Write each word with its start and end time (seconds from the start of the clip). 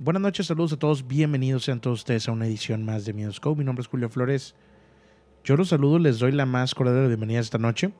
Buenas 0.00 0.22
noches, 0.22 0.46
saludos 0.46 0.72
a 0.74 0.76
todos. 0.76 1.08
Bienvenidos 1.08 1.64
sean 1.64 1.80
todos 1.80 1.98
ustedes 1.98 2.28
a 2.28 2.32
una 2.32 2.46
edición 2.46 2.84
más 2.84 3.04
de 3.04 3.12
Miedoscope. 3.12 3.58
Mi 3.58 3.64
nombre 3.64 3.82
es 3.82 3.88
Julio 3.88 4.08
Flores. 4.08 4.54
Yo 5.42 5.56
los 5.56 5.70
saludo, 5.70 5.98
les 5.98 6.20
doy 6.20 6.30
la 6.30 6.46
más 6.46 6.72
cordial 6.72 7.08
bienvenida 7.08 7.40
esta 7.40 7.58
noche. 7.58 7.92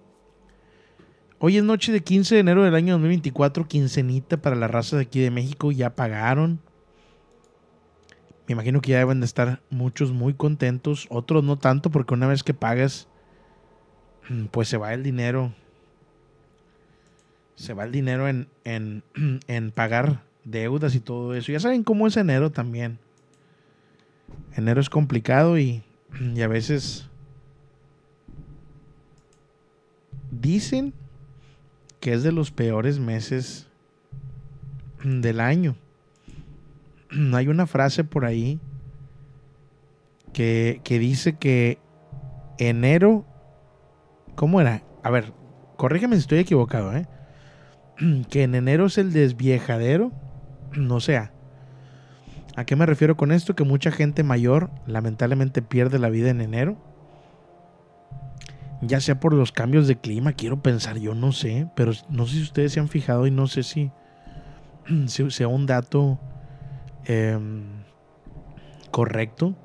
Hoy 1.40 1.56
es 1.56 1.64
noche 1.64 1.90
de 1.90 2.00
15 2.00 2.36
de 2.36 2.40
enero 2.40 2.62
del 2.62 2.76
año 2.76 2.92
2024, 2.92 3.66
quincenita 3.66 4.36
para 4.36 4.54
la 4.54 4.68
raza 4.68 4.94
de 4.94 5.02
aquí 5.02 5.18
de 5.18 5.32
México. 5.32 5.72
Ya 5.72 5.96
pagaron. 5.96 6.60
Me 8.46 8.52
imagino 8.52 8.80
que 8.80 8.92
ya 8.92 8.98
deben 8.98 9.18
de 9.18 9.26
estar 9.26 9.60
muchos 9.68 10.12
muy 10.12 10.34
contentos, 10.34 11.08
otros 11.10 11.42
no 11.42 11.58
tanto, 11.58 11.90
porque 11.90 12.14
una 12.14 12.28
vez 12.28 12.44
que 12.44 12.54
pagas, 12.54 13.08
pues 14.52 14.68
se 14.68 14.76
va 14.76 14.94
el 14.94 15.02
dinero. 15.02 15.52
Se 17.56 17.74
va 17.74 17.82
el 17.82 17.90
dinero 17.90 18.28
en, 18.28 18.48
en, 18.62 19.02
en 19.48 19.72
pagar 19.72 20.27
deudas 20.50 20.94
y 20.94 21.00
todo 21.00 21.34
eso. 21.34 21.52
Ya 21.52 21.60
saben 21.60 21.84
cómo 21.84 22.06
es 22.06 22.16
enero 22.16 22.50
también. 22.50 22.98
Enero 24.54 24.80
es 24.80 24.90
complicado 24.90 25.58
y, 25.58 25.82
y 26.34 26.42
a 26.42 26.48
veces 26.48 27.08
dicen 30.30 30.92
que 32.00 32.12
es 32.12 32.22
de 32.22 32.32
los 32.32 32.50
peores 32.50 32.98
meses 32.98 33.66
del 35.04 35.40
año. 35.40 35.76
Hay 37.34 37.48
una 37.48 37.66
frase 37.66 38.04
por 38.04 38.24
ahí 38.24 38.58
que, 40.32 40.80
que 40.84 40.98
dice 40.98 41.36
que 41.36 41.78
enero, 42.58 43.24
¿cómo 44.34 44.60
era? 44.60 44.82
A 45.02 45.10
ver, 45.10 45.32
corrígeme 45.76 46.16
si 46.16 46.20
estoy 46.20 46.38
equivocado, 46.38 46.94
¿eh? 46.96 47.06
Que 48.30 48.42
en 48.44 48.54
enero 48.54 48.86
es 48.86 48.98
el 48.98 49.12
desviejadero 49.12 50.12
no 50.74 51.00
sea. 51.00 51.32
¿A 52.56 52.64
qué 52.64 52.74
me 52.74 52.86
refiero 52.86 53.16
con 53.16 53.30
esto? 53.30 53.54
Que 53.54 53.64
mucha 53.64 53.92
gente 53.92 54.24
mayor 54.24 54.70
lamentablemente 54.86 55.62
pierde 55.62 55.98
la 55.98 56.08
vida 56.08 56.30
en 56.30 56.40
enero. 56.40 56.76
Ya 58.80 59.00
sea 59.00 59.20
por 59.20 59.32
los 59.32 59.52
cambios 59.52 59.86
de 59.88 59.98
clima, 59.98 60.32
quiero 60.32 60.62
pensar, 60.62 60.98
yo 60.98 61.14
no 61.14 61.32
sé, 61.32 61.68
pero 61.74 61.92
no 62.08 62.26
sé 62.26 62.34
si 62.34 62.42
ustedes 62.42 62.72
se 62.72 62.80
han 62.80 62.88
fijado 62.88 63.26
y 63.26 63.30
no 63.30 63.46
sé 63.48 63.62
si, 63.62 63.90
sea 65.06 65.48
un 65.48 65.66
dato 65.66 66.18
em, 67.04 67.64
correcto, 68.90 69.56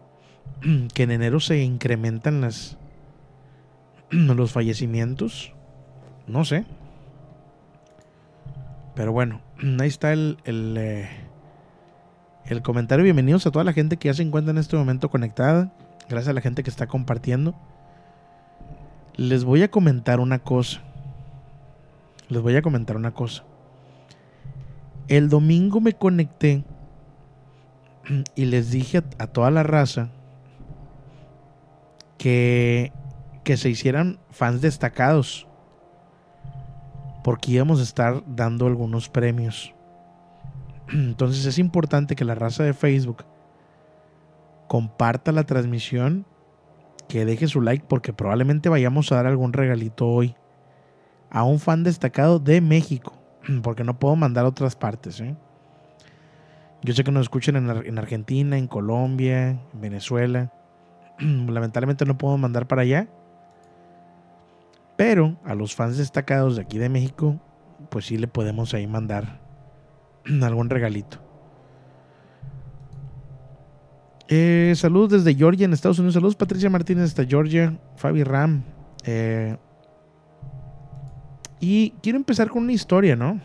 que 0.94 1.04
en 1.04 1.12
enero 1.12 1.40
se 1.40 1.64
incrementan 1.64 2.42
las, 2.42 2.78
los 4.10 4.52
fallecimientos. 4.52 5.54
No 6.28 6.46
sé. 6.46 6.66
Pero 8.96 9.12
bueno, 9.12 9.42
ahí 9.80 9.88
está 9.88 10.14
el, 10.14 10.38
eh, 10.46 11.10
el, 12.46 12.62
comentario. 12.62 13.04
Bienvenidos 13.04 13.46
a 13.48 13.52
toda 13.52 13.66
la 13.66 13.74
gente 13.74 13.98
que 13.98 14.08
ya 14.10 14.14
se 14.14 14.24
encuentra 14.24 14.52
en 14.52 14.58
este 14.58 14.76
momento 14.76 15.10
conectada. 15.10 15.74
Gracias 16.10 16.30
a 16.30 16.34
la 16.34 16.42
gente 16.42 16.64
que 16.64 16.70
está 16.70 16.88
compartiendo. 16.88 17.56
Les 19.16 19.44
voy 19.44 19.64
a 19.64 19.72
comentar 19.72 20.20
una 20.20 20.40
cosa. 20.40 20.82
Les 22.30 22.42
voy 22.42 22.56
a 22.56 22.62
comentar 22.62 22.96
una 22.96 23.12
cosa. 23.12 23.44
El 25.08 25.30
domingo 25.30 25.82
me 25.82 25.94
conecté 25.94 26.64
y 28.36 28.46
les 28.46 28.72
dije 28.72 29.00
a, 29.00 29.04
a 29.24 29.28
toda 29.28 29.52
la 29.52 29.64
raza 29.64 30.10
que, 32.18 32.92
que 33.44 33.58
se 33.58 33.70
hicieran 33.70 34.20
fans 34.30 34.62
destacados 34.62 35.48
porque 37.24 37.52
íbamos 37.52 37.80
a 37.80 37.84
estar 37.84 38.24
dando 38.28 38.68
algunos 38.68 39.10
premios. 39.10 39.74
Entonces 40.92 41.46
es 41.46 41.58
importante 41.58 42.16
que 42.16 42.26
la 42.26 42.36
raza 42.36 42.64
de 42.64 42.74
Facebook 42.74 43.24
comparta 44.68 45.32
la 45.32 45.46
transmisión, 45.46 46.26
que 47.08 47.26
deje 47.26 47.48
su 47.48 47.62
like 47.62 47.86
porque 47.88 48.14
probablemente 48.14 48.70
vayamos 48.70 49.12
a 49.12 49.16
dar 49.16 49.28
algún 49.28 49.54
regalito 49.54 50.08
hoy 50.08 50.36
a 51.30 51.44
un 51.44 51.60
fan 51.60 51.84
destacado 51.84 52.40
de 52.40 52.62
México, 52.62 53.14
porque 53.64 53.84
no 53.84 53.98
puedo 53.98 54.16
mandar 54.16 54.46
a 54.46 54.50
otras 54.50 54.76
partes. 54.76 55.20
¿eh? 55.22 55.36
Yo 56.82 56.94
sé 56.94 57.04
que 57.04 57.12
nos 57.12 57.24
escuchan 57.24 57.56
en, 57.56 57.70
en 57.70 57.98
Argentina, 57.98 58.58
en 58.58 58.68
Colombia, 58.68 59.50
en 59.50 59.82
Venezuela. 59.82 60.52
Lamentablemente 61.20 62.06
no 62.06 62.18
puedo 62.18 62.38
mandar 62.38 62.68
para 62.68 62.82
allá 62.82 63.08
pero 64.96 65.40
a 65.44 65.56
los 65.56 65.76
fans 65.76 65.98
destacados 65.98 66.56
de 66.56 66.62
aquí 66.62 66.78
de 66.78 66.90
México, 66.90 67.40
pues 67.90 68.06
sí 68.06 68.18
le 68.18 68.28
podemos 68.28 68.74
ahí 68.74 68.88
mandar 68.88 69.42
algún 70.42 70.70
regalito. 70.70 71.20
Eh, 74.30 74.74
saludos 74.76 75.12
desde 75.12 75.36
Georgia, 75.36 75.66
en 75.66 75.74
Estados 75.74 76.00
Unidos. 76.00 76.14
Saludos 76.14 76.36
Patricia 76.36 76.70
Martínez 76.70 77.06
hasta 77.06 77.26
Georgia. 77.26 77.78
Fabi 77.98 78.24
Ram. 78.24 78.64
Eh, 79.06 79.58
y 81.60 81.92
quiero 82.02 82.18
empezar 82.18 82.50
con 82.50 82.64
una 82.64 82.74
historia, 82.74 83.16
¿no? 83.16 83.40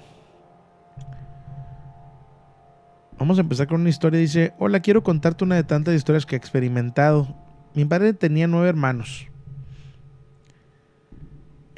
Vamos 3.18 3.38
a 3.38 3.40
empezar 3.40 3.66
con 3.66 3.80
una 3.80 3.90
historia. 3.90 4.20
Dice, 4.20 4.54
hola, 4.58 4.80
quiero 4.80 5.02
contarte 5.02 5.44
una 5.44 5.56
de 5.56 5.64
tantas 5.64 5.94
historias 5.94 6.24
que 6.24 6.36
he 6.36 6.38
experimentado. 6.38 7.36
Mi 7.74 7.84
padre 7.84 8.14
tenía 8.14 8.46
nueve 8.46 8.68
hermanos. 8.68 9.28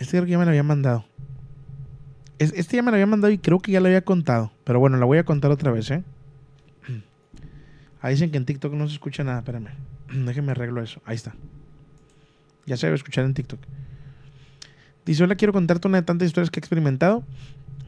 Este 0.01 0.13
creo 0.13 0.25
que 0.25 0.31
ya 0.31 0.39
me 0.39 0.47
lo 0.47 0.51
había 0.51 0.63
mandado. 0.63 1.05
Este 2.39 2.77
ya 2.77 2.83
me 2.83 2.91
lo 2.91 2.95
había 2.95 3.07
mandado 3.07 3.31
y 3.31 3.37
creo 3.37 3.61
que 3.61 3.71
ya 3.71 3.81
lo 3.81 3.87
había 3.87 4.01
contado. 4.01 4.51
Pero 4.65 4.81
bueno, 4.81 4.97
la 4.97 5.05
voy 5.05 5.19
a 5.19 5.25
contar 5.25 5.51
otra 5.51 5.71
vez, 5.71 5.91
¿eh? 5.91 6.03
Ahí 8.01 8.15
dicen 8.15 8.31
que 8.31 8.39
en 8.39 8.47
TikTok 8.47 8.73
no 8.73 8.89
se 8.89 8.95
escucha 8.95 9.25
nada. 9.25 9.41
Espérame. 9.41 9.69
Déjenme 10.25 10.53
arreglo 10.53 10.83
eso. 10.83 11.03
Ahí 11.05 11.17
está. 11.17 11.35
Ya 12.65 12.79
se 12.79 12.87
debe 12.87 12.97
escuchar 12.97 13.27
en 13.27 13.35
TikTok. 13.35 13.61
Dice, 15.05 15.23
hola, 15.23 15.35
quiero 15.35 15.53
contarte 15.53 15.87
una 15.87 15.99
de 15.99 16.07
tantas 16.07 16.29
historias 16.29 16.51
que 16.51 16.61
he 16.61 16.63
experimentado. 16.63 17.23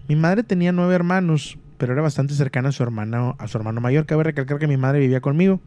Mi 0.06 0.14
madre 0.14 0.42
tenía 0.42 0.70
nueve 0.70 0.94
hermanos, 0.94 1.56
pero 1.78 1.94
era 1.94 2.02
bastante 2.02 2.34
cercana 2.34 2.68
a 2.68 2.72
su 2.72 2.82
hermano, 2.82 3.36
a 3.38 3.48
su 3.48 3.56
hermano 3.56 3.80
mayor. 3.80 4.04
Cabe 4.04 4.24
recalcar 4.24 4.58
que 4.58 4.66
mi 4.66 4.76
madre 4.76 5.00
vivía 5.00 5.22
conmigo. 5.22 5.62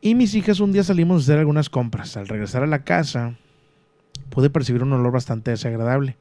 Y 0.00 0.16
mis 0.16 0.34
hijas 0.34 0.58
un 0.58 0.72
día 0.72 0.82
salimos 0.82 1.22
a 1.22 1.22
hacer 1.22 1.38
algunas 1.38 1.70
compras. 1.70 2.16
Al 2.16 2.26
regresar 2.26 2.64
a 2.64 2.66
la 2.66 2.82
casa, 2.82 3.36
pude 4.30 4.50
percibir 4.50 4.82
un 4.82 4.92
olor 4.92 5.12
bastante 5.12 5.50
desagradable. 5.50 6.16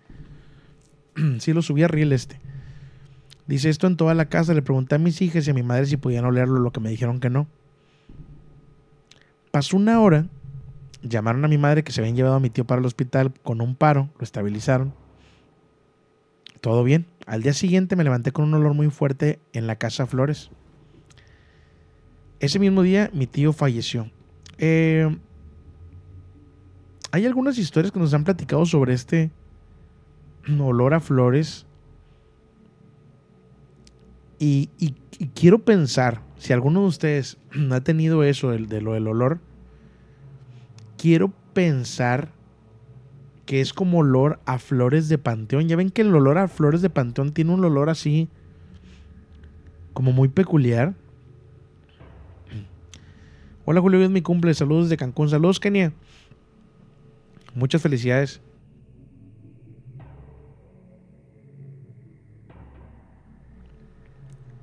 sí 1.40 1.54
lo 1.54 1.62
subí 1.62 1.84
a 1.84 1.88
riel 1.88 2.14
este. 2.14 2.40
Dice 3.48 3.70
esto 3.70 3.88
en 3.88 3.98
toda 3.98 4.14
la 4.14 4.26
casa. 4.26 4.54
Le 4.54 4.62
pregunté 4.62 4.96
a 4.96 5.00
mis 5.00 5.22
hijas 5.22 5.48
y 5.48 5.52
a 5.52 5.54
mi 5.54 5.64
madre 5.64 5.86
si 5.86 5.98
podían 5.98 6.26
olerlo, 6.26 6.60
lo 6.60 6.72
que 6.72 6.80
me 6.80 6.90
dijeron 6.90 7.20
que 7.20 7.30
no. 7.30 7.48
Pasó 9.52 9.78
una 9.78 10.02
hora. 10.02 10.28
Llamaron 11.02 11.46
a 11.46 11.48
mi 11.48 11.58
madre 11.58 11.84
que 11.84 11.92
se 11.92 12.02
habían 12.02 12.16
llevado 12.16 12.36
a 12.36 12.40
mi 12.40 12.50
tío 12.50 12.66
para 12.66 12.80
el 12.80 12.86
hospital 12.86 13.34
con 13.44 13.62
un 13.62 13.76
paro. 13.76 14.10
Lo 14.18 14.24
estabilizaron. 14.24 14.94
Todo 16.60 16.84
bien. 16.84 17.06
Al 17.26 17.44
día 17.44 17.54
siguiente 17.54 17.96
me 17.96 18.04
levanté 18.04 18.32
con 18.32 18.46
un 18.46 18.54
olor 18.56 18.74
muy 18.74 18.90
fuerte 18.90 19.40
en 19.54 19.68
la 19.68 19.78
casa 19.78 20.08
Flores. 20.08 20.50
Ese 22.40 22.60
mismo 22.60 22.82
día 22.84 23.10
mi 23.14 23.28
tío 23.28 23.54
falleció. 23.54 24.10
Eh, 24.58 25.16
hay 27.18 27.26
algunas 27.26 27.58
historias 27.58 27.92
que 27.92 28.00
nos 28.00 28.14
han 28.14 28.24
platicado 28.24 28.64
sobre 28.68 28.94
este, 28.94 29.32
olor 30.60 30.94
a 30.94 31.00
flores. 31.00 31.66
Y, 34.40 34.70
quiero 35.34 35.58
pensar, 35.58 36.22
si 36.38 36.54
alguno 36.54 36.82
de 36.82 36.88
ustedes 36.88 37.38
ha 37.72 37.82
tenido 37.82 38.24
eso, 38.24 38.54
el, 38.54 38.70
de 38.70 38.82
lo 38.82 38.94
del 38.94 39.08
olor, 39.08 39.40
quiero 40.96 41.34
pensar 41.54 42.30
que 43.48 43.62
es 43.62 43.74
como 43.74 44.00
olor 44.00 44.40
a 44.46 44.60
flores 44.60 45.10
de 45.10 45.18
panteón. 45.18 45.68
Ya 45.68 45.76
ven 45.76 45.90
que 45.90 46.04
el 46.04 46.14
olor 46.14 46.38
a 46.38 46.48
flores 46.48 46.84
de 46.84 46.92
panteón 46.92 47.34
tiene 47.34 47.52
un 47.52 47.66
olor 47.66 47.90
así, 47.90 48.30
como 49.94 50.12
muy 50.12 50.28
peculiar. 50.28 50.94
Hola 53.66 53.82
Julio, 53.82 54.04
es 54.04 54.12
mi 54.12 54.22
cumple. 54.22 54.54
Saludos 54.54 54.90
de 54.90 54.98
Cancún. 54.98 55.30
Saludos, 55.30 55.60
Kenia. 55.60 55.94
Muchas 57.58 57.82
felicidades. 57.82 58.40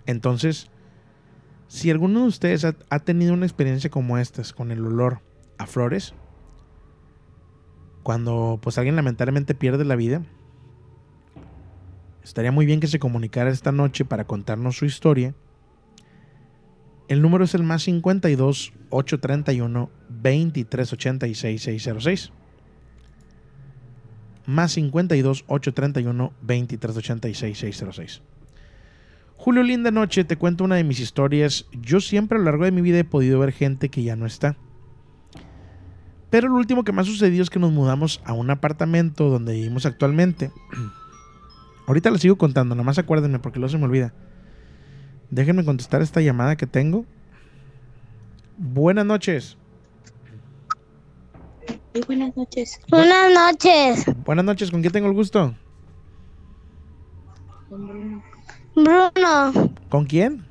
Entonces, 0.06 0.70
si 1.66 1.90
alguno 1.90 2.20
de 2.20 2.28
ustedes 2.28 2.64
ha, 2.64 2.98
tenido 3.00 3.34
una 3.34 3.46
experiencia 3.46 3.90
como 3.90 4.16
estas 4.16 4.52
con 4.52 4.70
el 4.70 4.86
olor 4.86 5.22
a 5.58 5.66
flores, 5.66 6.14
cuando 8.04 8.60
pues 8.62 8.78
alguien 8.78 8.94
lamentablemente 8.94 9.56
pierde 9.56 9.84
la 9.84 9.96
vida, 9.96 10.22
estaría 12.22 12.52
muy 12.52 12.64
bien 12.64 12.78
que 12.78 12.86
se 12.86 13.00
comunicara 13.00 13.50
esta 13.50 13.72
noche 13.72 14.04
para 14.04 14.24
contarnos 14.24 14.76
su 14.76 14.84
historia. 14.84 15.34
El 17.08 17.22
número 17.22 17.42
es 17.42 17.56
el 17.56 17.64
más 17.64 17.82
52 17.82 18.72
831 18.90 19.90
2386 20.10 21.60
606. 21.60 22.43
Más 24.46 24.72
52 24.72 25.44
831 25.46 26.32
2386 26.42 27.58
606. 27.58 28.22
Julio, 29.36 29.62
linda 29.62 29.90
noche, 29.90 30.24
te 30.24 30.36
cuento 30.36 30.64
una 30.64 30.76
de 30.76 30.84
mis 30.84 31.00
historias. 31.00 31.66
Yo 31.72 32.00
siempre 32.00 32.36
a 32.36 32.38
lo 32.38 32.46
largo 32.46 32.64
de 32.64 32.72
mi 32.72 32.80
vida 32.80 32.98
he 32.98 33.04
podido 33.04 33.38
ver 33.38 33.52
gente 33.52 33.88
que 33.88 34.02
ya 34.02 34.16
no 34.16 34.26
está. 34.26 34.56
Pero 36.30 36.48
lo 36.48 36.56
último 36.56 36.82
que 36.82 36.92
me 36.92 37.00
ha 37.00 37.04
sucedido 37.04 37.42
es 37.42 37.50
que 37.50 37.58
nos 37.58 37.72
mudamos 37.72 38.20
a 38.24 38.32
un 38.32 38.50
apartamento 38.50 39.28
donde 39.28 39.52
vivimos 39.52 39.86
actualmente. 39.86 40.50
Ahorita 41.86 42.10
les 42.10 42.22
sigo 42.22 42.36
contando, 42.36 42.74
nada 42.74 42.84
más 42.84 42.98
acuérdenme 42.98 43.38
porque 43.38 43.58
luego 43.58 43.70
se 43.70 43.78
me 43.78 43.84
olvida. 43.84 44.12
Déjenme 45.30 45.64
contestar 45.64 46.02
esta 46.02 46.20
llamada 46.20 46.56
que 46.56 46.66
tengo. 46.66 47.04
Buenas 48.56 49.04
noches. 49.04 49.58
Buenas 52.06 52.36
noches. 52.36 52.80
Buenas 52.88 53.32
noches, 53.32 54.04
Buenas 54.24 54.44
noches, 54.44 54.70
¿con 54.70 54.80
quién 54.80 54.92
tengo 54.92 55.06
el 55.06 55.14
gusto? 55.14 55.54
Con 57.68 57.86
Bruno. 57.86 58.22
Bruno. 58.74 59.74
¿Con 59.88 60.04
quién? 60.04 60.44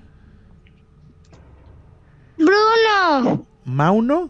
Bruno. 2.38 3.46
¿Mauno? 3.66 4.30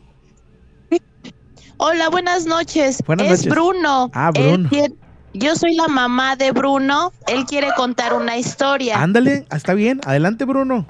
Hola, 1.77 2.10
buenas 2.10 2.45
noches. 2.45 3.04
Buenas 3.06 3.27
es 3.27 3.31
noches. 3.45 3.51
Bruno. 3.54 4.09
Ah, 4.13 4.31
Bruno. 4.31 4.69
quiere- 4.69 4.95
yo 5.33 5.56
soy 5.56 5.75
la 5.75 5.88
mamá 5.88 6.36
de 6.36 6.51
Bruno. 6.51 7.12
Él 7.27 7.45
quiere 7.45 7.69
contar 7.75 8.13
una 8.13 8.38
historia. 8.38 9.01
Ándale, 9.01 9.45
ah, 9.51 9.57
está 9.57 9.74
bien. 9.75 10.01
Adelante, 10.06 10.45
Bruno. 10.45 10.88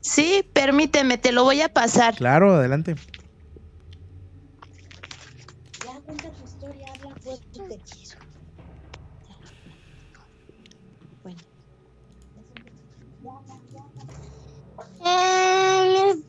Sí, 0.00 0.44
permíteme, 0.52 1.18
te 1.18 1.32
lo 1.32 1.42
voy 1.44 1.60
a 1.60 1.68
pasar. 1.68 2.14
Claro, 2.16 2.54
adelante. 2.54 2.94
Ya 5.84 6.00
cuenta 6.04 6.30
tu 6.30 6.44
historia, 6.44 6.86
habla 6.94 7.14
fuerte, 7.20 7.44
te 7.52 7.78
quiero. 7.78 8.20
Bueno, 11.22 11.38
Eh, 15.04 16.14
mi 16.14 16.22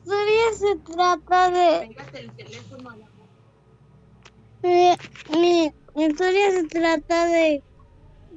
Mi, 4.64 4.96
mi- 5.30 5.72
historia 5.96 6.52
se 6.52 6.66
trata 6.68 7.26
de 7.28 7.64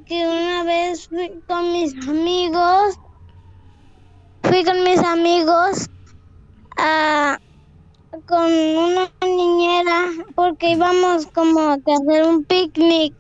que 0.07 0.27
una 0.27 0.65
vez 0.65 1.07
fui 1.09 1.43
con 1.47 1.73
mis 1.73 1.95
amigos, 2.09 2.95
fui 4.43 4.65
con 4.65 4.83
mis 4.85 4.99
amigos 5.01 5.87
a 6.77 7.39
con 8.27 8.53
una 8.53 9.11
niñera 9.23 10.11
porque 10.35 10.73
íbamos 10.73 11.27
como 11.35 11.61
a 11.61 11.75
hacer 11.75 12.25
un 12.25 12.45
picnic. 12.45 13.15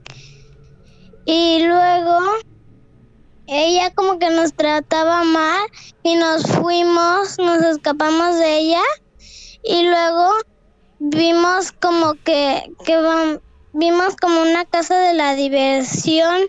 Y 1.24 1.64
luego 1.66 2.18
ella 3.46 3.90
como 3.94 4.18
que 4.18 4.30
nos 4.30 4.54
trataba 4.54 5.24
mal 5.24 5.66
y 6.02 6.16
nos 6.16 6.42
fuimos, 6.42 7.38
nos 7.38 7.62
escapamos 7.62 8.38
de 8.38 8.58
ella 8.58 8.82
y 9.62 9.82
luego 9.82 10.30
vimos 10.98 11.72
como 11.72 12.14
que, 12.14 12.70
que 12.84 12.98
vimos 13.72 14.16
como 14.16 14.42
una 14.42 14.64
casa 14.64 14.98
de 14.98 15.14
la 15.14 15.34
diversión 15.34 16.42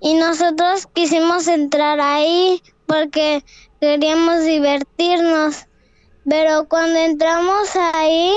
y 0.00 0.14
nosotros 0.14 0.86
quisimos 0.92 1.48
entrar 1.48 2.00
ahí 2.00 2.62
porque 2.86 3.44
queríamos 3.80 4.44
divertirnos. 4.44 5.66
Pero 6.28 6.68
cuando 6.68 6.98
entramos 6.98 7.70
ahí 7.94 8.34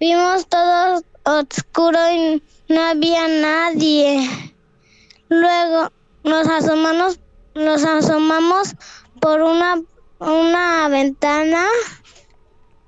vimos 0.00 0.46
todo 0.48 1.02
oscuro 1.24 1.98
y 2.10 2.42
no 2.68 2.80
había 2.80 3.28
nadie. 3.28 4.28
Luego 5.28 5.90
nos 6.24 6.46
asomamos, 6.48 7.20
nos 7.58 7.84
asomamos 7.84 8.74
por 9.20 9.42
una, 9.42 9.82
una 10.18 10.88
ventana 10.88 11.66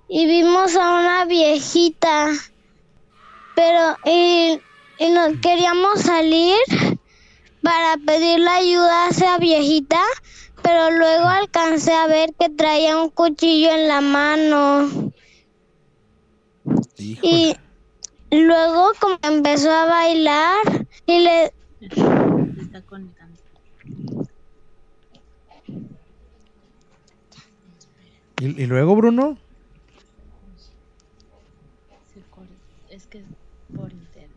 y 0.08 0.26
vimos 0.26 0.76
a 0.76 1.00
una 1.00 1.24
viejita, 1.24 2.28
pero 3.54 3.96
y, 4.04 4.60
y 4.98 5.10
nos 5.10 5.38
queríamos 5.40 6.00
salir 6.00 6.56
para 7.62 7.96
pedirle 8.04 8.48
ayuda 8.48 9.06
a 9.06 9.08
esa 9.10 9.38
viejita, 9.38 10.00
pero 10.62 10.90
luego 10.90 11.26
alcancé 11.28 11.92
a 11.92 12.06
ver 12.06 12.34
que 12.38 12.48
traía 12.48 12.96
un 12.96 13.10
cuchillo 13.10 13.70
en 13.70 13.88
la 13.88 14.00
mano 14.00 15.12
y 16.96 17.54
luego 18.30 18.92
como 19.00 19.18
empezó 19.22 19.70
a 19.70 19.86
bailar 19.86 20.86
y 21.06 21.20
le 21.20 21.52
está. 21.80 23.19
¿Y, 28.40 28.62
y 28.62 28.66
luego, 28.66 28.96
Bruno? 28.96 29.38
Es 32.90 33.06
que 33.06 33.18
es 33.18 33.24
por 33.76 33.92
internet. 33.92 34.30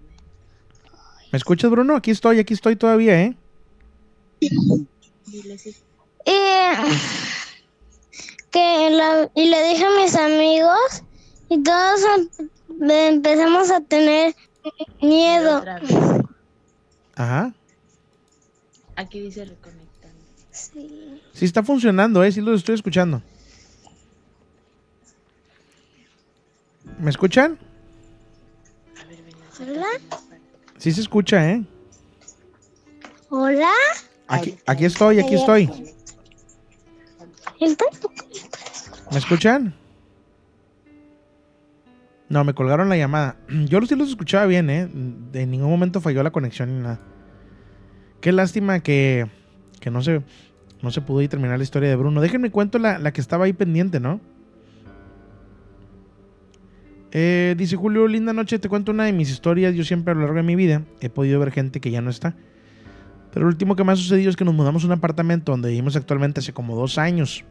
¿Me 1.31 1.38
escuchas, 1.38 1.72
Bruno? 1.72 1.95
Aquí 1.95 2.12
estoy, 2.12 2.38
aquí 2.39 2.53
estoy 2.53 2.75
todavía, 2.75 3.19
¿eh? 3.22 3.36
Dile 5.25 5.57
si 5.57 5.69
y 6.25 6.31
que 8.51 8.89
la- 8.91 9.29
y 9.33 9.50
le 9.50 9.69
dije 9.69 9.83
a 9.86 10.01
mis 10.01 10.15
amigos 10.15 11.03
y 11.50 11.62
todos 11.63 12.01
em- 12.79 12.89
empezamos 12.91 13.72
a 13.72 13.81
tener 13.81 14.36
miedo. 15.01 15.63
Ajá. 17.15 17.53
Aquí 18.95 19.19
dice 19.22 19.45
reconectando. 19.45 20.19
Sí. 20.51 21.19
Sí 21.33 21.45
está 21.45 21.63
funcionando, 21.63 22.24
¿eh? 22.24 22.31
Sí 22.31 22.41
lo 22.41 22.53
estoy 22.53 22.75
escuchando. 22.75 23.24
¿Me 27.03 27.10
escuchan? 27.10 27.60
A 28.98 29.05
ver, 29.05 29.19
ven, 29.25 29.75
Hola. 29.75 29.88
Sí 30.77 30.93
se 30.93 31.01
escucha, 31.01 31.51
¿eh? 31.51 31.62
Hola. 33.27 33.74
Aquí, 34.29 34.57
aquí 34.65 34.86
estoy, 34.86 35.19
aquí 35.19 35.36
estoy. 35.36 35.69
¿Me 39.12 39.17
escuchan? 39.17 39.75
No, 42.29 42.45
me 42.45 42.53
colgaron 42.53 42.88
la 42.88 42.95
llamada. 42.95 43.36
Yo 43.65 43.81
sí 43.81 43.95
los 43.95 44.07
escuchaba 44.07 44.45
bien, 44.45 44.69
¿eh? 44.69 44.89
De 45.33 45.45
ningún 45.45 45.69
momento 45.69 46.00
falló 46.00 46.24
la 46.24 46.31
conexión 46.31 46.74
ni 46.74 46.83
nada. 46.83 47.01
Qué 48.22 48.31
lástima 48.31 48.79
que, 48.79 49.27
que 49.81 49.91
no, 49.91 50.01
se, 50.01 50.22
no 50.81 50.89
se 50.89 51.01
pudo 51.01 51.27
terminar 51.27 51.57
la 51.57 51.63
historia 51.65 51.89
de 51.89 51.98
Bruno. 51.98 52.22
Déjenme 52.22 52.50
cuento 52.50 52.79
la, 52.79 52.98
la 52.98 53.12
que 53.12 53.19
estaba 53.19 53.43
ahí 53.43 53.51
pendiente, 53.51 54.00
¿no? 54.00 54.22
Eh, 57.15 57.53
dice 57.55 57.75
Julio, 57.75 58.08
linda 58.08 58.34
noche, 58.34 58.58
te 58.58 58.67
cuento 58.67 58.91
una 58.91 59.05
de 59.05 59.13
mis 59.13 59.29
historias. 59.29 59.75
Yo 59.75 59.84
siempre 59.84 60.12
a 60.12 60.15
lo 60.15 60.22
largo 60.22 60.38
de 60.38 60.43
mi 60.43 60.55
vida 60.55 60.82
he 61.00 61.10
podido 61.10 61.39
ver 61.39 61.51
gente 61.51 61.79
que 61.79 61.91
ya 61.91 62.01
no 62.01 62.10
está. 62.10 62.36
Pero 63.32 63.46
lo 63.46 63.50
último 63.50 63.75
que 63.75 63.84
me 63.84 63.91
ha 63.91 63.96
sucedido 63.96 64.32
es 64.32 64.36
que 64.36 64.43
nos 64.43 64.55
mudamos 64.55 64.84
a 64.84 64.88
un 64.88 64.93
apartamento 64.93 65.51
donde 65.51 65.70
vivimos 65.70 65.96
actualmente 65.96 66.39
hace 66.39 66.53
como 66.53 66.75
dos 66.75 66.98
años. 66.98 67.46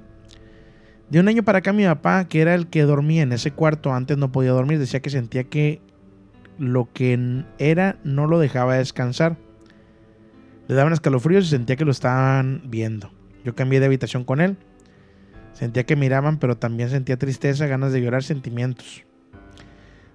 De 1.11 1.21
un 1.21 1.29
año 1.29 1.45
para 1.45 1.59
acá 1.59 1.73
mi 1.73 1.85
papá, 1.85 2.27
que 2.27 2.41
era 2.41 2.55
el 2.55 2.67
que 2.67 2.83
dormía 2.83 3.23
en 3.23 3.33
ese 3.33 3.53
cuarto, 3.53 3.93
antes 3.93 4.19
no 4.19 4.33
podía 4.33 4.51
dormir, 4.51 4.81
decía 4.81 5.01
que 5.01 5.11
sentía 5.11 5.45
que 5.45 5.81
lo 6.59 6.89
que 6.93 7.45
era 7.59 7.99
no 8.03 8.27
lo 8.27 8.41
dejaba 8.41 8.75
descansar. 8.75 9.37
Le 10.67 10.75
daban 10.75 10.93
escalofríos 10.93 11.47
y 11.47 11.51
sentía 11.51 11.77
que 11.77 11.85
lo 11.85 11.93
estaban 11.93 12.63
viendo. 12.67 13.13
Yo 13.45 13.55
cambié 13.55 13.79
de 13.79 13.87
habitación 13.87 14.25
con 14.25 14.41
él. 14.41 14.57
Sentía 15.53 15.85
que 15.85 15.95
miraban, 15.95 16.39
pero 16.39 16.57
también 16.57 16.91
sentía 16.91 17.17
tristeza, 17.17 17.67
ganas 17.67 17.93
de 17.93 18.01
llorar, 18.01 18.23
sentimientos. 18.23 19.05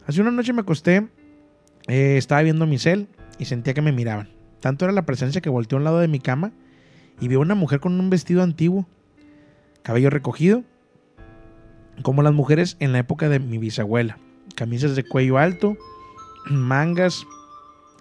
Hace 0.07 0.21
una 0.21 0.31
noche 0.31 0.53
me 0.53 0.61
acosté, 0.61 1.05
eh, 1.89 2.15
estaba 2.17 2.41
viendo 2.41 2.65
mi 2.65 2.77
cel 2.77 3.09
y 3.39 3.43
sentía 3.45 3.73
que 3.73 3.81
me 3.81 3.91
miraban. 3.91 4.29
Tanto 4.61 4.85
era 4.85 4.93
la 4.93 5.05
presencia 5.05 5.41
que 5.41 5.49
volteó 5.49 5.77
a 5.77 5.79
un 5.79 5.83
lado 5.83 5.99
de 5.99 6.07
mi 6.07 6.21
cama 6.21 6.53
y 7.19 7.27
vi 7.27 7.35
a 7.35 7.39
una 7.39 7.55
mujer 7.55 7.81
con 7.81 7.99
un 7.99 8.09
vestido 8.09 8.41
antiguo, 8.41 8.87
cabello 9.83 10.09
recogido, 10.09 10.63
como 12.03 12.23
las 12.23 12.33
mujeres 12.33 12.77
en 12.79 12.93
la 12.93 12.99
época 12.99 13.27
de 13.27 13.39
mi 13.39 13.57
bisabuela. 13.57 14.17
Camisas 14.55 14.95
de 14.95 15.03
cuello 15.03 15.39
alto, 15.39 15.75
mangas 16.49 17.27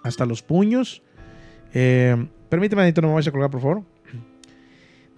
hasta 0.01 0.25
los 0.25 0.41
puños. 0.41 1.03
Eh, 1.73 2.25
permíteme, 2.47 2.83
Anito, 2.83 3.01
no 3.01 3.09
me 3.09 3.15
vayas 3.15 3.27
a 3.27 3.31
colgar, 3.31 3.51
por 3.51 3.59
favor. 3.59 3.83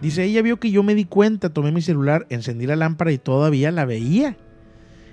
Dice, 0.00 0.24
ella 0.24 0.42
vio 0.42 0.58
que 0.58 0.72
yo 0.72 0.82
me 0.82 0.96
di 0.96 1.04
cuenta, 1.04 1.50
tomé 1.50 1.70
mi 1.70 1.82
celular, 1.82 2.26
encendí 2.30 2.66
la 2.66 2.74
lámpara 2.74 3.12
y 3.12 3.18
todavía 3.18 3.70
la 3.70 3.84
veía. 3.84 4.36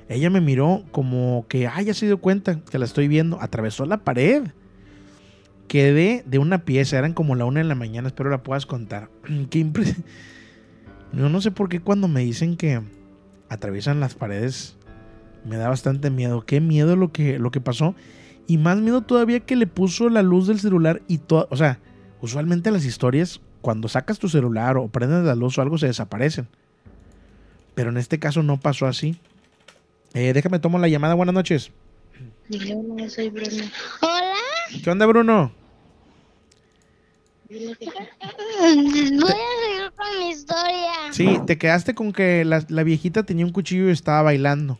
Ella 0.09 0.29
me 0.29 0.39
miró 0.41 0.83
como 0.91 1.45
que, 1.49 1.67
ah, 1.67 1.81
ya 1.81 1.93
se 1.93 2.05
dio 2.05 2.19
cuenta 2.19 2.61
que 2.61 2.79
la 2.79 2.85
estoy 2.85 3.07
viendo. 3.07 3.41
Atravesó 3.41 3.85
la 3.85 3.97
pared. 3.97 4.43
Quedé 5.67 6.23
de 6.25 6.39
una 6.39 6.59
pieza, 6.63 6.97
eran 6.97 7.13
como 7.13 7.35
la 7.35 7.43
una 7.43 7.59
de 7.59 7.65
la 7.65 7.75
mañana, 7.75 8.07
espero 8.07 8.29
la 8.29 8.41
puedas 8.43 8.65
contar. 8.65 9.09
Qué 9.49 9.59
impre- 9.65 9.95
Yo 11.11 11.27
no 11.29 11.41
sé 11.41 11.51
por 11.51 11.67
qué 11.67 11.81
cuando 11.81 12.07
me 12.07 12.21
dicen 12.21 12.55
que 12.55 12.81
atraviesan 13.49 13.99
las 13.99 14.15
paredes, 14.15 14.77
me 15.45 15.57
da 15.57 15.67
bastante 15.67 16.09
miedo. 16.09 16.45
Qué 16.45 16.61
miedo 16.61 16.95
lo 16.95 17.11
que, 17.11 17.37
lo 17.39 17.51
que 17.51 17.59
pasó. 17.61 17.95
Y 18.47 18.57
más 18.57 18.77
miedo 18.77 19.01
todavía 19.01 19.41
que 19.41 19.57
le 19.57 19.67
puso 19.67 20.09
la 20.09 20.21
luz 20.23 20.47
del 20.47 20.59
celular 20.59 21.01
y 21.09 21.17
todo. 21.17 21.47
O 21.51 21.57
sea, 21.57 21.79
usualmente 22.21 22.71
las 22.71 22.85
historias, 22.85 23.41
cuando 23.61 23.89
sacas 23.89 24.19
tu 24.19 24.29
celular 24.29 24.77
o 24.77 24.87
prendes 24.87 25.25
la 25.25 25.35
luz 25.35 25.57
o 25.57 25.61
algo, 25.61 25.77
se 25.77 25.87
desaparecen. 25.87 26.47
Pero 27.75 27.89
en 27.89 27.97
este 27.97 28.19
caso 28.19 28.41
no 28.41 28.57
pasó 28.57 28.85
así. 28.87 29.19
Eh, 30.17 30.33
déjame 30.33 30.57
tomo 30.57 30.79
la 30.79 30.87
llamada. 30.87 31.13
Buenas 31.13 31.35
noches. 31.35 31.69
Hola. 32.49 34.33
¿Qué 34.83 34.89
onda, 34.89 35.05
Bruno? 35.05 35.51
Voy 37.49 37.61
a 37.61 37.69
seguir 37.69 39.21
con 39.95 40.19
mi 40.19 40.29
historia. 40.29 40.91
Sí, 41.11 41.39
te 41.45 41.59
quedaste 41.59 41.93
con 41.93 42.13
que 42.13 42.43
la, 42.45 42.65
la 42.67 42.81
viejita 42.81 43.27
tenía 43.27 43.45
un 43.45 43.51
cuchillo 43.51 43.89
y 43.89 43.91
estaba 43.91 44.23
bailando. 44.23 44.79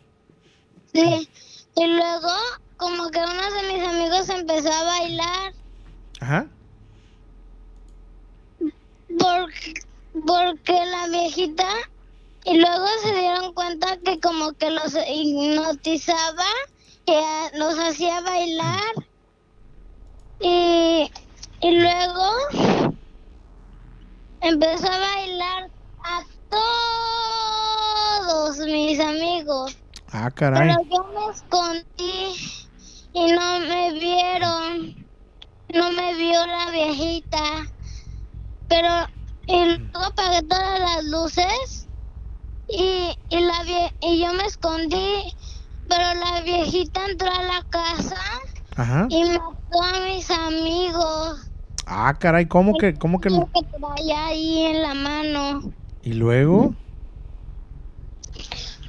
Sí. 0.92 1.28
Y 1.76 1.86
luego, 1.86 2.32
como 2.76 3.08
que 3.08 3.20
uno 3.20 3.62
de 3.62 3.72
mis 3.72 3.86
amigos 3.86 4.28
empezó 4.30 4.72
a 4.72 4.82
bailar 4.82 5.52
Ajá. 6.18 6.46
porque, 9.20 9.74
porque 10.26 10.72
la 10.72 11.06
viejita. 11.12 11.68
Y 12.50 12.56
luego 12.56 12.86
se 13.02 13.14
dieron 13.14 13.52
cuenta 13.52 13.98
que 13.98 14.18
como 14.20 14.54
que 14.54 14.70
los 14.70 14.96
hipnotizaba, 15.06 16.46
que 17.04 17.20
los 17.58 17.78
hacía 17.78 18.22
bailar. 18.22 18.94
Y, 20.40 21.10
y 21.60 21.70
luego 21.72 22.30
empezó 24.40 24.86
a 24.90 24.98
bailar 24.98 25.70
a 26.04 26.24
todos 28.48 28.58
mis 28.60 28.98
amigos. 28.98 29.76
Ah, 30.10 30.30
caray. 30.30 30.68
Pero 30.68 30.82
yo 30.90 31.04
me 31.12 31.30
escondí 31.30 32.34
y 33.12 33.30
no 33.30 33.58
me 33.60 33.92
vieron. 33.92 35.06
No 35.74 35.92
me 35.92 36.14
vio 36.14 36.46
la 36.46 36.70
viejita. 36.70 37.66
Pero 38.68 39.06
y 39.46 39.64
luego 39.66 39.98
apagué 39.98 40.42
todas 40.44 40.80
las 40.80 41.04
luces 41.04 41.87
y 44.08 44.20
yo 44.20 44.32
me 44.34 44.44
escondí. 44.44 45.34
Pero 45.88 46.14
la 46.14 46.40
viejita 46.42 47.00
entró 47.06 47.30
a 47.30 47.42
la 47.42 47.64
casa 47.70 48.20
Ajá. 48.76 49.06
y 49.08 49.24
mató 49.24 49.82
a 49.82 50.00
mis 50.04 50.30
amigos. 50.30 51.50
Ah, 51.86 52.14
caray, 52.18 52.46
¿cómo 52.46 52.76
que, 52.76 52.94
cómo 52.94 53.20
que? 53.20 53.30
Lo 53.30 53.48
que 53.52 53.62
traía 53.62 54.26
ahí 54.26 54.66
en 54.66 54.82
la 54.82 54.92
mano. 54.92 55.72
¿Y 56.02 56.12
luego? 56.12 56.74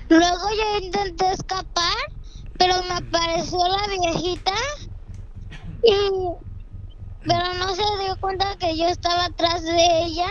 Luego 0.09 0.49
yo 0.49 0.85
intenté 0.85 1.31
escapar, 1.31 1.95
pero 2.57 2.75
me 2.83 2.93
apareció 2.95 3.59
la 3.59 3.87
viejita 3.87 4.53
y 5.83 5.93
pero 7.25 7.53
no 7.53 7.75
se 7.75 7.83
dio 8.03 8.17
cuenta 8.19 8.55
que 8.57 8.75
yo 8.75 8.85
estaba 8.87 9.25
atrás 9.25 9.63
de 9.63 10.03
ella 10.03 10.29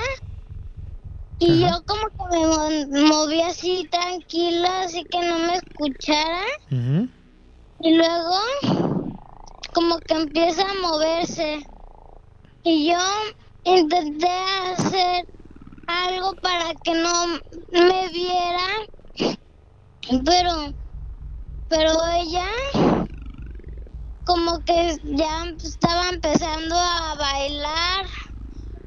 y 1.39 1.65
Ajá. 1.65 1.77
yo 1.77 1.85
como 1.85 2.09
que 2.09 2.37
me 2.37 2.47
mo- 2.47 3.09
moví 3.15 3.41
así 3.43 3.89
tranquila, 3.91 4.81
así 4.83 5.05
que 5.05 5.21
no 5.21 5.39
me 5.39 5.55
escuchara. 5.57 6.43
Y 7.81 7.95
luego 7.95 8.39
como 9.73 9.99
que 10.01 10.15
empieza 10.15 10.63
a 10.63 10.75
moverse. 10.75 11.61
Y 12.65 12.91
yo 12.91 12.99
intenté 13.65 14.29
hacer 14.29 15.29
algo 15.87 16.35
para 16.43 16.75
que 16.75 16.93
no 16.93 17.27
me 17.71 18.09
viera 18.09 18.67
pero 20.25 20.73
pero 21.69 21.91
ella 22.17 22.47
como 24.25 24.63
que 24.65 24.99
ya 25.05 25.45
estaba 25.63 26.09
empezando 26.11 26.77
a 26.77 27.15
bailar. 27.15 28.07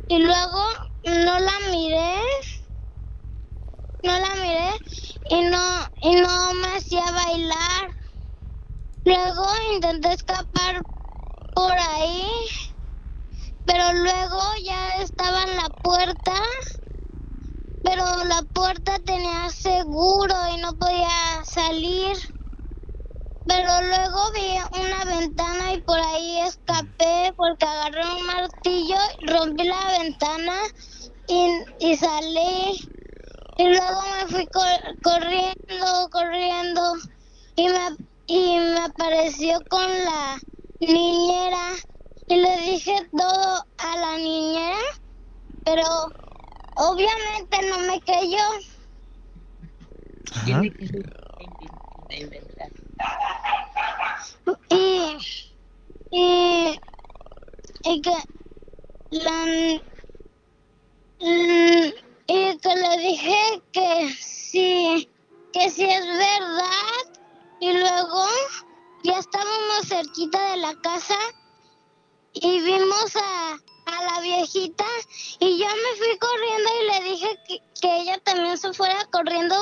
Y 0.08 0.20
luego 0.20 0.64
no 1.04 1.40
la 1.40 1.60
miré. 1.72 2.20
No 4.04 4.20
la 4.20 4.36
miré. 4.36 4.72
Y 5.30 5.42
no 5.44 5.88
y 6.02 6.16
no 6.16 6.54
me 6.56 6.78
hacía 6.78 7.12
bailar. 7.12 7.96
Luego 9.06 9.46
intenté 9.74 10.14
escapar 10.14 10.82
por 11.56 11.74
ahí. 11.74 12.28
Pero 13.66 13.94
luego 13.94 14.42
ya 14.64 14.98
estaba 15.02 15.44
en 15.44 15.56
la 15.56 15.70
puerta. 15.70 16.34
Pero 17.84 18.24
la 18.26 18.44
puerta 18.54 19.00
tenía 19.00 19.50
seguro 19.50 20.36
y 20.56 20.62
no 20.62 20.74
podía 20.76 21.44
salir. 21.44 22.18
Pero 23.46 23.82
luego 23.82 24.32
vi 24.34 24.80
una 24.80 25.06
ventana 25.06 25.74
y 25.74 25.82
por 25.82 26.00
ahí 26.00 26.40
escapé 26.42 27.34
porque 27.36 27.66
agarré 27.66 28.06
un 28.06 28.26
martillo, 28.26 28.98
rompí 29.22 29.64
la 29.64 30.00
ventana 30.00 30.54
y, 31.28 31.50
y 31.80 31.98
salí. 31.98 32.80
Y 33.58 33.64
luego 33.68 34.02
me 34.18 34.28
fui 34.32 34.48
cor- 34.48 34.98
corriendo, 35.04 36.10
corriendo 36.12 36.94
y 37.56 37.68
me, 37.68 37.98
y 38.28 38.60
me 38.60 38.80
apareció 38.80 39.60
con 39.70 39.88
la 40.06 40.40
niñera 40.80 41.74
y 42.28 42.36
le 42.38 42.58
dije 42.62 42.96
todo 43.18 43.64
a 43.78 43.98
la 43.98 44.18
niñera, 44.18 44.78
pero 45.66 45.84
obviamente 46.76 47.70
no 47.70 47.80
me 47.80 48.00
creyó. 48.02 48.44
Ajá. 50.32 50.62
Y, 54.70 55.18
y, 56.12 56.80
que 58.02 58.14
la, 59.12 59.46
mm, 61.20 61.92
le 62.76 62.98
dije 62.98 63.62
que 63.72 64.10
sí, 64.20 65.10
que 65.54 65.70
sí 65.70 65.84
es 65.84 66.06
verdad. 66.06 67.14
Y 67.60 67.72
luego 67.74 68.26
ya 69.04 69.20
estábamos 69.20 69.88
cerquita 69.88 70.52
de 70.52 70.58
la 70.58 70.74
casa 70.82 71.18
y 72.34 72.60
vimos 72.62 73.16
a, 73.16 73.58
a 73.86 74.04
la 74.04 74.20
viejita 74.22 74.86
y 75.40 75.60
yo 75.60 75.68
me 75.68 75.98
fui 75.98 76.18
corriendo 76.18 76.70
y 76.80 76.84
le 76.88 77.04
dije 77.12 77.40
que, 77.48 77.60
que 77.82 78.02
ella 78.02 78.18
también 78.24 78.58
se 78.58 78.74
fuera 78.74 79.06
corriendo, 79.12 79.56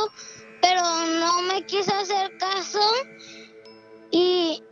pero 0.62 0.82
no 0.82 1.42
me 1.44 1.66
quiso 1.66 1.94
hacer 1.94 2.38
caso 2.38 2.80
y, 4.12 4.64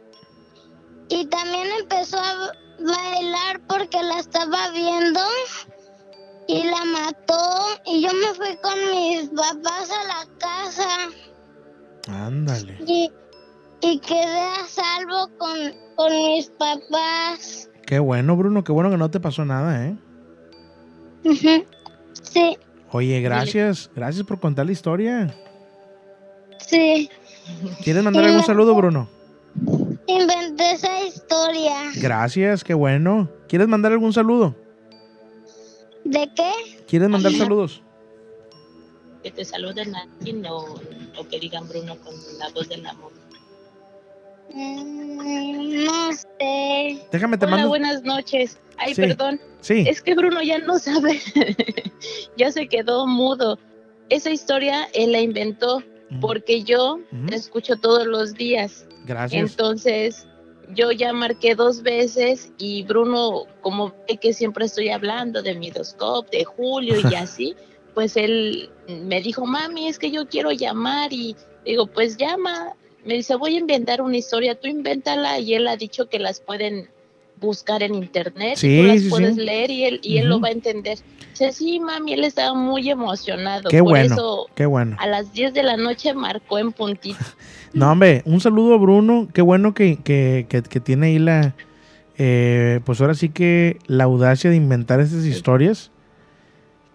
y 1.09 1.25
también 1.27 1.67
empezó 1.79 2.17
a 2.17 2.51
bailar 2.79 3.61
porque 3.67 4.01
la 4.03 4.19
estaba 4.19 4.69
viendo 4.71 5.19
y 6.47 6.63
la 6.63 6.85
mató 6.85 7.67
y 7.85 8.01
yo 8.01 8.09
me 8.13 8.33
fui 8.35 8.55
con 8.57 8.73
mis 8.91 9.29
papás 9.29 9.89
a 9.91 10.03
la 10.07 10.27
casa 10.37 10.87
Ándale. 12.09 12.77
y, 12.87 13.11
y 13.81 13.99
quedé 13.99 14.39
a 14.41 14.65
salvo 14.67 15.29
con, 15.37 15.57
con 15.95 16.11
mis 16.11 16.47
papás. 16.51 17.69
Qué 17.85 17.99
bueno, 17.99 18.35
Bruno, 18.35 18.63
qué 18.63 18.71
bueno 18.71 18.89
que 18.89 18.97
no 18.97 19.09
te 19.11 19.19
pasó 19.19 19.43
nada, 19.45 19.85
¿eh? 19.87 19.95
Sí, 22.23 22.57
Oye, 22.91 23.19
gracias, 23.21 23.89
gracias 23.93 24.25
por 24.25 24.39
contar 24.39 24.65
la 24.65 24.71
historia. 24.71 25.35
sí. 26.59 27.09
¿Quieres 27.83 28.03
mandar 28.03 28.25
algún 28.25 28.43
saludo, 28.43 28.75
Bruno? 28.75 29.09
Inventé 30.07 30.71
esa 30.71 31.03
historia. 31.03 31.91
Gracias, 31.95 32.63
qué 32.63 32.73
bueno. 32.73 33.29
¿Quieres 33.47 33.67
mandar 33.67 33.91
algún 33.91 34.13
saludo? 34.13 34.55
¿De 36.03 36.29
qué? 36.35 36.51
¿Quieres 36.87 37.09
mandar 37.09 37.33
saludos? 37.33 37.81
Que 39.21 39.31
te 39.31 39.43
saluden 39.43 39.93
a 39.95 40.07
ti 40.23 40.41
o, 40.49 40.79
o 41.17 41.27
que 41.29 41.39
digan 41.39 41.67
Bruno 41.67 41.97
con 41.97 42.13
la 42.39 42.47
voz 42.49 42.69
del 42.69 42.85
amor. 42.85 43.11
Mm, 44.53 45.83
no 45.85 46.13
sé. 46.13 47.05
Déjame 47.11 47.37
te 47.37 47.45
Hola, 47.45 47.55
mando. 47.57 47.69
buenas 47.69 48.03
noches. 48.03 48.57
Ay, 48.77 48.93
Sí. 48.95 49.01
perdón. 49.01 49.41
Sí. 49.59 49.83
Es 49.87 50.01
que 50.01 50.15
Bruno 50.15 50.41
ya 50.41 50.59
no 50.59 50.79
sabe. 50.79 51.19
ya 52.37 52.51
se 52.51 52.67
quedó 52.69 53.05
mudo. 53.05 53.59
Esa 54.09 54.29
historia 54.29 54.87
él 54.93 55.11
la 55.11 55.19
inventó 55.19 55.83
porque 56.21 56.63
yo 56.63 56.99
la 57.11 57.35
escucho 57.35 57.77
todos 57.77 58.05
los 58.05 58.33
días. 58.33 58.87
Gracias. 59.05 59.51
Entonces, 59.51 60.27
yo 60.73 60.91
ya 60.91 61.13
marqué 61.13 61.55
dos 61.55 61.81
veces 61.81 62.51
y 62.57 62.83
Bruno, 62.83 63.45
como 63.61 63.93
ve 64.07 64.17
que 64.17 64.33
siempre 64.33 64.65
estoy 64.65 64.89
hablando 64.89 65.41
de 65.41 65.55
mi 65.55 65.71
de 65.71 66.43
Julio 66.43 66.95
y 67.09 67.15
así, 67.15 67.55
pues 67.93 68.17
él 68.17 68.69
me 68.87 69.21
dijo, 69.21 69.45
mami, 69.45 69.87
es 69.87 69.99
que 69.99 70.11
yo 70.11 70.27
quiero 70.27 70.51
llamar 70.51 71.13
y 71.13 71.35
digo, 71.65 71.87
pues 71.87 72.17
llama. 72.17 72.73
Me 73.05 73.13
dice, 73.13 73.35
voy 73.35 73.55
a 73.55 73.59
inventar 73.59 74.01
una 74.01 74.17
historia, 74.17 74.59
tú 74.59 74.67
invéntala 74.67 75.39
y 75.39 75.53
él 75.53 75.67
ha 75.67 75.77
dicho 75.77 76.09
que 76.09 76.19
las 76.19 76.41
pueden 76.41 76.89
buscar 77.39 77.83
en 77.83 77.95
internet, 77.95 78.55
Sí, 78.57 78.77
tú 78.79 78.83
las 78.87 79.01
sí, 79.01 79.09
puedes 79.09 79.35
sí. 79.35 79.41
leer 79.41 79.69
y 79.71 79.83
él, 79.85 79.99
y 80.03 80.17
él 80.17 80.27
lo 80.29 80.39
va 80.39 80.47
a 80.49 80.51
entender. 80.51 80.97
Dice, 81.31 81.51
sí, 81.51 81.79
mami, 81.79 82.13
él 82.13 82.23
estaba 82.23 82.53
muy 82.57 82.89
emocionado. 82.89 83.69
Qué 83.69 83.79
Por 83.79 83.89
bueno. 83.89 84.13
eso 84.13 84.47
Qué 84.55 84.65
bueno. 84.65 84.95
a 84.99 85.07
las 85.07 85.33
10 85.33 85.53
de 85.53 85.63
la 85.63 85.77
noche 85.77 86.13
marcó 86.13 86.57
en 86.59 86.71
puntito. 86.71 87.17
No, 87.73 87.91
hombre, 87.91 88.23
un 88.25 88.39
saludo 88.39 88.73
a 88.73 88.77
Bruno. 88.77 89.27
Qué 89.33 89.41
bueno 89.41 89.73
que, 89.75 89.97
que, 89.97 90.47
que, 90.49 90.63
que 90.63 90.79
tiene 90.79 91.07
ahí 91.07 91.19
la. 91.19 91.53
eh, 92.17 92.79
pues 92.85 93.01
ahora 93.01 93.13
sí 93.13 93.29
que 93.29 93.77
la 93.87 94.05
audacia 94.05 94.49
de 94.49 94.55
inventar 94.55 94.99
estas 94.99 95.25
historias. 95.25 95.91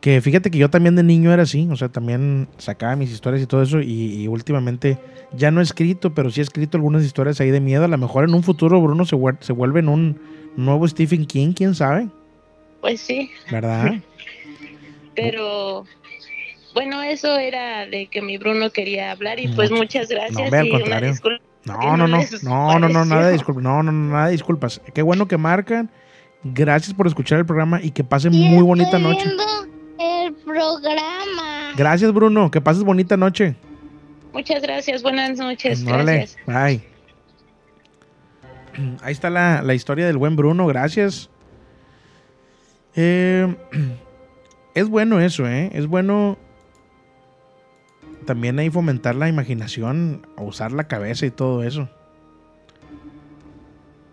Que 0.00 0.20
fíjate 0.20 0.50
que 0.50 0.58
yo 0.58 0.70
también 0.70 0.96
de 0.96 1.04
niño 1.04 1.32
era 1.32 1.44
así. 1.44 1.68
O 1.70 1.76
sea, 1.76 1.88
también 1.90 2.48
sacaba 2.58 2.96
mis 2.96 3.12
historias 3.12 3.42
y 3.42 3.46
todo 3.46 3.62
eso. 3.62 3.80
Y, 3.80 4.22
y 4.22 4.26
últimamente 4.28 4.98
ya 5.36 5.52
no 5.52 5.60
he 5.60 5.62
escrito, 5.62 6.14
pero 6.14 6.30
sí 6.30 6.40
he 6.40 6.42
escrito 6.42 6.76
algunas 6.78 7.04
historias 7.04 7.40
ahí 7.40 7.50
de 7.50 7.60
miedo. 7.60 7.84
A 7.84 7.88
lo 7.88 7.98
mejor 7.98 8.24
en 8.24 8.34
un 8.34 8.42
futuro 8.42 8.80
Bruno 8.80 9.04
se, 9.04 9.16
se 9.40 9.52
vuelve 9.52 9.78
en 9.80 9.88
un 9.88 10.20
nuevo 10.56 10.86
Stephen 10.88 11.26
King, 11.26 11.52
quién 11.52 11.74
sabe. 11.74 12.08
Pues 12.80 13.00
sí. 13.00 13.30
¿Verdad? 13.50 13.94
Pero 15.14 15.84
bueno, 16.74 17.02
eso 17.02 17.36
era 17.38 17.86
de 17.86 18.06
que 18.06 18.22
mi 18.22 18.38
Bruno 18.38 18.70
quería 18.70 19.10
hablar 19.12 19.38
y 19.38 19.48
pues 19.48 19.70
muchas 19.70 20.08
gracias 20.08 20.34
No, 20.34 20.44
hombre, 20.44 20.60
al 20.60 20.66
y 20.66 20.82
una 20.82 21.00
disculpa. 21.00 21.44
No, 21.64 21.96
no 21.96 22.08
no, 22.08 22.18
no, 22.42 22.78
no, 22.78 22.88
no, 22.88 23.04
nada 23.04 23.26
de 23.26 23.32
disculpas, 23.34 23.62
no, 23.62 23.82
no, 23.82 23.92
no, 23.92 24.12
nada 24.12 24.26
de 24.26 24.32
disculpas. 24.32 24.80
Qué 24.94 25.02
bueno 25.02 25.28
que 25.28 25.36
marcan. 25.36 25.90
Gracias 26.44 26.92
por 26.94 27.06
escuchar 27.06 27.38
el 27.38 27.46
programa 27.46 27.80
y 27.80 27.92
que 27.92 28.02
pasen 28.02 28.34
Y 28.34 28.48
muy 28.48 28.62
bonita 28.62 28.98
noche. 28.98 29.30
el 29.98 30.34
programa. 30.34 31.72
Gracias, 31.76 32.12
Bruno. 32.12 32.50
Que 32.50 32.60
pases 32.60 32.82
bonita 32.82 33.16
noche. 33.16 33.54
Muchas 34.32 34.62
gracias, 34.62 35.02
buenas 35.02 35.36
noches, 35.38 35.84
gracias. 35.84 36.36
bye. 36.46 36.91
Ahí 39.02 39.12
está 39.12 39.30
la, 39.30 39.62
la 39.62 39.74
historia 39.74 40.06
del 40.06 40.18
buen 40.18 40.36
Bruno, 40.36 40.66
gracias. 40.66 41.30
Eh, 42.94 43.54
es 44.74 44.88
bueno 44.88 45.20
eso, 45.20 45.46
¿eh? 45.46 45.70
Es 45.72 45.86
bueno 45.86 46.38
también 48.26 48.58
ahí 48.58 48.70
fomentar 48.70 49.14
la 49.16 49.28
imaginación, 49.28 50.26
usar 50.36 50.72
la 50.72 50.84
cabeza 50.84 51.26
y 51.26 51.30
todo 51.30 51.62
eso. 51.64 51.88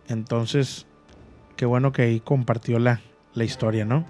Entonces, 0.08 0.86
qué 1.56 1.66
bueno 1.66 1.92
que 1.92 2.04
ahí 2.04 2.20
compartió 2.20 2.80
la, 2.80 3.02
la 3.36 3.44
historia, 3.44 3.86
¿no? 3.86 4.06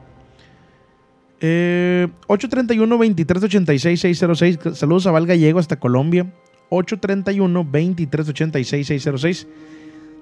Eh, 1.42 2.08
831-2386-606. 2.28 4.76
Saludos 4.76 5.08
a 5.08 5.12
Val 5.12 5.26
Gallego 5.26 5.60
hasta 5.60 5.80
Colombia. 5.80 6.32
831-2386-606. 6.70 9.48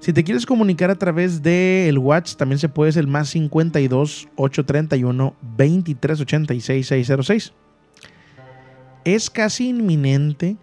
Si 0.00 0.12
te 0.12 0.22
quieres 0.22 0.46
comunicar 0.46 0.90
a 0.90 0.94
través 0.94 1.42
del 1.42 1.98
WhatsApp, 1.98 2.38
también 2.38 2.58
se 2.58 2.68
puede, 2.68 2.90
es 2.90 2.96
el 2.96 3.08
más 3.08 3.30
52 3.30 4.28
831 4.36 5.34
2386 5.56 6.86
606. 6.86 7.52
Es 9.04 9.28
casi 9.30 9.70
inminente, 9.70 10.56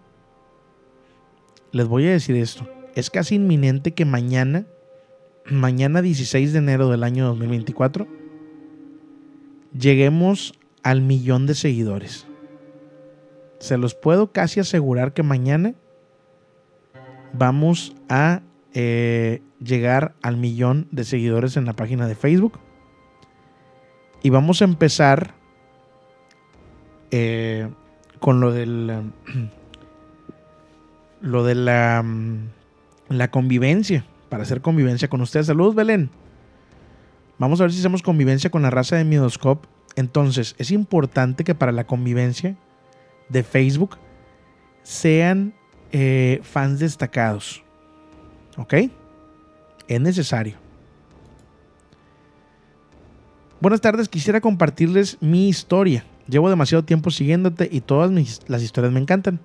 les 1.72 1.86
voy 1.86 2.06
a 2.06 2.12
decir 2.12 2.36
esto, 2.36 2.66
es 2.94 3.10
casi 3.10 3.34
inminente 3.34 3.92
que 3.92 4.04
mañana, 4.06 4.66
mañana 5.50 6.00
16 6.00 6.52
de 6.52 6.58
enero 6.58 6.88
del 6.88 7.04
año 7.04 7.26
2024, 7.26 8.06
lleguemos 9.78 10.54
al 10.82 11.02
millón 11.02 11.46
de 11.46 11.54
seguidores. 11.54 12.26
Se 13.58 13.76
los 13.76 13.94
puedo 13.94 14.32
casi 14.32 14.60
asegurar 14.60 15.12
que 15.12 15.22
mañana 15.22 15.74
vamos 17.32 17.94
a 18.08 18.42
eh, 18.78 19.40
llegar 19.58 20.16
al 20.20 20.36
millón 20.36 20.86
de 20.90 21.04
seguidores 21.04 21.56
en 21.56 21.64
la 21.64 21.72
página 21.72 22.06
de 22.06 22.14
Facebook. 22.14 22.58
Y 24.22 24.28
vamos 24.28 24.60
a 24.60 24.66
empezar 24.66 25.32
eh, 27.10 27.70
con 28.20 28.40
lo 28.40 28.52
del 28.52 29.12
lo 31.22 31.42
de 31.42 31.54
la, 31.54 32.02
mm, 32.04 32.48
la 33.08 33.30
convivencia. 33.30 34.04
Para 34.28 34.42
hacer 34.42 34.60
convivencia 34.60 35.08
con 35.08 35.22
ustedes. 35.22 35.46
Saludos, 35.46 35.74
Belén. 35.74 36.10
Vamos 37.38 37.62
a 37.62 37.64
ver 37.64 37.72
si 37.72 37.78
hacemos 37.78 38.02
convivencia 38.02 38.50
con 38.50 38.60
la 38.60 38.68
raza 38.68 38.96
de 38.96 39.04
Midoscope. 39.04 39.66
Entonces, 39.94 40.54
es 40.58 40.70
importante 40.70 41.44
que 41.44 41.54
para 41.54 41.72
la 41.72 41.86
convivencia 41.86 42.58
de 43.30 43.42
Facebook 43.42 43.96
sean 44.82 45.54
eh, 45.92 46.40
fans 46.42 46.78
destacados. 46.78 47.65
¿Ok? 48.56 48.74
Es 49.88 50.00
necesario. 50.00 50.56
Buenas 53.60 53.80
tardes, 53.80 54.08
quisiera 54.08 54.40
compartirles 54.40 55.18
mi 55.20 55.48
historia. 55.48 56.04
Llevo 56.28 56.50
demasiado 56.50 56.84
tiempo 56.84 57.10
siguiéndote 57.10 57.68
y 57.70 57.80
todas 57.80 58.10
mis, 58.10 58.40
las 58.48 58.62
historias 58.62 58.92
me 58.92 59.00
encantan. 59.00 59.40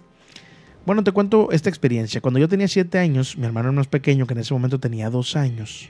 Bueno, 0.86 1.04
te 1.04 1.12
cuento 1.12 1.52
esta 1.52 1.69
experiencia. 1.69 2.21
Cuando 2.21 2.39
yo 2.39 2.50
tenía 2.50 2.67
7 2.67 2.97
años, 2.97 3.38
mi 3.38 3.45
hermano 3.45 3.71
más 3.71 3.88
pequeño, 3.88 4.26
que 4.26 4.34
en 4.34 4.39
ese 4.39 4.54
momento 4.54 4.80
tenía 4.80 5.10
2 5.10 5.36
años, 5.36 5.89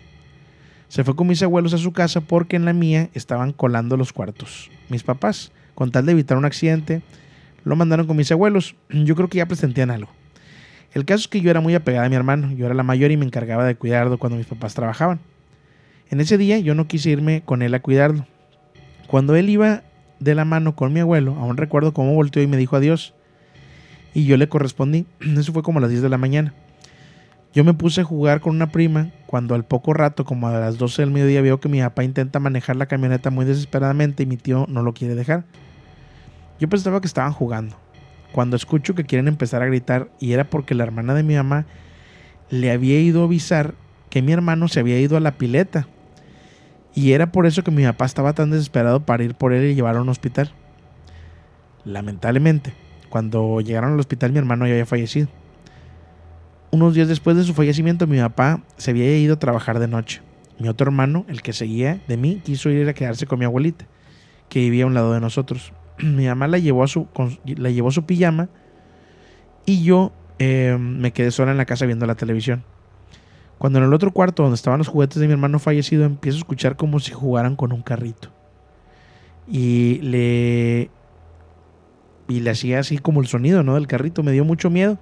se 0.89 1.05
fue 1.05 1.15
con 1.15 1.27
mis 1.27 1.41
abuelos 1.41 1.73
a 1.73 1.77
su 1.77 1.93
casa 1.93 2.19
porque 2.19 2.57
en 2.57 2.65
la 2.65 2.73
mía 2.73 3.09
estaban 3.13 3.53
colando 3.53 3.95
los 3.95 4.11
cuartos. 4.11 4.69
Mis 4.89 5.03
papás, 5.03 5.53
con 5.73 5.91
tal 5.91 6.05
de 6.05 6.11
evitar 6.11 6.37
un 6.37 6.43
accidente, 6.43 7.01
lo 7.63 7.77
mandaron 7.77 8.05
con 8.05 8.17
mis 8.17 8.31
abuelos. 8.31 8.75
Yo 8.89 9.15
creo 9.15 9.29
que 9.29 9.37
ya 9.37 9.45
presentían 9.45 9.91
algo. 9.91 10.11
El 10.93 11.05
caso 11.05 11.21
es 11.21 11.27
que 11.27 11.41
yo 11.41 11.49
era 11.49 11.61
muy 11.61 11.73
apegada 11.73 12.05
a 12.05 12.09
mi 12.09 12.15
hermano. 12.15 12.51
Yo 12.51 12.65
era 12.65 12.75
la 12.75 12.83
mayor 12.83 13.11
y 13.11 13.17
me 13.17 13.25
encargaba 13.25 13.65
de 13.65 13.75
cuidarlo 13.75 14.17
cuando 14.17 14.37
mis 14.37 14.47
papás 14.47 14.73
trabajaban. 14.73 15.19
En 16.09 16.19
ese 16.19 16.37
día 16.37 16.59
yo 16.59 16.75
no 16.75 16.87
quise 16.87 17.09
irme 17.09 17.41
con 17.43 17.61
él 17.61 17.73
a 17.73 17.81
cuidarlo. 17.81 18.25
Cuando 19.07 19.35
él 19.35 19.49
iba 19.49 19.83
de 20.19 20.35
la 20.35 20.45
mano 20.45 20.75
con 20.75 20.91
mi 20.91 20.99
abuelo, 20.99 21.35
aún 21.39 21.57
recuerdo 21.57 21.93
cómo 21.93 22.13
volteó 22.13 22.43
y 22.43 22.47
me 22.47 22.57
dijo 22.57 22.75
adiós. 22.75 23.13
Y 24.13 24.25
yo 24.25 24.35
le 24.35 24.49
correspondí. 24.49 25.05
Eso 25.21 25.53
fue 25.53 25.63
como 25.63 25.79
a 25.79 25.81
las 25.81 25.89
10 25.89 26.01
de 26.01 26.09
la 26.09 26.17
mañana. 26.17 26.53
Yo 27.53 27.63
me 27.65 27.73
puse 27.73 28.01
a 28.01 28.03
jugar 28.05 28.39
con 28.39 28.55
una 28.55 28.71
prima 28.71 29.11
cuando 29.25 29.55
al 29.55 29.65
poco 29.65 29.93
rato, 29.93 30.23
como 30.23 30.47
a 30.47 30.59
las 30.59 30.77
12 30.77 31.01
del 31.01 31.11
mediodía, 31.11 31.41
veo 31.41 31.59
que 31.59 31.67
mi 31.67 31.81
papá 31.81 32.03
intenta 32.03 32.39
manejar 32.39 32.77
la 32.77 32.85
camioneta 32.85 33.29
muy 33.29 33.45
desesperadamente 33.45 34.23
y 34.23 34.25
mi 34.25 34.37
tío 34.37 34.65
no 34.69 34.83
lo 34.83 34.93
quiere 34.93 35.15
dejar. 35.15 35.43
Yo 36.59 36.69
pensaba 36.69 37.01
que 37.01 37.07
estaban 37.07 37.33
jugando. 37.33 37.75
Cuando 38.31 38.55
escucho 38.55 38.95
que 38.95 39.03
quieren 39.03 39.27
empezar 39.27 39.61
a 39.61 39.65
gritar 39.65 40.09
y 40.19 40.33
era 40.33 40.49
porque 40.49 40.75
la 40.75 40.83
hermana 40.83 41.13
de 41.13 41.23
mi 41.23 41.35
mamá 41.35 41.65
le 42.49 42.71
había 42.71 42.99
ido 42.99 43.21
a 43.21 43.25
avisar 43.25 43.75
que 44.09 44.21
mi 44.21 44.31
hermano 44.31 44.67
se 44.67 44.79
había 44.79 44.99
ido 44.99 45.17
a 45.17 45.21
la 45.21 45.33
pileta. 45.37 45.87
Y 46.93 47.13
era 47.13 47.31
por 47.31 47.45
eso 47.45 47.63
que 47.63 47.71
mi 47.71 47.83
papá 47.83 48.05
estaba 48.05 48.33
tan 48.33 48.51
desesperado 48.51 49.05
para 49.05 49.23
ir 49.23 49.35
por 49.35 49.53
él 49.53 49.71
y 49.71 49.75
llevarlo 49.75 49.99
a 49.99 50.03
un 50.03 50.09
hospital. 50.09 50.51
Lamentablemente, 51.85 52.73
cuando 53.09 53.61
llegaron 53.61 53.93
al 53.93 53.99
hospital 53.99 54.31
mi 54.31 54.39
hermano 54.39 54.67
ya 54.67 54.73
había 54.73 54.85
fallecido. 54.85 55.27
Unos 56.71 56.93
días 56.93 57.07
después 57.07 57.35
de 57.35 57.43
su 57.43 57.53
fallecimiento 57.53 58.07
mi 58.07 58.19
papá 58.19 58.61
se 58.77 58.91
había 58.91 59.17
ido 59.17 59.33
a 59.35 59.39
trabajar 59.39 59.79
de 59.79 59.87
noche. 59.87 60.21
Mi 60.59 60.69
otro 60.69 60.85
hermano, 60.85 61.25
el 61.27 61.41
que 61.41 61.53
seguía 61.53 62.01
de 62.07 62.17
mí, 62.17 62.41
quiso 62.43 62.69
ir 62.69 62.87
a 62.87 62.93
quedarse 62.93 63.25
con 63.25 63.39
mi 63.39 63.45
abuelita, 63.45 63.85
que 64.47 64.59
vivía 64.59 64.83
a 64.83 64.87
un 64.87 64.93
lado 64.93 65.13
de 65.13 65.19
nosotros. 65.19 65.73
Mi 66.03 66.27
mamá 66.27 66.47
la 66.47 66.57
llevó 66.57 66.83
a 66.83 66.87
su, 66.87 67.07
la 67.45 67.69
llevó 67.69 67.91
su 67.91 68.05
pijama 68.05 68.49
y 69.65 69.83
yo 69.83 70.11
eh, 70.39 70.77
me 70.79 71.13
quedé 71.13 71.31
sola 71.31 71.51
en 71.51 71.57
la 71.57 71.65
casa 71.65 71.85
viendo 71.85 72.05
la 72.05 72.15
televisión. 72.15 72.63
Cuando 73.57 73.77
en 73.79 73.85
el 73.85 73.93
otro 73.93 74.11
cuarto 74.11 74.41
donde 74.41 74.55
estaban 74.55 74.79
los 74.79 74.87
juguetes 74.87 75.19
de 75.19 75.27
mi 75.27 75.33
hermano 75.33 75.59
fallecido 75.59 76.03
empiezo 76.03 76.37
a 76.37 76.39
escuchar 76.39 76.75
como 76.77 76.99
si 76.99 77.11
jugaran 77.11 77.55
con 77.55 77.71
un 77.71 77.83
carrito. 77.83 78.29
Y 79.47 79.99
le 80.01 80.89
y 82.27 82.39
le 82.39 82.49
hacía 82.49 82.79
así 82.79 82.97
como 82.97 83.21
el 83.21 83.27
sonido, 83.27 83.61
¿no? 83.61 83.75
del 83.75 83.87
carrito, 83.87 84.23
me 84.23 84.31
dio 84.31 84.45
mucho 84.45 84.69
miedo. 84.69 84.97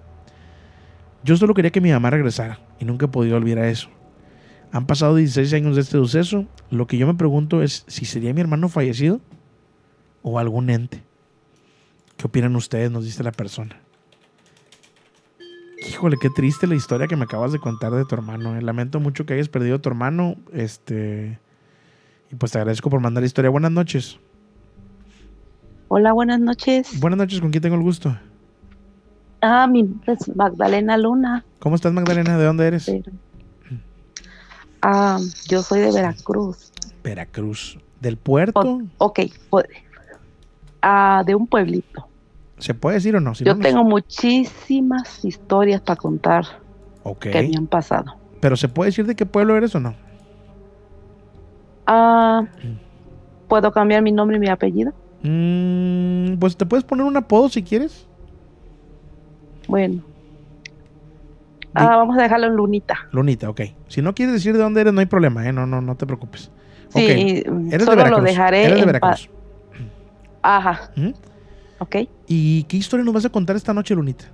Yo 1.23 1.37
solo 1.37 1.53
quería 1.53 1.71
que 1.71 1.81
mi 1.81 1.91
mamá 1.91 2.09
regresara 2.09 2.59
y 2.79 2.85
nunca 2.85 3.05
he 3.05 3.09
podido 3.09 3.37
olvidar 3.37 3.65
eso. 3.65 3.89
Han 4.71 4.87
pasado 4.87 5.15
16 5.15 5.53
años 5.53 5.75
de 5.75 5.81
este 5.81 5.93
suceso. 5.93 6.45
Lo 6.69 6.87
que 6.87 6.97
yo 6.97 7.07
me 7.07 7.13
pregunto 7.13 7.61
es 7.61 7.85
si 7.87 8.05
sería 8.05 8.33
mi 8.33 8.41
hermano 8.41 8.67
fallecido 8.69 9.21
o 10.29 10.39
algún 10.39 10.69
ente. 10.69 11.03
¿Qué 12.17 12.27
opinan 12.27 12.55
ustedes? 12.55 12.91
Nos 12.91 13.05
dice 13.05 13.23
la 13.23 13.31
persona. 13.31 13.79
Híjole, 15.87 16.17
qué 16.21 16.29
triste 16.29 16.67
la 16.67 16.75
historia 16.75 17.07
que 17.07 17.15
me 17.15 17.23
acabas 17.23 17.51
de 17.51 17.59
contar 17.59 17.93
de 17.93 18.05
tu 18.05 18.13
hermano. 18.15 18.55
eh. 18.57 18.61
Lamento 18.61 18.99
mucho 18.99 19.25
que 19.25 19.33
hayas 19.33 19.47
perdido 19.49 19.77
a 19.77 19.79
tu 19.79 19.89
hermano. 19.89 20.35
Este. 20.53 21.39
Y 22.31 22.35
pues 22.35 22.51
te 22.51 22.57
agradezco 22.57 22.89
por 22.89 22.99
mandar 22.99 23.21
la 23.23 23.27
historia. 23.27 23.49
Buenas 23.49 23.71
noches. 23.71 24.19
Hola, 25.87 26.11
buenas 26.11 26.39
noches. 26.39 26.99
Buenas 26.99 27.17
noches, 27.17 27.39
¿con 27.41 27.49
quién 27.49 27.63
tengo 27.63 27.75
el 27.75 27.81
gusto? 27.81 28.15
Ah, 29.41 29.65
mi 29.67 29.83
nombre 29.83 30.13
es 30.13 30.35
Magdalena 30.35 30.97
Luna. 30.97 31.45
¿Cómo 31.59 31.75
estás, 31.75 31.93
Magdalena? 31.93 32.37
¿De 32.37 32.43
dónde 32.45 32.67
eres? 32.67 32.85
pero- 32.85 33.11
Ah, 34.81 35.19
yo 35.47 35.63
soy 35.63 35.79
de 35.79 35.91
Veracruz. 35.91 36.71
Veracruz. 37.03 37.79
¿Del 38.01 38.17
puerto? 38.17 38.59
O- 38.59 38.81
ok, 38.97 39.19
ah, 40.81 41.23
de 41.25 41.35
un 41.35 41.47
pueblito. 41.47 42.07
¿Se 42.57 42.73
puede 42.73 42.95
decir 42.95 43.15
o 43.15 43.19
no? 43.21 43.35
Si 43.35 43.43
yo 43.45 43.53
no, 43.53 43.57
no- 43.59 43.63
tengo 43.63 43.83
muchísimas 43.83 45.23
historias 45.23 45.81
para 45.81 45.95
contar 45.95 46.45
que 47.19 47.41
me 47.49 47.57
han 47.57 47.67
pasado. 47.67 48.15
¿Pero 48.41 48.55
se 48.57 48.67
puede 48.67 48.89
decir 48.89 49.05
de 49.05 49.15
qué 49.15 49.25
pueblo 49.25 49.55
eres 49.55 49.73
o 49.75 49.79
no? 49.79 49.95
Ah, 51.87 52.43
¿Puedo 53.47 53.71
cambiar 53.71 54.01
mi 54.03 54.11
nombre 54.11 54.37
y 54.37 54.39
mi 54.39 54.47
apellido? 54.47 54.91
Mm, 55.23 56.35
pues 56.37 56.55
te 56.55 56.65
puedes 56.65 56.83
poner 56.83 57.05
un 57.05 57.17
apodo 57.17 57.49
si 57.49 57.63
quieres. 57.63 58.05
Bueno. 59.67 60.03
Ah, 61.73 61.95
vamos 61.97 62.17
a 62.17 62.21
dejarlo 62.23 62.47
en 62.47 62.55
Lunita. 62.55 62.97
Lunita, 63.11 63.49
ok. 63.49 63.61
Si 63.87 64.01
no 64.01 64.13
quieres 64.13 64.33
decir 64.33 64.53
de 64.53 64.59
dónde 64.59 64.81
eres, 64.81 64.93
no 64.93 64.99
hay 64.99 65.05
problema, 65.05 65.47
¿eh? 65.47 65.53
No, 65.53 65.65
no, 65.65 65.81
no 65.81 65.95
te 65.95 66.05
preocupes. 66.05 66.51
Sí, 66.89 67.43
de 67.45 67.79
solo 67.85 68.05
lo 68.07 68.21
dejaré 68.21 68.65
Eres 68.65 68.79
de 68.79 68.85
Veracruz. 68.85 69.29
Ajá. 70.41 70.89
Ujú. 70.97 71.13
Ok. 71.79 71.95
¿Y 72.27 72.63
qué 72.63 72.77
historia 72.77 73.03
nos 73.05 73.13
vas 73.13 73.25
a 73.25 73.29
contar 73.29 73.55
esta 73.55 73.73
noche, 73.73 73.95
Lunita? 73.95 74.25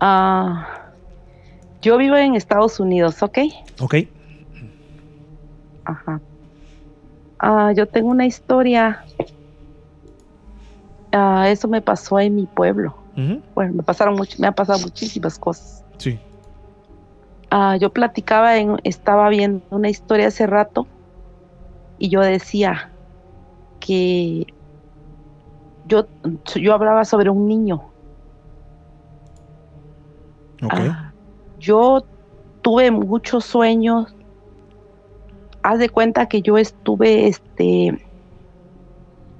Ah, 0.00 0.66
yo 1.82 1.96
vivo 1.98 2.16
en 2.16 2.34
Estados 2.34 2.80
Unidos, 2.80 3.22
¿ok? 3.22 3.38
Ok. 3.80 3.94
Ajá. 5.84 6.20
Ah, 7.38 7.72
yo 7.74 7.86
tengo 7.86 8.08
una 8.10 8.26
historia. 8.26 9.04
Ah, 11.12 11.48
eso 11.48 11.68
me 11.68 11.80
pasó 11.82 12.20
en 12.20 12.36
mi 12.36 12.46
pueblo. 12.46 12.96
Bueno, 13.54 13.74
me 13.74 13.82
pasaron 13.82 14.14
much- 14.16 14.38
me 14.38 14.46
han 14.46 14.54
pasado 14.54 14.78
muchísimas 14.78 15.38
cosas. 15.38 15.84
Sí. 15.98 16.18
Ah, 17.50 17.76
yo 17.76 17.90
platicaba, 17.90 18.56
en, 18.58 18.76
estaba 18.84 19.28
viendo 19.28 19.62
una 19.70 19.90
historia 19.90 20.28
hace 20.28 20.46
rato 20.46 20.86
y 21.98 22.08
yo 22.08 22.20
decía 22.20 22.92
que 23.80 24.46
yo, 25.90 26.06
yo 26.54 26.72
hablaba 26.74 27.04
sobre 27.04 27.28
un 27.30 27.46
niño. 27.48 27.82
Ok. 30.62 30.72
Ah, 30.72 31.12
yo 31.58 32.04
tuve 32.62 32.90
muchos 32.90 33.44
sueños. 33.44 34.14
Haz 35.62 35.78
de 35.78 35.88
cuenta 35.90 36.26
que 36.26 36.40
yo 36.40 36.56
estuve, 36.56 37.26
este, 37.26 37.98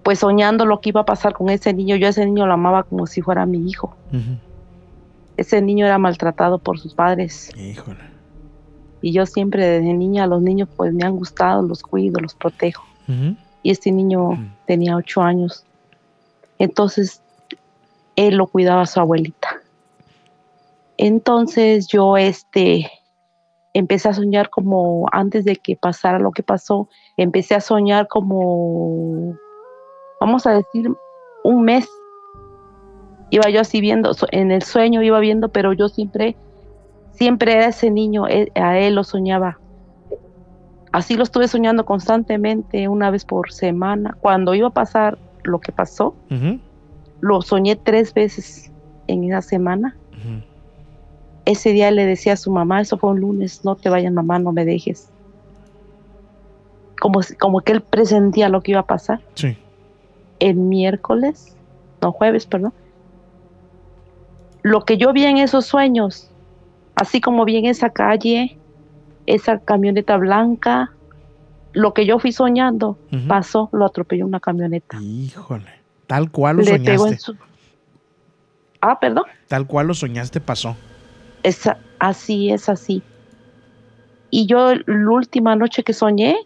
pues 0.02 0.18
soñando 0.18 0.66
lo 0.66 0.80
que 0.80 0.90
iba 0.90 1.00
a 1.02 1.06
pasar 1.06 1.32
con 1.32 1.48
ese 1.48 1.72
niño. 1.72 1.96
Yo 1.96 2.06
a 2.06 2.10
ese 2.10 2.26
niño 2.26 2.46
lo 2.46 2.52
amaba 2.54 2.82
como 2.82 3.06
si 3.06 3.22
fuera 3.22 3.46
mi 3.46 3.68
hijo. 3.68 3.94
Ese 5.36 5.62
niño 5.62 5.86
era 5.86 5.98
maltratado 5.98 6.58
por 6.58 6.78
sus 6.78 6.94
padres. 6.94 7.50
Híjole. 7.56 8.00
Y 9.02 9.12
yo 9.12 9.24
siempre 9.24 9.66
desde 9.66 9.94
niña 9.94 10.24
a 10.24 10.26
los 10.26 10.42
niños 10.42 10.68
pues 10.76 10.92
me 10.92 11.04
han 11.04 11.16
gustado, 11.16 11.62
los 11.62 11.82
cuido, 11.82 12.20
los 12.20 12.34
protejo. 12.34 12.84
Y 13.62 13.70
este 13.70 13.90
niño 13.92 14.32
Mm. 14.32 14.52
tenía 14.66 14.96
ocho 14.96 15.22
años. 15.22 15.64
Entonces, 16.60 17.22
él 18.16 18.36
lo 18.36 18.46
cuidaba 18.46 18.82
a 18.82 18.86
su 18.86 19.00
abuelita. 19.00 19.48
Entonces 20.98 21.88
yo 21.88 22.18
este 22.18 22.90
empecé 23.72 24.10
a 24.10 24.12
soñar 24.12 24.50
como 24.50 25.06
antes 25.10 25.46
de 25.46 25.56
que 25.56 25.74
pasara 25.74 26.18
lo 26.18 26.30
que 26.30 26.42
pasó, 26.42 26.88
empecé 27.16 27.54
a 27.54 27.60
soñar 27.60 28.06
como 28.08 29.34
vamos 30.20 30.46
a 30.46 30.52
decir 30.52 30.90
un 31.44 31.62
mes. 31.64 31.88
Iba 33.30 33.48
yo 33.48 33.62
así 33.62 33.80
viendo, 33.80 34.10
en 34.30 34.50
el 34.50 34.62
sueño 34.62 35.02
iba 35.02 35.18
viendo, 35.20 35.48
pero 35.48 35.72
yo 35.72 35.88
siempre 35.88 36.36
siempre 37.12 37.54
era 37.54 37.68
ese 37.68 37.90
niño, 37.90 38.26
él- 38.26 38.52
a 38.54 38.78
él 38.78 38.96
lo 38.96 39.04
soñaba. 39.04 39.58
Así 40.92 41.16
lo 41.16 41.22
estuve 41.22 41.48
soñando 41.48 41.86
constantemente, 41.86 42.88
una 42.88 43.10
vez 43.10 43.24
por 43.24 43.50
semana. 43.50 44.18
Cuando 44.20 44.54
iba 44.54 44.68
a 44.68 44.72
pasar 44.72 45.16
lo 45.44 45.60
que 45.60 45.72
pasó, 45.72 46.14
lo 47.20 47.42
soñé 47.42 47.76
tres 47.76 48.14
veces 48.14 48.70
en 49.06 49.24
esa 49.24 49.42
semana. 49.42 49.96
Ese 51.44 51.72
día 51.72 51.90
le 51.90 52.04
decía 52.04 52.34
a 52.34 52.36
su 52.36 52.50
mamá, 52.50 52.80
eso 52.80 52.98
fue 52.98 53.10
un 53.10 53.20
lunes, 53.20 53.64
no 53.64 53.74
te 53.74 53.88
vayas 53.88 54.12
mamá, 54.12 54.38
no 54.38 54.52
me 54.52 54.64
dejes. 54.64 55.10
Como, 57.00 57.20
como 57.38 57.60
que 57.60 57.72
él 57.72 57.80
presentía 57.80 58.48
lo 58.48 58.60
que 58.62 58.72
iba 58.72 58.80
a 58.80 58.86
pasar. 58.86 59.20
Sí. 59.34 59.56
El 60.38 60.56
miércoles, 60.56 61.56
no 62.02 62.12
jueves, 62.12 62.46
perdón. 62.46 62.72
Lo 64.62 64.84
que 64.84 64.98
yo 64.98 65.12
vi 65.12 65.24
en 65.24 65.38
esos 65.38 65.64
sueños, 65.64 66.30
así 66.94 67.20
como 67.20 67.44
vi 67.46 67.56
en 67.56 67.64
esa 67.64 67.90
calle, 67.90 68.58
esa 69.26 69.58
camioneta 69.58 70.18
blanca, 70.18 70.92
lo 71.72 71.94
que 71.94 72.06
yo 72.06 72.18
fui 72.18 72.32
soñando, 72.32 72.98
pasó, 73.28 73.68
lo 73.72 73.84
atropelló 73.86 74.26
una 74.26 74.40
camioneta. 74.40 74.98
Híjole. 75.00 75.80
Tal 76.06 76.30
cual 76.30 76.56
lo 76.56 76.62
Le 76.62 76.70
soñaste. 76.70 77.18
su... 77.18 77.36
Ah, 78.80 78.98
perdón. 78.98 79.24
Tal 79.46 79.66
cual 79.66 79.86
lo 79.86 79.94
soñaste 79.94 80.40
pasó. 80.40 80.76
Es, 81.42 81.68
así 81.98 82.50
es 82.50 82.68
así. 82.68 83.02
Y 84.30 84.46
yo 84.46 84.74
la 84.74 85.10
última 85.10 85.54
noche 85.54 85.84
que 85.84 85.92
soñé, 85.92 86.36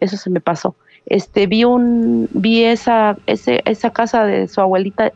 eso 0.00 0.16
se 0.16 0.28
me 0.28 0.40
pasó. 0.40 0.74
Este 1.06 1.46
vi 1.46 1.64
un 1.64 2.28
vi 2.32 2.64
esa 2.64 3.16
ese, 3.26 3.62
esa 3.64 3.90
casa 3.90 4.24
de 4.24 4.46
su 4.48 4.60
abuelita 4.60 5.12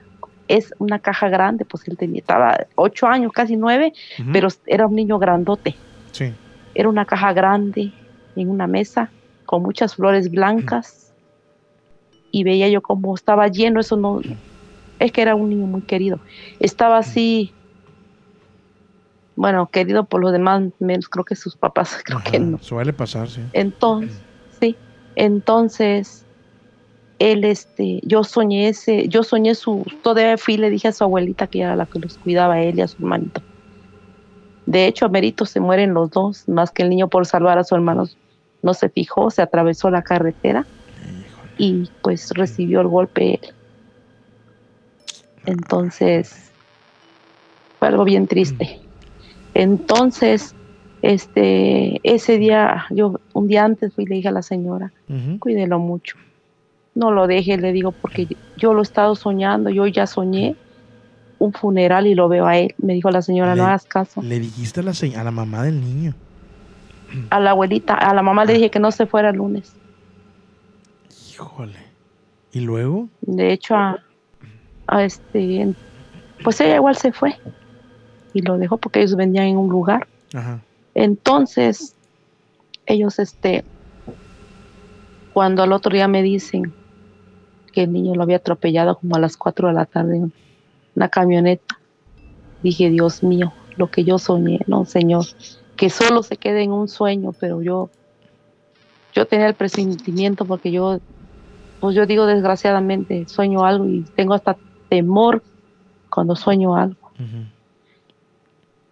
es 0.49 0.72
una 0.79 0.99
caja 0.99 1.29
grande, 1.29 1.64
pues 1.64 1.87
él 1.88 1.96
tenía 1.96 2.20
estaba 2.20 2.66
ocho 2.77 3.07
años, 3.07 3.33
casi 3.33 3.57
nueve, 3.57 3.92
pero 4.33 4.49
era 4.66 4.87
un 4.87 4.94
niño 4.94 5.18
grandote. 5.18 5.75
Sí. 6.12 6.33
Era 6.75 6.88
una 6.88 7.05
caja 7.05 7.33
grande 7.33 7.92
en 8.37 8.51
una 8.51 8.66
mesa 8.66 9.11
con 9.46 9.62
muchas 9.62 9.94
flores 9.94 10.30
blancas 10.30 11.12
y 12.30 12.44
veía 12.44 12.68
yo 12.68 12.82
cómo 12.82 13.14
estaba 13.14 13.48
lleno, 13.48 13.80
eso 13.80 13.96
no 13.96 14.20
es 14.98 15.12
que 15.12 15.22
era 15.22 15.35
un 15.35 15.50
niño 15.50 15.66
muy 15.66 15.82
querido. 15.82 16.20
Estaba 16.59 16.98
así 16.98 17.52
bueno, 19.37 19.68
querido 19.70 20.06
por 20.06 20.22
los 20.22 20.32
demás, 20.32 20.62
menos 20.80 21.09
creo 21.09 21.24
que 21.24 21.37
sus 21.37 21.56
papás, 21.56 21.98
creo 22.04 22.18
Ajá. 22.18 22.30
que 22.30 22.40
no. 22.40 22.59
Suele 22.59 22.92
pasar, 22.92 23.28
sí. 23.28 23.42
Entonces, 23.52 24.22
sí, 24.59 24.76
entonces 25.14 26.26
él 27.18 27.44
este, 27.44 28.00
yo 28.02 28.24
soñé 28.24 28.68
ese, 28.68 29.09
yo 29.09 29.22
soñé 29.22 29.54
su, 29.54 29.85
todavía 30.02 30.37
fui 30.38 30.54
y 30.54 30.59
le 30.59 30.70
dije 30.70 30.88
a 30.88 30.92
su 30.92 31.04
abuelita 31.04 31.46
que 31.46 31.61
era 31.61 31.76
la 31.76 31.87
que 31.87 31.98
los 31.98 32.16
cuidaba 32.18 32.54
a 32.54 32.62
él 32.62 32.78
y 32.78 32.82
a 32.82 32.88
su 32.88 33.02
hermanito. 33.02 33.42
De 34.66 34.87
hecho, 34.87 35.06
a 35.06 35.09
Merito 35.09 35.46
se 35.46 35.61
mueren 35.61 35.94
los 35.94 36.11
dos, 36.11 36.48
más 36.48 36.72
que 36.72 36.82
el 36.82 36.90
niño 36.90 37.09
por 37.09 37.24
salvar 37.24 37.59
a 37.59 37.64
su 37.64 37.74
hermano 37.76 38.06
no 38.66 38.74
se 38.74 38.90
fijó, 38.90 39.31
se 39.31 39.40
atravesó 39.40 39.90
la 39.90 40.02
carretera 40.02 40.66
Híjole. 41.00 41.52
y 41.57 41.90
pues 42.02 42.29
recibió 42.35 42.81
el 42.83 42.88
golpe 42.88 43.35
él. 43.35 43.55
Entonces, 45.46 46.52
fue 47.79 47.88
algo 47.88 48.05
bien 48.05 48.26
triste. 48.26 48.81
Entonces, 49.55 50.55
este, 51.00 52.00
ese 52.02 52.38
día, 52.38 52.87
yo 52.90 53.20
un 53.33 53.46
día 53.46 53.64
antes 53.64 53.94
fui 53.94 54.05
y 54.05 54.09
le 54.09 54.16
dije 54.16 54.29
a 54.29 54.33
la 54.33 54.42
señora, 54.42 54.92
Ujú. 55.09 55.38
cuídelo 55.38 55.79
mucho. 55.79 56.16
No 56.94 57.12
lo 57.12 57.26
deje, 57.29 57.57
le 57.57 57.72
digo, 57.72 57.92
porque 57.92 58.26
yo 58.57 58.74
lo 58.74 58.81
he 58.81 58.83
estado 58.83 59.14
soñando, 59.14 59.70
yo 59.70 59.87
ya 59.87 60.07
soñé 60.07 60.57
un 61.38 61.52
funeral 61.52 62.07
y 62.07 62.14
lo 62.14 62.29
veo 62.29 62.46
a 62.46 62.59
él. 62.59 62.74
Me 62.79 62.94
dijo 62.94 63.11
la 63.11 63.22
señora, 63.22 63.55
no 63.55 63.66
hagas 63.66 63.85
caso. 63.85 64.22
Le 64.22 64.40
dijiste 64.40 64.81
a 64.81 64.83
la, 64.83 64.92
a 64.92 65.24
la 65.24 65.31
mamá 65.31 65.62
del 65.62 65.81
niño. 65.81 66.14
A 67.31 67.40
la 67.40 67.51
abuelita, 67.51 67.95
a 67.95 68.14
la 68.14 68.23
mamá 68.23 68.45
le 68.45 68.55
dije 68.55 68.71
que 68.71 68.81
no 68.81 68.90
se 68.90 69.07
fuera 69.07 69.31
el 69.31 69.37
lunes. 69.37 69.75
Híjole. 71.33 71.79
¿Y 72.53 72.61
luego? 72.61 73.09
De 73.21 73.53
hecho, 73.53 73.75
a, 73.75 74.03
a 74.87 75.05
este, 75.05 75.75
pues 76.42 76.61
ella 76.61 76.77
igual 76.77 76.97
se 76.97 77.12
fue 77.12 77.37
y 78.33 78.42
lo 78.42 78.59
dejó 78.59 78.77
porque 78.77 79.01
ellos 79.01 79.14
vendían 79.14 79.47
en 79.47 79.57
un 79.57 79.69
lugar. 79.69 80.07
Ajá. 80.35 80.61
Entonces, 80.95 81.95
ellos, 82.87 83.19
este, 83.19 83.64
cuando 85.35 85.62
al 85.62 85.73
otro 85.73 85.92
día 85.92 86.09
me 86.09 86.23
dicen 86.23 86.73
que 87.73 87.83
el 87.83 87.92
niño 87.92 88.14
lo 88.14 88.23
había 88.23 88.37
atropellado 88.37 88.97
como 88.97 89.16
a 89.16 89.19
las 89.21 89.37
4 89.37 89.69
de 89.69 89.75
la 89.75 89.85
tarde 89.85 90.16
en 90.16 90.33
una 90.95 91.09
camioneta, 91.11 91.79
dije, 92.62 92.88
Dios 92.88 93.23
mío, 93.23 93.53
lo 93.77 93.90
que 93.90 94.05
yo 94.05 94.19
soñé, 94.19 94.61
no, 94.66 94.87
Señor, 94.87 95.27
que 95.77 95.91
solo 95.91 96.23
se 96.23 96.37
quede 96.37 96.62
en 96.62 96.73
un 96.73 96.89
sueño, 96.89 97.33
pero 97.39 97.62
yo, 97.62 97.91
yo 99.15 99.27
tenía 99.27 99.47
el 99.47 99.55
presentimiento 99.55 100.45
porque 100.45 100.71
yo 100.71 100.99
pues 101.81 101.95
yo 101.95 102.07
digo 102.07 102.27
desgraciadamente, 102.27 103.27
sueño 103.29 103.65
algo 103.65 103.87
y 103.87 104.03
tengo 104.17 104.35
hasta 104.35 104.57
temor 104.89 105.43
cuando 106.09 106.35
sueño 106.35 106.75
algo. 106.75 107.11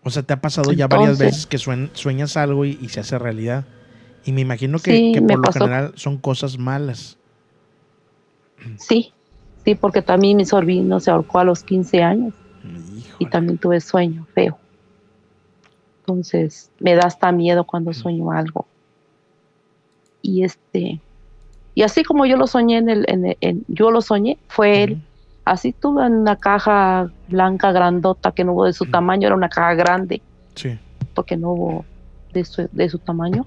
O 0.03 0.11
sea, 0.11 0.23
te 0.23 0.35
ha 0.35 0.41
pasado 0.41 0.73
ya 0.73 0.87
varias 0.87 1.19
veces 1.19 1.47
que 1.47 1.59
sueñas 1.59 2.37
algo 2.37 2.65
y, 2.67 2.79
y 2.81 2.89
se 2.91 3.01
hace 3.01 3.19
realidad. 3.19 3.65
Y 4.25 4.33
me 4.33 4.43
imagino 4.43 4.79
que, 4.79 4.91
Sí, 4.91 5.13
que 5.15 5.23
por 5.23 5.37
lo 5.37 5.43
pasó. 5.43 5.61
general 5.61 5.93
son 5.97 6.19
cosas 6.19 6.59
malas. 6.59 7.17
Sí, 8.79 9.13
sí, 9.65 9.75
porque 9.75 10.03
también 10.03 10.37
mi 10.37 10.45
sobrino 10.45 11.01
se 11.01 11.11
ahorcó 11.11 11.39
a 11.39 11.45
los 11.45 11.63
15 11.63 12.03
años 12.03 12.35
y 13.19 13.27
también 13.27 13.59
tuve 13.59 13.81
sueño 13.81 14.27
feo. 14.35 14.59
Entonces, 16.07 16.71
me 16.81 16.95
da 16.95 17.07
hasta 17.07 17.33
miedo 17.33 17.65
cuando 17.65 17.95
sueño 17.95 18.31
algo. 18.31 18.67
Y 20.21 20.45
este, 20.45 21.01
y 21.75 21.83
así 21.83 22.05
como 22.05 22.27
yo 22.27 22.37
lo 22.37 22.47
soñé 22.47 22.77
en 22.77 22.91
el, 22.91 23.05
en 23.09 23.25
el- 23.25 23.39
en- 23.41 23.65
yo 23.69 23.91
lo 23.91 24.03
soñé, 24.03 24.37
fue 24.49 24.83
él. 24.85 24.99
Así 25.47 25.73
tuve 25.73 26.07
una 26.07 26.37
caja 26.37 27.11
blanca 27.29 27.73
grandota 27.73 28.33
que 28.33 28.45
no 28.45 28.53
hubo 28.53 28.67
de 28.67 28.75
su 28.75 28.85
Ujú. 28.85 28.91
tamaño, 28.93 29.27
era 29.29 29.35
una 29.37 29.49
caja 29.49 29.73
grande, 29.75 30.21
Sí. 30.55 30.79
porque 31.15 31.39
no 31.39 31.53
hubo 31.53 31.85
de 32.35 32.45
su, 32.45 32.69
de 32.71 32.89
su 32.91 32.99
tamaño. 32.99 33.47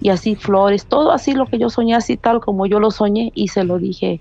Y 0.00 0.10
así 0.10 0.34
flores, 0.36 0.84
todo 0.84 1.10
así 1.10 1.32
lo 1.32 1.46
que 1.46 1.58
yo 1.58 1.70
soñé, 1.70 1.94
así 1.94 2.18
tal 2.18 2.40
como 2.40 2.66
yo 2.66 2.80
lo 2.80 2.90
soñé, 2.90 3.32
y 3.34 3.48
se 3.48 3.64
lo 3.64 3.78
dije 3.78 4.20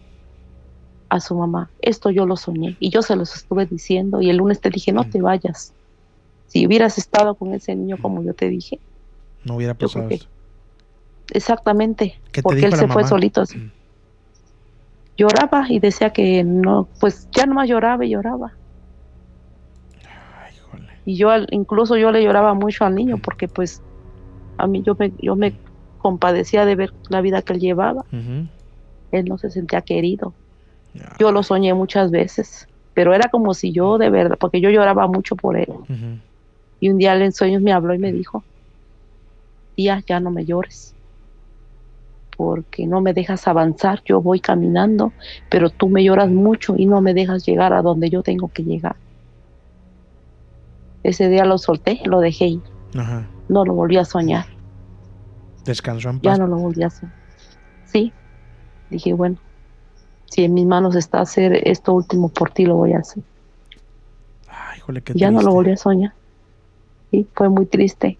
a 1.09 1.19
su 1.19 1.35
mamá, 1.35 1.69
esto 1.79 2.09
yo 2.11 2.25
lo 2.25 2.37
soñé, 2.37 2.77
y 2.79 2.89
yo 2.91 3.01
se 3.01 3.17
los 3.17 3.35
estuve 3.35 3.65
diciendo, 3.65 4.21
y 4.21 4.29
el 4.29 4.37
lunes 4.37 4.61
te 4.61 4.69
dije, 4.69 4.93
no 4.93 5.03
te 5.09 5.21
vayas. 5.21 5.73
Si 6.53 6.67
hubieras 6.67 6.99
estado 6.99 7.33
con 7.33 7.51
ese 7.55 7.75
niño 7.75 7.97
como 7.99 8.23
yo 8.23 8.35
te 8.35 8.47
dije, 8.47 8.79
No 9.43 9.55
hubiera 9.55 9.73
pasado 9.73 10.07
que- 10.07 10.19
exactamente, 11.33 12.21
¿Qué 12.31 12.41
te 12.41 12.43
porque 12.43 12.67
él 12.67 12.73
se 12.75 12.87
fue 12.87 13.03
solito. 13.05 13.41
así. 13.41 13.57
Mm. 13.57 13.71
Lloraba 15.17 15.65
y 15.67 15.79
decía 15.79 16.11
que 16.11 16.43
no, 16.43 16.89
pues 16.99 17.27
ya 17.35 17.47
nomás 17.47 17.67
lloraba 17.67 18.05
y 18.05 18.09
lloraba. 18.11 18.53
Ay. 20.05 20.53
Y 21.05 21.17
yo 21.17 21.29
incluso 21.49 21.97
yo 21.97 22.11
le 22.11 22.23
lloraba 22.23 22.53
mucho 22.53 22.85
al 22.85 22.93
niño 22.93 23.17
porque 23.17 23.47
pues 23.47 23.81
a 24.57 24.67
mí 24.67 24.83
yo 24.83 24.95
me, 24.99 25.11
yo 25.17 25.35
me 25.35 25.59
compadecía 25.97 26.65
de 26.65 26.75
ver 26.75 26.93
la 27.09 27.21
vida 27.21 27.41
que 27.41 27.53
él 27.53 27.59
llevaba. 27.61 28.05
Él 28.11 29.25
no 29.25 29.39
se 29.39 29.49
sentía 29.49 29.81
querido. 29.81 30.35
Yo 31.17 31.31
lo 31.31 31.41
soñé 31.41 31.73
muchas 31.73 32.11
veces, 32.11 32.67
pero 32.93 33.15
era 33.15 33.29
como 33.29 33.55
si 33.55 33.71
yo 33.71 33.97
de 33.97 34.11
verdad, 34.11 34.37
porque 34.39 34.61
yo 34.61 34.69
lloraba 34.69 35.07
mucho 35.07 35.35
por 35.35 35.57
él. 35.57 35.65
Ujú. 35.69 36.19
Y 36.83 36.89
un 36.89 36.97
día 36.97 37.15
en 37.15 37.31
sueños 37.31 37.61
me 37.61 37.71
habló 37.71 37.93
y 37.93 37.97
me 37.97 38.11
dijo, 38.11 38.43
tía, 39.73 40.03
ya 40.05 40.19
no 40.19 40.31
me 40.31 40.43
llores, 40.43 40.93
porque 42.35 42.85
no 42.85 42.99
me 42.99 43.13
dejas 43.13 43.47
avanzar, 43.47 44.01
yo 44.03 44.19
voy 44.21 44.41
caminando, 44.41 45.13
pero 45.49 45.69
tú 45.69 45.87
me 45.87 46.03
lloras 46.03 46.29
mucho 46.29 46.75
y 46.75 46.85
no 46.85 46.99
me 46.99 47.13
dejas 47.13 47.45
llegar 47.45 47.71
a 47.71 47.81
donde 47.81 48.09
yo 48.09 48.21
tengo 48.21 48.49
que 48.49 48.65
llegar. 48.65 48.97
Ese 51.03 51.29
día 51.29 51.45
lo 51.45 51.57
solté, 51.57 52.01
lo 52.03 52.19
dejé 52.19 52.47
ir, 52.47 52.61
Ajá. 52.97 53.25
no 53.47 53.63
lo 53.63 53.75
volví 53.75 53.95
a 53.95 54.03
soñar, 54.03 54.45
Descansó 55.63 56.09
en 56.09 56.19
ya 56.19 56.31
paz. 56.31 56.39
no 56.39 56.47
lo 56.47 56.57
volví 56.57 56.83
a 56.83 56.89
soñar. 56.89 57.15
Sí, 57.85 58.11
dije, 58.89 59.13
bueno, 59.13 59.37
si 60.25 60.43
en 60.43 60.53
mis 60.53 60.65
manos 60.65 60.97
está 60.97 61.21
hacer 61.21 61.65
esto 61.65 61.93
último 61.93 62.27
por 62.27 62.51
ti, 62.51 62.65
lo 62.65 62.75
voy 62.75 62.91
a 62.91 62.97
hacer. 62.97 63.23
Ay, 64.49 64.81
qué 65.01 65.13
ya 65.13 65.31
no 65.31 65.41
lo 65.41 65.53
volví 65.53 65.71
a 65.71 65.77
soñar. 65.77 66.13
Sí, 67.13 67.29
fue 67.33 67.47
muy 67.49 67.65
triste. 67.67 68.19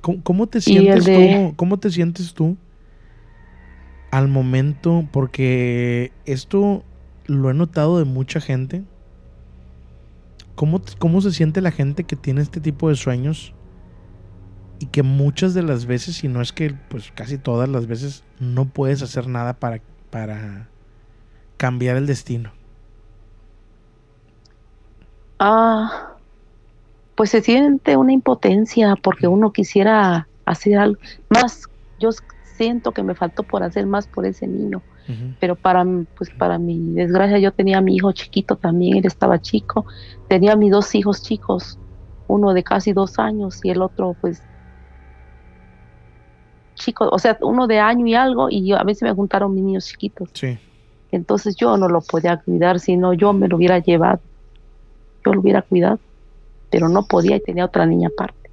¿Cómo, 0.00 0.22
cómo 0.22 0.48
te 0.48 0.60
sientes 0.60 1.04
de- 1.04 1.12
tú? 1.12 1.54
¿Cómo 1.56 1.78
te 1.78 1.90
sientes 1.90 2.34
tú 2.34 2.58
al 4.10 4.28
momento? 4.28 5.08
Porque 5.12 6.12
esto 6.24 6.84
lo 7.26 7.50
he 7.50 7.54
notado 7.54 7.98
de 7.98 8.04
mucha 8.04 8.40
gente. 8.40 8.84
¿Cómo, 10.54 10.82
¿Cómo 10.98 11.20
se 11.20 11.32
siente 11.32 11.60
la 11.60 11.72
gente 11.72 12.04
que 12.06 12.16
tiene 12.16 12.42
este 12.42 12.60
tipo 12.60 12.88
de 12.88 12.96
sueños? 12.96 13.54
Y 14.78 14.86
que 14.86 15.02
muchas 15.02 15.54
de 15.54 15.62
las 15.62 15.86
veces, 15.86 16.16
si 16.16 16.28
no 16.28 16.42
es 16.42 16.52
que 16.52 16.74
pues 16.74 17.12
casi 17.12 17.38
todas 17.38 17.68
las 17.68 17.86
veces, 17.86 18.24
no 18.40 18.72
puedes 18.72 19.02
hacer 19.02 19.28
nada 19.28 19.60
para, 19.60 19.82
para 20.10 20.72
cambiar 21.58 21.96
el 21.96 22.06
destino. 22.06 22.52
Ah, 25.38 26.11
pues 27.14 27.30
se 27.30 27.42
siente 27.42 27.96
una 27.96 28.12
impotencia 28.12 28.96
porque 28.96 29.26
uno 29.26 29.52
quisiera 29.52 30.28
hacer 30.44 30.78
algo 30.78 31.00
más. 31.28 31.64
Yo 31.98 32.10
siento 32.56 32.92
que 32.92 33.02
me 33.02 33.14
faltó 33.14 33.42
por 33.42 33.62
hacer 33.62 33.86
más 33.86 34.06
por 34.06 34.26
ese 34.26 34.46
niño, 34.46 34.82
pero 35.40 35.56
para 35.56 35.84
pues 36.16 36.30
para 36.30 36.58
mi 36.58 36.78
desgracia 36.94 37.38
yo 37.38 37.52
tenía 37.52 37.78
a 37.78 37.80
mi 37.80 37.96
hijo 37.96 38.12
chiquito 38.12 38.56
también, 38.56 38.96
él 38.96 39.06
estaba 39.06 39.40
chico, 39.40 39.84
tenía 40.28 40.52
a 40.52 40.56
mis 40.56 40.70
dos 40.70 40.94
hijos 40.94 41.22
chicos, 41.22 41.78
uno 42.28 42.52
de 42.52 42.62
casi 42.62 42.92
dos 42.92 43.18
años 43.18 43.60
y 43.62 43.70
el 43.70 43.82
otro 43.82 44.16
pues 44.20 44.42
chico, 46.74 47.08
o 47.10 47.18
sea, 47.18 47.38
uno 47.42 47.66
de 47.66 47.78
año 47.78 48.06
y 48.06 48.14
algo 48.14 48.48
y 48.50 48.66
yo, 48.66 48.78
a 48.78 48.84
veces 48.84 49.02
me 49.02 49.12
juntaron 49.12 49.54
mis 49.54 49.64
niños 49.64 49.86
chiquitos. 49.86 50.30
Sí. 50.34 50.58
Entonces 51.10 51.56
yo 51.56 51.76
no 51.76 51.88
lo 51.88 52.00
podía 52.00 52.38
cuidar, 52.38 52.80
sino 52.80 53.12
yo 53.12 53.32
me 53.32 53.46
lo 53.46 53.56
hubiera 53.56 53.78
llevado. 53.78 54.20
Yo 55.24 55.34
lo 55.34 55.40
hubiera 55.40 55.62
cuidado, 55.62 56.00
pero 56.72 56.88
no 56.88 57.04
podía 57.04 57.36
y 57.36 57.40
tenía 57.40 57.66
otra 57.66 57.84
niña 57.84 58.08
aparte. 58.08 58.50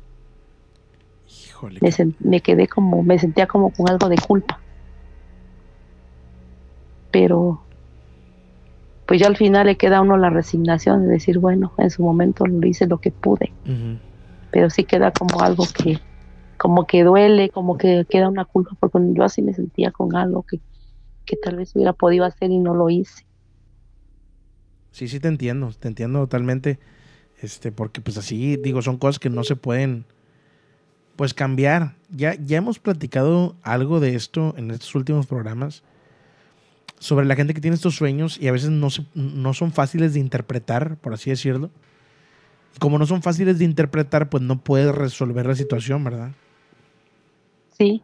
Híjole. 1.47 1.79
Me, 1.81 1.89
me 2.19 2.41
quedé 2.41 2.67
como, 2.67 3.01
me 3.01 3.17
sentía 3.17 3.47
como 3.47 3.71
con 3.71 3.89
algo 3.89 4.09
de 4.09 4.17
culpa. 4.17 4.61
Pero, 7.11 7.65
pues 9.05 9.21
ya 9.21 9.27
al 9.27 9.37
final 9.37 9.67
le 9.67 9.77
queda 9.77 9.97
a 9.97 10.01
uno 10.01 10.17
la 10.17 10.29
resignación 10.29 11.07
de 11.07 11.13
decir, 11.13 11.39
bueno, 11.39 11.73
en 11.77 11.89
su 11.89 12.03
momento 12.03 12.45
lo 12.45 12.67
hice 12.67 12.87
lo 12.87 12.97
que 12.99 13.11
pude, 13.11 13.53
Ujú. 13.65 13.99
pero 14.51 14.69
sí 14.69 14.83
queda 14.83 15.11
como 15.11 15.41
algo 15.41 15.63
que, 15.73 15.97
como 16.57 16.85
que 16.85 17.03
duele, 17.05 17.49
como 17.49 17.77
que 17.77 18.05
queda 18.07 18.27
una 18.27 18.43
culpa, 18.43 18.75
porque 18.79 18.99
yo 19.13 19.23
así 19.23 19.41
me 19.41 19.53
sentía 19.53 19.91
con 19.91 20.13
algo 20.15 20.43
que, 20.43 20.59
que 21.25 21.37
tal 21.37 21.55
vez 21.55 21.73
hubiera 21.73 21.93
podido 21.93 22.25
hacer 22.25 22.51
y 22.51 22.59
no 22.59 22.75
lo 22.75 22.89
hice. 22.89 23.23
Sí, 24.91 25.07
sí 25.07 25.19
te 25.19 25.29
entiendo, 25.29 25.71
te 25.79 25.87
entiendo 25.87 26.19
totalmente. 26.19 26.79
Este, 27.41 27.71
porque 27.71 28.01
pues 28.01 28.17
así, 28.17 28.57
digo, 28.57 28.81
son 28.81 28.97
cosas 28.97 29.19
que 29.19 29.29
no 29.29 29.43
se 29.43 29.55
pueden 29.55 30.05
pues 31.15 31.33
cambiar. 31.33 31.95
Ya, 32.09 32.35
ya 32.35 32.57
hemos 32.57 32.79
platicado 32.79 33.55
algo 33.61 33.99
de 33.99 34.15
esto 34.15 34.53
en 34.57 34.71
estos 34.71 34.93
últimos 34.95 35.25
programas. 35.27 35.83
Sobre 36.99 37.25
la 37.25 37.35
gente 37.35 37.53
que 37.53 37.61
tiene 37.61 37.75
estos 37.75 37.95
sueños 37.95 38.37
y 38.41 38.47
a 38.49 38.51
veces 38.51 38.69
no, 38.71 38.89
se- 38.89 39.05
no 39.15 39.53
son 39.53 39.71
fáciles 39.71 40.13
de 40.13 40.19
interpretar, 40.19 40.97
por 40.97 41.13
así 41.13 41.29
decirlo. 41.29 41.69
Como 42.79 42.99
no 42.99 43.05
son 43.05 43.21
fáciles 43.21 43.57
de 43.59 43.65
interpretar, 43.65 44.29
pues 44.29 44.43
no 44.43 44.59
puedes 44.61 44.93
resolver 44.93 45.45
la 45.45 45.55
situación, 45.55 46.03
¿verdad? 46.03 46.31
Sí. 47.77 48.03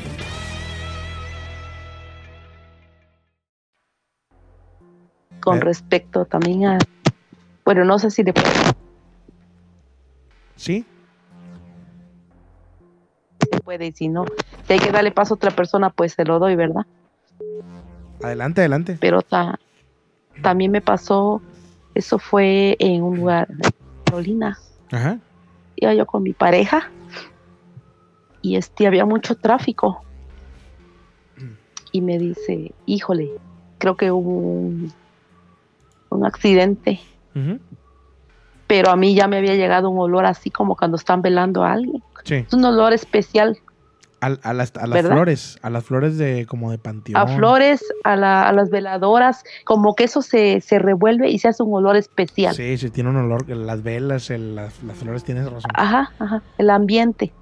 Con 5.41 5.57
Eh. 5.57 5.61
respecto 5.61 6.25
también 6.25 6.65
a, 6.65 6.77
bueno, 7.65 7.83
no 7.83 7.99
sé 7.99 8.09
si 8.09 8.23
le 8.23 8.33
¿Sí? 10.55 10.85
se 13.51 13.59
puede 13.59 13.87
y 13.87 13.91
si 13.91 14.07
no, 14.07 14.25
si 14.67 14.73
hay 14.73 14.79
que 14.79 14.91
darle 14.91 15.11
paso 15.11 15.33
a 15.33 15.35
otra 15.35 15.51
persona, 15.51 15.89
pues 15.89 16.13
se 16.13 16.23
lo 16.23 16.39
doy, 16.39 16.55
¿verdad? 16.55 16.83
Adelante, 18.23 18.61
adelante. 18.61 18.97
Pero 19.01 19.21
ta- 19.21 19.59
también 20.41 20.71
me 20.71 20.81
pasó, 20.81 21.41
eso 21.95 22.19
fue 22.19 22.77
en 22.79 23.03
un 23.03 23.17
lugar, 23.17 23.47
Carolina, 24.05 24.57
Ajá. 24.91 25.19
iba 25.75 25.93
yo 25.93 26.05
con 26.05 26.23
mi 26.23 26.33
pareja 26.33 26.91
y 28.41 28.55
este 28.57 28.87
había 28.87 29.05
mucho 29.05 29.35
tráfico 29.35 30.01
y 31.91 32.01
me 32.01 32.17
dice, 32.17 32.71
híjole, 32.85 33.31
creo 33.77 33.97
que 33.97 34.11
hubo 34.11 34.29
un, 34.37 34.93
un 36.11 36.25
accidente, 36.25 36.99
pero 38.67 38.89
a 38.91 38.95
mí 38.95 39.15
ya 39.15 39.27
me 39.27 39.37
había 39.37 39.55
llegado 39.55 39.89
un 39.89 39.99
olor 39.99 40.25
así 40.25 40.49
como 40.49 40.75
cuando 40.75 40.97
están 40.97 41.21
velando 41.21 41.63
a 41.63 41.73
alguien. 41.73 42.01
Sí. 42.23 42.35
Es 42.35 42.53
un 42.53 42.63
olor 42.65 42.93
especial 42.93 43.57
Al- 44.21 44.39
A, 44.43 44.53
las, 44.53 44.71
a 44.77 44.85
las 44.85 44.91
¿Verdad? 45.01 45.11
flores, 45.15 45.57
a 45.63 45.69
las 45.71 45.83
flores 45.83 46.17
de 46.19 46.45
como 46.45 46.69
de 46.69 46.77
panteón. 46.77 47.19
a 47.19 47.25
flores, 47.27 47.83
a, 48.03 48.15
la- 48.15 48.47
a 48.47 48.53
las 48.53 48.69
veladoras, 48.69 49.43
como 49.65 49.95
que 49.95 50.03
eso 50.03 50.21
se, 50.21 50.61
se 50.61 50.77
revuelve 50.77 51.29
y 51.31 51.39
se 51.39 51.47
hace 51.47 51.63
un 51.63 51.73
olor 51.73 51.95
especial. 51.95 52.53
Sí, 52.53 52.77
sí, 52.77 52.91
tiene 52.91 53.09
un 53.09 53.15
olor. 53.17 53.49
Las 53.49 53.81
velas, 53.81 54.29
el- 54.29 54.55
las, 54.55 54.83
las 54.83 54.95
flores, 54.97 55.23
tienes 55.23 55.45
razón. 55.51 55.71
Ajá, 55.73 56.11
ajá, 56.19 56.43
el 56.59 56.69
ambiente. 56.69 57.33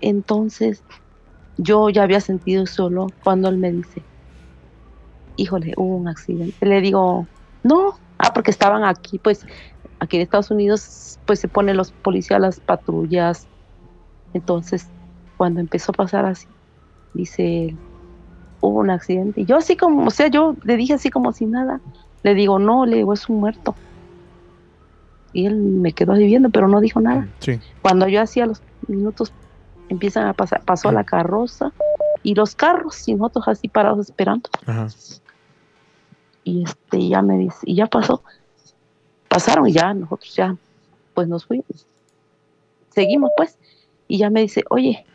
Entonces, 0.00 0.82
yo 1.58 1.90
ya 1.90 2.04
había 2.04 2.20
sentido 2.20 2.64
ese 2.64 2.80
olor 2.80 3.12
cuando 3.22 3.48
él 3.50 3.58
me 3.58 3.70
dice, 3.72 4.02
híjole, 5.36 5.74
hubo 5.76 5.96
un 5.96 6.08
accidente. 6.08 6.64
Le 6.64 6.80
digo, 6.80 7.26
no, 7.62 7.98
ah, 8.18 8.32
porque 8.34 8.50
estaban 8.50 8.84
aquí, 8.84 9.18
pues, 9.18 9.46
aquí 9.98 10.16
en 10.16 10.22
Estados 10.22 10.50
Unidos, 10.50 11.18
pues 11.26 11.40
se 11.40 11.48
ponen 11.48 11.76
los 11.76 11.92
policías, 11.92 12.40
las 12.40 12.60
patrullas. 12.60 13.46
Entonces, 14.32 14.88
cuando 15.36 15.60
empezó 15.60 15.92
a 15.92 15.94
pasar 15.94 16.24
así, 16.26 16.46
dice, 17.14 17.74
hubo 18.60 18.80
un 18.80 18.90
accidente. 18.90 19.42
Y 19.42 19.44
yo 19.44 19.56
así 19.56 19.76
como, 19.76 20.06
o 20.06 20.10
sea, 20.10 20.28
yo 20.28 20.56
le 20.64 20.76
dije 20.76 20.94
así 20.94 21.10
como 21.10 21.32
si 21.32 21.46
nada. 21.46 21.80
Le 22.22 22.34
digo, 22.34 22.58
no, 22.58 22.86
le 22.86 22.96
digo, 22.98 23.12
es 23.12 23.28
un 23.28 23.40
muerto. 23.40 23.74
Y 25.32 25.46
él 25.46 25.56
me 25.56 25.92
quedó 25.92 26.12
ahí 26.12 26.26
viendo, 26.26 26.50
pero 26.50 26.68
no 26.68 26.80
dijo 26.80 27.00
nada. 27.00 27.28
Sí. 27.38 27.60
Cuando 27.82 28.08
yo 28.08 28.20
hacía 28.20 28.46
los 28.46 28.62
minutos, 28.88 29.32
empiezan 29.88 30.26
a 30.26 30.34
pasar, 30.34 30.62
pasó 30.64 30.92
la 30.92 31.04
carroza 31.04 31.72
y 32.22 32.34
los 32.34 32.54
carros 32.54 33.08
y 33.08 33.14
nosotros 33.14 33.48
así 33.48 33.68
parados 33.68 34.08
esperando. 34.08 34.50
Ajá. 34.66 34.88
Y 36.44 36.64
este 36.64 37.08
ya 37.08 37.22
me 37.22 37.38
dice, 37.38 37.58
y 37.64 37.74
ya 37.76 37.86
pasó. 37.86 38.22
Pasaron 39.28 39.68
y 39.68 39.72
ya 39.72 39.94
nosotros 39.94 40.34
ya, 40.34 40.56
pues 41.14 41.28
nos 41.28 41.44
fuimos. 41.44 41.86
Seguimos 42.90 43.30
pues. 43.36 43.56
Y 44.08 44.18
ya 44.18 44.28
me 44.28 44.40
dice, 44.40 44.64
oye, 44.70 45.06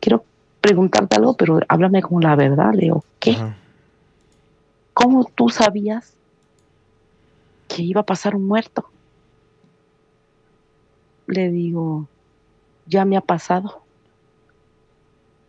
quiero 0.00 0.24
preguntarte 0.60 1.16
algo, 1.16 1.34
pero 1.34 1.60
háblame 1.68 2.00
con 2.00 2.22
la 2.22 2.34
verdad. 2.34 2.72
Le 2.72 2.82
digo, 2.82 3.04
¿qué? 3.18 3.32
Ajá. 3.32 3.56
¿Cómo 4.94 5.24
tú 5.24 5.48
sabías 5.48 6.14
que 7.68 7.82
iba 7.82 8.02
a 8.02 8.06
pasar 8.06 8.36
un 8.36 8.46
muerto? 8.46 8.90
Le 11.26 11.50
digo, 11.50 12.06
ya 12.86 13.06
me 13.06 13.16
ha 13.16 13.22
pasado. 13.22 13.82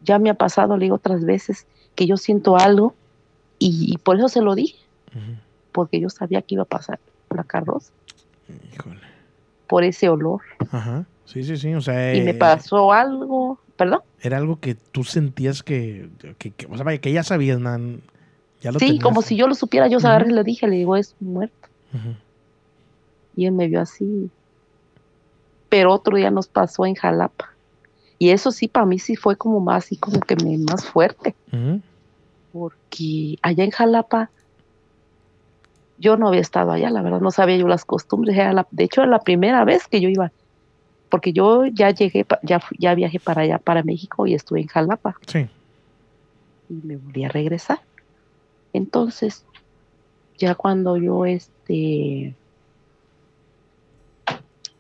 Ya 0.04 0.20
me 0.20 0.30
ha 0.30 0.34
pasado, 0.34 0.78
le 0.78 0.86
digo 0.86 0.96
otras 0.96 1.24
veces, 1.26 1.66
que 1.96 2.06
yo 2.08 2.18
siento 2.18 2.58
algo 2.58 2.96
y, 3.60 3.94
y 3.94 3.98
por 3.98 4.18
eso 4.18 4.30
se 4.30 4.42
lo 4.42 4.56
dije, 4.56 4.80
porque 5.72 6.00
yo 6.00 6.10
sabía 6.10 6.42
que 6.42 6.56
iba 6.56 6.64
a 6.64 6.68
pasar 6.68 7.00
la 7.30 7.44
carroza, 7.44 7.92
Híjole. 8.74 9.00
por 9.68 9.84
ese 9.84 10.10
olor. 10.10 10.42
Ajá. 10.72 11.06
Sí, 11.26 11.44
sí, 11.44 11.56
sí. 11.58 11.74
O 11.76 11.82
sea, 11.82 12.16
Y 12.16 12.22
me 12.22 12.32
eh, 12.32 12.34
pasó 12.34 12.92
algo, 12.92 13.60
perdón. 13.76 14.02
era 14.20 14.38
algo 14.38 14.60
que 14.60 14.76
tú 14.76 15.04
sentías 15.04 15.64
que, 15.64 16.10
que, 16.38 16.52
que- 16.52 16.66
o 16.70 16.76
sea, 16.78 16.98
que 16.98 17.12
ya 17.12 17.24
sabías, 17.24 17.60
man. 17.60 18.02
Ya 18.60 18.72
lo 18.72 18.80
Sí, 18.80 18.86
tenías. 18.88 19.04
como 19.04 19.22
si 19.22 19.36
yo 19.38 19.48
lo 19.48 19.56
supiera, 19.56 19.88
yo 19.88 19.98
Ujú. 20.00 20.08
agarré 20.08 20.30
y 20.30 20.34
le 20.34 20.44
dije, 20.44 20.68
le 20.68 20.76
digo, 20.78 20.96
es 20.96 21.16
muerto. 21.20 21.70
Y 23.36 23.46
él 23.46 23.54
me 23.54 23.68
vio 23.68 23.82
así. 23.82 24.30
Pero 25.70 25.94
otro 25.94 26.18
día 26.18 26.32
nos 26.32 26.48
pasó 26.50 26.86
en 26.86 26.96
Jalapa. 26.96 27.50
Y 28.22 28.30
eso 28.30 28.52
sí, 28.52 28.68
para 28.68 28.86
mí 28.86 29.00
sí 29.00 29.16
fue 29.16 29.36
como 29.36 29.60
más, 29.62 29.86
así 29.86 29.98
como 29.98 30.20
que 30.20 30.36
me, 30.36 30.56
más 30.60 30.86
fuerte. 30.86 31.34
Porque 32.52 33.38
allá 33.42 33.64
en 33.64 33.72
Jalapa, 33.72 34.30
yo 35.98 36.18
no 36.18 36.28
había 36.28 36.42
estado 36.42 36.72
allá, 36.72 36.92
la 36.92 37.02
verdad, 37.02 37.20
no 37.20 37.32
sabía 37.32 37.58
yo 37.58 37.68
las 37.68 37.84
costumbres. 37.84 38.38
Era 38.38 38.54
la- 38.54 38.68
de 38.70 38.84
hecho, 38.84 39.02
era 39.02 39.10
la 39.10 39.22
primera 39.22 39.66
vez 39.66 39.88
que 39.88 40.02
yo 40.02 40.08
iba. 40.08 40.32
Porque 41.10 41.34
yo 41.34 41.66
ya 41.66 41.90
llegué, 41.90 42.28
ya, 42.44 42.62
ya 42.78 42.94
viajé 42.94 43.20
para 43.20 43.42
allá, 43.42 43.58
para 43.58 43.82
México, 43.82 44.28
y 44.28 44.36
estuve 44.36 44.62
en 44.62 44.68
Jalapa. 44.68 45.18
Sí. 45.26 45.48
y 46.70 46.74
me 46.86 46.98
volví 46.98 47.24
a 47.24 47.30
regresar. 47.30 47.82
Entonces, 48.72 49.48
ya 50.38 50.54
cuando 50.54 50.96
yo 50.96 51.26
este 51.26 52.36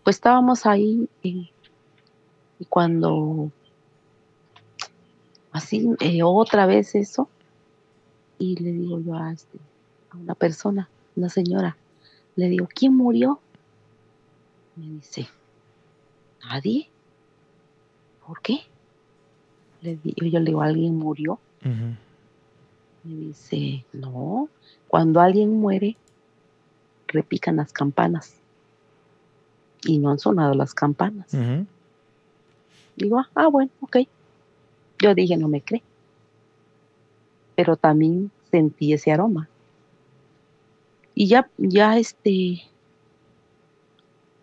pues 0.03 0.17
estábamos 0.17 0.67
ahí 0.67 1.09
y, 1.23 1.51
y 2.61 2.65
cuando 2.65 3.51
así 5.51 5.89
eh, 5.99 6.21
otra 6.23 6.67
vez 6.67 6.93
eso 6.93 7.27
y 8.37 8.55
le 8.55 8.71
digo 8.71 8.99
yo 8.99 9.15
a 9.15 9.31
este 9.31 9.57
a 10.11 10.17
una 10.17 10.35
persona, 10.35 10.87
una 11.15 11.29
señora, 11.29 11.75
le 12.35 12.49
digo, 12.49 12.67
¿quién 12.71 12.95
murió? 12.95 13.39
Me 14.75 14.85
dice, 14.85 15.27
nadie. 16.43 16.89
¿Por 18.27 18.41
qué? 18.41 18.59
Le 19.81 19.95
digo, 19.95 20.27
yo 20.27 20.39
le 20.39 20.45
digo, 20.45 20.61
¿alguien 20.61 20.97
murió? 20.97 21.39
Me 23.03 23.15
dice, 23.15 23.85
no, 23.93 24.49
cuando 24.87 25.21
alguien 25.21 25.53
muere, 25.59 25.97
repican 27.07 27.55
las 27.55 27.73
campanas. 27.73 28.35
Y 29.83 29.97
no 29.97 30.11
han 30.11 30.19
sonado 30.19 30.53
las 30.53 30.73
campanas. 30.73 31.33
Digo, 32.95 33.19
"Ah, 33.19 33.29
ah, 33.35 33.47
bueno, 33.47 33.71
ok. 33.81 33.97
Yo 35.01 35.15
dije, 35.15 35.37
no 35.37 35.47
me 35.47 35.61
cree. 35.61 35.81
Pero 37.55 37.75
también 37.75 38.31
sentí 38.49 38.93
ese 38.93 39.11
aroma. 39.11 39.49
Y 41.15 41.27
ya, 41.27 41.49
ya 41.57 41.97
este, 41.97 42.61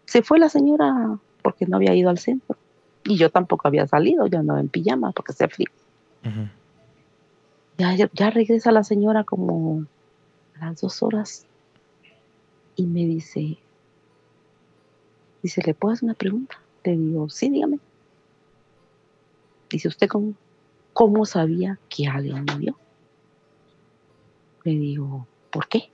se 0.05 0.23
fue 0.23 0.39
la 0.39 0.49
señora 0.49 1.19
porque 1.43 1.67
no 1.67 1.77
había 1.77 1.95
ido 1.95 2.11
al 2.11 2.19
centro. 2.19 2.57
Y 3.05 3.17
yo 3.17 3.31
tampoco 3.31 3.69
había 3.69 3.87
salido, 3.87 4.27
yo 4.27 4.39
andaba 4.39 4.61
en 4.61 4.69
pijama 4.69 5.13
porque 5.13 5.33
hacía 5.33 5.49
frío. 5.49 5.69
Ya, 7.79 7.95
ya 7.95 8.31
regresa 8.31 8.73
la 8.73 8.85
señora 8.85 9.25
como 9.25 9.85
a 10.57 10.67
las 10.67 10.81
dos 10.81 11.03
horas 11.03 11.47
y 12.77 12.87
me 12.87 13.05
dice, 13.05 13.59
dice, 15.43 15.63
¿le 15.65 15.75
puedo 15.75 15.95
hacer 15.95 16.05
una 16.05 16.15
pregunta? 16.15 16.61
Le 16.85 16.97
digo, 16.97 17.29
sí, 17.29 17.49
dígame. 17.51 17.79
Dice, 19.71 19.89
¿usted 19.89 20.09
cómo, 20.09 20.35
cómo 20.93 21.27
sabía 21.27 21.79
que 21.89 22.07
alguien 22.07 22.45
murió? 22.45 22.79
Le 24.65 24.73
digo, 24.73 25.27
¿por 25.51 25.69
qué? 25.69 25.91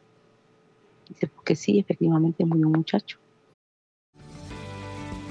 Dice, 1.09 1.27
porque 1.27 1.57
sí, 1.57 1.79
efectivamente 1.79 2.45
murió 2.45 2.67
un 2.67 2.73
muchacho. 2.73 3.19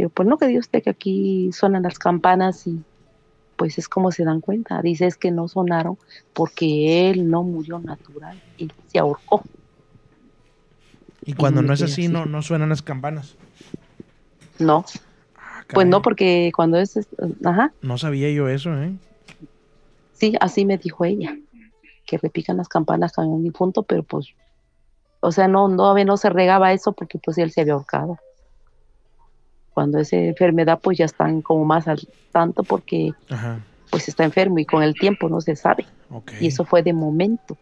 Digo, 0.00 0.08
pues 0.14 0.26
no 0.26 0.38
que 0.38 0.46
diga 0.46 0.60
usted 0.60 0.82
que 0.82 0.88
aquí 0.88 1.50
suenan 1.52 1.82
las 1.82 1.98
campanas 1.98 2.66
y 2.66 2.82
pues 3.56 3.76
es 3.76 3.86
como 3.86 4.10
se 4.12 4.24
dan 4.24 4.40
cuenta. 4.40 4.80
Dice 4.80 5.04
es 5.06 5.18
que 5.18 5.30
no 5.30 5.46
sonaron 5.46 5.98
porque 6.32 7.10
él 7.10 7.28
no 7.28 7.42
murió 7.42 7.78
natural, 7.80 8.40
él 8.56 8.72
se 8.86 8.98
ahorcó. 8.98 9.42
Y 11.26 11.34
cuando 11.34 11.60
no 11.60 11.74
es 11.74 11.82
así, 11.82 11.92
así. 12.04 12.08
no, 12.08 12.24
no 12.24 12.40
suenan 12.40 12.70
las 12.70 12.80
campanas. 12.80 13.36
No, 14.58 14.86
Ah, 15.36 15.64
pues 15.74 15.86
no, 15.86 16.00
porque 16.00 16.50
cuando 16.56 16.78
es, 16.78 16.96
es- 16.96 17.08
ajá, 17.44 17.74
No 17.82 17.98
sabía 17.98 18.30
yo 18.30 18.48
eso, 18.48 18.72
¿eh? 18.82 18.94
sí, 20.14 20.34
así 20.40 20.64
me 20.64 20.78
dijo 20.78 21.04
ella, 21.04 21.36
que 22.06 22.16
repican 22.16 22.56
las 22.56 22.68
campanas 22.68 23.18
a 23.18 23.26
mi 23.26 23.50
punto, 23.50 23.82
pero 23.82 24.02
pues, 24.02 24.28
o 25.20 25.30
sea, 25.30 25.46
no, 25.46 25.68
no, 25.68 25.94
no 26.02 26.16
se 26.16 26.30
regaba 26.30 26.72
eso 26.72 26.94
porque 26.94 27.18
pues 27.18 27.36
él 27.36 27.50
se 27.52 27.60
había 27.60 27.74
ahorcado. 27.74 28.18
Cuando 29.80 29.98
es 29.98 30.12
enfermedad, 30.12 30.78
pues 30.82 30.98
ya 30.98 31.06
están 31.06 31.40
como 31.40 31.64
más 31.64 31.88
al 31.88 32.06
tanto 32.32 32.64
porque 32.64 33.14
Ajá, 33.30 33.60
pues 33.90 34.08
está 34.08 34.24
enfermo 34.24 34.58
y 34.58 34.66
con 34.66 34.82
el 34.82 34.94
tiempo 34.94 35.30
no 35.30 35.40
se 35.40 35.56
sabe. 35.56 35.86
Y 36.38 36.48
eso 36.48 36.66
fue 36.66 36.82
de 36.82 36.92
momento. 36.92 37.56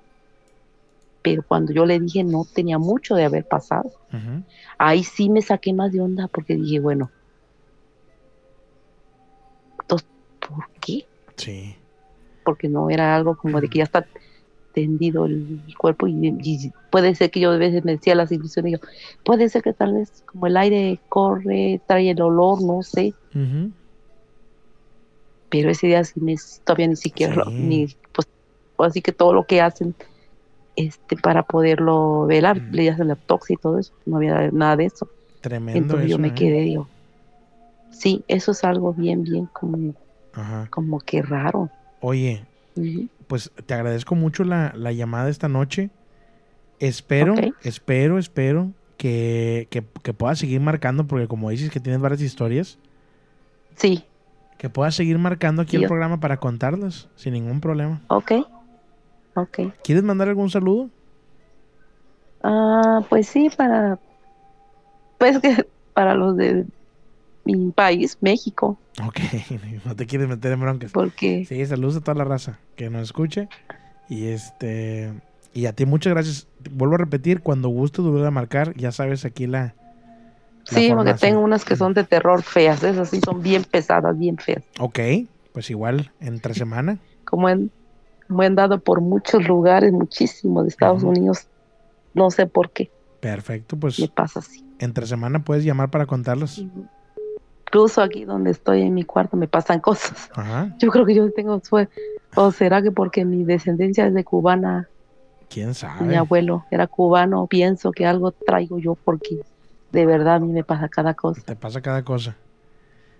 Pero 1.23 1.45
cuando 1.45 1.73
yo 1.73 1.87
le 1.87 2.01
dije 2.01 2.25
no 2.25 2.45
tenía 2.45 2.77
mucho 2.79 3.15
de 3.15 3.25
haber 3.25 3.45
pasado. 3.47 3.93
Ahí 4.79 5.05
sí 5.05 5.29
me 5.29 5.43
saqué 5.43 5.73
más 5.73 5.93
de 5.93 6.01
onda 6.01 6.27
porque 6.27 6.57
dije, 6.57 6.81
bueno, 6.81 7.09
¿por 9.87 10.03
qué? 10.81 11.07
Sí. 11.37 11.77
Porque 12.45 12.69
no 12.69 12.91
era 12.91 13.15
algo 13.15 13.37
como 13.37 13.61
de 13.61 13.69
que 13.69 13.79
ya 13.79 13.85
está 13.85 14.07
tendido 14.81 15.27
el 15.27 15.59
cuerpo 15.79 16.07
y, 16.07 16.37
y 16.43 16.73
puede 16.91 17.15
ser 17.15 17.31
que 17.31 17.41
yo 17.41 17.51
a 17.51 17.57
veces 17.59 17.85
me 17.85 17.93
decía 17.93 18.15
las 18.15 18.33
ilusiones, 18.33 18.73
yo, 18.75 18.79
puede 19.25 19.49
ser 19.49 19.63
que 19.63 19.73
tal 19.73 19.95
vez 19.95 20.23
como 20.27 20.47
el 20.47 20.57
aire 20.57 21.01
corre, 21.09 21.83
trae 21.87 22.11
el 22.11 22.23
olor, 22.23 22.63
no 22.63 22.83
sé, 22.83 23.15
Ujú. 23.35 23.73
pero 25.49 25.71
ese 25.71 25.87
día 25.89 26.05
sí 26.05 26.21
me, 26.21 26.35
todavía 26.65 26.89
ni 26.89 26.97
siquiera, 26.97 27.45
Sí. 27.47 27.53
ni, 27.59 27.87
pues, 28.13 28.27
así 28.79 29.03
que 29.03 29.13
todo 29.13 29.33
lo 29.33 29.45
que 29.47 29.61
hacen 29.61 29.95
este 30.77 31.17
para 31.17 31.43
poderlo 31.43 32.27
velar, 32.27 32.63
le 32.71 32.91
hacen 32.91 33.09
la 33.09 33.15
autopsia 33.15 33.55
y 33.55 33.57
todo 33.57 33.79
eso, 33.79 33.93
no 34.07 34.19
había 34.19 34.51
nada 34.53 34.77
de 34.77 34.87
eso. 34.87 35.09
Tremendo 35.41 35.79
Entonces 35.79 36.09
eso, 36.09 36.17
yo 36.17 36.23
me 36.23 36.29
¿eh? 36.29 36.35
quedé, 36.35 36.61
digo, 36.63 36.91
sí, 37.91 38.25
eso 38.29 38.53
es 38.53 38.65
algo 38.65 38.93
bien, 38.93 39.23
bien 39.25 39.47
como, 39.53 39.95
Ajá. 40.33 40.69
como 40.71 41.01
que 41.01 41.23
raro. 41.23 41.71
Oye, 42.01 42.47
Ujú. 42.77 43.09
Pues 43.29 43.53
te 43.67 43.75
agradezco 43.75 44.17
mucho 44.17 44.43
la, 44.45 44.73
la 44.75 44.93
llamada 44.93 45.29
esta 45.31 45.49
noche. 45.49 45.91
Espero, 46.81 47.35
espero, 47.63 48.19
espero 48.19 48.73
que, 48.97 49.69
que, 49.71 49.85
que 50.03 50.15
puedas 50.15 50.39
seguir 50.39 50.61
marcando, 50.61 51.07
porque 51.07 51.29
como 51.29 51.51
dices 51.51 51.71
que 51.71 51.81
tienes 51.81 52.01
varias 52.01 52.21
historias, 52.23 52.79
Sí, 53.77 54.05
que 54.59 54.69
puedas 54.71 54.97
seguir 54.97 55.19
marcando 55.19 55.63
aquí 55.63 55.77
el 55.77 55.87
programa 55.87 56.19
para 56.19 56.39
contarlas 56.39 57.09
sin 57.15 57.35
ningún 57.35 57.61
problema. 57.61 58.03
ok, 58.09 58.33
ok. 59.35 59.59
¿Quieres 59.85 60.03
mandar 60.03 60.29
algún 60.29 60.51
saludo? 60.51 60.91
Ah, 62.43 63.01
pues 63.09 63.29
sí, 63.29 63.51
para, 63.57 63.99
pues 65.19 65.39
que 65.41 65.67
para 65.95 66.15
los 66.15 66.37
de 66.37 66.67
mi 67.57 67.71
país, 67.73 68.19
México, 68.21 68.79
Ok, 69.07 69.21
no 69.85 69.95
te 69.95 70.07
quieres 70.07 70.29
meter 70.29 70.53
en 70.53 70.61
broncas. 70.61 70.93
porque 70.93 71.45
Sí, 71.45 71.65
saludos 71.67 71.97
a 71.97 72.01
toda 72.01 72.17
la 72.17 72.25
raza 72.25 72.59
que 72.77 72.91
nos 72.91 73.03
escuche. 73.03 73.49
Y 74.09 74.29
este 74.29 75.13
y 75.55 75.67
a 75.67 75.73
ti 75.73 75.87
muchas 75.87 76.13
gracias. 76.13 76.47
Vuelvo 76.71 76.97
a 76.97 76.99
repetir, 76.99 77.41
cuando 77.41 77.69
gustes 77.69 78.05
volver 78.05 78.27
a 78.27 78.31
marcar, 78.31 78.75
ya 78.77 78.93
sabes 78.93 79.25
aquí 79.25 79.47
la, 79.47 79.75
la 80.71 80.79
sí, 80.79 80.91
porque 80.93 81.15
tengo 81.15 81.41
unas 81.41 81.65
que 81.65 81.77
son 81.77 81.95
de 81.95 82.05
terror 82.05 82.43
feas, 82.43 82.83
esas 82.83 83.11
sí 83.11 83.21
son 83.21 83.43
bien 83.43 83.65
pesadas, 83.65 84.19
bien 84.19 84.37
feas. 84.37 84.65
Ok, 84.81 84.99
pues 85.53 85.71
igual, 85.71 86.13
entre 86.21 86.55
semana. 86.55 86.99
Como 87.25 87.49
como 88.27 88.43
han 88.43 88.55
dado 88.55 88.81
por 88.81 89.01
muchos 89.01 89.47
lugares, 89.49 89.93
muchísimo 89.93 90.63
de 90.63 90.69
Estados. 90.69 91.03
Unidos, 91.03 91.47
no 92.15 92.31
sé 92.31 92.47
por 92.47 92.71
qué 92.71 92.91
Perfecto, 93.21 93.77
pues 93.79 93.99
me 93.99 94.09
pasa 94.09 94.41
así. 94.41 94.63
entre 94.79 95.07
semana 95.07 95.45
puedes 95.45 95.65
llamar 95.65 95.91
para 95.91 96.07
contarlas. 96.07 96.63
Incluso 97.69 98.01
aquí 98.01 98.25
donde 98.25 98.51
estoy 98.51 98.83
en 98.83 98.95
mi 98.95 99.05
cuarto 99.05 99.37
me 99.37 99.47
pasan 99.47 99.81
cosas. 99.81 100.31
Ajá, 100.35 100.75
Yo 100.79 100.91
creo 100.91 101.05
que 101.05 101.15
yo 101.15 101.31
tengo 101.33 101.61
suerte. 101.63 101.93
O 102.35 102.51
será 102.51 102.83
que 102.83 102.91
porque 102.91 103.25
mi 103.25 103.45
descendencia 103.45 104.07
es 104.07 104.15
de 104.15 104.25
cubana, 104.25 104.89
quién 105.51 105.69
mi 105.69 105.75
sabe. 105.75 106.17
abuelo 106.17 106.65
era 106.71 106.87
cubano, 106.87 107.47
pienso 107.47 107.91
que 107.93 108.07
algo 108.07 108.33
traigo 108.33 108.79
yo 108.79 108.97
porque 109.05 109.41
de 109.91 110.07
verdad 110.07 110.37
a 110.37 110.39
mí 110.41 110.49
me 110.49 110.65
pasa 110.65 110.89
cada 110.89 111.15
cosa. 111.15 111.43
Te 111.43 111.57
pasa 111.57 111.81
cada 111.81 112.03
cosa. 112.05 112.37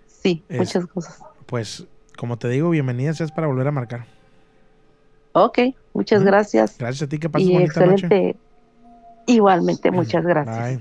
Sí, 0.07 0.43
Es- 0.49 0.57
muchas 0.59 0.85
cosas. 0.87 1.21
Pues, 1.45 1.85
como 2.17 2.37
te 2.37 2.47
digo, 2.49 2.69
bienvenida 2.69 3.13
seas 3.13 3.31
para 3.31 3.47
volver 3.47 3.67
a 3.67 3.71
marcar. 3.71 4.05
Ok, 5.33 5.59
muchas 5.93 6.23
gracias. 6.23 6.77
Gracias 6.77 7.03
a 7.03 7.07
ti, 7.09 7.19
que 7.19 7.29
pases 7.29 7.47
Y 7.49 7.53
bonita 7.53 7.85
noche. 7.85 8.07
excelente. 8.07 8.39
Igualmente, 9.27 9.91
muchas 9.91 10.25
gracias. 10.25 10.75
Bye. 10.77 10.79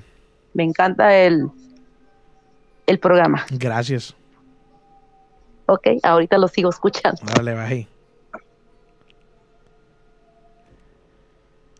Me 0.55 0.65
encanta 0.65 1.15
el, 1.15 1.49
el 2.89 2.99
programa. 2.99 3.47
Gracias. 3.51 4.17
Ok, 5.67 5.87
ahorita 6.03 6.39
lo 6.39 6.49
sigo 6.49 6.71
escuchando. 6.71 7.21
Dale, 7.37 7.55
bye. 7.55 7.89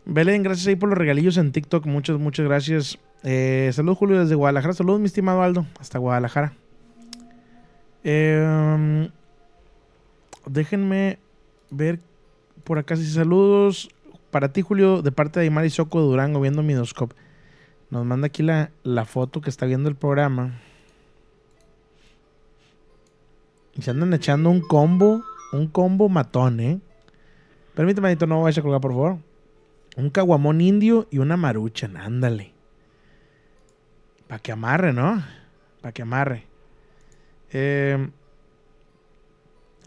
Belén, 0.05 0.43
gracias 0.43 0.67
ahí 0.67 0.75
por 0.75 0.89
los 0.89 0.97
regalillos 0.97 1.37
en 1.37 1.51
TikTok. 1.51 1.85
Muchas, 1.85 2.19
muchas 2.19 2.45
gracias. 2.45 2.99
Eh, 3.23 3.71
saludos, 3.73 3.97
Julio, 3.97 4.19
desde 4.19 4.35
Guadalajara. 4.35 4.73
Saludos, 4.73 4.99
mi 4.99 5.07
estimado 5.07 5.41
Aldo, 5.41 5.65
hasta 5.79 5.97
Guadalajara. 5.97 6.53
Eh, 8.03 9.09
déjenme 10.45 11.17
ver 11.71 11.99
por 12.63 12.77
acá. 12.77 12.95
Sí, 12.95 13.05
saludos 13.05 13.89
para 14.29 14.53
ti, 14.53 14.61
Julio, 14.61 15.01
de 15.01 15.11
parte 15.11 15.39
de 15.39 15.45
Aymar 15.45 15.65
y 15.65 15.71
Soco 15.71 15.99
de 15.99 16.07
Durango, 16.07 16.39
viendo 16.39 16.61
Midoscope. 16.61 17.15
Nos 17.89 18.05
manda 18.05 18.27
aquí 18.27 18.43
la, 18.43 18.69
la 18.83 19.05
foto 19.05 19.41
que 19.41 19.49
está 19.49 19.65
viendo 19.65 19.89
el 19.89 19.95
programa. 19.95 20.59
Y 23.75 23.81
se 23.81 23.91
andan 23.91 24.13
echando 24.13 24.49
un 24.49 24.61
combo, 24.61 25.23
un 25.53 25.67
combo 25.67 26.09
matón, 26.09 26.59
¿eh? 26.59 26.79
Permítame, 27.75 28.15
no 28.15 28.41
vayas 28.41 28.57
a 28.57 28.61
colgar, 28.61 28.81
por 28.81 28.91
favor. 28.91 29.17
Un 29.95 30.09
caguamón 30.09 30.61
indio 30.61 31.07
y 31.11 31.19
una 31.19 31.37
maruchan, 31.37 31.97
ándale. 31.97 32.51
Para 34.27 34.39
que 34.39 34.51
amarre, 34.51 34.93
¿no? 34.93 35.23
Para 35.81 35.91
que 35.91 36.01
amarre. 36.01 36.45
Eh, 37.51 38.09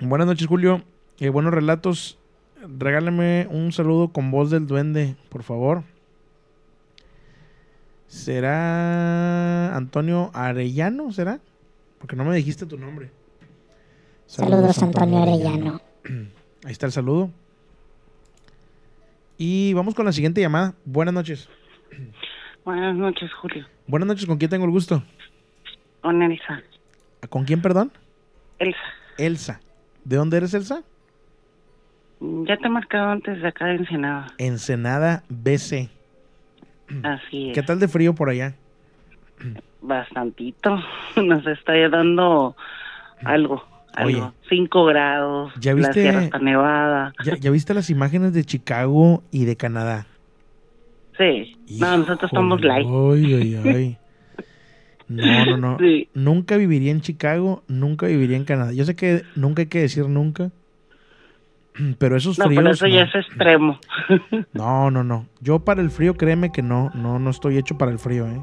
buenas 0.01 0.27
noches, 0.27 0.47
Julio. 0.47 0.83
Eh, 1.19 1.29
buenos 1.29 1.53
relatos. 1.53 2.19
Regálame 2.79 3.47
un 3.51 3.73
saludo 3.73 4.09
con 4.09 4.31
voz 4.31 4.51
del 4.51 4.67
duende, 4.67 5.17
por 5.29 5.43
favor. 5.43 5.85
¿Será 8.07 9.75
Antonio 9.77 10.31
Arellano? 10.35 11.13
¿Será? 11.13 11.41
Porque 11.99 12.17
no 12.17 12.25
me 12.25 12.37
dijiste 12.37 12.67
tu 12.67 12.77
nombre. 12.79 13.11
Saludos, 14.27 14.83
Antonio 14.83 15.23
Arellano. 15.23 15.81
Ahí 16.65 16.73
está 16.73 16.87
el 16.87 16.93
saludo. 16.93 17.31
Y 19.39 19.73
vamos 19.75 19.95
con 19.95 20.05
la 20.07 20.13
siguiente 20.13 20.41
llamada. 20.41 20.75
Buenas 20.85 21.15
noches. 21.15 21.49
Buenas 22.65 22.95
noches, 22.97 23.33
Julio. 23.35 23.67
Buenas 23.87 24.07
noches, 24.07 24.27
¿con 24.27 24.39
quién 24.39 24.51
tengo 24.51 24.65
el 24.65 24.71
gusto? 24.71 25.03
Con 26.01 26.23
Elsa. 26.23 26.63
¿Con 27.29 27.45
quién, 27.45 27.61
perdón? 27.61 27.93
Elsa, 28.59 28.79
Elsa. 29.19 29.61
¿De 30.05 30.17
dónde 30.17 30.37
eres, 30.37 30.55
Elsa? 30.55 30.83
ya 32.21 32.57
te 32.57 32.67
he 32.69 32.71
marcado 32.71 33.11
antes 33.11 33.43
de 33.43 33.49
acá 33.49 33.67
de 33.67 33.77
Ensenada. 33.77 34.27
Ensenada 34.39 35.25
BC. 35.29 35.91
Así 37.03 37.51
es. 37.51 37.55
¿Qué 37.55 37.63
tal 37.63 37.81
de 37.81 37.89
frío 37.89 38.15
por 38.15 38.29
allá? 38.29 38.55
Bastantito. 39.81 40.79
Nos 41.17 41.45
está 41.47 41.73
dando 41.89 42.57
algo. 43.25 43.65
Oye. 44.03 44.15
Algo. 44.17 44.33
5 44.49 44.85
grados. 44.87 45.53
¿Ya 45.61 45.73
La 45.73 45.79
viste- 45.79 46.03
sierra 46.03 46.25
está 46.25 46.39
nevada. 46.39 47.13
¿Ya, 47.25 47.37
ya 47.37 47.51
viste 47.51 47.75
las 47.75 47.91
imágenes 47.91 48.33
de 48.33 48.45
Chicago 48.45 49.23
y 49.31 49.45
de 49.45 49.57
Canadá? 49.57 50.07
Sí. 51.19 51.57
No, 51.79 51.99
nosotros 51.99 52.31
estamos 52.33 52.61
light. 52.63 52.87
Ay, 52.89 53.35
ay, 53.35 53.61
ay. 53.65 53.99
No, 55.09 55.45
no, 55.45 55.57
no. 55.59 55.79
Sí. 55.81 56.09
Nunca 56.15 56.57
viviría 56.57 56.91
en 56.91 57.01
Chicago, 57.03 57.63
nunca 57.69 58.07
viviría 58.07 58.37
en 58.39 58.45
Canadá. 58.45 58.73
Yo 58.73 58.85
sé 58.85 58.97
que 58.97 59.23
nunca 59.37 59.61
hay 59.63 59.69
que 59.69 59.81
decir 59.81 60.09
nunca. 60.09 60.51
Pero 61.99 62.17
esos 62.17 62.39
No, 62.39 62.47
fríos. 62.47 62.63
pero 62.63 62.71
eso 62.75 62.87
ya 62.87 63.05
no. 63.05 63.09
es 63.11 63.15
extremo. 63.15 63.79
No, 64.55 64.91
no, 64.91 65.05
no. 65.05 65.27
Yo 65.41 65.61
para 65.61 65.83
el 65.83 65.91
frío, 65.91 66.15
créeme 66.15 66.51
que 66.53 66.63
no, 66.63 66.91
no, 66.95 67.19
no 67.19 67.31
estoy 67.31 67.57
hecho 67.59 67.77
para 67.79 67.91
el 67.93 67.99
frío, 67.99 68.27
¿eh? 68.27 68.41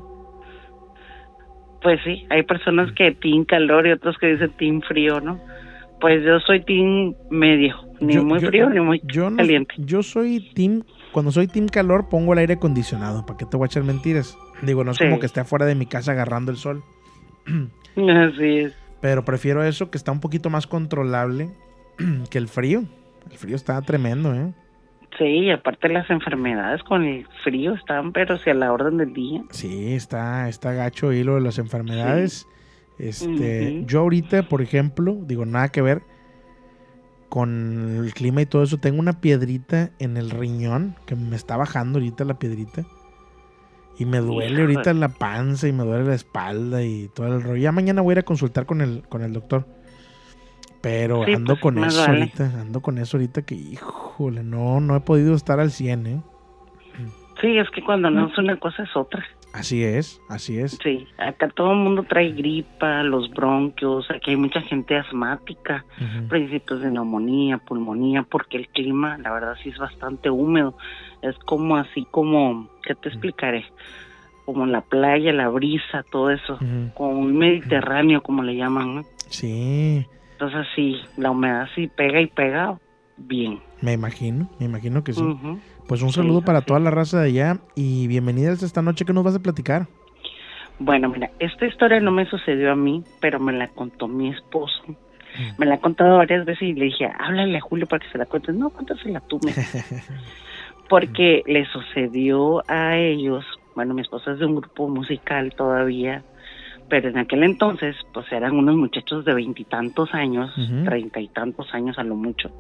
Pues 1.82 2.00
sí, 2.04 2.26
hay 2.30 2.44
personas 2.44 2.92
que 2.94 3.12
team 3.12 3.46
calor 3.46 3.88
y 3.88 3.92
otros 3.92 4.18
que 4.18 4.28
dicen 4.28 4.52
team 4.58 4.82
frío, 4.82 5.22
¿no? 5.22 5.40
Pues 6.02 6.24
yo 6.24 6.40
soy 6.40 6.64
team 6.64 7.14
medio, 7.30 7.76
ni 8.00 8.14
Yo- 8.14 8.24
muy 8.24 8.40
yo- 8.40 8.48
frío 8.48 8.70
ni 8.70 8.80
muy 8.80 9.02
yo 9.06 9.30
no- 9.30 9.38
caliente. 9.38 9.74
Yo 9.78 10.02
soy 10.04 10.52
team, 10.54 10.84
cuando 11.12 11.32
soy 11.32 11.48
team 11.48 11.68
calor 11.68 12.08
pongo 12.10 12.34
el 12.34 12.40
aire 12.40 12.54
acondicionado, 12.56 13.26
¿para 13.26 13.38
qué 13.38 13.46
te 13.46 13.58
voy 13.58 13.66
a 13.66 13.68
echar 13.68 13.84
mentiras? 13.84 14.38
Digo, 14.62 14.84
no 14.84 14.92
es 14.92 14.98
Sí. 14.98 15.06
como 15.06 15.20
que 15.20 15.26
esté 15.26 15.40
afuera 15.42 15.66
de 15.66 15.76
mi 15.76 15.86
casa 15.86 16.12
agarrando 16.14 16.52
el 16.52 16.58
sol, 16.58 16.84
Así 17.96 18.58
es. 18.60 18.74
pero 19.02 19.24
prefiero 19.26 19.64
eso 19.64 19.90
que 19.92 19.98
está 19.98 20.12
un 20.12 20.20
poquito 20.22 20.50
más 20.50 20.68
controlable 20.68 21.50
que 22.30 22.38
el 22.38 22.48
frío. 22.48 22.84
El 23.30 23.38
frío 23.38 23.56
está 23.56 23.82
tremendo, 23.82 24.34
¿eh? 24.34 24.54
Sí, 25.18 25.26
y 25.26 25.52
aparte 25.52 25.90
las 25.90 26.10
enfermedades 26.10 26.84
con 26.84 27.04
el 27.04 27.28
frío 27.44 27.74
están, 27.74 28.14
pero 28.14 28.38
si 28.38 28.50
a 28.50 28.54
la 28.54 28.72
orden 28.72 28.98
del 28.98 29.14
día. 29.14 29.44
Sí, 29.50 29.94
está, 29.94 30.48
está 30.48 30.74
gacho 30.74 31.10
ahí 31.10 31.24
lo 31.24 31.36
de 31.36 31.42
las 31.42 31.58
enfermedades. 31.58 32.48
Este, 32.98 33.84
yo 33.86 34.02
ahorita, 34.02 34.44
por 34.44 34.62
ejemplo, 34.62 35.18
digo, 35.22 35.46
nada 35.46 35.70
que 35.70 35.82
ver 35.82 36.02
con 37.30 38.04
el 38.04 38.14
clima 38.14 38.42
y 38.42 38.46
todo 38.46 38.64
eso, 38.64 38.78
tengo 38.78 39.00
una 39.00 39.22
piedrita 39.22 39.92
en 40.00 40.18
el 40.18 40.32
riñón 40.32 40.96
que 41.06 41.16
me 41.16 41.36
está 41.36 41.58
bajando 41.58 42.00
ahorita 42.00 42.26
la 42.26 42.40
piedrita. 42.40 42.86
Y 43.98 44.06
me 44.06 44.20
duele 44.20 44.54
Híjole. 44.54 44.62
ahorita 44.62 44.94
la 44.94 45.10
panza 45.10 45.68
y 45.68 45.74
me 45.74 45.84
duele 45.84 46.06
la 46.06 46.16
espalda 46.16 46.84
y 46.84 47.10
todo 47.10 47.28
el 47.28 47.42
rollo. 47.42 47.62
Ya 47.62 47.72
mañana 47.72 48.02
voy 48.02 48.12
a 48.12 48.16
ir 48.16 48.20
a 48.20 48.24
consultar 48.24 48.66
con 48.66 48.82
el, 48.82 49.04
con 49.10 49.22
el 49.22 49.34
doctor. 49.34 49.68
Pero 50.82 51.26
Sí, 51.26 51.34
ando 51.34 51.56
pues, 51.56 51.62
con 51.62 51.78
eso 51.84 52.02
vale. 52.02 52.20
ahorita, 52.20 52.62
ando 52.62 52.82
con 52.82 52.98
eso 52.98 53.18
ahorita 53.18 53.42
que, 53.42 53.56
híjole, 53.56 54.44
no, 54.44 54.80
no 54.80 54.96
he 54.96 55.02
podido 55.02 55.36
estar 55.36 55.60
al 55.60 55.72
100, 55.72 56.08
¿eh? 56.08 56.22
Sí, 57.42 57.58
es 57.58 57.70
que 57.70 57.82
cuando 57.84 58.10
no 58.10 58.28
es 58.28 58.38
una 58.38 58.58
cosa 58.58 58.84
es 58.84 58.96
otra. 58.96 59.26
Así 59.54 59.84
es, 59.84 60.22
así 60.30 60.60
es. 60.60 60.78
Sí, 60.84 61.08
acá 61.18 61.50
todo 61.50 61.72
el 61.72 61.80
mundo 61.80 62.04
trae 62.04 62.32
gripa, 62.34 63.02
los 63.02 63.32
bronquios, 63.32 64.10
aquí 64.12 64.32
hay 64.32 64.38
mucha 64.38 64.62
gente 64.62 64.96
asmática, 64.96 65.86
principios 66.28 66.82
de 66.82 66.92
neumonía, 66.92 67.58
pulmonía, 67.58 68.24
porque 68.24 68.58
el 68.58 68.68
clima, 68.68 69.18
la 69.18 69.32
verdad, 69.32 69.56
sí 69.64 69.70
es 69.70 69.78
bastante 69.78 70.30
húmedo. 70.30 70.76
Es 71.22 71.36
como 71.40 71.78
así 71.78 72.06
como, 72.12 72.70
¿qué 72.84 72.94
te 72.94 73.10
explicaré? 73.10 73.66
Como 74.46 74.66
la 74.66 74.82
playa, 74.82 75.34
la 75.34 75.50
brisa, 75.50 76.04
todo 76.12 76.30
eso, 76.30 76.60
como 76.94 77.12
un 77.12 77.38
mediterráneo, 77.38 78.22
como 78.22 78.44
le 78.44 78.56
llaman, 78.56 78.96
¿no? 78.96 79.04
Sí, 79.30 80.06
Entonces 80.40 80.68
sí, 80.74 80.96
la 81.18 81.32
humedad 81.32 81.68
sí 81.76 81.88
pega 81.88 82.22
y 82.22 82.28
pega 82.28 82.80
bien. 83.18 83.60
me 83.82 83.92
imagino, 83.92 84.48
me 84.58 84.68
imagino 84.68 85.04
que 85.04 85.12
sí. 85.12 85.22
Pues 85.86 86.02
un 86.02 86.12
Sí, 86.12 86.16
saludo 86.16 86.42
para 86.44 86.62
toda 86.62 86.80
la 86.80 86.92
raza 86.92 87.20
de 87.20 87.28
allá 87.28 87.58
y 87.76 88.08
bienvenidas 88.08 88.64
esta 88.64 88.82
noche 88.82 89.04
que 89.04 89.12
nos 89.12 89.26
vas 89.26 89.36
a 89.36 89.40
platicar. 89.42 89.88
Bueno, 90.80 91.10
mira, 91.10 91.30
esta 91.40 91.66
historia 91.66 92.00
no 92.00 92.12
me 92.12 92.26
sucedió 92.26 92.72
a 92.72 92.76
mí, 92.78 93.04
pero 93.20 93.42
me 93.42 93.52
la 93.52 93.68
contó 93.68 94.08
mi 94.08 94.30
esposo. 94.30 94.82
Me 95.58 95.66
la 95.66 95.76
ha 95.76 95.80
contado 95.82 96.16
varias 96.18 96.46
veces 96.46 96.62
y 96.70 96.74
le 96.74 96.86
dije, 96.86 97.12
háblale 97.20 97.58
a 97.58 97.62
Julio 97.62 97.86
para 97.86 98.00
que 98.06 98.10
se 98.10 98.18
la 98.18 98.26
cuentes. 98.26 98.56
No, 98.56 98.70
cuéntasela 98.70 99.20
tú. 99.20 99.42
me. 99.44 99.52
Porque 100.88 101.44
le 101.48 101.66
sucedió 101.66 102.64
a 102.70 102.96
ellos, 102.98 103.44
bueno, 103.76 103.94
mi 103.94 104.02
esposo 104.04 104.32
es 104.32 104.40
de 104.40 104.46
un 104.46 104.56
grupo 104.56 104.88
musical 104.88 105.54
todavía, 105.56 106.24
pero 106.90 107.10
en 107.10 107.18
aquel 107.18 107.44
entonces, 107.44 107.96
pues 108.14 108.32
eran 108.32 108.54
unos 108.54 108.76
muchachos 108.76 109.24
de 109.26 109.34
veintitantos 109.34 110.14
años, 110.14 110.52
treinta 110.86 111.20
y 111.20 111.28
tantos 111.28 111.74
años 111.74 111.98
a 111.98 112.04
lo 112.04 112.16
mucho. 112.16 112.52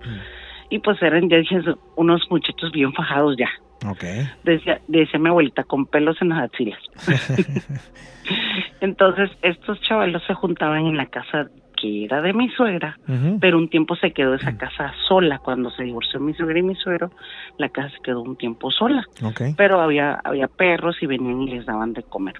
Y 0.69 0.79
pues 0.79 1.01
eran, 1.01 1.29
ya 1.29 1.37
dije, 1.37 1.61
unos 1.95 2.21
muchachos 2.29 2.71
bien 2.71 2.93
fajados 2.93 3.35
ya. 3.37 3.49
Ok. 3.89 4.03
Decía, 4.43 4.81
decía 4.87 5.19
mi 5.19 5.29
abuelita, 5.29 5.63
con 5.63 5.85
pelos 5.85 6.21
en 6.21 6.29
las 6.29 6.43
axilas. 6.43 6.79
Entonces, 8.81 9.31
estos 9.41 9.81
chavalos 9.81 10.23
se 10.27 10.33
juntaban 10.33 10.85
en 10.85 10.97
la 10.97 11.07
casa 11.07 11.49
que 11.75 12.03
era 12.03 12.21
de 12.21 12.33
mi 12.33 12.49
suegra, 12.49 12.99
pero 13.39 13.57
un 13.57 13.69
tiempo 13.69 13.95
se 13.95 14.11
quedó 14.11 14.33
esa 14.33 14.57
casa 14.57 14.93
sola. 15.07 15.39
Cuando 15.39 15.71
se 15.71 15.83
divorció 15.83 16.19
mi 16.19 16.33
suegra 16.33 16.59
y 16.59 16.63
mi 16.63 16.75
suegro, 16.75 17.09
la 17.57 17.69
casa 17.69 17.89
se 17.89 18.01
quedó 18.03 18.21
un 18.21 18.35
tiempo 18.35 18.69
sola. 18.69 19.05
Ok. 19.23 19.41
Pero 19.55 19.79
había, 19.79 20.19
había 20.23 20.47
perros 20.49 20.97
y 21.01 21.05
venían 21.05 21.41
y 21.41 21.51
les 21.51 21.65
daban 21.65 21.93
de 21.93 22.03
comer 22.03 22.35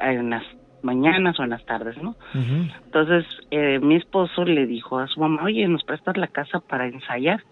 en 0.00 0.30
las 0.30 0.44
mañanas 0.82 1.38
o 1.38 1.44
en 1.44 1.50
las 1.50 1.64
tardes, 1.64 1.96
¿no? 2.02 2.16
Entonces, 2.84 3.26
eh, 3.50 3.78
mi 3.80 3.96
esposo 3.96 4.44
le 4.44 4.66
dijo 4.66 4.98
a 4.98 5.06
su 5.06 5.20
mamá, 5.20 5.44
oye, 5.44 5.66
¿nos 5.68 5.84
prestas 5.84 6.16
la 6.16 6.28
casa 6.28 6.60
para 6.60 6.86
ensayar 6.86 7.42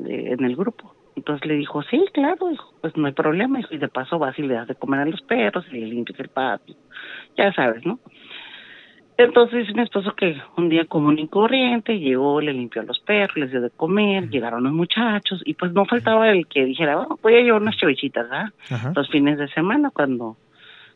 eh, 0.00 0.34
en 0.38 0.44
el 0.44 0.56
grupo? 0.56 0.94
Entonces 1.16 1.46
le 1.46 1.54
dijo, 1.54 1.82
sí, 1.82 2.04
claro, 2.12 2.48
dijo, 2.48 2.72
pues 2.80 2.96
no 2.96 3.06
hay 3.06 3.12
problema, 3.12 3.58
dijo, 3.58 3.74
y 3.74 3.78
de 3.78 3.88
paso 3.88 4.18
vas 4.18 4.38
y 4.38 4.42
le 4.42 4.54
das 4.54 4.68
de 4.68 4.76
comer 4.76 5.00
a 5.00 5.06
los 5.06 5.20
perros 5.22 5.66
y 5.70 5.78
le 5.78 5.86
limpias 5.86 6.18
el 6.20 6.28
patio, 6.28 6.76
ya 7.36 7.52
sabes, 7.52 7.84
¿no? 7.84 7.98
Entonces 9.16 9.74
mi 9.74 9.82
esposo 9.82 10.14
que 10.14 10.40
un 10.56 10.68
día 10.68 10.84
común 10.84 11.18
y 11.18 11.26
corriente 11.26 11.98
llegó, 11.98 12.40
le 12.40 12.52
limpió 12.52 12.82
a 12.82 12.84
los 12.84 13.00
perros, 13.00 13.36
les 13.36 13.50
dio 13.50 13.60
de 13.60 13.70
comer, 13.70 14.30
llegaron 14.30 14.62
los 14.62 14.72
muchachos 14.72 15.42
y 15.44 15.54
pues 15.54 15.72
no 15.72 15.86
faltaba 15.86 16.30
el 16.30 16.46
que 16.46 16.64
dijera, 16.64 17.00
oh, 17.00 17.18
voy 17.20 17.34
a 17.34 17.40
llevar 17.40 17.60
unas 17.60 17.76
chavichitas. 17.76 18.28
Ajá. 18.70 18.92
Los 18.94 19.10
fines 19.10 19.36
de 19.36 19.48
semana 19.48 19.90
cuando 19.90 20.36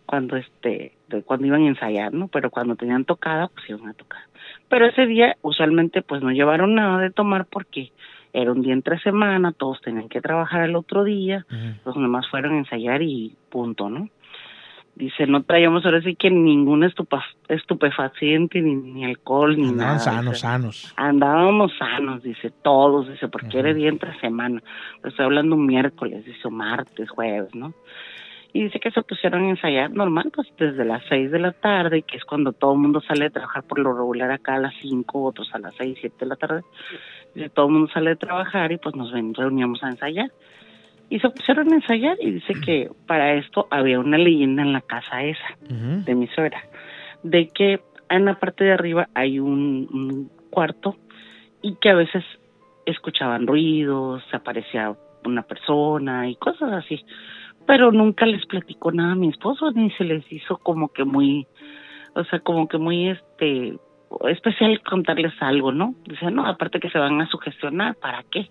cuando 0.06 0.36
este 0.36 0.92
de- 1.12 1.22
cuando 1.22 1.46
iban 1.46 1.62
a 1.62 1.68
ensayar, 1.68 2.12
¿no? 2.12 2.28
Pero 2.28 2.50
cuando 2.50 2.74
tenían 2.76 3.04
tocada, 3.04 3.48
pues 3.48 3.68
iban 3.70 3.88
a 3.88 3.94
tocar. 3.94 4.22
Pero 4.68 4.86
ese 4.86 5.06
día 5.06 5.36
usualmente 5.42 6.02
pues 6.02 6.22
no 6.22 6.30
llevaron 6.32 6.74
nada 6.74 6.98
de 6.98 7.10
tomar 7.10 7.46
porque 7.46 7.92
era 8.32 8.50
un 8.50 8.62
día 8.62 8.72
entre 8.72 8.98
semana, 9.00 9.52
todos 9.52 9.80
tenían 9.82 10.08
que 10.08 10.20
trabajar 10.22 10.62
el 10.64 10.74
otro 10.76 11.04
día, 11.04 11.44
pues 11.84 11.96
nomás 11.96 12.26
fueron 12.28 12.54
a 12.54 12.58
ensayar 12.58 13.02
y 13.02 13.36
punto, 13.50 13.88
¿no? 13.90 14.08
Dice, 14.94 15.26
no 15.26 15.42
traíamos 15.42 15.86
ahora 15.86 16.02
sí 16.02 16.14
que 16.16 16.30
ningún 16.30 16.84
estupa, 16.84 17.24
estupefaciente, 17.48 18.60
ni, 18.60 18.74
ni 18.74 19.04
alcohol, 19.06 19.56
ni 19.56 19.68
Andaban 19.68 19.94
nada. 19.94 19.98
sanos, 19.98 20.24
dice. 20.34 20.40
sanos. 20.40 20.94
Andábamos 20.96 21.72
sanos, 21.78 22.22
dice, 22.22 22.50
todos, 22.62 23.08
dice, 23.08 23.28
porque 23.28 23.58
era 23.58 23.72
día 23.72 23.88
entre 23.88 24.18
semana. 24.20 24.62
Estoy 25.02 25.24
hablando 25.24 25.56
un 25.56 25.64
miércoles, 25.66 26.24
dice, 26.26 26.46
o 26.46 26.50
martes, 26.50 27.08
jueves, 27.10 27.54
¿no? 27.54 27.72
Y 28.54 28.64
dice 28.64 28.80
que 28.80 28.90
se 28.90 29.02
pusieron 29.02 29.44
a 29.44 29.50
ensayar 29.50 29.90
normal, 29.90 30.30
pues 30.34 30.48
desde 30.58 30.84
las 30.84 31.02
seis 31.08 31.30
de 31.30 31.38
la 31.38 31.52
tarde, 31.52 32.02
que 32.02 32.18
es 32.18 32.24
cuando 32.24 32.52
todo 32.52 32.74
el 32.74 32.80
mundo 32.80 33.00
sale 33.00 33.24
de 33.24 33.30
trabajar 33.30 33.62
por 33.62 33.78
lo 33.78 33.94
regular 33.94 34.30
acá 34.30 34.56
a 34.56 34.60
las 34.60 34.74
cinco, 34.80 35.24
otros 35.24 35.48
a 35.54 35.58
las 35.58 35.74
seis, 35.76 35.96
siete 36.00 36.16
de 36.20 36.26
la 36.26 36.36
tarde. 36.36 36.62
Dice, 37.34 37.48
todo 37.48 37.66
el 37.66 37.72
mundo 37.72 37.90
sale 37.92 38.10
de 38.10 38.16
trabajar 38.16 38.70
y 38.72 38.76
pues 38.76 38.94
nos 38.94 39.10
ven, 39.10 39.32
reuníamos 39.32 39.82
a 39.82 39.88
ensayar. 39.88 40.30
Y 41.08 41.18
se 41.20 41.30
pusieron 41.30 41.72
a 41.72 41.76
ensayar 41.76 42.16
y 42.20 42.30
dice 42.30 42.54
que 42.64 42.90
para 43.06 43.34
esto 43.34 43.68
había 43.70 44.00
una 44.00 44.18
leyenda 44.18 44.62
en 44.62 44.72
la 44.72 44.80
casa 44.80 45.22
esa 45.22 45.56
de 45.68 46.14
mi 46.14 46.26
suegra, 46.28 46.62
de 47.22 47.48
que 47.48 47.80
en 48.08 48.24
la 48.24 48.38
parte 48.38 48.64
de 48.64 48.72
arriba 48.72 49.08
hay 49.14 49.38
un, 49.38 49.88
un 49.92 50.30
cuarto 50.50 50.96
y 51.62 51.76
que 51.76 51.90
a 51.90 51.94
veces 51.94 52.24
escuchaban 52.86 53.46
ruidos, 53.46 54.22
se 54.30 54.36
aparecía 54.36 54.94
una 55.24 55.42
persona 55.42 56.28
y 56.28 56.36
cosas 56.36 56.72
así. 56.72 57.04
Pero 57.66 57.92
nunca 57.92 58.26
les 58.26 58.44
platicó 58.46 58.92
nada 58.92 59.12
a 59.12 59.16
mi 59.16 59.28
esposo, 59.28 59.70
ni 59.72 59.90
se 59.92 60.04
les 60.04 60.30
hizo 60.32 60.58
como 60.58 60.88
que 60.88 61.04
muy, 61.04 61.46
o 62.14 62.24
sea, 62.24 62.40
como 62.40 62.68
que 62.68 62.78
muy 62.78 63.08
este 63.08 63.78
especial 64.28 64.80
contarles 64.82 65.32
algo, 65.40 65.72
¿no? 65.72 65.94
Dice, 66.04 66.30
no, 66.30 66.46
aparte 66.46 66.80
que 66.80 66.90
se 66.90 66.98
van 66.98 67.20
a 67.20 67.28
sugestionar, 67.28 67.94
¿para 67.96 68.22
qué? 68.30 68.50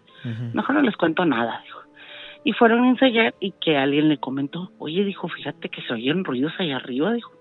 Mejor 0.53 0.75
no 0.75 0.81
les 0.81 0.95
cuento 0.97 1.25
nada, 1.25 1.61
dijo. 1.63 1.79
Y 2.43 2.53
fueron 2.53 2.83
a 2.83 2.89
ensayar 2.89 3.35
y 3.39 3.51
que 3.51 3.77
alguien 3.77 4.09
le 4.09 4.17
comentó, 4.17 4.71
oye, 4.79 5.03
dijo, 5.03 5.27
fíjate 5.27 5.69
que 5.69 5.81
se 5.83 5.93
oyen 5.93 6.23
ruidos 6.23 6.53
allá 6.57 6.77
arriba, 6.77 7.13
dijo. 7.13 7.31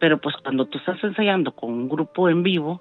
Pero 0.00 0.18
pues 0.18 0.34
cuando 0.42 0.66
tú 0.66 0.78
estás 0.78 1.02
ensayando 1.04 1.52
con 1.52 1.72
un 1.72 1.88
grupo 1.88 2.28
en 2.28 2.42
vivo, 2.42 2.80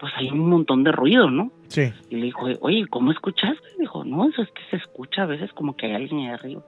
pues 0.00 0.12
hay 0.16 0.30
un 0.30 0.48
montón 0.48 0.82
de 0.82 0.92
ruido, 0.92 1.30
¿no? 1.30 1.52
Sí. 1.68 1.92
Y 2.08 2.16
le 2.16 2.26
dijo, 2.26 2.46
oye, 2.62 2.86
¿cómo 2.88 3.12
escuchaste? 3.12 3.68
Dijo, 3.78 4.02
no, 4.02 4.28
eso 4.28 4.42
es 4.42 4.50
que 4.50 4.62
se 4.70 4.76
escucha 4.76 5.22
a 5.22 5.26
veces 5.26 5.52
como 5.52 5.76
que 5.76 5.86
hay 5.86 5.94
alguien 5.94 6.20
allá 6.20 6.34
arriba. 6.34 6.62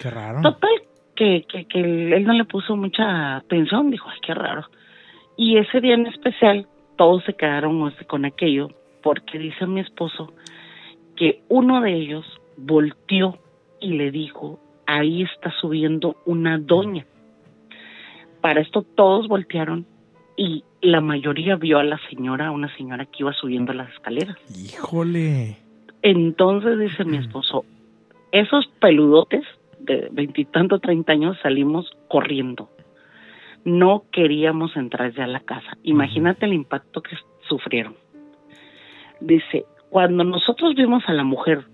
Qué 0.00 0.10
raro. 0.10 0.40
Total, 0.40 0.70
que, 1.14 1.44
que, 1.46 1.66
que 1.66 1.80
él 1.80 2.24
no 2.24 2.32
le 2.32 2.46
puso 2.46 2.76
mucha 2.76 3.36
atención, 3.36 3.90
dijo, 3.90 4.08
ay, 4.08 4.18
qué 4.26 4.32
raro. 4.32 4.66
Y 5.36 5.58
ese 5.58 5.80
día 5.80 5.94
en 5.94 6.06
especial, 6.06 6.66
todos 6.96 7.22
se 7.24 7.34
quedaron 7.34 7.92
con 8.06 8.24
aquello, 8.24 8.70
porque 9.02 9.38
dice 9.38 9.66
mi 9.66 9.80
esposo 9.80 10.32
que 11.14 11.42
uno 11.48 11.80
de 11.82 11.94
ellos 11.94 12.24
volteó 12.56 13.38
y 13.80 13.92
le 13.94 14.10
dijo, 14.10 14.58
ahí 14.86 15.22
está 15.22 15.52
subiendo 15.60 16.16
una 16.24 16.58
doña. 16.58 17.04
Para 18.40 18.60
esto 18.60 18.82
todos 18.82 19.28
voltearon 19.28 19.86
y 20.38 20.62
la 20.80 21.00
mayoría 21.00 21.56
vio 21.56 21.80
a 21.80 21.84
la 21.84 21.98
señora, 22.08 22.52
una 22.52 22.74
señora 22.76 23.04
que 23.06 23.24
iba 23.24 23.32
subiendo 23.32 23.72
las 23.72 23.92
escaleras. 23.92 24.36
Híjole. 24.56 25.56
Entonces 26.00 26.78
dice 26.78 27.04
mi 27.04 27.16
esposo, 27.16 27.64
esos 28.30 28.68
peludotes 28.80 29.44
de 29.80 30.08
veintitantos, 30.12 30.80
treinta 30.80 31.12
años 31.12 31.36
salimos 31.42 31.90
corriendo. 32.06 32.70
No 33.64 34.04
queríamos 34.12 34.76
entrar 34.76 35.12
ya 35.12 35.24
a 35.24 35.26
la 35.26 35.40
casa. 35.40 35.76
Imagínate 35.82 36.46
el 36.46 36.52
impacto 36.52 37.02
que 37.02 37.16
sufrieron. 37.48 37.96
Dice, 39.20 39.66
cuando 39.90 40.22
nosotros 40.22 40.76
vimos 40.76 41.02
a 41.08 41.14
la 41.14 41.24
mujer 41.24 41.64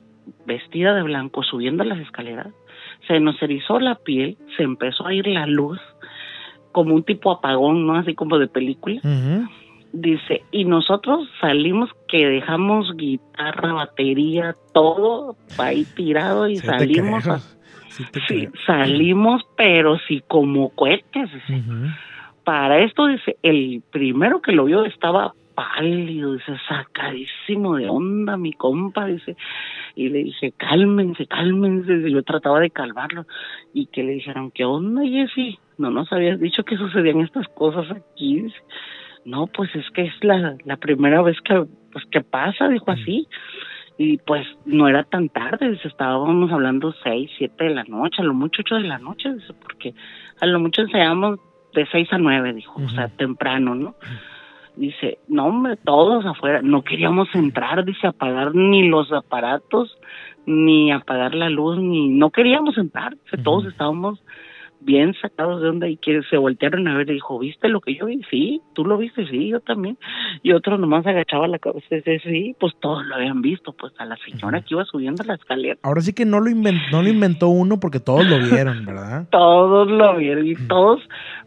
vestida 0.47 0.95
de 0.95 1.03
blanco 1.03 1.43
subiendo 1.43 1.85
las 1.85 1.99
escaleras, 1.99 2.49
se 3.07 3.21
nos 3.21 3.41
erizó 3.43 3.79
la 3.79 3.97
piel, 3.97 4.39
se 4.57 4.63
empezó 4.63 5.07
a 5.07 5.13
ir 5.13 5.27
la 5.27 5.47
luz, 5.47 5.79
como 6.75 6.95
un 6.95 7.03
tipo 7.05 7.31
apagón, 7.31 7.87
¿no? 7.87 7.95
Así 7.97 8.15
como 8.15 8.37
de 8.39 8.49
película. 8.49 9.01
Dice, 9.93 10.43
y 10.51 10.65
nosotros 10.65 11.29
salimos 11.41 11.89
que 12.09 12.27
dejamos 12.27 12.93
guitarra, 12.97 13.73
batería, 13.75 14.57
todo 14.73 15.37
ahí 15.57 15.85
tirado 15.95 16.49
y 16.49 16.57
Sí 16.57 16.67
salimos, 16.67 17.27
a- 17.29 17.37
Sí 18.29 18.49
salimos, 18.67 19.43
pero 19.57 19.97
sí 20.09 20.21
como 20.27 20.71
cohetes. 20.71 21.31
Para 22.43 22.81
esto, 22.81 23.07
dice, 23.07 23.37
el 23.45 23.83
primero 23.93 24.43
que 24.43 24.51
lo 24.53 24.65
vio 24.65 24.85
estaba 24.85 25.33
pálido, 25.55 26.35
dice, 26.35 26.57
sacadísimo 26.69 27.77
de 27.77 27.89
onda, 27.89 28.37
mi 28.37 28.53
compa, 28.53 29.07
dice, 29.07 29.37
y 29.95 30.09
le 30.09 30.25
dije, 30.25 30.53
cálmense, 30.57 31.27
cálmense, 31.27 32.11
yo 32.11 32.23
trataba 32.23 32.61
de 32.61 32.71
calmarlo, 32.71 33.27
y 33.73 33.87
que 33.87 34.03
le 34.03 34.13
dijeron, 34.13 34.51
¿qué 34.51 34.65
onda, 34.65 35.03
Jessy? 35.03 35.59
No 35.79 35.91
nos 35.91 36.13
habías 36.13 36.41
dicho 36.41 36.65
que 36.65 36.77
sucedían 36.77 37.21
estas 37.21 37.49
cosas 37.49 37.91
aquí, 37.91 38.43
dice, 38.43 38.59
no, 39.25 39.47
pues 39.47 39.75
es 39.75 39.89
que 39.91 40.03
es 40.03 40.15
la, 40.23 40.57
la 40.65 40.77
primera 40.77 41.23
vez 41.23 41.41
que, 41.41 41.65
pues, 41.93 42.05
que 42.11 42.21
pasa, 42.21 42.69
dijo 42.69 42.91
así, 42.91 43.27
y 43.97 44.19
pues 44.19 44.47
no 44.65 44.89
era 44.89 45.05
tan 45.05 45.29
tarde, 45.29 45.71
dice, 45.71 45.89
estábamos 45.89 46.51
hablando 46.51 46.93
seis, 47.05 47.31
siete 47.39 47.65
de 47.65 47.75
la 47.75 47.85
noche, 47.85 48.23
a 48.23 48.25
lo 48.25 48.35
mucho 48.35 48.63
ocho 48.63 48.75
de 48.77 48.83
la 48.83 48.99
noche, 48.99 49.33
dice, 49.33 49.55
porque 49.55 49.95
a 50.41 50.47
lo 50.47 50.59
mucho 50.59 50.83
ensayamos 50.83 51.39
de 51.75 51.87
seis 51.87 52.13
a 52.13 52.19
nueve, 52.19 52.53
dijo, 52.53 52.81
o 52.83 52.89
sea, 52.89 53.09
temprano, 53.09 53.75
¿no? 53.75 53.95
Dice, 54.77 55.19
no, 55.29 55.47
hombre, 55.47 55.77
todos 55.77 56.27
afuera, 56.27 56.61
no 56.63 56.83
queríamos 56.83 57.29
entrar, 57.35 57.85
dice, 57.85 58.09
apagar 58.09 58.55
ni 58.55 58.89
los 58.89 59.13
aparatos, 59.13 59.97
ni 60.47 60.91
apagar 60.91 61.35
la 61.35 61.49
luz, 61.49 61.79
ni, 61.79 62.09
no 62.09 62.31
queríamos 62.31 62.77
entrar, 62.77 63.17
dice, 63.25 63.39
todos 63.43 63.67
estábamos 63.67 64.21
bien 64.85 65.15
sacados 65.21 65.63
de 65.63 65.69
onda 65.69 65.89
y 65.89 65.97
que 65.97 66.23
se 66.31 66.37
voltearon 66.37 66.87
a 66.89 66.97
ver 66.97 67.11
y 67.11 67.15
dijo, 67.15 67.39
¿viste 67.39 67.69
lo 67.69 67.81
que 67.81 67.97
yo 67.97 68.07
vi? 68.07 68.21
Sí, 68.31 68.61
tú 68.75 68.85
lo 68.85 68.99
viste, 68.99 69.27
sí, 69.27 69.49
yo 69.49 69.61
también. 69.61 69.99
Y 70.43 70.53
otro 70.53 70.79
nomás 70.79 71.07
agachaba 71.07 71.49
la 71.49 71.59
cabeza 71.59 71.87
y 71.91 71.97
decía, 71.97 72.21
sí, 72.23 72.57
pues 72.61 72.75
todos 72.81 73.05
lo 73.07 73.15
habían 73.15 73.43
visto, 73.43 73.73
pues 73.73 73.93
a 73.99 74.05
la 74.05 74.17
señora 74.17 74.61
que 74.61 74.75
iba 74.75 74.85
subiendo 74.85 75.25
la 75.25 75.35
escalera. 75.35 75.79
Ahora 75.83 76.01
sí 76.01 76.13
que 76.13 76.25
no 76.25 76.41
lo, 76.41 76.51
inventó, 76.51 76.83
no 76.93 77.03
lo 77.03 77.09
inventó 77.09 77.49
uno 77.49 77.81
porque 77.81 78.01
todos 78.01 78.27
lo 78.27 78.39
vieron, 78.39 78.85
¿verdad? 78.85 79.27
todos 79.31 79.91
lo 79.91 80.17
vieron 80.17 80.47
y 80.47 80.55
todos 80.69 81.01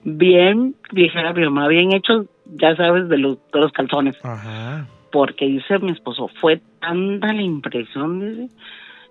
bien, 0.04 0.76
dijera 0.92 1.34
mi 1.34 1.44
mamá, 1.44 1.68
bien 1.68 1.94
hechos, 1.94 2.28
ya 2.46 2.76
sabes, 2.76 3.10
de 3.10 3.18
los, 3.18 3.38
de 3.52 3.60
los 3.60 3.72
calzones. 3.72 4.16
Ajá. 4.24 4.88
Porque 5.12 5.46
dice 5.46 5.80
mi 5.80 5.92
esposo, 5.92 6.30
fue 6.40 6.62
tanta 6.80 7.34
la 7.34 7.42
impresión, 7.42 8.20
dice, 8.20 8.54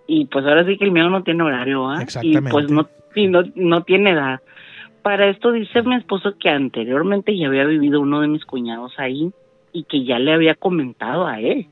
y 0.06 0.26
pues 0.26 0.44
ahora 0.44 0.64
sí 0.64 0.76
que 0.76 0.84
el 0.84 0.92
miedo 0.92 1.10
no 1.10 1.22
tiene 1.22 1.42
horario, 1.42 1.88
¿ah? 1.88 1.98
Y 1.98 2.02
Exactamente. 2.02 2.50
pues 2.50 2.70
no, 2.70 2.88
y 3.14 3.28
no, 3.28 3.42
no 3.54 3.82
tiene 3.82 4.10
edad. 4.10 4.40
Para 5.02 5.28
esto 5.28 5.52
dice 5.52 5.82
mi 5.82 5.94
esposo 5.96 6.34
que 6.38 6.50
anteriormente 6.50 7.36
ya 7.36 7.46
había 7.46 7.64
vivido 7.64 8.00
uno 8.00 8.20
de 8.20 8.28
mis 8.28 8.44
cuñados 8.44 8.92
ahí 8.98 9.30
y 9.72 9.84
que 9.84 10.04
ya 10.04 10.18
le 10.18 10.32
había 10.32 10.54
comentado 10.54 11.26
a 11.26 11.40
él 11.40 11.66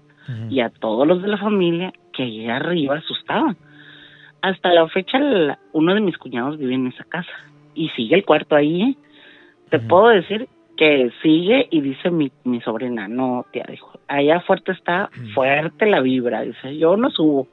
y 0.48 0.60
a 0.60 0.70
todos 0.70 1.06
los 1.06 1.20
de 1.20 1.28
la 1.28 1.36
familia 1.36 1.92
que 2.12 2.22
allí 2.22 2.48
arriba 2.48 2.96
asustaban. 2.96 3.56
Hasta 4.40 4.72
la 4.72 4.86
fecha 4.88 5.18
uno 5.72 5.94
de 5.94 6.00
mis 6.00 6.16
cuñados 6.16 6.58
vive 6.58 6.74
en 6.74 6.86
esa 6.86 7.04
casa 7.04 7.32
y 7.74 7.88
sigue 7.90 8.14
el 8.14 8.24
cuarto 8.24 8.56
ahí. 8.56 8.82
¿eh? 8.82 8.96
Te 9.70 9.80
puedo 9.80 10.08
decir 10.08 10.48
que 10.76 11.10
sigue 11.22 11.68
y 11.70 11.80
dice 11.80 12.10
mi, 12.10 12.30
mi 12.44 12.60
sobrina, 12.60 13.08
no, 13.08 13.46
tía, 13.52 13.64
dijo, 13.68 13.98
allá 14.08 14.40
fuerte 14.40 14.72
está, 14.72 15.10
fuerte 15.34 15.86
la 15.86 16.00
vibra, 16.00 16.42
dice, 16.42 16.76
yo 16.76 16.96
no 16.96 17.10
subo. 17.10 17.48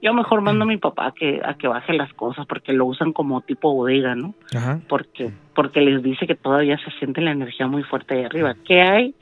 Yo 0.00 0.14
mejor 0.14 0.40
mando 0.42 0.64
a 0.64 0.66
mi 0.66 0.76
papá 0.76 1.08
a 1.08 1.12
que, 1.12 1.40
a 1.44 1.54
que 1.54 1.66
baje 1.66 1.92
las 1.92 2.12
cosas 2.14 2.46
porque 2.46 2.72
lo 2.72 2.86
usan 2.86 3.12
como 3.12 3.40
tipo 3.40 3.74
bodega, 3.74 4.14
¿no? 4.14 4.34
Ajá. 4.54 4.80
Porque, 4.88 5.32
porque 5.54 5.80
les 5.80 6.02
dice 6.02 6.26
que 6.26 6.36
todavía 6.36 6.78
se 6.78 6.90
siente 6.98 7.20
la 7.20 7.32
energía 7.32 7.66
muy 7.66 7.82
fuerte 7.82 8.14
ahí 8.14 8.24
arriba. 8.24 8.54
¿Qué 8.64 8.80
hay? 8.80 9.14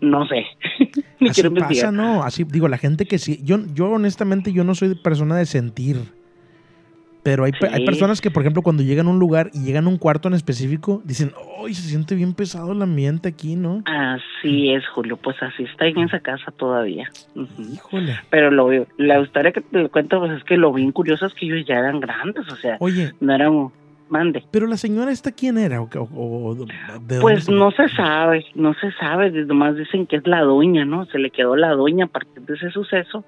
No 0.00 0.26
sé. 0.26 0.46
Ni 1.20 1.28
Así 1.28 1.42
quiero 1.42 1.54
pasa, 1.54 1.92
¿no? 1.92 2.22
Así, 2.22 2.44
digo, 2.44 2.66
la 2.68 2.78
gente 2.78 3.04
que 3.04 3.18
sí. 3.18 3.40
Yo, 3.42 3.58
yo 3.74 3.90
honestamente, 3.90 4.52
yo 4.52 4.64
no 4.64 4.74
soy 4.74 4.94
persona 4.94 5.36
de 5.36 5.46
sentir. 5.46 5.98
Pero 7.22 7.44
hay, 7.44 7.52
pe- 7.52 7.68
hay 7.68 7.80
Sí. 7.80 7.84
personas 7.86 8.20
que, 8.20 8.30
por 8.32 8.42
ejemplo, 8.42 8.62
cuando 8.62 8.82
llegan 8.82 9.06
a 9.06 9.10
un 9.10 9.18
lugar 9.20 9.50
y 9.54 9.62
llegan 9.64 9.84
a 9.86 9.88
un 9.88 9.96
cuarto 9.96 10.26
en 10.28 10.34
específico, 10.34 11.02
dicen, 11.04 11.30
¡ay, 11.64 11.72
se 11.72 11.82
siente 11.88 12.16
bien 12.16 12.34
pesado 12.34 12.72
el 12.72 12.82
ambiente 12.82 13.28
aquí, 13.28 13.54
¿no? 13.54 13.82
Así 13.86 14.72
es, 14.72 14.84
Julio. 14.88 15.16
Pues 15.16 15.36
así 15.40 15.62
está 15.62 15.86
en 15.86 15.98
esa 16.00 16.18
casa 16.20 16.50
todavía. 16.50 17.08
Híjole. 17.58 18.18
Pero 18.30 18.50
lo, 18.50 18.70
la 18.96 19.20
historia 19.20 19.52
que 19.52 19.60
te 19.60 19.88
cuento 19.88 20.18
pues 20.18 20.32
es 20.32 20.44
que 20.44 20.56
lo 20.56 20.72
bien 20.72 20.90
curioso 20.90 21.26
es 21.26 21.34
que 21.34 21.46
ellos 21.46 21.64
ya 21.66 21.76
eran 21.78 22.00
grandes, 22.00 22.48
o 22.48 22.56
sea, 22.56 22.76
Oye, 22.80 23.12
no 23.20 23.32
eran 23.34 23.68
mande. 24.12 24.44
pero 24.52 24.66
la 24.66 24.76
señora 24.76 25.10
esta, 25.10 25.32
¿quién 25.32 25.58
era? 25.58 25.80
¿O, 25.80 25.88
o- 26.12 26.54
de 26.54 27.20
Pues 27.20 27.46
dónde- 27.46 27.58
no 27.58 27.70
se 27.72 27.88
sabe, 27.88 28.44
no 28.54 28.74
se 28.74 28.92
sabe, 28.92 29.30
nomás 29.46 29.76
dicen 29.76 30.06
que 30.06 30.16
es 30.16 30.26
la 30.26 30.42
doña, 30.42 30.84
¿no? 30.84 31.06
Se 31.06 31.18
le 31.18 31.30
quedó 31.30 31.56
la 31.56 31.70
doña 31.70 32.04
a 32.04 32.08
partir 32.08 32.42
de 32.42 32.54
ese 32.54 32.70
suceso, 32.70 33.24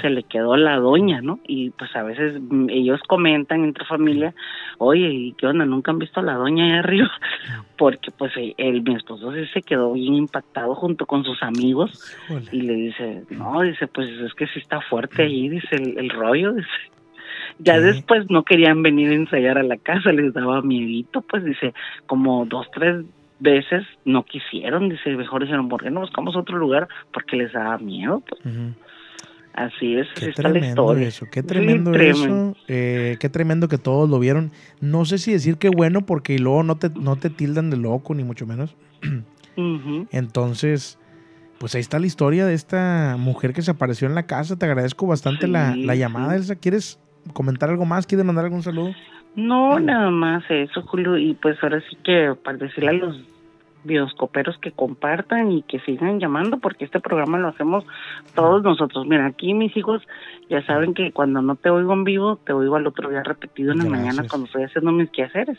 se 0.00 0.10
le 0.10 0.22
quedó 0.22 0.56
la 0.56 0.76
doña, 0.76 1.20
¿no? 1.22 1.40
Y 1.48 1.70
pues 1.70 1.94
a 1.96 2.02
veces 2.02 2.40
mm, 2.40 2.68
ellos 2.70 3.00
comentan 3.08 3.64
entre 3.64 3.84
familia, 3.86 4.34
oye, 4.78 5.08
¿y 5.08 5.32
qué 5.32 5.46
onda? 5.46 5.64
¿Nunca 5.64 5.90
han 5.90 5.98
visto 5.98 6.20
a 6.20 6.22
la 6.22 6.34
doña 6.34 6.64
ahí 6.66 6.72
arriba? 6.72 7.10
Porque 7.78 8.10
pues 8.10 8.32
el, 8.36 8.54
el- 8.58 8.82
mi 8.82 8.94
esposo 8.94 9.32
sí 9.32 9.46
se 9.52 9.62
quedó 9.62 9.92
bien 9.94 10.14
impactado 10.14 10.74
junto 10.74 11.06
con 11.06 11.24
sus 11.24 11.42
amigos 11.42 12.14
Híjole. 12.28 12.46
y 12.52 12.60
le 12.62 12.74
dice, 12.74 13.22
no, 13.30 13.62
dice, 13.62 13.86
pues 13.88 14.08
es 14.10 14.34
que 14.34 14.46
sí 14.48 14.58
está 14.60 14.80
fuerte 14.82 15.22
ahí, 15.22 15.48
dice 15.48 15.76
el, 15.76 15.98
el 15.98 16.10
rollo, 16.10 16.52
dice. 16.52 16.68
Ya 17.58 17.80
después 17.80 18.28
no 18.30 18.44
querían 18.44 18.82
venir 18.82 19.10
a 19.10 19.14
ensayar 19.14 19.58
a 19.58 19.62
la 19.62 19.76
casa, 19.78 20.12
les 20.12 20.34
daba 20.34 20.60
miedito, 20.62 21.22
pues 21.22 21.44
dice, 21.44 21.72
como 22.06 22.44
dos, 22.44 22.66
tres 22.72 23.04
veces 23.38 23.84
no 24.04 24.24
quisieron, 24.24 24.88
dice, 24.88 25.10
mejor 25.16 25.42
dijeron, 25.42 25.68
¿por 25.68 25.82
qué 25.82 25.90
no 25.90 26.00
buscamos 26.00 26.36
otro 26.36 26.58
lugar? 26.58 26.88
Porque 27.12 27.36
les 27.36 27.52
daba 27.52 27.78
miedo, 27.78 28.22
pues 28.28 28.42
así 29.54 29.96
es, 29.96 30.06
Qué 30.14 30.26
está 30.26 30.42
la 30.42 30.50
tremendo 30.50 30.82
historia. 30.82 31.08
eso, 31.08 31.26
qué 31.32 31.40
Sí, 31.40 31.46
tremendo 31.46 31.94
eso, 31.94 32.56
eh, 32.68 33.16
qué 33.18 33.28
tremendo 33.28 33.68
que 33.68 33.78
todos 33.78 34.08
lo 34.08 34.18
vieron. 34.18 34.52
No 34.80 35.04
sé 35.06 35.18
si 35.18 35.32
decir 35.32 35.56
qué 35.56 35.70
bueno 35.70 36.04
porque 36.04 36.38
luego 36.38 36.62
no 36.62 36.76
te, 36.76 36.90
no 36.90 37.16
te 37.16 37.30
tildan 37.30 37.70
de 37.70 37.78
loco, 37.78 38.14
ni 38.14 38.22
mucho 38.22 38.46
menos. 38.46 38.76
Entonces, 40.12 40.98
pues 41.58 41.74
ahí 41.74 41.80
está 41.80 41.98
la 41.98 42.06
historia 42.06 42.44
de 42.44 42.54
esta 42.54 43.16
mujer 43.18 43.54
que 43.54 43.62
se 43.62 43.70
apareció 43.70 44.06
en 44.06 44.14
la 44.14 44.26
casa. 44.26 44.56
Te 44.58 44.66
agradezco 44.66 45.06
bastante 45.06 45.48
la, 45.48 45.74
la 45.74 45.94
llamada, 45.94 46.30
sí. 46.32 46.36
Elsa. 46.36 46.56
¿Quieres 46.56 47.00
comentar 47.32 47.70
algo 47.70 47.84
más? 47.84 48.06
¿Quieres 48.06 48.24
mandar 48.24 48.44
algún 48.44 48.62
saludo? 48.62 48.92
No, 49.34 49.78
nada 49.78 50.10
más 50.10 50.44
eso, 50.48 50.82
Julio, 50.82 51.18
y 51.18 51.34
pues 51.34 51.58
ahora 51.62 51.80
sí 51.90 51.96
que 52.02 52.34
para 52.42 52.56
decirle 52.56 52.88
a 52.90 52.92
los 52.94 53.16
bioscoperos 53.86 54.58
que 54.58 54.72
compartan 54.72 55.52
y 55.52 55.62
que 55.62 55.80
sigan 55.80 56.20
llamando 56.20 56.58
porque 56.58 56.84
este 56.84 57.00
programa 57.00 57.38
lo 57.38 57.48
hacemos 57.48 57.84
todos 58.34 58.62
nosotros. 58.62 59.06
Mira, 59.06 59.26
aquí 59.26 59.54
mis 59.54 59.76
hijos 59.76 60.02
ya 60.48 60.64
saben 60.66 60.94
que 60.94 61.12
cuando 61.12 61.42
no 61.42 61.56
te 61.56 61.70
oigo 61.70 61.92
en 61.92 62.04
vivo, 62.04 62.36
te 62.36 62.52
oigo 62.52 62.76
al 62.76 62.86
otro 62.86 63.10
día 63.10 63.22
repetido 63.22 63.72
en 63.72 63.78
la 63.78 63.84
Gracias. 63.84 64.00
mañana 64.00 64.28
cuando 64.28 64.46
estoy 64.46 64.64
haciendo 64.64 64.92
mis 64.92 65.10
quehaceres. 65.10 65.58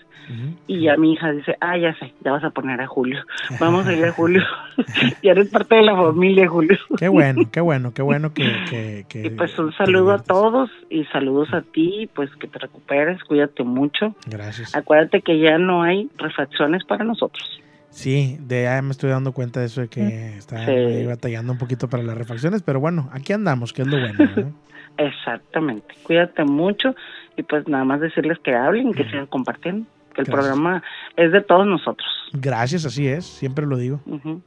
Y 0.65 0.81
ya 0.81 0.97
mi 0.97 1.13
hija 1.13 1.31
dice, 1.31 1.57
ah, 1.59 1.77
ya 1.77 1.93
sé, 1.95 2.13
ya 2.23 2.31
vas 2.31 2.43
a 2.43 2.51
poner 2.51 2.79
a 2.81 2.87
Julio. 2.87 3.19
Vamos 3.59 3.85
a 3.87 3.93
ir 3.93 4.05
a 4.05 4.11
Julio. 4.11 4.43
ya 5.23 5.31
eres 5.31 5.49
parte 5.49 5.75
de 5.75 5.83
la 5.83 5.95
familia, 5.95 6.47
Julio. 6.47 6.77
Qué 6.97 7.07
bueno, 7.07 7.41
qué 7.51 7.61
bueno, 7.61 7.93
qué 7.93 8.01
bueno 8.01 8.33
que... 8.33 8.43
que, 8.69 9.05
que 9.09 9.27
Y 9.27 9.29
pues 9.31 9.57
un 9.59 9.73
saludo 9.73 10.13
a 10.13 10.19
todos 10.19 10.69
y 10.89 11.03
saludos 11.05 11.53
a 11.53 11.61
ti, 11.61 12.09
pues 12.13 12.29
que 12.35 12.47
te 12.47 12.59
recuperes, 12.59 13.23
cuídate 13.23 13.63
mucho. 13.63 14.15
Gracias. 14.25 14.75
Acuérdate 14.75 15.21
que 15.21 15.39
ya 15.39 15.57
no 15.57 15.83
hay 15.83 16.09
refacciones 16.17 16.83
para 16.85 17.03
nosotros. 17.03 17.61
Sí, 17.89 18.37
de 18.41 18.63
ya 18.63 18.81
me 18.81 18.91
estoy 18.91 19.09
dando 19.09 19.31
cuenta 19.31 19.59
de 19.59 19.65
eso 19.67 19.81
de 19.81 19.87
que 19.87 20.37
está 20.37 20.65
Sí. 20.65 20.71
ahí 20.71 21.05
batallando 21.05 21.53
un 21.53 21.57
poquito 21.57 21.89
para 21.89 22.03
las 22.03 22.17
refacciones, 22.17 22.61
pero 22.61 22.79
bueno, 22.79 23.09
aquí 23.11 23.33
andamos, 23.33 23.73
que 23.73 23.81
es 23.81 23.87
lo 23.87 23.99
bueno. 23.99 24.25
¿no? 24.35 24.53
Exactamente. 24.97 25.95
Cuídate 26.03 26.43
mucho 26.43 26.95
y 27.35 27.43
pues 27.43 27.67
nada 27.67 27.83
más 27.85 28.01
decirles 28.01 28.37
que 28.43 28.53
hablen 28.55 28.93
que 28.93 29.03
sigan 29.05 29.27
compartiendo. 29.27 29.87
Que 30.13 30.21
el 30.21 30.27
programa 30.27 30.81
es 31.15 31.31
de 31.31 31.41
todos 31.41 31.67
nosotros. 31.67 32.07
Gracias, 32.33 32.85
así 32.85 33.07
es, 33.07 33.23
siempre 33.23 33.67
lo 33.67 33.77
digo. 33.77 34.01
Ujú. 34.07 34.41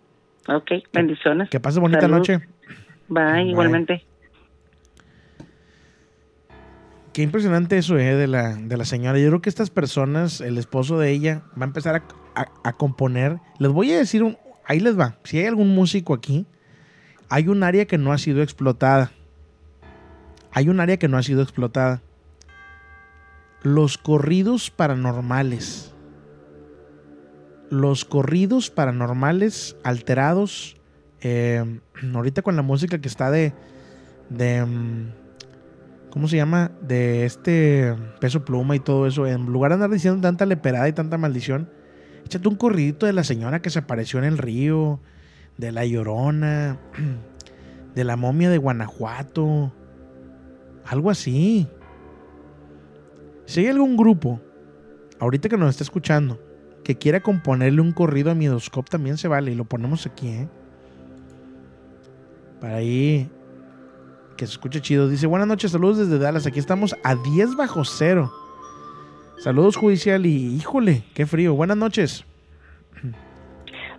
Ok, 0.49 0.72
bendiciones. 0.93 1.49
Que 1.49 1.61
pase 1.61 1.78
bonita 1.78 2.01
Salud. 2.01 2.16
noche. 2.16 2.38
Bye, 3.09 3.24
Bye. 3.24 3.43
igualmente. 3.51 4.05
Qué 7.12 7.22
impresionante 7.22 7.76
eso 7.76 7.98
eh, 7.98 8.14
de, 8.14 8.26
la, 8.28 8.54
de 8.54 8.76
la 8.76 8.84
señora. 8.84 9.18
Yo 9.18 9.28
creo 9.28 9.42
que 9.42 9.48
estas 9.48 9.70
personas, 9.70 10.40
el 10.40 10.58
esposo 10.58 10.98
de 10.98 11.11
ella, 11.11 11.42
va 11.58 11.64
a 11.64 11.68
empezar 11.68 12.04
a, 12.34 12.46
a- 12.62 12.72
componer. 12.74 13.38
Les 13.58 13.70
voy 13.72 13.90
a 13.92 13.98
decir, 13.98 14.38
ahí 14.64 14.78
les 14.80 14.98
va. 14.98 15.18
Si 15.24 15.38
hay 15.38 15.46
algún 15.46 15.74
músico 15.74 16.14
aquí, 16.14 16.46
hay 17.28 17.48
un 17.48 17.62
área 17.64 17.86
que 17.86 17.98
no 17.98 18.12
ha 18.12 18.18
sido 18.18 18.42
explotada. 18.42 19.11
Hay 20.52 20.68
un 20.68 20.78
área 20.80 20.98
que 20.98 21.08
no 21.08 21.16
ha 21.18 21.22
sido 21.24 21.42
explotada. 21.42 22.00
Los 23.62 23.98
corridos 23.98 24.70
paranormales. 24.70 25.92
Los 27.70 28.04
corridos 28.04 28.70
paranormales 28.70 29.76
alterados. 29.82 30.76
eh, 31.22 31.80
ahorita 32.14 32.42
con 32.42 32.54
la 32.54 32.62
música 32.62 33.00
que 33.00 33.08
está 33.08 33.32
de... 33.32 33.52
de 34.28 34.64
mm, 34.64 35.19
¿Cómo 36.11 36.26
se 36.26 36.36
llama? 36.36 36.72
De 36.82 37.24
este 37.24 37.94
peso 38.20 38.44
pluma 38.44 38.74
y 38.74 38.80
todo 38.80 39.06
eso. 39.06 39.26
En 39.26 39.46
lugar 39.46 39.70
de 39.70 39.74
andar 39.74 39.90
diciendo 39.90 40.20
tanta 40.20 40.44
leperada 40.44 40.88
y 40.88 40.92
tanta 40.92 41.18
maldición, 41.18 41.70
échate 42.24 42.48
un 42.48 42.56
corridito 42.56 43.06
de 43.06 43.12
la 43.12 43.22
señora 43.22 43.62
que 43.62 43.70
se 43.70 43.78
apareció 43.78 44.18
en 44.18 44.24
el 44.24 44.38
río, 44.38 45.00
de 45.56 45.70
la 45.70 45.86
llorona, 45.86 46.78
de 47.94 48.04
la 48.04 48.16
momia 48.16 48.50
de 48.50 48.58
Guanajuato. 48.58 49.72
Algo 50.84 51.11
así. 51.11 51.68
Si 53.46 53.61
hay 53.61 53.68
algún 53.68 53.96
grupo, 53.96 54.40
ahorita 55.20 55.48
que 55.48 55.56
nos 55.56 55.70
está 55.70 55.84
escuchando, 55.84 56.40
que 56.82 56.96
quiera 56.96 57.20
componerle 57.20 57.80
un 57.80 57.92
corrido 57.92 58.32
a 58.32 58.34
Midoscope, 58.34 58.90
también 58.90 59.16
se 59.16 59.28
vale 59.28 59.52
y 59.52 59.54
lo 59.54 59.64
ponemos 59.64 60.06
aquí, 60.06 60.28
¿eh? 60.28 60.48
Para 62.61 62.76
ahí 62.76 63.30
que 64.41 64.47
se 64.47 64.53
escuche 64.53 64.80
chido. 64.80 65.07
Dice, 65.07 65.26
buenas 65.26 65.47
noches, 65.47 65.70
saludos 65.70 65.99
desde 65.99 66.18
Dallas. 66.18 66.47
Aquí 66.47 66.59
estamos 66.59 66.97
a 67.05 67.14
10 67.14 67.57
bajo 67.57 67.84
cero. 67.84 68.32
Saludos 69.38 69.76
judicial 69.76 70.24
y 70.24 70.55
híjole, 70.57 71.03
qué 71.12 71.26
frío. 71.26 71.53
Buenas 71.55 71.76
noches. 71.76 72.24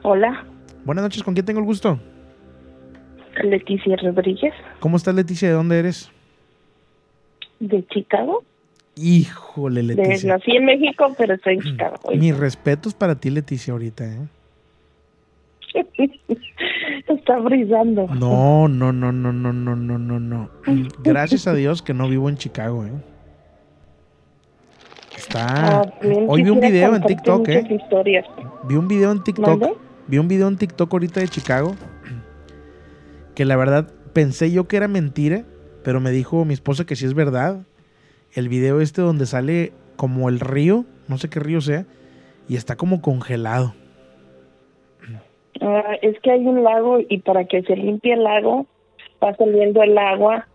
Hola, 0.01 0.47
Buenas 0.83 1.03
noches, 1.03 1.21
¿con 1.21 1.35
quién 1.35 1.45
tengo 1.45 1.59
el 1.59 1.65
gusto? 1.67 1.99
Leticia 3.43 3.95
Rodríguez, 3.97 4.51
¿Cómo 4.79 4.97
estás, 4.97 5.13
Leticia? 5.13 5.47
¿De 5.47 5.53
dónde 5.53 5.77
eres? 5.77 6.09
de 7.59 7.85
Chicago. 7.89 8.43
Híjole, 8.95 9.83
De- 9.83 9.93
Leticia. 9.95 10.33
nací 10.35 10.55
en 10.55 10.65
México, 10.65 11.13
pero 11.19 11.35
estoy 11.35 11.53
en 11.53 11.61
Chicago. 11.61 11.97
hoy. 12.03 12.17
Mis 12.17 12.35
respetos 12.35 12.95
para 12.95 13.13
ti, 13.13 13.29
Leticia, 13.29 13.73
ahorita, 13.73 14.05
¿eh? 14.11 14.27
Está 17.07 17.39
brisando. 17.39 18.07
No, 18.07 18.67
no, 18.67 18.91
no, 18.91 19.11
no, 19.11 19.31
no, 19.31 19.53
no, 19.53 19.75
no, 19.75 19.97
no, 19.97 20.19
no. 20.19 20.49
Gracias 21.03 21.47
a 21.47 21.53
Dios 21.53 21.81
que 21.81 21.93
no 21.93 22.07
vivo 22.07 22.29
en 22.29 22.37
Chicago, 22.37 22.85
¿eh? 22.85 22.91
Está. 25.15 25.81
Ah, 25.81 25.93
Hoy 26.27 26.43
vi 26.43 26.49
un 26.49 26.59
video 26.59 26.95
en 26.95 27.03
TikTok, 27.03 27.47
¿eh? 27.49 27.63
historias. 27.69 28.25
Vi 28.67 28.75
un 28.75 28.87
video 28.87 29.11
en 29.11 29.23
TikTok. 29.23 29.77
Vi 30.07 30.17
un 30.17 30.27
video 30.27 30.47
en 30.47 30.57
TikTok 30.57 30.91
ahorita 30.91 31.19
de 31.19 31.27
Chicago. 31.27 31.75
Que 33.35 33.45
la 33.45 33.55
verdad 33.55 33.87
pensé 34.13 34.51
yo 34.51 34.67
que 34.67 34.77
era 34.77 34.87
mentira. 34.87 35.45
Pero 35.83 35.99
me 35.99 36.11
dijo 36.11 36.45
mi 36.45 36.53
esposa 36.53 36.85
que 36.85 36.95
sí 36.95 37.05
es 37.05 37.13
verdad. 37.13 37.65
El 38.33 38.49
video 38.49 38.81
este 38.81 39.01
donde 39.01 39.25
sale 39.25 39.73
como 39.95 40.29
el 40.29 40.39
río. 40.39 40.85
No 41.07 41.17
sé 41.17 41.29
qué 41.29 41.39
río 41.39 41.61
sea. 41.61 41.85
Y 42.47 42.55
está 42.55 42.75
como 42.75 43.01
congelado. 43.01 43.73
Ah, 45.59 45.95
es 46.01 46.19
que 46.21 46.31
hay 46.31 46.45
un 46.45 46.63
lago 46.63 46.99
y 46.99 47.19
para 47.19 47.45
que 47.45 47.61
se 47.63 47.75
limpie 47.75 48.13
el 48.13 48.23
lago 48.23 48.65
va 49.23 49.35
saliendo 49.35 49.83
el 49.83 49.97
agua 49.97 50.47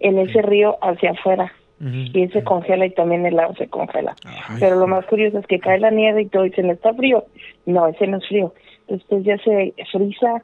en 0.00 0.18
ese 0.18 0.42
río 0.42 0.76
hacia 0.82 1.12
afuera 1.12 1.52
y 1.80 2.28
se 2.28 2.44
congela 2.44 2.84
y 2.84 2.90
también 2.90 3.24
el 3.24 3.36
lago 3.36 3.54
se 3.54 3.68
congela. 3.68 4.14
Pero 4.58 4.76
lo 4.76 4.86
más 4.86 5.06
curioso 5.06 5.38
es 5.38 5.46
que 5.46 5.60
cae 5.60 5.78
la 5.78 5.90
nieve 5.90 6.22
y 6.22 6.26
todo 6.26 6.42
dicen, 6.42 6.68
¿está 6.68 6.92
frío? 6.92 7.24
No, 7.64 7.88
ese 7.88 8.06
no 8.06 8.18
es 8.18 8.28
frío. 8.28 8.52
Después 8.86 9.24
ya 9.24 9.38
se 9.38 9.72
frisa 9.90 10.42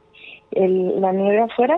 el, 0.51 0.99
la 0.99 1.11
nieve 1.11 1.41
afuera 1.41 1.77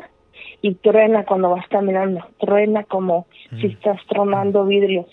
y 0.61 0.75
truena 0.75 1.25
cuando 1.25 1.49
vas 1.49 1.67
caminando. 1.67 2.25
Truena 2.39 2.85
como 2.85 3.27
si 3.59 3.67
estás 3.67 3.99
tronando 4.07 4.65
vidrios. 4.65 5.07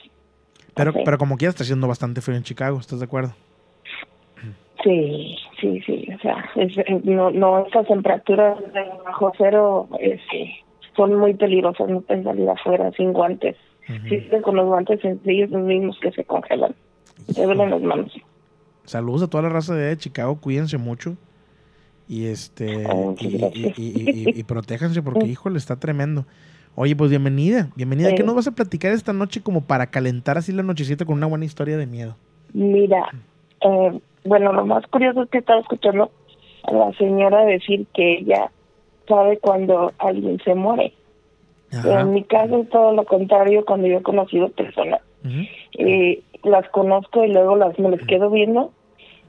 Pero, 0.75 0.93
pero 0.93 1.19
como 1.19 1.37
quiera 1.37 1.51
está 1.51 1.65
haciendo 1.65 1.89
bastante 1.89 2.21
frío 2.21 2.37
en 2.37 2.45
Chicago. 2.45 2.79
¿Estás 2.79 3.01
de 3.01 3.07
acuerdo? 3.07 3.35
Sí, 4.83 5.37
sí, 5.61 5.81
sí. 5.87 6.09
O 6.15 6.19
sea, 6.21 6.45
es- 6.57 6.77
eh, 6.79 7.01
no, 7.05 7.31
no, 7.31 7.67
estas 7.67 7.87
temperaturas 7.87 8.59
de 8.73 8.85
bajo 9.05 9.33
cero 9.39 9.89
este, 10.01 10.55
son 10.97 11.15
muy 11.19 11.35
peligrosas. 11.35 11.89
No 11.89 12.01
puedes 12.03 12.25
salir 12.25 12.49
afuera 12.49 12.91
sin 12.97 13.13
guantes. 13.13 13.57
Si 13.87 14.21
sigues 14.21 14.43
con 14.43 14.57
los 14.57 14.67
guantes 14.67 15.01
sencillos, 15.01 15.51
los 15.51 15.63
mismos 15.63 15.97
que 16.01 16.11
se 16.11 16.25
congelan. 16.25 16.75
Te 17.35 17.45
duelen 17.45 17.71
las 17.71 17.81
manos. 17.83 18.13
Saludos 18.85 19.23
a 19.23 19.31
toda 19.31 19.45
la 19.45 19.49
raza 19.49 19.75
de, 19.75 19.97
Chicago, 19.97 20.41
cuídense 20.41 20.77
mucho. 20.79 21.17
Y 22.09 22.27
este 22.27 22.87
Oh, 22.89 23.15
y, 23.19 23.27
y- 23.27 23.73
y- 23.77 24.33
y- 24.41 24.45
protéjanse 24.45 25.03
porque 25.03 25.27
híjole, 25.27 25.59
está 25.59 25.77
tremendo. 25.77 26.25
Oye, 26.75 26.95
pues 26.95 27.11
bienvenida, 27.11 27.71
bienvenida. 27.75 28.11
¿Qué 28.11 28.19
Sí. 28.19 28.23
nos 28.25 28.35
vas 28.35 28.47
a 28.49 28.53
platicar 28.53 28.93
esta 28.93 29.13
noche 29.13 29.41
como 29.41 29.63
para 29.63 29.87
calentar 29.87 30.37
así 30.37 30.53
la 30.53 30.63
nochecita 30.63 31.05
con 31.05 31.17
una 31.17 31.27
buena 31.27 31.45
historia 31.45 31.77
de 31.79 31.87
miedo? 31.87 32.17
Mira, 32.53 33.09
eh, 33.61 33.99
bueno, 34.25 34.53
lo 34.53 34.67
más 34.67 34.87
curioso 34.89 35.23
es 35.23 35.31
que 35.31 35.39
estaba 35.39 35.61
escuchando 35.61 36.11
a 36.65 36.73
la 36.73 36.93
señora 36.95 37.45
decir 37.45 37.87
que 37.95 38.19
ella 38.19 38.51
sabe 39.07 39.39
cuando 39.39 39.93
alguien 39.99 40.39
se 40.45 40.55
muere. 40.55 40.93
En 42.01 42.13
mi 42.13 42.23
caso 42.25 42.59
es 42.63 42.69
todo 42.71 42.93
lo 42.93 43.05
contrario 43.05 43.65
cuando 43.65 43.87
yo 43.87 43.99
he 43.99 44.03
conocido 44.03 44.49
personas. 44.49 45.01
Eh, 45.79 46.23
las 46.45 46.69
conozco 46.71 47.25
y 47.25 47.33
luego 47.33 47.57
las 47.57 47.79
me 47.79 47.91
les 47.91 48.05
quedo 48.07 48.31
viendo 48.31 48.73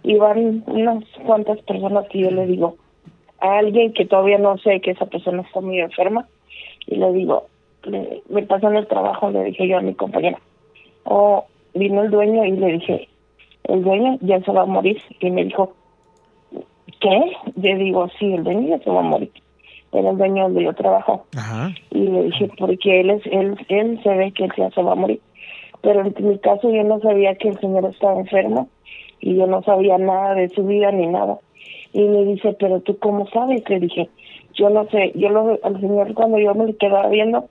y 0.04 0.16
van 0.18 0.64
unas 0.68 1.04
cuantas 1.26 1.60
personas 1.64 2.08
que 2.10 2.20
yo 2.20 2.32
le 2.32 2.46
digo 2.46 2.76
a 3.40 3.58
alguien 3.60 3.94
que 3.94 4.06
todavía 4.06 4.38
no 4.38 4.58
sé 4.60 4.80
que 4.82 4.92
esa 4.92 5.06
persona 5.08 5.42
está 5.42 5.62
muy 5.62 5.80
enferma 5.80 6.28
y 6.86 6.96
le 6.96 7.12
digo, 7.14 7.48
le- 7.84 8.22
me 8.30 8.44
pasó 8.44 8.70
en 8.70 8.78
el 8.78 8.88
trabajo, 8.88 9.30
le 9.32 9.44
dije 9.46 9.68
yo 9.68 9.78
a 9.78 9.82
mi 9.82 9.94
compañera, 9.94 10.40
o 11.04 11.46
vino 11.74 12.04
el 12.04 12.12
dueño 12.12 12.46
y 12.46 12.52
le 12.52 12.68
dije, 12.74 13.08
el 13.68 13.84
dueño 13.84 14.18
ya 14.22 14.40
se 14.42 14.52
va 14.52 14.64
a 14.64 14.66
morir 14.66 15.02
y 15.20 15.32
me 15.32 15.44
dijo, 15.44 15.74
¿qué? 17.00 17.32
Yo 17.56 17.78
digo, 17.78 18.08
sí, 18.20 18.34
el 18.34 18.44
dueño 18.44 18.70
ya 18.70 18.84
se 18.84 18.90
va 18.90 19.00
a 19.00 19.04
morir. 19.04 19.32
Era 19.92 20.10
el 20.10 20.18
dueño 20.18 20.44
donde 20.44 20.64
yo 20.64 20.74
trabajo 20.74 21.26
Ajá. 21.36 21.72
y 21.92 22.00
le 22.00 22.24
dije 22.24 22.50
porque 22.58 23.00
él 23.00 23.10
es 23.10 23.26
él 23.26 23.56
él 23.70 24.00
se 24.04 24.10
ve 24.10 24.32
que 24.34 24.46
él 24.46 24.52
ya 24.58 24.70
se 24.72 24.82
va 24.82 24.92
a 24.92 24.96
morir 24.96 25.22
pero 25.82 26.02
en 26.06 26.14
mi 26.28 26.38
caso 26.40 26.70
yo 26.70 26.84
no 26.84 27.00
sabía 27.00 27.36
que 27.36 27.48
el 27.48 27.60
señor 27.60 27.86
estaba 27.86 28.20
enfermo 28.20 28.68
y 29.22 29.36
yo 29.36 29.48
no 29.48 29.64
sabía 29.64 29.98
nada 29.98 30.36
de 30.36 30.50
su 30.50 30.66
vida 30.66 30.92
ni 30.92 31.08
nada 31.08 31.38
y 31.94 32.02
me 32.02 32.26
dice 32.26 32.56
pero 32.60 32.82
tú 32.82 32.98
cómo 33.00 33.28
sabes 33.30 33.64
le 33.70 33.80
dije 33.80 34.10
yo 34.56 34.70
no 34.70 34.88
sé 34.90 35.14
yo 35.16 35.30
lo 35.30 35.58
al 35.64 35.80
señor 35.80 36.14
cuando 36.14 36.38
yo 36.38 36.54
me 36.54 36.66
le 36.66 36.76
quedaba 36.76 37.08
viendo 37.08 37.46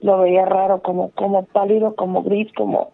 lo 0.00 0.20
veía 0.20 0.44
raro 0.44 0.82
como 0.82 1.10
como 1.10 1.44
pálido 1.46 1.96
como 1.96 2.22
gris 2.22 2.52
como 2.52 2.92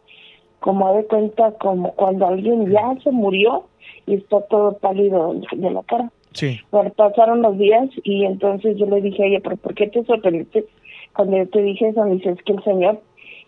como 0.67 0.93
de 0.97 1.05
cuenta 1.05 1.53
como 1.61 1.93
cuando 1.93 2.27
alguien 2.27 2.69
ya 2.69 2.97
se 3.05 3.13
murió 3.13 3.67
y 4.05 4.15
está 4.15 4.41
todo 4.49 4.77
pálido 4.79 5.33
de 5.53 5.71
la 5.71 5.85
cara 5.85 6.11
Sí. 6.33 6.61
bueno, 6.73 6.91
pasaron 6.91 7.41
los 7.41 7.57
días 7.57 7.89
y 8.03 8.25
entonces 8.25 8.77
yo 8.77 8.85
le 8.87 9.01
dije 9.01 9.23
a 9.23 9.27
ella, 9.27 9.41
pero 9.45 9.57
¿por 9.57 9.75
qué 9.75 9.87
te 9.87 10.05
sorprendiste 10.05 10.67
cuando 11.15 11.37
yo 11.37 11.49
te 11.49 11.63
dije 11.63 11.89
eso? 11.89 12.05
Me 12.05 12.17
dice, 12.17 12.31
es 12.31 12.43
que 12.43 12.53
el 12.53 12.65
señor 12.65 13.01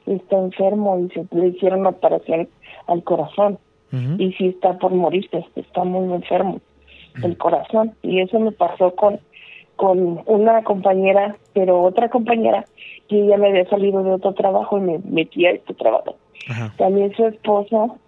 está 0.07 0.39
enfermo 0.39 0.97
y 1.01 1.09
se 1.11 1.27
le 1.33 1.49
hicieron 1.49 1.81
una 1.81 1.89
operación 1.91 2.49
al 2.87 3.03
corazón 3.03 3.59
y 4.19 4.33
sí 4.35 4.47
está 4.47 4.79
por 4.79 4.93
morirse, 4.93 5.45
está 5.57 5.83
muy 5.83 6.15
enfermo 6.15 6.61
el 7.25 7.37
corazón 7.37 7.95
y 8.03 8.21
eso 8.21 8.39
me 8.39 8.53
pasó 8.53 8.95
con 8.95 9.19
con 9.75 10.23
una 10.27 10.65
compañera, 10.65 11.37
pero 11.53 11.83
otra 11.83 12.09
compañera 12.09 12.65
que 13.09 13.23
ella 13.23 13.37
me 13.37 13.49
había 13.49 13.69
salido 13.69 14.03
de 14.03 14.13
otro 14.13 14.35
trabajo 14.35 14.79
y 14.79 14.81
me 14.81 14.99
metí 14.99 15.47
a 15.47 15.53
este 15.53 15.73
trabajo. 15.75 16.17
También 16.77 17.15
su 17.15 17.27
esposo, 17.27 17.99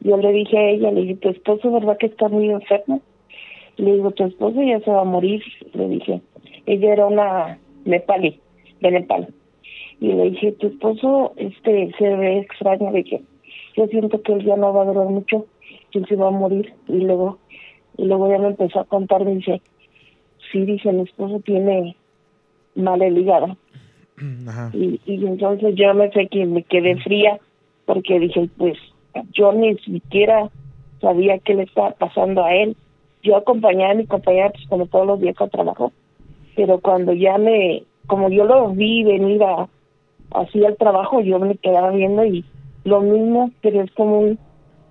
yo 0.00 0.16
le 0.16 0.32
dije 0.32 0.58
a 0.58 0.70
ella, 0.70 0.90
le 0.90 1.02
dije, 1.02 1.16
tu 1.16 1.28
esposo, 1.28 1.70
¿verdad 1.70 1.98
que 1.98 2.06
está 2.06 2.28
muy 2.28 2.50
enfermo? 2.50 3.00
Le 3.76 3.92
digo, 3.92 4.10
tu 4.10 4.24
esposo 4.24 4.62
ya 4.62 4.80
se 4.80 4.90
va 4.90 5.02
a 5.02 5.04
morir, 5.04 5.42
le 5.72 5.88
dije. 5.88 6.20
Ella 6.66 6.92
era 6.92 7.06
una 7.06 7.58
nepalí, 7.84 8.40
de 8.80 8.90
Nepal. 8.90 9.28
Y 10.00 10.12
le 10.12 10.30
dije, 10.30 10.52
tu 10.52 10.68
esposo 10.68 11.32
este 11.36 11.92
se 11.98 12.16
ve 12.16 12.38
extraño, 12.38 12.90
le 12.90 13.02
dije, 13.02 13.22
yo 13.76 13.86
siento 13.86 14.20
que 14.22 14.32
él 14.32 14.44
ya 14.44 14.56
no 14.56 14.72
va 14.72 14.82
a 14.82 14.86
durar 14.86 15.06
mucho, 15.06 15.46
que 15.90 15.98
él 15.98 16.06
se 16.08 16.16
va 16.16 16.28
a 16.28 16.32
morir. 16.32 16.72
Y 16.88 17.00
luego, 17.00 17.38
y 17.96 18.04
luego 18.04 18.30
ya 18.30 18.38
me 18.38 18.48
empezó 18.48 18.80
a 18.80 18.84
contar, 18.84 19.24
me 19.24 19.34
dice, 19.34 19.60
sí, 20.50 20.64
dice, 20.64 20.92
mi 20.92 21.02
esposo 21.02 21.40
tiene 21.40 21.96
mal 22.74 23.02
el 23.02 23.18
hígado. 23.18 23.56
Ajá. 24.48 24.70
Y, 24.72 25.00
y 25.04 25.26
entonces 25.26 25.74
yo 25.74 25.94
me 25.94 26.10
sé 26.10 26.28
que 26.28 26.46
me 26.46 26.62
quedé 26.62 26.96
fría 26.96 27.38
porque 27.90 28.20
dije, 28.20 28.48
pues 28.56 28.78
yo 29.32 29.52
ni 29.52 29.76
siquiera 29.78 30.48
sabía 31.00 31.40
qué 31.40 31.54
le 31.54 31.64
estaba 31.64 31.90
pasando 31.90 32.44
a 32.44 32.54
él. 32.54 32.76
Yo 33.24 33.36
acompañaba 33.36 33.90
a 33.90 33.96
mi 33.96 34.06
compañera 34.06 34.50
pues 34.50 34.64
como 34.68 34.86
todos 34.86 35.08
los 35.08 35.20
días 35.20 35.34
al 35.40 35.50
trabajo, 35.50 35.90
pero 36.54 36.78
cuando 36.78 37.12
ya 37.14 37.36
me, 37.36 37.82
como 38.06 38.28
yo 38.28 38.44
lo 38.44 38.68
vi 38.70 39.02
venir 39.02 39.42
a, 39.42 39.68
así 40.30 40.64
al 40.64 40.76
trabajo, 40.76 41.20
yo 41.20 41.40
me 41.40 41.56
quedaba 41.56 41.90
viendo 41.90 42.24
y 42.24 42.44
lo 42.84 43.00
mismo, 43.00 43.50
pero 43.60 43.82
es 43.82 43.90
como 43.90 44.20
un, 44.20 44.38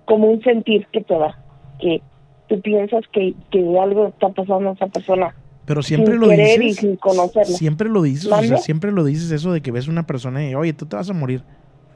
como 0.04 0.30
un 0.30 0.42
sentir 0.42 0.86
que 0.92 1.00
te 1.00 1.14
da, 1.14 1.38
que 1.80 2.02
tú 2.50 2.60
piensas 2.60 3.04
que, 3.14 3.32
que 3.50 3.78
algo 3.78 4.08
está 4.08 4.28
pasando 4.28 4.68
a 4.68 4.72
esa 4.74 4.88
persona. 4.88 5.34
Pero 5.64 5.82
siempre 5.82 6.12
sin 6.12 6.20
lo 6.20 6.28
dices. 6.28 6.60
y 6.60 6.74
sin 6.74 6.96
conocerla. 6.96 7.56
Siempre 7.56 7.88
lo 7.88 8.02
dices, 8.02 8.30
o 8.30 8.42
sea, 8.42 8.58
siempre 8.58 8.92
lo 8.92 9.04
dices 9.04 9.30
eso 9.30 9.52
de 9.52 9.62
que 9.62 9.72
ves 9.72 9.88
una 9.88 10.06
persona 10.06 10.46
y, 10.46 10.54
oye, 10.54 10.74
tú 10.74 10.84
te 10.84 10.96
vas 10.96 11.08
a 11.08 11.14
morir. 11.14 11.42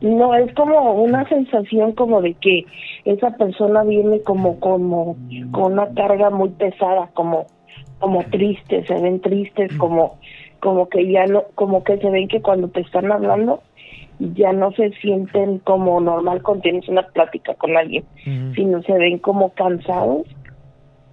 No, 0.00 0.34
es 0.34 0.52
como 0.54 0.94
una 0.94 1.28
sensación 1.28 1.92
como 1.92 2.22
de 2.22 2.34
que 2.34 2.64
esa 3.04 3.30
persona 3.36 3.82
viene 3.84 4.20
como 4.20 4.60
como 4.60 5.16
con 5.52 5.72
una 5.72 5.92
carga 5.94 6.30
muy 6.30 6.50
pesada, 6.50 7.10
como 7.14 7.46
como 7.98 8.22
triste, 8.24 8.84
se 8.86 8.94
ven 8.94 9.20
tristes, 9.20 9.74
como 9.76 10.18
como 10.60 10.88
que 10.88 11.10
ya 11.10 11.26
no 11.26 11.44
como 11.54 11.84
que 11.84 11.98
se 11.98 12.10
ven 12.10 12.28
que 12.28 12.40
cuando 12.42 12.68
te 12.68 12.80
están 12.80 13.10
hablando 13.10 13.62
ya 14.18 14.52
no 14.52 14.72
se 14.72 14.90
sienten 15.00 15.58
como 15.58 16.00
normal 16.00 16.42
cuando 16.42 16.62
tienes 16.62 16.88
una 16.88 17.02
plática 17.02 17.54
con 17.54 17.76
alguien, 17.76 18.04
sino 18.54 18.82
se 18.82 18.92
ven 18.92 19.18
como 19.18 19.50
cansados, 19.50 20.26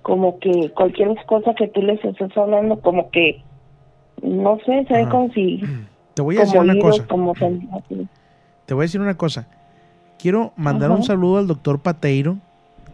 como 0.01 0.39
que 0.39 0.69
cualquier 0.75 1.15
cosa 1.25 1.53
que 1.55 1.67
tú 1.67 1.81
les 1.81 2.03
estés 2.03 2.35
hablando 2.37 2.79
como 2.79 3.09
que 3.09 3.41
no 4.21 4.57
sé, 4.65 4.85
se 4.87 4.93
ven 4.93 5.09
como 5.09 5.33
si 5.33 5.61
Te 6.13 6.21
voy 6.21 6.37
a 6.37 6.41
decir 6.41 6.59
una 6.59 6.77
cosa. 6.79 7.07
como 7.07 7.33
Te 8.71 8.75
voy 8.75 8.83
a 8.83 8.85
decir 8.85 9.01
una 9.01 9.17
cosa. 9.17 9.49
Quiero 10.17 10.53
mandar 10.55 10.91
un 10.91 11.03
saludo 11.03 11.39
al 11.39 11.45
doctor 11.45 11.81
Pateiro 11.81 12.37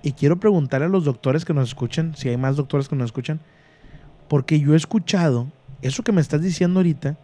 y 0.01 0.13
quiero 0.13 0.37
preguntarle 0.37 0.87
a 0.87 0.89
los 0.89 1.05
doctores 1.05 1.45
que 1.45 1.53
nos 1.53 1.67
escuchan, 1.67 2.15
si 2.15 2.29
hay 2.29 2.35
más 2.35 2.55
doctores 2.55 2.89
que 2.89 2.95
nos 2.95 3.05
escuchan, 3.05 3.39
Porque 4.27 4.59
yo 4.59 4.73
he 4.73 4.75
escuchado, 4.75 5.45
eso 5.83 6.01
que 6.01 6.11
me 6.11 6.19
estás 6.19 6.41
diciendo 6.41 6.79
ahorita, 6.79 7.15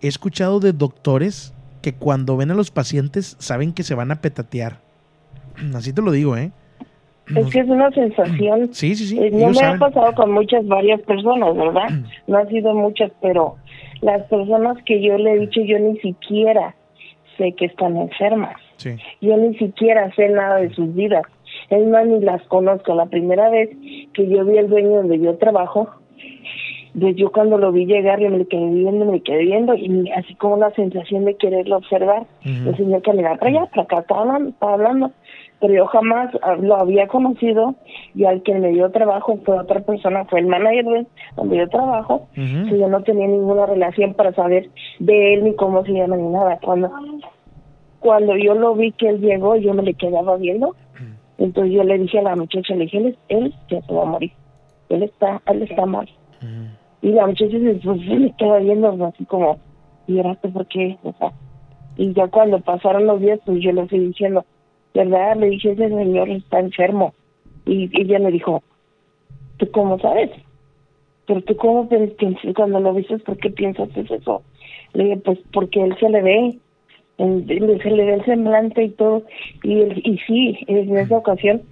he 0.00 0.06
escuchado 0.06 0.60
de 0.60 0.72
doctores 0.72 1.52
que 1.82 1.92
cuando 1.94 2.36
ven 2.36 2.52
a 2.52 2.54
los 2.54 2.70
pacientes 2.70 3.34
saben 3.40 3.72
que 3.72 3.82
se 3.82 3.96
van 3.96 4.12
a 4.12 4.20
petatear. 4.20 4.78
Así 5.74 5.92
te 5.92 6.00
lo 6.00 6.12
digo, 6.12 6.36
¿eh? 6.36 6.52
Es 7.34 7.46
que 7.48 7.58
es 7.58 7.68
una 7.68 7.90
sensación. 7.90 8.70
Sí, 8.72 8.94
sí, 8.94 9.04
sí. 9.04 9.18
Eh, 9.18 9.32
no 9.32 9.50
me 9.50 9.66
ha 9.66 9.76
pasado 9.78 10.14
con 10.14 10.30
muchas, 10.30 10.64
varias 10.68 11.00
personas, 11.00 11.56
¿verdad? 11.56 11.88
No 12.28 12.38
han 12.38 12.48
sido 12.50 12.72
muchas, 12.72 13.10
pero 13.20 13.56
las 14.00 14.22
personas 14.28 14.76
que 14.86 15.02
yo 15.02 15.18
le 15.18 15.32
he 15.32 15.38
dicho, 15.40 15.60
yo 15.62 15.80
ni 15.80 15.98
siquiera 15.98 16.76
sé 17.42 17.52
que 17.52 17.66
están 17.66 17.96
enfermas. 17.96 18.56
Sí. 18.76 18.96
Yo 19.20 19.36
ni 19.36 19.56
siquiera 19.56 20.12
sé 20.14 20.28
nada 20.28 20.56
de 20.56 20.70
sus 20.70 20.94
vidas. 20.94 21.24
Es 21.70 21.86
más, 21.86 22.06
ni 22.06 22.20
las 22.20 22.42
conozco. 22.44 22.94
La 22.94 23.06
primera 23.06 23.50
vez 23.50 23.70
que 24.14 24.28
yo 24.28 24.44
vi 24.44 24.58
al 24.58 24.68
dueño 24.68 24.96
donde 24.96 25.18
yo 25.18 25.36
trabajo, 25.36 25.88
pues 26.98 27.16
yo 27.16 27.32
cuando 27.32 27.58
lo 27.58 27.72
vi 27.72 27.86
llegar, 27.86 28.20
yo 28.20 28.30
me 28.30 28.38
le 28.38 28.46
quedé 28.46 28.70
viendo, 28.70 29.04
me 29.04 29.22
quedé 29.22 29.44
viendo, 29.44 29.74
y 29.74 30.10
así 30.10 30.34
como 30.34 30.54
una 30.54 30.70
sensación 30.72 31.24
de 31.24 31.36
quererlo 31.36 31.78
observar. 31.78 32.26
El 32.44 32.76
señor 32.76 33.02
que 33.02 33.12
le 33.14 33.22
da 33.22 33.36
para 33.36 33.50
allá, 33.50 33.66
para 33.66 33.82
acá, 33.82 33.98
estaba 34.00 34.20
hablando, 34.22 34.50
estaba 34.50 34.72
hablando 34.74 35.12
pero 35.62 35.74
yo 35.74 35.86
jamás 35.86 36.28
lo 36.60 36.76
había 36.76 37.06
conocido 37.06 37.76
y 38.16 38.24
al 38.24 38.42
que 38.42 38.52
me 38.52 38.70
dio 38.70 38.90
trabajo 38.90 39.38
fue 39.44 39.60
otra 39.60 39.78
persona, 39.80 40.24
fue 40.24 40.40
el 40.40 40.48
manager 40.48 40.84
de 40.84 41.06
donde 41.36 41.56
yo 41.56 41.68
trabajo, 41.68 42.26
que 42.34 42.76
yo 42.76 42.88
no 42.88 43.04
tenía 43.04 43.28
ninguna 43.28 43.66
relación 43.66 44.14
para 44.14 44.32
saber 44.34 44.70
de 44.98 45.34
él 45.34 45.44
ni 45.44 45.54
cómo 45.54 45.84
se 45.84 45.92
llama 45.92 46.16
ni 46.16 46.28
nada. 46.30 46.58
Cuando 46.64 46.90
cuando 48.02 48.36
yo 48.36 48.54
lo 48.54 48.74
vi 48.74 48.92
que 48.92 49.08
él 49.08 49.20
llegó, 49.20 49.56
yo 49.56 49.72
me 49.74 49.82
le 49.82 49.94
quedaba 49.94 50.36
viendo, 50.36 50.74
entonces 51.38 51.72
yo 51.72 51.84
le 51.84 51.98
dije 51.98 52.18
a 52.18 52.22
la 52.22 52.36
muchacha, 52.36 52.74
le 52.74 52.84
dije, 52.84 52.98
él, 52.98 53.16
él 53.28 53.54
ya 53.70 53.80
se 53.80 53.92
va 53.92 54.02
a 54.02 54.06
morir, 54.06 54.32
él 54.88 55.04
está, 55.04 55.40
él 55.46 55.62
está 55.62 55.86
mal. 55.86 56.08
Y 57.00 57.10
la 57.12 57.26
muchacha 57.26 57.50
se, 57.50 57.74
pues, 57.82 58.00
se 58.00 58.14
me 58.16 58.34
queda 58.36 58.58
viendo 58.58 59.06
así 59.06 59.24
como, 59.24 59.58
¿y 60.06 60.18
ahora 60.18 60.34
por 60.34 60.66
qué? 60.66 60.98
O 61.04 61.12
sea, 61.12 61.32
y 61.96 62.12
ya 62.12 62.26
cuando 62.28 62.60
pasaron 62.60 63.06
los 63.06 63.20
días, 63.20 63.40
pues 63.44 63.60
yo 63.60 63.72
le 63.72 63.86
fui 63.86 63.98
diciendo, 64.00 64.44
¿verdad? 64.94 65.36
Le 65.36 65.50
dije, 65.50 65.72
ese 65.72 65.88
señor 65.88 66.28
está 66.30 66.60
enfermo. 66.60 67.14
Y 67.66 67.90
ella 68.00 68.18
me 68.18 68.30
dijo, 68.32 68.62
¿tú 69.58 69.70
cómo 69.70 69.98
sabes? 70.00 70.30
Pero 71.26 71.40
tú 71.42 71.56
cómo 71.56 71.88
piensas, 71.88 72.54
cuando 72.56 72.80
lo 72.80 72.94
viste, 72.94 73.18
¿por 73.18 73.36
qué 73.36 73.50
piensas 73.50 73.88
eso? 73.96 74.42
Le 74.94 75.04
dije, 75.04 75.16
pues 75.18 75.38
porque 75.52 75.82
él 75.82 75.96
se 76.00 76.08
le 76.08 76.22
ve, 76.22 76.58
en- 77.18 77.46
se 77.46 77.90
le 77.90 78.04
ve 78.04 78.14
el 78.14 78.24
semblante 78.24 78.84
y 78.84 78.90
todo. 78.90 79.22
Y, 79.62 79.72
y 79.82 80.18
sí, 80.26 80.58
en 80.66 80.96
esa 80.96 81.16
ocasión, 81.18 81.62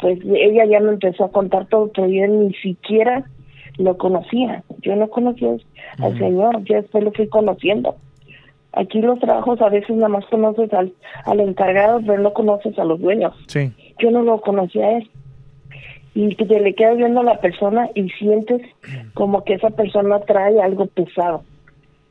pues 0.00 0.18
ella 0.24 0.64
ya 0.66 0.80
me 0.80 0.90
empezó 0.90 1.24
a 1.24 1.32
contar 1.32 1.66
todo, 1.66 1.90
pero 1.94 2.08
yo 2.08 2.26
ni 2.26 2.52
siquiera 2.54 3.24
lo 3.78 3.96
conocía. 3.96 4.62
Yo 4.82 4.96
no 4.96 5.08
conocía 5.08 5.56
al 5.98 6.18
señor, 6.18 6.62
yo 6.64 6.76
después 6.76 7.04
lo 7.04 7.12
fui 7.12 7.28
conociendo. 7.28 7.96
Aquí 8.72 9.00
los 9.00 9.18
trabajos 9.18 9.60
a 9.62 9.70
veces 9.70 9.96
nada 9.96 10.08
más 10.08 10.26
conoces 10.26 10.72
al, 10.74 10.92
al 11.24 11.40
encargado, 11.40 12.00
pero 12.06 12.20
no 12.20 12.32
conoces 12.32 12.78
a 12.78 12.84
los 12.84 13.00
dueños. 13.00 13.34
Sí. 13.46 13.72
Yo 13.98 14.10
no 14.10 14.22
lo 14.22 14.40
conocía 14.40 14.86
a 14.86 14.96
él. 14.98 15.10
Y 16.14 16.34
que 16.34 16.44
te 16.44 16.60
le 16.60 16.74
quedas 16.74 16.96
viendo 16.96 17.20
a 17.20 17.24
la 17.24 17.40
persona 17.40 17.88
y 17.94 18.08
sientes 18.10 18.60
como 19.14 19.44
que 19.44 19.54
esa 19.54 19.70
persona 19.70 20.18
trae 20.20 20.60
algo 20.60 20.86
pesado, 20.86 21.42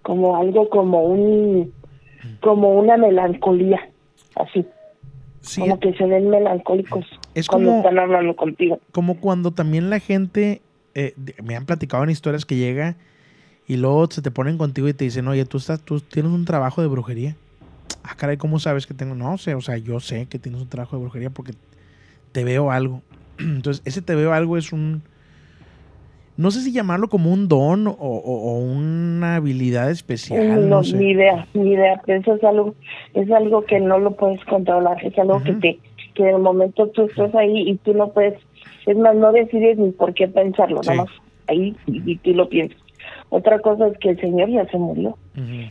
como 0.02 0.38
algo 0.38 0.70
como 0.70 1.04
un, 1.04 1.74
como 2.42 2.78
una 2.80 2.98
melancolía, 2.98 3.90
así. 4.36 4.66
como 5.58 5.80
que 5.80 5.94
se 5.94 6.06
ven 6.06 6.30
melancólicos 6.30 7.06
Es 7.34 7.48
cuando 7.48 7.70
como- 7.70 7.80
están 7.82 8.00
hablando 8.00 8.36
contigo. 8.36 8.80
Como 8.92 9.20
cuando 9.20 9.52
también 9.52 9.90
la 9.90 10.00
gente, 10.00 10.62
eh, 10.96 11.14
me 11.44 11.56
han 11.56 11.66
platicado 11.66 12.04
en 12.04 12.10
historias 12.10 12.46
que 12.46 12.56
llega 12.58 12.96
y 13.68 13.78
luego 13.78 14.08
se 14.10 14.22
te 14.22 14.32
ponen 14.32 14.58
contigo 14.58 14.88
y 14.88 14.94
te 14.94 15.06
dicen, 15.06 15.28
oye, 15.28 15.46
tú, 15.46 15.58
estás, 15.58 15.82
tú 15.82 16.00
tienes 16.00 16.32
un 16.32 16.46
trabajo 16.46 16.82
de 16.82 16.88
brujería. 16.88 17.36
Ah, 18.04 18.16
caray, 18.18 18.38
¿cómo 18.38 18.60
sabes 18.60 18.88
que 18.88 18.94
tengo? 18.94 19.16
No 19.16 19.38
sé, 19.38 19.54
o 19.56 19.62
sea, 19.62 19.78
yo 19.78 20.00
sé 20.00 20.28
que 20.28 20.40
tienes 20.40 20.62
un 20.62 20.70
trabajo 20.70 20.96
de 20.96 21.02
brujería 21.04 21.30
porque 21.30 21.54
te 22.32 22.44
veo 22.44 22.72
algo. 22.72 23.02
Entonces, 23.40 23.82
ese 23.86 24.02
te 24.02 24.16
veo 24.16 24.34
algo 24.34 24.58
es 24.58 24.72
un... 24.74 25.02
No 26.38 26.52
sé 26.52 26.62
si 26.62 26.72
llamarlo 26.72 27.08
como 27.10 27.32
un 27.34 27.48
don 27.48 27.88
o, 27.88 27.92
o- 27.92 28.52
o 28.54 28.60
una 28.60 29.36
habilidad 29.38 29.90
especial. 29.90 30.62
no, 30.62 30.78
No, 30.78 30.84
sé. 30.84 30.96
ni 30.98 31.12
idea, 31.12 31.48
ni 31.54 31.72
idea, 31.72 32.02
pero 32.06 32.20
eso 32.22 32.36
es 32.36 32.44
algo, 32.44 32.76
es 33.16 33.30
algo 33.32 33.64
que 33.66 33.80
no 33.80 33.98
lo 34.00 34.12
puedes 34.12 34.44
controlar, 34.46 35.04
es 35.04 35.18
algo 35.18 35.42
que 35.44 35.54
te, 35.54 35.80
que 36.14 36.24
en 36.30 36.36
el 36.36 36.42
momento 36.42 36.88
tú 36.90 37.04
estás 37.06 37.34
ahí 37.36 37.68
y 37.70 37.76
tú 37.78 37.94
no 37.94 38.10
puedes, 38.10 38.36
es 38.86 38.98
más, 38.98 39.16
no 39.16 39.32
decides 39.32 39.78
ni 39.80 39.92
por 39.92 40.14
qué 40.14 40.28
pensarlo, 40.28 40.84
Sí. 40.84 40.90
nada 40.92 41.04
más 41.06 41.12
ahí 41.48 41.76
y, 41.88 42.12
y 42.12 42.16
tú 42.18 42.32
lo 42.34 42.48
piensas. 42.50 42.78
Otra 43.30 43.60
cosa 43.60 43.88
es 43.88 43.98
que 43.98 44.10
el 44.12 44.20
señor 44.22 44.50
ya 44.50 44.66
se 44.70 44.78
murió. 44.78 45.18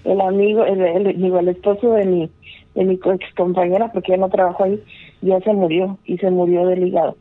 El 0.04 0.20
amigo, 0.20 0.64
el, 0.64 0.80
el, 0.80 1.16
digo, 1.22 1.38
el 1.38 1.48
esposo 1.48 1.92
de 1.92 2.04
mi, 2.04 2.30
de 2.74 2.84
mi 2.84 2.94
ex 2.94 3.34
compañera, 3.36 3.90
porque 3.92 4.12
ya 4.12 4.18
no 4.18 4.28
trabajo 4.28 4.64
ahí, 4.64 4.80
ya 5.22 5.38
se 5.40 5.52
murió 5.52 5.96
y 6.04 6.18
se 6.18 6.30
murió 6.30 6.66
del 6.66 6.86
hígado. 6.88 7.16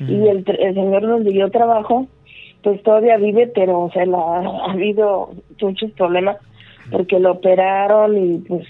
Y 0.00 0.14
el, 0.28 0.44
el 0.46 0.74
señor 0.74 1.02
donde 1.06 1.32
yo 1.32 1.50
trabajo, 1.50 2.06
pues 2.62 2.82
todavía 2.82 3.16
vive, 3.16 3.46
pero 3.48 3.80
o 3.82 3.90
sea, 3.90 4.04
la- 4.06 4.18
ha 4.66 4.72
habido 4.72 5.30
muchos 5.60 5.90
problemas 5.92 6.36
porque 6.90 7.18
lo 7.20 7.32
operaron 7.32 8.16
y 8.16 8.38
pues 8.38 8.66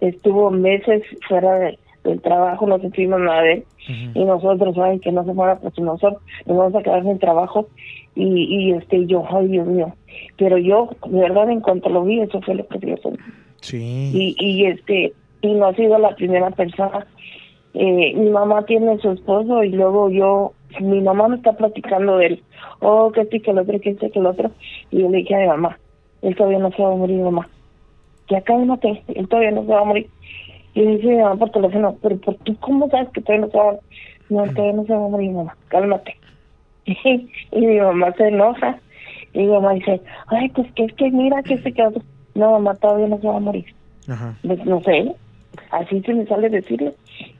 estuvo 0.00 0.50
meses 0.50 1.02
fuera 1.28 1.58
de- 1.58 1.78
del 2.04 2.20
trabajo, 2.22 2.66
no 2.66 2.78
supimos 2.80 3.20
nada 3.20 3.42
de 3.42 3.52
él. 3.52 3.64
Y 4.14 4.24
nosotros, 4.24 4.74
saben 4.74 5.00
que 5.00 5.12
no 5.12 5.24
se 5.24 5.34
fuera, 5.34 5.56
pues 5.58 5.78
nosotros 5.78 6.22
nos 6.46 6.56
vamos 6.56 6.74
a 6.76 6.82
quedar 6.82 7.02
sin 7.02 7.18
trabajo. 7.18 7.66
Y, 8.14 8.44
y 8.44 8.72
este, 8.72 9.04
yo, 9.06 9.24
ay 9.30 9.48
Dios 9.48 9.66
mío. 9.66 9.92
Pero 10.38 10.56
yo, 10.58 10.90
de 11.06 11.20
verdad, 11.20 11.50
en 11.50 11.60
cuanto 11.60 11.88
lo 11.90 12.04
vi, 12.04 12.20
eso 12.20 12.40
fue 12.40 12.54
lo 12.54 12.66
que 12.68 12.78
yo 12.86 12.96
sentí 12.98 13.22
Sí. 13.62 14.10
y, 14.14 14.36
y 14.38 14.64
este 14.66 15.12
y 15.42 15.52
no 15.54 15.66
ha 15.66 15.74
sido 15.74 15.98
la 15.98 16.14
primera 16.14 16.50
persona 16.50 17.06
eh, 17.74 18.14
mi 18.16 18.30
mamá 18.30 18.64
tiene 18.64 18.98
su 18.98 19.10
esposo 19.10 19.62
y 19.62 19.68
luego 19.70 20.08
yo 20.10 20.52
mi 20.80 21.00
mamá 21.00 21.28
me 21.28 21.36
está 21.36 21.52
platicando 21.52 22.16
de 22.18 22.26
él 22.26 22.42
oh 22.80 23.10
que 23.12 23.22
este 23.22 23.40
que 23.40 23.50
el 23.50 23.58
otro 23.58 23.80
que 23.80 23.90
este 23.90 24.10
que 24.10 24.18
el 24.18 24.26
otro 24.26 24.50
y 24.90 25.00
yo 25.00 25.10
le 25.10 25.18
dije 25.18 25.34
a 25.34 25.38
mi 25.38 25.46
mamá 25.46 25.78
él 26.22 26.36
todavía 26.36 26.58
no 26.58 26.70
se 26.72 26.82
va 26.82 26.92
a 26.92 26.96
morir 26.96 27.20
mamá. 27.20 27.48
Ya 28.28 28.40
cálmate 28.42 29.02
él 29.08 29.28
todavía 29.28 29.52
no 29.52 29.62
se 29.62 29.68
va 29.72 29.80
a 29.80 29.84
morir. 29.84 30.08
Y 30.74 30.82
dice 30.84 31.06
mi 31.08 31.16
mamá 31.16 31.36
por 31.36 31.50
teléfono 31.50 31.96
pero 32.02 32.16
por 32.18 32.34
tú 32.36 32.56
cómo 32.60 32.88
sabes 32.90 33.08
que 33.10 33.20
todavía 33.22 33.46
no 33.46 33.50
se 33.50 33.58
va 33.58 33.62
a 33.62 33.72
morir 33.72 33.80
no 34.28 34.44
todavía 34.54 34.72
no 34.74 34.84
se 34.84 34.92
va 34.94 35.04
a 35.04 35.08
morir 35.08 35.30
mamá. 35.32 35.56
Cálmate. 35.68 36.16
Y 37.52 37.60
mi 37.66 37.80
mamá 37.80 38.12
se 38.12 38.28
enoja. 38.28 38.78
Y 39.32 39.38
mi 39.40 39.46
mamá 39.46 39.74
dice 39.74 40.00
ay 40.28 40.48
pues 40.50 40.70
que 40.72 40.84
es 40.84 40.92
que 40.94 41.10
mira 41.10 41.42
que 41.42 41.54
este 41.54 41.72
que 41.72 41.82
otro 41.82 42.02
no 42.34 42.52
mamá 42.52 42.74
todavía 42.76 43.08
no 43.08 43.18
se 43.20 43.26
va 43.26 43.36
a 43.36 43.40
morir. 43.40 43.66
Ajá. 44.08 44.34
pues 44.42 44.64
no 44.64 44.80
sé, 44.82 45.14
así 45.70 46.00
se 46.00 46.14
me 46.14 46.26
sale 46.26 46.48
decirle. 46.48 46.94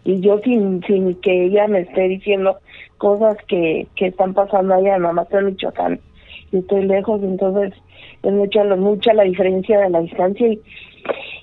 Y 0.05 0.21
yo 0.21 0.39
sin, 0.41 0.83
sin 0.85 1.15
que 1.21 1.47
ella 1.47 1.67
me 1.69 1.81
esté 1.81 2.09
diciendo 2.09 2.57
cosas 2.99 3.37
que, 3.49 3.87
que 3.97 4.07
están 4.09 4.35
pasando 4.35 4.75
allá, 4.75 4.97
en 4.97 5.45
Michoacán, 5.47 6.01
y 6.53 6.59
estoy 6.59 6.85
lejos, 6.87 7.23
entonces 7.23 7.73
es 8.23 8.33
mucha, 8.33 8.65
la- 8.65 8.77
mucha 8.77 9.13
la 9.15 9.23
diferencia 9.25 9.81
de 9.81 9.91
la 9.91 10.01
distancia 10.01 10.49
y, 10.49 10.61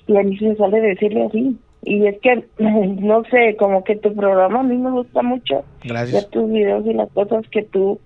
y 0.06 0.16
a 0.16 0.22
mí 0.22 0.36
se 0.38 0.48
me 0.48 0.56
sale 0.56 0.80
decirle 0.80 1.24
así. 1.24 1.56
Y 1.84 2.06
es 2.06 2.18
que, 2.20 2.44
no 2.58 3.22
sé, 3.30 3.56
como 3.56 3.84
que 3.84 3.96
tu 3.96 4.14
programa 4.14 4.60
a 4.60 4.64
mí 4.64 4.76
me 4.76 4.90
gusta 4.90 5.22
mucho 5.22 5.64
Gracias. 5.84 6.12
ver 6.12 6.24
tus 6.30 6.50
videos 6.50 6.84
y 6.86 6.92
las 6.92 7.10
cosas 7.12 7.48
que 7.50 7.62
tú 7.62 7.98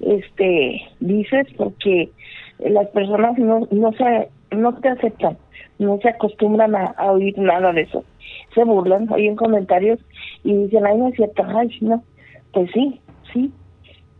este 0.00 0.80
dices 1.00 1.46
porque 1.56 2.10
las 2.58 2.88
personas 2.88 3.36
no 3.38 3.68
no 3.70 3.92
se 3.92 4.28
no 4.50 4.74
te 4.80 4.88
aceptan 4.88 5.36
no 5.78 5.98
se 5.98 6.08
acostumbran 6.08 6.74
a, 6.74 6.86
a 6.96 7.12
oír 7.12 7.36
nada 7.38 7.70
de 7.72 7.82
eso 7.82 8.02
se 8.54 8.64
burlan 8.64 9.10
oyen 9.12 9.36
comentarios 9.36 10.00
y 10.44 10.54
dicen 10.54 10.86
ay 10.86 10.98
no 10.98 11.08
es 11.08 11.16
cierto 11.16 11.44
ay 11.46 11.70
no 11.80 12.02
pues 12.52 12.70
sí 12.72 13.00
sí. 13.32 13.50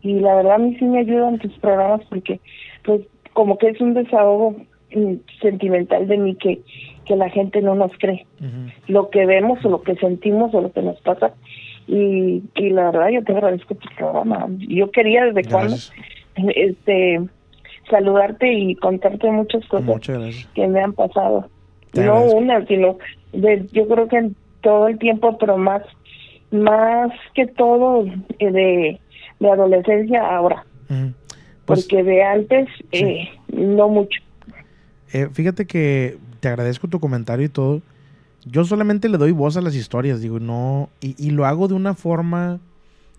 Y 0.02 0.20
la 0.20 0.36
verdad 0.36 0.54
a 0.54 0.58
mí 0.58 0.76
sí 0.78 0.84
me 0.84 1.00
ayudan 1.00 1.38
tus 1.38 1.52
programas 1.58 2.00
porque 2.08 2.40
pues 2.84 3.02
como 3.32 3.58
que 3.58 3.68
es 3.68 3.80
un 3.80 3.94
desahogo 3.94 4.56
mm, 4.94 5.14
sentimental 5.40 6.08
de 6.08 6.16
mí 6.16 6.34
que 6.36 6.62
que 7.06 7.16
la 7.16 7.28
gente 7.28 7.60
no 7.60 7.74
nos 7.74 7.90
cree. 7.98 8.24
Lo 8.86 9.10
que 9.10 9.26
vemos 9.26 9.64
o 9.64 9.68
lo 9.68 9.82
que 9.82 9.96
sentimos 9.96 10.54
o 10.54 10.60
lo 10.60 10.70
que 10.70 10.80
nos 10.80 11.00
pasa. 11.00 11.32
Y, 11.88 12.42
y 12.54 12.70
la 12.70 12.92
verdad 12.92 13.08
yo 13.08 13.24
te 13.24 13.32
agradezco 13.32 13.74
tu 13.74 13.88
programa. 13.96 14.46
Yo 14.58 14.92
quería 14.92 15.24
desde 15.24 15.50
cuando 15.50 15.76
este 16.54 17.20
saludarte 17.90 18.52
y 18.52 18.76
contarte 18.76 19.28
muchas 19.28 19.66
cosas 19.66 19.86
Muchas 19.86 20.48
que 20.54 20.68
me 20.68 20.80
han 20.80 20.92
pasado. 20.92 21.48
Te 21.90 22.04
no 22.04 22.12
agradezco. 22.12 22.38
una 22.38 22.66
sino 22.66 22.98
de, 23.32 23.66
yo 23.72 23.86
creo 23.88 24.08
que 24.08 24.16
en 24.16 24.36
todo 24.62 24.88
el 24.88 24.98
tiempo 24.98 25.38
pero 25.38 25.56
más 25.56 25.82
más 26.50 27.10
que 27.34 27.46
todo 27.46 28.04
eh, 28.38 28.50
de, 28.50 29.00
de 29.38 29.50
adolescencia 29.50 30.20
ahora 30.36 30.64
Pues- 31.64 31.84
porque 31.86 32.02
de 32.02 32.22
antes 32.24 32.68
eh, 32.92 33.28
no 33.52 33.88
mucho 33.88 34.20
Eh, 35.12 35.28
fíjate 35.32 35.66
que 35.66 36.18
te 36.40 36.48
agradezco 36.48 36.88
tu 36.88 37.00
comentario 37.00 37.44
y 37.46 37.48
todo. 37.50 37.82
Yo 38.46 38.64
solamente 38.64 39.08
le 39.10 39.18
doy 39.18 39.32
voz 39.32 39.56
a 39.56 39.60
las 39.60 39.74
historias, 39.74 40.22
digo, 40.22 40.40
no, 40.40 40.88
y, 41.02 41.14
y 41.18 41.30
lo 41.32 41.44
hago 41.44 41.68
de 41.68 41.74
una 41.74 41.92
forma. 41.94 42.58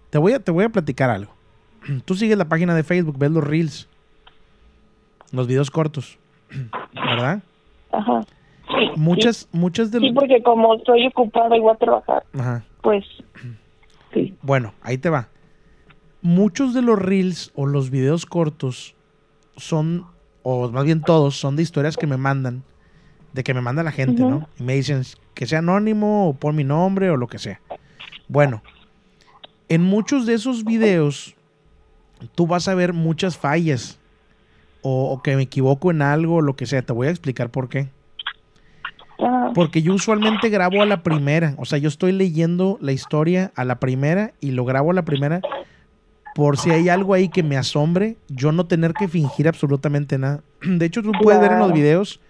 Te 0.09 0.17
voy 0.17 0.33
a, 0.33 0.39
te 0.39 0.49
voy 0.51 0.63
a 0.65 0.69
platicar 0.69 1.09
algo. 1.11 1.31
Tú 2.05 2.15
sigues 2.15 2.37
la 2.37 2.45
página 2.49 2.73
de 2.73 2.83
Facebook, 2.83 3.17
ves 3.19 3.29
los 3.31 3.43
reels. 3.43 3.87
Los 5.31 5.47
videos 5.47 5.69
cortos. 5.69 6.17
¿Verdad? 6.93 7.41
Ajá. 7.91 8.21
Sí, 8.71 8.99
Muchas, 8.99 9.49
muchas 9.51 9.91
de 9.91 9.99
Sí, 9.99 10.11
porque 10.13 10.41
como 10.43 10.75
estoy 10.75 11.07
ocupada 11.07 11.55
y 11.55 11.59
voy 11.59 11.73
a 11.73 11.77
trabajar, 11.77 12.23
Ajá. 12.33 12.63
pues 12.81 13.03
Bueno, 14.41 14.73
ahí 14.81 14.97
te 14.97 15.09
va. 15.09 15.29
Muchos 16.21 16.73
de 16.73 16.81
los 16.81 16.99
reels 16.99 17.51
o 17.55 17.65
los 17.65 17.89
videos 17.89 18.25
cortos 18.25 18.95
son, 19.57 20.05
o 20.43 20.69
más 20.69 20.85
bien 20.85 21.01
todos, 21.01 21.37
son 21.37 21.55
de 21.55 21.63
historias 21.63 21.97
que 21.97 22.07
me 22.07 22.17
mandan, 22.17 22.63
de 23.33 23.43
que 23.43 23.53
me 23.53 23.61
manda 23.61 23.83
la 23.83 23.91
gente, 23.91 24.23
¿no? 24.23 24.47
Y 24.59 24.63
me 24.63 24.75
dicen 24.75 25.01
que 25.33 25.45
sea 25.45 25.59
anónimo 25.59 26.29
o 26.29 26.33
por 26.33 26.53
mi 26.53 26.63
nombre 26.63 27.09
o 27.09 27.17
lo 27.17 27.27
que 27.27 27.39
sea. 27.39 27.59
Bueno, 28.27 28.61
en 29.67 29.81
muchos 29.81 30.25
de 30.25 30.35
esos 30.35 30.63
videos 30.63 31.35
tú 32.35 32.45
vas 32.45 32.67
a 32.67 32.75
ver 32.75 32.93
muchas 32.93 33.37
fallas 33.37 33.99
o, 34.81 35.11
o 35.11 35.21
que 35.21 35.35
me 35.35 35.43
equivoco 35.43 35.91
en 35.91 36.01
algo 36.01 36.35
o 36.35 36.41
lo 36.41 36.55
que 36.55 36.65
sea. 36.65 36.81
Te 36.81 36.93
voy 36.93 37.07
a 37.07 37.11
explicar 37.11 37.49
por 37.49 37.67
qué. 37.67 37.89
Porque 39.53 39.81
yo 39.81 39.93
usualmente 39.93 40.49
grabo 40.49 40.81
a 40.81 40.85
la 40.85 41.03
primera. 41.03 41.55
O 41.57 41.65
sea, 41.65 41.77
yo 41.77 41.87
estoy 41.89 42.11
leyendo 42.13 42.77
la 42.81 42.91
historia 42.93 43.51
a 43.55 43.65
la 43.65 43.79
primera 43.79 44.31
y 44.39 44.51
lo 44.51 44.65
grabo 44.65 44.91
a 44.91 44.93
la 44.93 45.03
primera 45.03 45.41
por 46.33 46.57
si 46.57 46.71
hay 46.71 46.87
algo 46.87 47.13
ahí 47.13 47.27
que 47.27 47.43
me 47.43 47.57
asombre, 47.57 48.15
yo 48.29 48.53
no 48.53 48.65
tener 48.65 48.93
que 48.93 49.09
fingir 49.09 49.47
absolutamente 49.49 50.17
nada. 50.17 50.41
De 50.61 50.85
hecho, 50.85 51.01
tú 51.03 51.13
puedes 51.17 51.41
ver 51.41 51.51
en 51.51 51.59
los 51.59 51.73
videos 51.73 52.21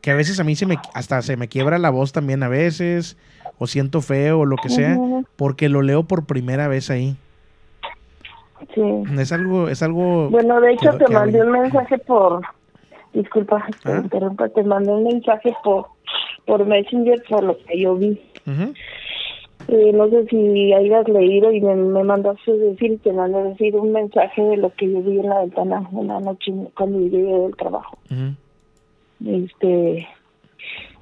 que 0.00 0.10
a 0.10 0.14
veces 0.14 0.40
a 0.40 0.44
mí 0.44 0.54
se 0.56 0.64
me 0.66 0.78
hasta 0.94 1.20
se 1.22 1.36
me 1.36 1.48
quiebra 1.48 1.78
la 1.78 1.90
voz 1.90 2.12
también 2.12 2.42
a 2.42 2.48
veces 2.48 3.16
o 3.58 3.66
siento 3.66 4.00
feo 4.00 4.40
o 4.40 4.44
lo 4.46 4.56
que 4.56 4.68
sea 4.68 4.98
porque 5.36 5.68
lo 5.68 5.82
leo 5.82 6.04
por 6.04 6.24
primera 6.26 6.68
vez 6.68 6.90
ahí. 6.90 7.16
sí. 8.74 8.82
Es 9.18 9.32
algo 9.32 9.68
es 9.68 9.82
algo 9.82 10.28
Bueno, 10.30 10.60
de 10.60 10.72
hecho 10.72 10.92
que- 10.92 10.98
te 10.98 11.04
que 11.06 11.12
mandé 11.12 11.42
un 11.42 11.52
mensaje 11.52 11.98
por, 11.98 12.40
disculpa, 13.12 13.66
te 13.82 13.92
¿Ah? 13.92 14.00
interrumpa, 14.02 14.48
te 14.48 14.62
mandé 14.62 14.90
un 14.90 15.04
mensaje 15.04 15.54
por, 15.62 15.86
por 16.46 16.66
Messenger 16.66 17.22
por 17.28 17.44
lo 17.44 17.58
que 17.58 17.80
yo 17.80 17.96
vi. 17.96 18.20
Eh, 19.68 19.92
no 19.94 20.10
sé 20.10 20.26
si 20.26 20.72
hayas 20.74 21.08
leído 21.08 21.50
y 21.50 21.60
me, 21.60 21.74
me 21.74 22.04
mandaste 22.04 22.52
decir, 22.52 22.98
te 23.02 23.12
mandé 23.12 23.42
decir 23.44 23.74
un 23.76 23.92
mensaje 23.92 24.42
de 24.42 24.58
lo 24.58 24.70
que 24.74 24.90
yo 24.90 25.00
vi 25.00 25.20
en 25.20 25.28
la 25.28 25.40
ventana 25.40 25.88
una 25.92 26.20
noche 26.20 26.52
cuando 26.76 27.00
llegué 27.00 27.22
del 27.22 27.56
trabajo. 27.56 27.96
Este, 29.24 30.06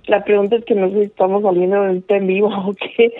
la 0.06 0.24
pregunta 0.24 0.56
es 0.56 0.64
que 0.64 0.74
no 0.74 0.88
sé 0.90 0.94
si 0.94 1.04
estamos 1.04 1.42
saliendo 1.42 1.76
ahorita 1.76 2.16
en 2.16 2.26
vivo 2.26 2.48
o 2.66 2.74
qué. 2.74 3.12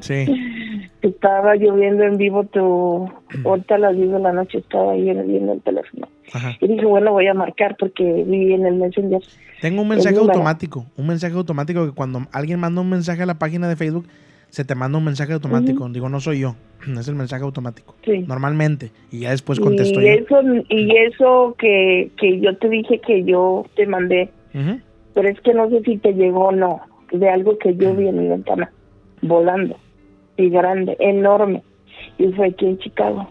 Sí. 0.00 0.26
Estaba 1.02 1.54
lloviendo 1.54 2.02
en 2.04 2.16
vivo 2.16 2.44
tu, 2.44 3.08
ahorita 3.44 3.76
a 3.76 3.78
las 3.78 3.96
10 3.96 4.10
de 4.10 4.18
la 4.18 4.32
noche 4.32 4.58
estaba 4.58 4.92
ahí 4.92 5.04
viendo 5.04 5.52
el 5.52 5.60
teléfono. 5.62 6.08
Ajá. 6.32 6.56
Y 6.60 6.66
dije, 6.66 6.84
bueno, 6.84 7.12
voy 7.12 7.28
a 7.28 7.34
marcar 7.34 7.76
porque 7.78 8.24
vi 8.26 8.52
en 8.52 8.66
el 8.66 8.74
Messenger. 8.74 9.20
Tengo 9.60 9.82
un 9.82 9.88
mensaje 9.88 10.16
automático, 10.16 10.86
un 10.96 11.06
mensaje 11.06 11.34
automático 11.34 11.86
que 11.86 11.92
cuando 11.92 12.22
alguien 12.32 12.58
manda 12.58 12.80
un 12.80 12.90
mensaje 12.90 13.22
a 13.22 13.26
la 13.26 13.38
página 13.38 13.68
de 13.68 13.76
Facebook, 13.76 14.06
se 14.48 14.64
te 14.64 14.74
manda 14.74 14.98
un 14.98 15.04
mensaje 15.04 15.32
automático. 15.32 15.88
Digo, 15.88 16.08
no 16.08 16.18
soy 16.18 16.40
yo, 16.40 16.56
es 16.98 17.06
el 17.06 17.14
mensaje 17.14 17.44
automático. 17.44 17.94
Sí. 18.04 18.24
Normalmente. 18.26 18.90
Y 19.12 19.20
ya 19.20 19.30
después 19.30 19.60
contesto 19.60 20.00
y 20.00 20.04
yo. 20.04 20.10
eso, 20.10 20.42
y 20.68 20.96
eso 20.96 21.54
que, 21.58 22.10
que 22.18 22.40
yo 22.40 22.56
te 22.56 22.68
dije 22.68 23.00
que 23.06 23.22
yo 23.22 23.64
te 23.76 23.86
mandé, 23.86 24.30
Ujú. 24.52 24.80
Pero 25.16 25.30
es 25.30 25.40
que 25.40 25.54
no 25.54 25.70
sé 25.70 25.80
si 25.80 25.96
te 25.96 26.12
llegó 26.12 26.48
o 26.48 26.52
no, 26.52 26.82
de 27.10 27.30
algo 27.30 27.56
que 27.56 27.74
yo 27.74 27.94
vi 27.94 28.06
en 28.06 28.18
mi 28.18 28.28
ventana, 28.28 28.70
volando, 29.22 29.74
y 30.36 30.50
grande, 30.50 30.94
enorme, 31.00 31.62
y 32.18 32.26
fue 32.32 32.48
aquí 32.48 32.66
en 32.66 32.78
Chicago. 32.80 33.26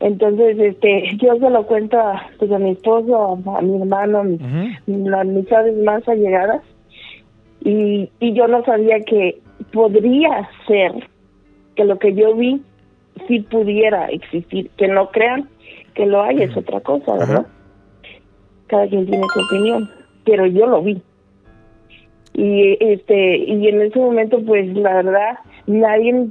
Entonces, 0.00 0.58
este, 0.58 1.16
yo 1.22 1.36
se 1.36 1.50
lo 1.50 1.66
cuento 1.66 2.00
a, 2.00 2.30
pues, 2.38 2.50
a 2.50 2.58
mi 2.58 2.70
esposo, 2.70 3.38
a, 3.46 3.60
mi 3.60 3.78
hermano, 3.78 4.20
a 4.20 4.24
mis, 4.24 5.12
amistades 5.12 5.76
más 5.84 6.08
allegadas, 6.08 6.62
y, 7.62 8.08
y 8.18 8.32
yo 8.32 8.48
no 8.48 8.64
sabía 8.64 9.00
que 9.00 9.42
podría 9.70 10.48
ser 10.66 10.92
que 11.76 11.84
lo 11.84 11.98
que 11.98 12.14
yo 12.14 12.34
vi 12.36 12.62
sí 13.28 13.40
pudiera 13.40 14.06
existir, 14.06 14.70
que 14.78 14.88
no 14.88 15.10
crean 15.10 15.46
que 15.92 16.06
lo 16.06 16.22
hay 16.22 16.42
es 16.42 16.56
otra 16.56 16.80
cosa, 16.80 17.12
¿verdad? 17.12 17.46
Cada 18.68 18.86
quien 18.88 19.04
tiene 19.04 19.24
su 19.34 19.40
opinión, 19.40 19.90
pero 20.24 20.46
yo 20.46 20.66
lo 20.66 20.82
vi. 20.82 21.00
Y 22.32 22.76
este 22.80 23.36
y 23.38 23.68
en 23.68 23.80
ese 23.82 23.98
momento 23.98 24.40
pues 24.44 24.66
la 24.76 24.94
verdad 24.94 25.38
nadie 25.66 26.26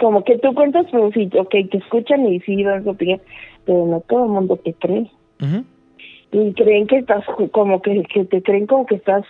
como 0.00 0.24
que 0.24 0.38
tú 0.38 0.54
cuentas 0.54 0.86
pero 0.90 1.10
sí, 1.12 1.28
ok, 1.38 1.50
te 1.70 1.76
escuchan 1.78 2.24
y 2.26 2.40
sí 2.40 2.62
dan 2.62 2.82
su 2.84 2.90
opinión, 2.90 3.20
pero 3.66 3.86
no 3.86 4.00
todo 4.08 4.24
el 4.24 4.30
mundo 4.30 4.56
te 4.56 4.72
cree. 4.74 5.10
Y 6.32 6.52
creen 6.54 6.86
que 6.86 6.96
estás 6.96 7.24
como 7.52 7.80
que, 7.82 8.02
que 8.12 8.24
te 8.24 8.42
creen 8.42 8.66
como 8.66 8.86
que 8.86 8.96
estás 8.96 9.24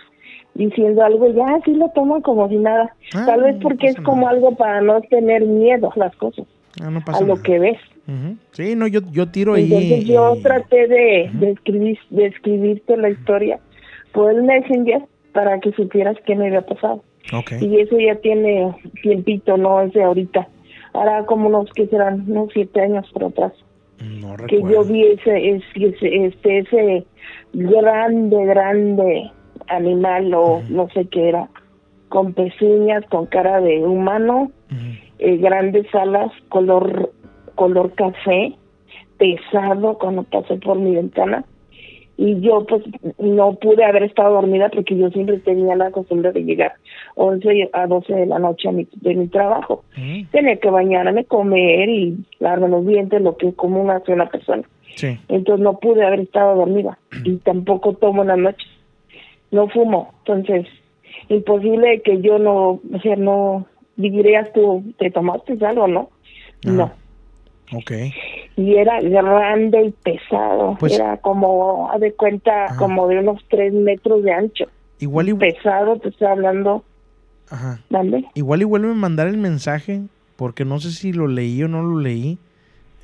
diciendo 0.53 1.03
algo 1.03 1.29
y 1.29 1.33
ya 1.33 1.55
así 1.55 1.73
lo 1.73 1.89
toman 1.89 2.21
como 2.21 2.47
si 2.47 2.55
nada. 2.55 2.95
Ah, 3.13 3.25
Tal 3.27 3.43
vez 3.43 3.57
porque 3.61 3.87
es 3.87 3.95
como 3.97 4.27
algo 4.29 4.55
para 4.55 4.79
no 4.81 5.01
tener 5.01 5.43
miedo 5.43 5.91
a 5.93 5.99
las 5.99 6.15
cosas, 6.15 6.47
Ah, 6.81 6.89
no 6.89 6.99
a 7.05 7.19
lo 7.21 7.27
nada. 7.27 7.41
que 7.43 7.59
ves. 7.59 7.77
Sí, 8.53 8.75
no, 8.75 8.87
yo, 8.87 9.01
yo 9.11 9.27
tiro 9.29 9.53
ahí. 9.55 9.63
Entonces 9.65 10.05
yo 10.05 10.35
y- 10.35 10.41
traté 10.41 10.87
de, 10.87 11.29
de, 11.33 11.51
escribir, 11.51 11.99
de 12.09 12.25
escribirte 12.27 12.95
la 12.97 13.09
historia 13.09 13.59
por 14.15 14.31
el 14.31 14.43
Messenger 14.43 15.03
para 15.33 15.59
que 15.59 15.73
supieras 15.73 16.17
qué 16.25 16.35
me 16.35 16.47
había 16.47 16.61
pasado. 16.61 17.03
Y 17.59 17.79
eso 17.79 17.99
ya 17.99 18.15
tiene 18.15 18.73
tiempito, 19.03 19.57
no 19.57 19.81
es 19.81 19.93
de 19.93 20.03
ahorita. 20.03 20.47
Ahora 20.93 21.25
como 21.25 21.49
unos 21.49 21.69
que 21.73 21.87
serán 21.87 22.23
unos 22.27 22.49
siete 22.53 22.81
años 22.81 23.05
por 23.11 23.25
atrás. 23.25 23.51
No 23.99 24.35
Que 24.47 24.61
yo 24.61 24.83
vi 24.83 25.03
ese, 25.03 25.49
ese, 25.49 25.65
ese, 25.75 26.25
este, 26.25 26.59
ese 26.59 27.05
grande, 27.53 28.45
grande 28.45 29.31
animal 29.67 30.33
o 30.33 30.61
no 30.69 30.89
sé 30.89 31.05
qué 31.07 31.29
era, 31.29 31.49
con 32.09 32.33
pezuñas, 32.33 33.03
con 33.09 33.25
cara 33.25 33.59
de 33.59 33.83
humano, 33.83 34.51
eh, 35.19 35.37
grandes 35.37 35.93
alas, 35.93 36.31
color, 36.49 37.11
color 37.55 37.93
café, 37.95 38.55
pesado 39.17 39.97
cuando 39.97 40.23
pasé 40.23 40.55
por 40.57 40.77
mi 40.77 40.95
ventana. 40.95 41.43
Y 42.17 42.39
yo 42.39 42.65
pues 42.65 42.83
no 43.19 43.55
pude 43.55 43.83
haber 43.83 44.03
estado 44.03 44.35
dormida 44.35 44.69
porque 44.69 44.97
yo 44.97 45.09
siempre 45.09 45.39
tenía 45.39 45.75
la 45.75 45.91
costumbre 45.91 46.31
de 46.31 46.43
llegar 46.43 46.73
11 47.15 47.69
a 47.73 47.87
12 47.87 48.13
de 48.13 48.25
la 48.25 48.39
noche 48.39 48.69
a 48.69 48.71
mi, 48.71 48.87
de 49.01 49.15
mi 49.15 49.27
trabajo. 49.27 49.83
Tenía 50.31 50.57
que 50.57 50.69
bañarme, 50.69 51.25
comer 51.25 51.89
y 51.89 52.17
lavarme 52.39 52.69
los 52.69 52.87
dientes, 52.87 53.21
lo 53.21 53.35
que 53.35 53.53
común 53.53 53.89
hace 53.89 54.13
una 54.13 54.29
persona. 54.29 54.63
Sí. 54.95 55.17
Entonces 55.27 55.61
no 55.61 55.79
pude 55.79 56.05
haber 56.05 56.21
estado 56.21 56.55
dormida 56.55 56.97
y 57.23 57.35
tampoco 57.43 57.93
tomo 57.93 58.21
en 58.21 58.29
las 58.29 58.37
noches. 58.37 58.69
No 59.51 59.67
fumo, 59.67 60.13
entonces 60.19 60.67
imposible 61.29 62.01
que 62.01 62.21
yo 62.21 62.39
no, 62.39 62.81
o 62.93 62.99
sea, 63.01 63.15
no 63.15 63.67
dirías 63.95 64.51
tú, 64.53 64.83
¿te 64.97 65.11
tomaste 65.11 65.57
algo, 65.65 65.87
no? 65.87 66.09
No. 66.63 66.91
Ok. 67.73 67.91
Y 68.57 68.75
era 68.75 69.01
grande 69.01 69.85
y 69.87 69.91
pesado, 69.91 70.77
Pues- 70.79 70.93
era 70.93 71.17
como, 71.17 71.91
haz 71.91 71.99
de 71.99 72.13
cuenta, 72.13 72.75
como 72.77 73.07
de 73.07 73.19
unos 73.19 73.43
tres 73.49 73.73
metros 73.73 74.23
de 74.23 74.31
ancho. 74.31 74.65
Igual 74.99 75.27
y, 75.29 75.33
Pesado, 75.33 75.97
te 75.99 76.07
estoy 76.09 76.27
hablando, 76.27 76.83
Ajá. 77.49 77.81
¿dónde? 77.89 78.23
Igual 78.33 78.61
y 78.61 78.65
vuelve 78.65 78.91
a 78.91 78.93
mandar 78.93 79.27
el 79.27 79.37
mensaje, 79.37 80.03
porque 80.37 80.63
no 80.63 80.79
sé 80.79 80.91
si 80.91 81.11
lo 81.11 81.27
leí 81.27 81.61
o 81.63 81.67
no 81.67 81.83
lo 81.83 81.99
leí. 81.99 82.37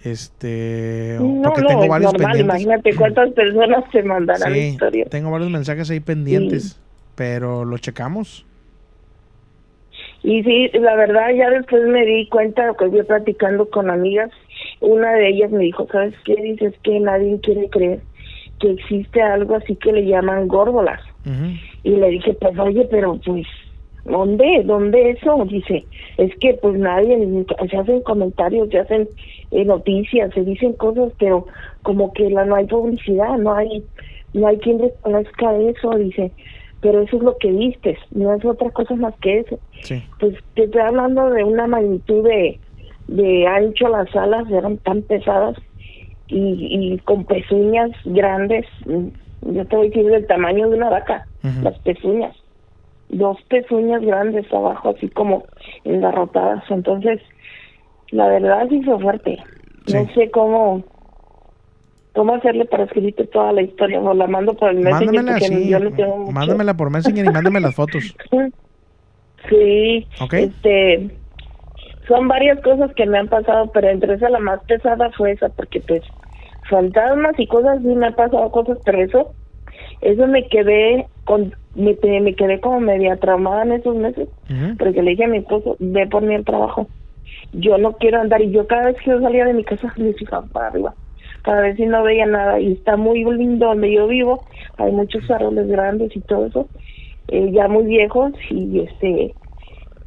Este. 0.04 1.18
No, 1.20 1.50
porque 1.50 1.62
no, 1.62 1.68
tengo 1.68 1.84
es 1.84 1.90
varios 1.90 2.14
normal, 2.14 2.32
pendientes. 2.38 2.62
imagínate 2.64 2.96
cuántas 2.98 3.32
personas 3.34 3.84
te 3.92 4.04
mandarán 4.04 4.54
Sí, 4.54 4.60
historias. 4.60 5.10
tengo 5.10 5.30
varios 5.32 5.52
mensajes 5.52 5.90
ahí 5.92 6.00
pendientes, 6.00 6.80
pero 7.16 7.66
lo 7.66 7.78
checamos. 7.78 8.46
Y 10.24 10.44
sí, 10.44 10.70
la 10.74 10.96
verdad 10.96 11.30
ya 11.36 11.50
después 11.50 11.84
me 11.88 12.06
di 12.06 12.28
cuenta 12.30 12.74
que 12.78 12.92
yo 12.92 13.06
platicando 13.06 13.70
con 13.70 13.90
amigas, 13.90 14.30
una 14.82 15.14
de 15.14 15.30
ellas 15.30 15.52
me 15.52 15.64
dijo, 15.64 15.88
¿sabes 15.92 16.14
qué? 16.26 16.36
Dices 16.36 16.74
que 16.84 17.00
nadie 17.00 17.40
quiere 17.42 17.70
creer 17.70 18.02
que 18.62 18.72
existe 18.72 19.22
algo 19.22 19.56
así 19.56 19.76
que 19.76 19.92
le 19.92 20.06
llaman 20.06 20.48
górgolas. 20.48 21.02
Y 21.84 21.92
le 21.92 22.10
dije, 22.10 22.34
pues 22.34 22.58
oye, 22.58 22.88
pero 22.90 23.20
pues, 23.24 23.46
¿dónde? 24.06 24.64
¿Dónde 24.66 25.12
eso? 25.12 25.46
Dice, 25.46 25.86
es 26.18 26.36
que 26.38 26.54
pues 26.56 26.78
nadie, 26.80 27.46
se 27.70 27.78
hacen 27.78 28.02
comentarios, 28.02 28.70
se 28.70 28.80
hacen 28.80 29.08
eh, 29.52 29.66
noticias, 29.66 30.34
se 30.34 30.44
dicen 30.44 30.74
cosas, 30.74 31.12
pero 31.20 31.46
como 31.84 32.12
que 32.14 32.30
la, 32.30 32.46
no 32.46 32.56
hay 32.56 32.66
publicidad, 32.66 33.38
no 33.38 33.54
hay, 33.54 33.84
no 34.34 34.48
hay 34.48 34.58
quien 34.58 34.80
reconozca 34.80 35.56
eso, 35.58 35.92
dice, 35.98 36.32
pero 36.82 37.02
eso 37.02 37.18
es 37.18 37.24
lo 37.24 37.38
que 37.38 37.52
vistes, 37.52 38.00
no 38.12 38.34
es 38.34 38.44
otra 38.44 38.72
cosa 38.72 38.96
más 38.96 39.14
que 39.22 39.40
eso. 39.40 39.60
Sí. 39.82 40.04
Pues 40.20 40.36
te 40.56 40.64
estoy 40.64 40.82
hablando 40.82 41.30
de 41.30 41.44
una 41.44 41.68
magnitud 41.68 42.24
de, 42.24 42.60
de 43.08 43.48
ancho, 43.48 43.88
las 43.90 44.14
alas 44.16 44.50
eran 44.50 44.78
tan 44.78 45.02
pesadas 45.04 45.58
y, 46.28 46.94
y 46.94 46.98
con 47.00 47.26
pezuñas 47.26 47.92
grandes, 48.06 48.66
mm, 48.86 49.08
yo 49.54 49.66
te 49.66 49.76
voy 49.76 49.88
a 49.88 49.90
decir 49.90 50.06
del 50.06 50.28
tamaño 50.28 50.70
de 50.70 50.78
una 50.78 50.90
vaca, 50.90 51.26
las 51.64 51.78
pezuñas, 51.80 52.36
dos 53.10 53.38
pezuñas 53.50 54.02
grandes 54.02 54.52
abajo, 54.54 54.94
así 54.96 55.10
como 55.10 55.44
engarrotadas. 55.84 56.64
Entonces, 56.70 57.20
la 58.12 58.28
verdad 58.28 58.68
sí 58.70 58.82
fue 58.84 59.00
fuerte. 59.00 59.40
No 59.92 60.06
sé 60.14 60.30
cómo, 60.30 60.84
cómo 62.14 62.36
hacerle 62.36 62.66
para 62.66 62.84
escribirte 62.84 63.26
toda 63.26 63.52
la 63.52 63.64
historia. 63.64 64.00
O 64.00 64.14
la 64.14 64.28
mando 64.28 64.54
por 64.54 64.70
el 64.70 64.78
Messenger 64.78 65.24
Mándamela 65.24 65.40
yo 65.40 65.80
no 65.80 65.92
tengo 65.92 66.18
mucho. 66.18 66.32
Mándamela 66.32 66.78
por 66.78 66.92
Messenger 66.92 67.26
y 67.26 67.30
mándame 67.30 67.60
las 67.60 67.76
fotos. 67.76 68.16
Sí. 69.50 70.06
¿Ok? 70.22 70.34
Este, 70.34 71.10
son 72.08 72.28
varias 72.28 72.60
cosas 72.62 72.94
que 72.96 73.06
me 73.06 73.20
han 73.20 73.28
pasado, 73.28 73.72
pero 73.74 73.90
entre 73.90 74.16
esas 74.16 74.32
la 74.32 74.40
más 74.40 74.62
pesada 74.64 75.12
fue 75.12 75.32
esa, 75.32 75.50
porque 75.50 75.82
pues 75.82 76.02
fantasmas 76.70 77.38
y 77.38 77.48
cosas 77.48 77.82
sí 77.82 77.88
me 77.88 78.08
han 78.08 78.16
pasado 78.16 78.52
cosas, 78.52 78.78
pero 78.86 79.02
eso, 79.02 79.34
eso 80.02 80.28
me 80.28 80.48
quedé 80.48 81.08
con, 81.26 81.54
me, 81.76 81.98
me 82.22 82.34
quedé 82.36 82.60
como 82.60 82.80
media 82.80 83.18
traumada 83.18 83.64
en 83.64 83.74
esos 83.74 83.96
meses, 83.96 84.30
porque 84.78 85.02
le 85.02 85.12
dije 85.12 85.26
a 85.26 85.30
mi 85.30 85.38
esposo, 85.40 85.76
ve 85.80 86.08
por 86.08 86.24
mí 86.24 86.36
al 86.36 86.46
trabajo. 86.46 86.88
Yo 87.54 87.78
no 87.78 87.94
quiero 87.94 88.22
andar 88.22 88.42
y 88.42 88.52
yo 88.52 88.66
cada 88.68 88.86
vez 88.86 88.98
que 89.02 89.12
yo 89.12 89.20
salía 89.20 89.46
de 89.46 89.54
mi 89.54 89.64
casa 89.64 89.94
me 89.98 90.14
fijaba 90.14 90.48
para 90.48 90.68
arriba 90.68 90.94
para 91.44 91.62
ver 91.62 91.76
si 91.76 91.86
no 91.86 92.04
veía 92.04 92.26
nada 92.26 92.60
y 92.60 92.74
está 92.74 92.98
muy 92.98 93.24
lindo 93.24 93.68
donde 93.68 93.92
yo 93.92 94.08
vivo 94.08 94.44
hay 94.78 94.92
muchos 94.92 95.30
árboles 95.32 95.68
grandes 95.68 96.16
y 96.16 96.22
todo 96.22 96.46
eso 96.46 96.70
eh, 97.30 97.50
ya 97.52 97.68
muy 97.68 97.86
viejos 97.86 98.34
y 98.50 98.82
este 98.82 99.34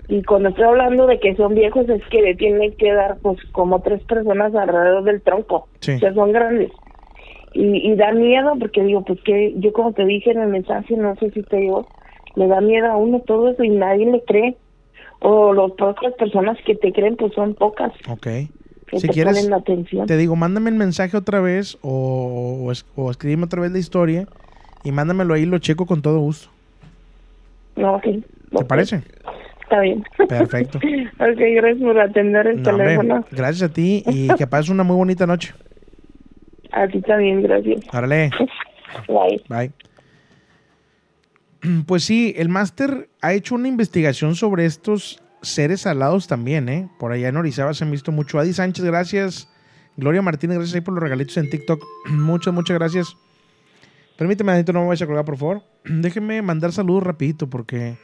y 0.09 0.22
cuando 0.22 0.50
estoy 0.50 0.64
hablando 0.64 1.07
de 1.07 1.18
que 1.18 1.34
son 1.36 1.55
viejos 1.55 1.88
es 1.88 2.02
que 2.11 2.20
le 2.22 2.34
tienen 2.34 2.72
que 2.76 2.92
dar 2.92 3.18
pues 3.22 3.38
como 3.52 3.80
tres 3.80 4.02
personas 4.05 4.55
alrededor 4.55 5.05
del 5.05 5.22
tronco 5.22 5.68
Sí. 5.80 5.92
o 5.92 5.98
sea 5.98 6.12
son 6.14 6.32
grandes 6.32 6.70
y, 7.55 7.90
y 7.90 7.94
da 7.96 8.12
miedo 8.12 8.52
porque 8.59 8.82
digo 8.82 9.02
pues 9.05 9.20
que 9.22 9.55
yo 9.59 9.72
como 9.72 9.92
te 9.92 10.05
dije 10.05 10.30
en 10.32 10.40
el 10.40 10.48
mensaje 10.48 10.96
no 10.96 11.14
sé 11.16 11.30
si 11.30 11.42
te 11.42 11.57
digo 11.57 11.86
le 12.36 12.46
da 12.48 12.61
miedo 12.61 12.86
a 12.90 12.96
uno 12.96 13.20
todo 13.20 13.48
eso 13.50 13.62
y 13.64 13.70
nadie 13.70 14.07
le 14.11 14.22
cree 14.24 14.57
o 15.20 15.55
las 15.55 15.70
pocas 15.72 16.12
personas 16.14 16.59
que 16.66 16.74
te 16.74 16.92
creen 16.92 17.16
pues 17.16 17.32
son 17.32 17.55
pocas 17.55 17.92
Ok. 18.11 18.26
que 18.88 19.00
Si 19.00 19.07
te 19.07 19.12
quieres, 19.14 19.36
ponen 19.38 19.55
atención 19.55 20.07
te 20.07 20.16
digo, 20.18 20.36
mándame 20.36 20.68
el 20.70 20.76
mensaje 20.76 21.16
otra 21.16 21.40
vez 21.40 21.78
o, 21.82 22.68
o, 22.68 23.02
o 23.02 23.11
escríbeme 23.11 23.44
otra 23.44 23.62
vez 23.62 23.72
la 23.72 23.78
historia 23.78 24.26
y 24.84 24.92
mándamelo 24.92 25.32
ahí, 25.32 25.46
lo 25.46 25.59
checo 25.59 25.86
con 25.86 26.02
todo 26.02 26.18
gusto. 26.18 26.50
no 27.76 27.94
ok 27.96 28.05
¿Te 28.59 28.64
parece? 28.66 29.00
Está 29.75 29.81
bien 29.81 30.05
Perfecto. 30.29 30.79
ok 30.79 31.39
gracias 31.57 31.83
por 31.83 31.99
atender 31.99 32.47
el 32.47 32.62
No, 32.62 32.70
hombre, 32.70 32.87
teléfono 32.87 33.25
gracias 33.31 33.70
a 33.70 33.72
ti 33.72 34.03
y 34.07 34.29
que 34.39 34.47
pases 34.47 34.70
una 34.70 34.83
muy 34.85 34.97
bonita 34.97 35.27
noche. 35.27 35.53
a 36.72 36.87
ti 36.89 37.01
también 37.03 37.43
gracias 37.43 37.81
Órale. 37.93 38.31
Bye. 39.09 39.43
Bye. 39.49 39.72
Pues 41.87 42.05
sí, 42.05 42.35
el 42.37 42.51
máster 42.51 43.09
ha 43.22 43.33
hecho 43.33 43.55
una 43.55 43.68
investigación 43.68 44.35
sobre 44.35 44.66
estos 44.66 45.22
seres 45.41 45.87
alados 45.87 46.29
también, 46.29 46.68
¿eh? 46.68 46.91
Por 46.99 47.12
allá 47.12 47.29
en 47.29 47.39
Orizaba 47.39 47.72
se 47.72 47.85
han 47.85 47.91
visto 47.91 48.12
mucho. 48.12 48.39
Adi 48.39 48.53
Sánchez, 48.53 48.85
gracias. 48.85 49.49
Gloria 49.97 50.20
Martínez, 50.20 50.59
gracias 50.59 50.75
ahí 50.75 50.81
por 50.83 50.93
los 50.93 51.03
regalitos 51.03 51.39
en 51.39 51.49
TikTok. 51.49 51.83
muchas, 52.11 52.53
muchas 52.53 52.79
gracias. 52.79 53.16
Permíteme, 54.18 54.62
no 54.62 54.81
me 54.83 54.89
vayas 54.89 55.03
a 55.03 55.07
colgar, 55.07 55.25
por 55.25 55.39
favor. 55.39 55.62
Déjenme 55.85 56.43
mandar 56.43 56.72
saludos 56.72 57.03
rapidito 57.03 57.49
porque... 57.49 57.97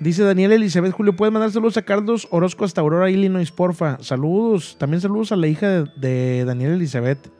Dice 0.00 0.24
Daniel 0.24 0.52
Elizabeth 0.52 0.92
Julio, 0.92 1.14
¿puedes 1.14 1.30
mandar 1.30 1.50
saludos 1.50 1.76
a 1.76 1.82
Carlos 1.82 2.26
Orozco 2.30 2.64
hasta 2.64 2.80
Aurora, 2.80 3.10
Illinois, 3.10 3.50
porfa? 3.52 3.98
Saludos. 4.00 4.76
También 4.78 5.02
saludos 5.02 5.30
a 5.30 5.36
la 5.36 5.46
hija 5.46 5.68
de, 5.68 5.90
de 5.96 6.44
Daniel 6.46 6.72
Elizabeth, 6.72 7.30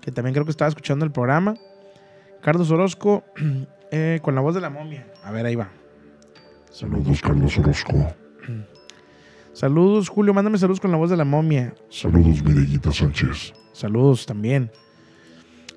que 0.00 0.10
también 0.10 0.34
creo 0.34 0.44
que 0.44 0.50
estaba 0.50 0.68
escuchando 0.68 1.04
el 1.04 1.12
programa. 1.12 1.54
Carlos 2.42 2.68
Orozco, 2.72 3.22
eh, 3.92 4.18
con 4.22 4.34
la 4.34 4.40
voz 4.40 4.56
de 4.56 4.60
la 4.60 4.70
momia. 4.70 5.06
A 5.22 5.30
ver, 5.30 5.46
ahí 5.46 5.54
va. 5.54 5.70
Saludos, 6.72 7.22
Carlos 7.22 7.56
Orozco. 7.58 8.12
Saludos, 9.52 10.08
Julio, 10.08 10.34
mándame 10.34 10.58
saludos 10.58 10.80
con 10.80 10.90
la 10.90 10.96
voz 10.96 11.10
de 11.10 11.16
la 11.16 11.24
momia. 11.24 11.74
Saludos, 11.90 12.42
Mireguita 12.42 12.90
Sánchez. 12.90 13.52
Saludos 13.72 14.26
también. 14.26 14.72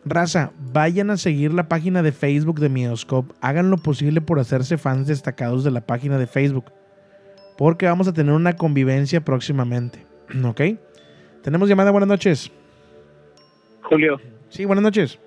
Raza, 0.06 0.52
vayan 0.74 1.10
a 1.12 1.18
seguir 1.18 1.54
la 1.54 1.70
página 1.70 2.04
de 2.04 2.12
Facebook 2.12 2.60
de 2.60 2.70
Mioscope. 2.70 3.34
Hagan 3.42 3.70
lo 3.70 3.78
posible 3.78 4.20
por 4.20 4.40
hacerse 4.40 4.78
fans 4.78 5.08
destacados 5.08 5.64
de 5.64 5.72
la 5.72 5.82
página 5.82 6.18
de 6.18 6.28
Facebook. 6.28 6.66
Porque 7.58 7.86
vamos 7.86 8.08
a 8.08 8.14
tener 8.14 8.34
una 8.34 8.56
convivencia 8.56 9.24
próximamente. 9.24 10.06
¿Ok? 10.46 10.62
Tenemos 11.42 11.70
llamada, 11.70 11.92
buenas 11.92 12.10
noches. 12.10 12.52
Julio. 13.84 14.20
Sí, 14.50 14.66
buenas 14.66 14.84
noches. 14.84 15.20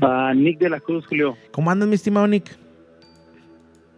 Ah, 0.00 0.32
Nick 0.34 0.58
de 0.58 0.70
la 0.70 0.80
Cruz, 0.80 1.06
Julio. 1.06 1.36
¿Cómo 1.50 1.70
andas, 1.70 1.88
mi 1.88 1.94
estimado 1.94 2.26
Nick? 2.26 2.56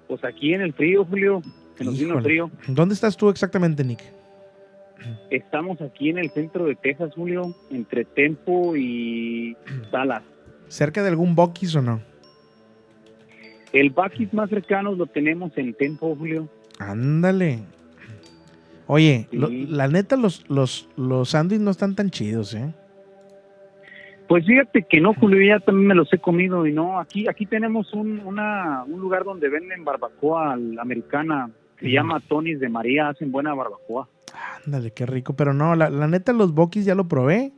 Pues 0.09 0.25
aquí 0.25 0.55
en 0.55 0.62
el 0.62 0.73
frío, 0.73 1.05
Julio. 1.05 1.43
Vino 1.79 2.18
el 2.18 2.23
frío. 2.23 2.51
¿Dónde 2.68 2.95
estás 2.95 3.16
tú 3.16 3.29
exactamente, 3.29 3.85
Nick? 3.85 4.03
Estamos 5.30 5.80
aquí 5.80 6.11
en 6.11 6.18
el 6.18 6.30
centro 6.30 6.66
de 6.66 6.74
Texas, 6.76 7.12
Julio, 7.14 7.55
entre 7.70 8.05
Tempo 8.05 8.74
y 8.76 9.57
Dallas. 9.92 10.22
¿Cerca 10.68 11.03
de 11.03 11.09
algún 11.09 11.34
Bucky's 11.34 11.74
o 11.76 11.82
no? 11.82 12.01
El 13.72 13.90
Bucky's 13.90 14.32
más 14.34 14.51
cercano 14.51 14.94
lo 14.94 15.07
tenemos 15.07 15.57
en 15.57 15.74
Tempo, 15.74 16.14
Julio. 16.16 16.48
Ándale. 16.78 17.61
Oye, 18.86 19.26
Sí. 19.30 19.36
lo- 19.36 19.48
la 19.51 19.86
neta, 19.88 20.16
los, 20.16 20.48
los, 20.51 20.88
los 20.96 21.30
sándwiches 21.30 21.62
no 21.64 21.70
están 21.70 21.94
tan 21.94 22.11
chidos, 22.11 22.55
¿eh? 22.55 22.72
Pues 24.28 24.46
fíjate 24.46 24.82
que 24.88 25.01
no, 25.01 25.12
Julio, 25.14 25.40
ya 25.44 25.59
también 25.64 25.88
me 25.88 25.94
los 25.94 26.12
he 26.12 26.18
comido 26.18 26.64
y 26.66 26.72
no, 26.72 27.01
aquí 27.01 27.26
aquí 27.28 27.46
tenemos 27.46 27.92
un, 27.94 28.20
una, 28.20 28.84
un 28.84 29.01
lugar 29.01 29.24
donde 29.24 29.48
venden 29.48 29.84
barbacoa 29.84 30.53
americana, 30.80 31.51
se 31.80 31.90
llama 31.90 32.20
Tony's 32.28 32.61
de 32.61 32.68
María, 32.68 33.09
hacen 33.09 33.32
buena 33.32 33.55
barbacoa. 33.55 34.09
Ándale, 34.64 34.93
qué 34.93 35.07
rico. 35.07 35.35
Pero 35.35 35.53
no, 35.55 35.74
la, 35.74 35.91
la 35.91 36.07
neta, 36.09 36.33
los 36.33 36.53
Bucky's 36.55 36.85
ya 36.85 36.95
lo 36.95 37.09
probé. 37.09 37.53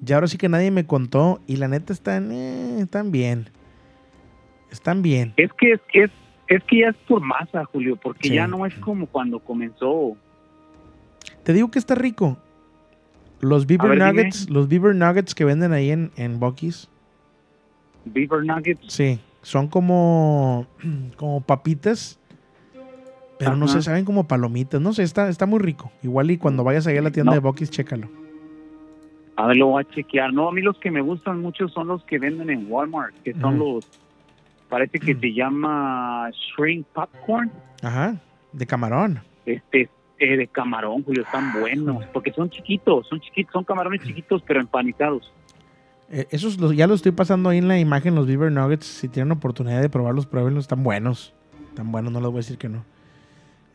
Ya 0.00 0.16
ahora 0.16 0.26
sí 0.26 0.38
que 0.38 0.48
nadie 0.48 0.70
me 0.70 0.86
contó. 0.86 1.40
Y 1.46 1.56
la 1.56 1.68
neta 1.68 1.92
están, 1.92 2.30
eh, 2.32 2.80
están 2.80 3.10
bien. 3.12 3.50
Están 4.70 5.02
bien. 5.02 5.34
Es 5.36 5.50
que 5.58 5.72
es, 5.72 5.80
es, 5.92 6.10
es 6.48 6.62
que 6.64 6.80
ya 6.80 6.88
es 6.88 6.96
por 7.08 7.20
masa, 7.20 7.64
Julio, 7.66 7.96
porque 8.02 8.28
Sí. 8.28 8.34
ya 8.34 8.46
no 8.46 8.64
es 8.66 8.74
como 8.76 9.06
cuando 9.06 9.38
comenzó. 9.40 10.16
Te 11.44 11.52
digo 11.52 11.70
que 11.70 11.78
está 11.78 11.94
rico. 11.94 12.38
Los 13.40 13.66
Beaver 13.66 13.90
ver, 13.90 13.98
dime. 13.98 14.12
Nuggets, 14.12 14.48
los 14.50 14.68
Beaver 14.68 14.94
Nuggets 14.94 15.34
que 15.34 15.44
venden 15.44 15.72
ahí 15.72 15.90
en, 15.90 16.10
en 16.16 16.38
Bucky's. 16.40 16.88
Beaver 18.04 18.44
Nuggets. 18.44 18.92
Sí, 18.92 19.20
son 19.42 19.68
como, 19.68 20.66
como 21.16 21.40
papitas. 21.42 22.18
Pero 23.44 23.56
no 23.56 23.68
sé, 23.68 23.82
saben 23.82 24.04
como 24.04 24.26
palomitas. 24.28 24.80
No 24.80 24.92
sé, 24.92 25.02
está, 25.02 25.28
está 25.28 25.46
muy 25.46 25.58
rico. 25.60 25.90
Igual 26.02 26.30
y 26.30 26.38
cuando 26.38 26.64
vayas 26.64 26.86
allá 26.86 27.00
a 27.00 27.02
la 27.02 27.10
tienda 27.10 27.30
No. 27.30 27.34
de 27.34 27.40
Bucky's, 27.40 27.70
chécalo. 27.70 28.08
A 29.36 29.46
ver, 29.46 29.56
lo 29.56 29.68
voy 29.68 29.82
a 29.82 29.88
chequear. 29.94 30.32
No, 30.32 30.48
a 30.48 30.52
mí 30.52 30.60
los 30.60 30.78
que 30.78 30.90
me 30.90 31.00
gustan 31.00 31.40
mucho 31.40 31.68
son 31.68 31.88
los 31.88 32.04
que 32.04 32.18
venden 32.18 32.50
en 32.50 32.70
Walmart, 32.70 33.14
que 33.22 33.32
son 33.34 33.58
los, 33.58 33.86
parece 34.68 34.98
que 35.00 35.14
se 35.14 35.32
llama 35.34 36.30
Shrimp 36.30 36.86
Popcorn, 36.92 37.50
Ajá, 37.82 38.16
de 38.52 38.66
camarón. 38.66 39.20
este, 39.46 39.88
eh, 40.18 40.36
de 40.36 40.46
camarón, 40.46 41.02
Julio, 41.02 41.22
están 41.22 41.52
buenos, 41.58 42.04
porque 42.12 42.32
son 42.32 42.50
chiquitos, 42.50 43.08
son 43.08 43.20
chiquitos, 43.20 43.52
son 43.52 43.64
camarones 43.64 44.02
chiquitos, 44.02 44.42
pero 44.46 44.60
empanizados. 44.60 45.32
Eh, 46.10 46.26
esos 46.30 46.58
los- 46.60 46.76
ya 46.76 46.86
los 46.86 46.96
estoy 46.96 47.12
pasando 47.12 47.48
ahí 47.48 47.58
en 47.58 47.68
la 47.68 47.78
imagen, 47.78 48.14
los 48.14 48.26
Beaver 48.26 48.52
Nuggets. 48.52 48.84
Si 48.86 49.08
tienen 49.08 49.32
oportunidad 49.32 49.80
de 49.80 49.88
probarlos, 49.88 50.26
pruébenlos. 50.26 50.64
Están 50.64 50.82
buenos. 50.84 51.32
Están 51.70 51.90
buenos, 51.90 52.12
no 52.12 52.20
les 52.20 52.26
voy 52.28 52.36
a 52.36 52.40
decir 52.40 52.58
que 52.58 52.68
no. 52.68 52.84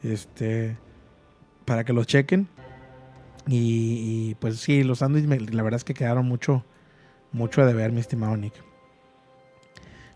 Este, 0.04 0.78
para 1.66 1.84
que 1.84 1.94
los 1.94 2.08
chequen. 2.08 2.48
Y, 3.48 4.30
y, 4.32 4.36
pues 4.36 4.58
sí, 4.58 4.84
los 4.84 5.00
sándwiches, 5.00 5.54
la 5.54 5.64
verdad 5.64 5.78
es 5.78 5.84
que 5.84 5.94
quedaron 5.94 6.26
mucho, 6.26 6.66
mucho 7.32 7.62
a 7.62 7.66
deber, 7.66 7.92
mi 7.92 8.00
estimado 8.00 8.36
Nick. 8.36 8.54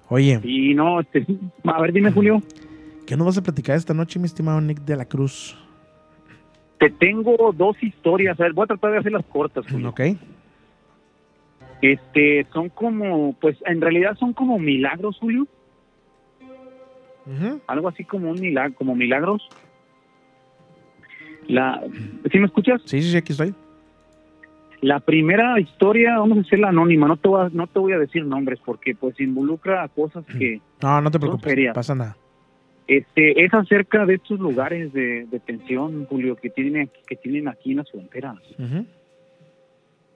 Oye, 0.10 0.42
Y 0.44 0.74
no, 0.74 1.00
este, 1.00 1.26
a 1.64 1.82
ver, 1.82 1.94
dime, 1.94 2.12
Julio, 2.12 2.42
¿qué 3.08 3.16
nos 3.16 3.28
vas 3.28 3.38
a 3.38 3.44
platicar 3.44 3.78
esta 3.78 3.94
noche, 3.94 4.20
mi 4.20 4.26
estimado 4.26 4.60
Nick 4.60 4.82
de 4.82 4.98
la 4.98 5.06
Cruz? 5.06 5.58
te 6.82 6.90
tengo 6.90 7.54
dos 7.54 7.78
historias, 7.84 8.40
a 8.40 8.44
ver, 8.44 8.54
voy 8.54 8.64
a 8.64 8.68
tratar 8.70 8.94
de 8.94 8.98
hacerlas 8.98 9.24
cortas, 9.26 9.64
Julio. 9.70 9.90
¿Ok? 9.90 10.02
Este, 11.80 12.48
son 12.52 12.70
como, 12.70 13.34
pues, 13.34 13.56
en 13.68 13.82
realidad 13.82 14.18
son 14.18 14.34
como 14.34 14.58
milagros, 14.58 15.16
Julio. 15.20 15.48
Algo 17.68 17.88
así 17.88 18.04
como 18.04 18.32
un 18.32 18.42
milagro, 18.42 18.74
como 18.74 18.96
milagros. 18.96 19.48
La, 21.48 21.82
¿Sí 22.32 22.40
me 22.40 22.46
escuchas? 22.46 22.82
Sí, 22.86 23.02
sí, 23.02 23.12
sí, 23.12 23.18
aquí 23.18 23.32
estoy. 23.34 23.54
La 24.82 25.00
primera 25.00 25.60
historia, 25.60 26.18
vamos 26.18 26.40
a 26.40 26.42
hacerla 26.42 26.70
anónima, 26.70 27.08
no 27.08 27.16
te 27.16 27.28
voy 27.28 27.46
a, 27.46 27.50
no 27.54 27.68
te 27.68 27.78
voy 27.78 27.94
a 27.94 28.00
decir 28.00 28.26
nombres 28.26 28.60
porque 28.66 28.96
pues 28.96 29.20
involucra 29.20 29.88
cosas 29.90 30.26
que 30.26 30.60
No, 30.82 31.02
no 31.02 31.12
te 31.12 31.20
preocupes, 31.20 31.56
no 31.56 31.74
pasa 31.74 31.94
nada. 31.94 32.18
este 32.88 33.46
es 33.46 33.54
acerca 33.54 34.06
de 34.08 34.16
estos 34.16 34.40
lugares 34.40 34.92
de 34.92 35.28
detención, 35.30 36.06
Julio, 36.06 36.36
que 36.36 36.50
tienen 36.50 36.90
que 37.08 37.16
tienen 37.16 37.48
aquí 37.48 37.72
en 37.72 37.78
las 37.78 37.92
fronteras. 37.92 38.38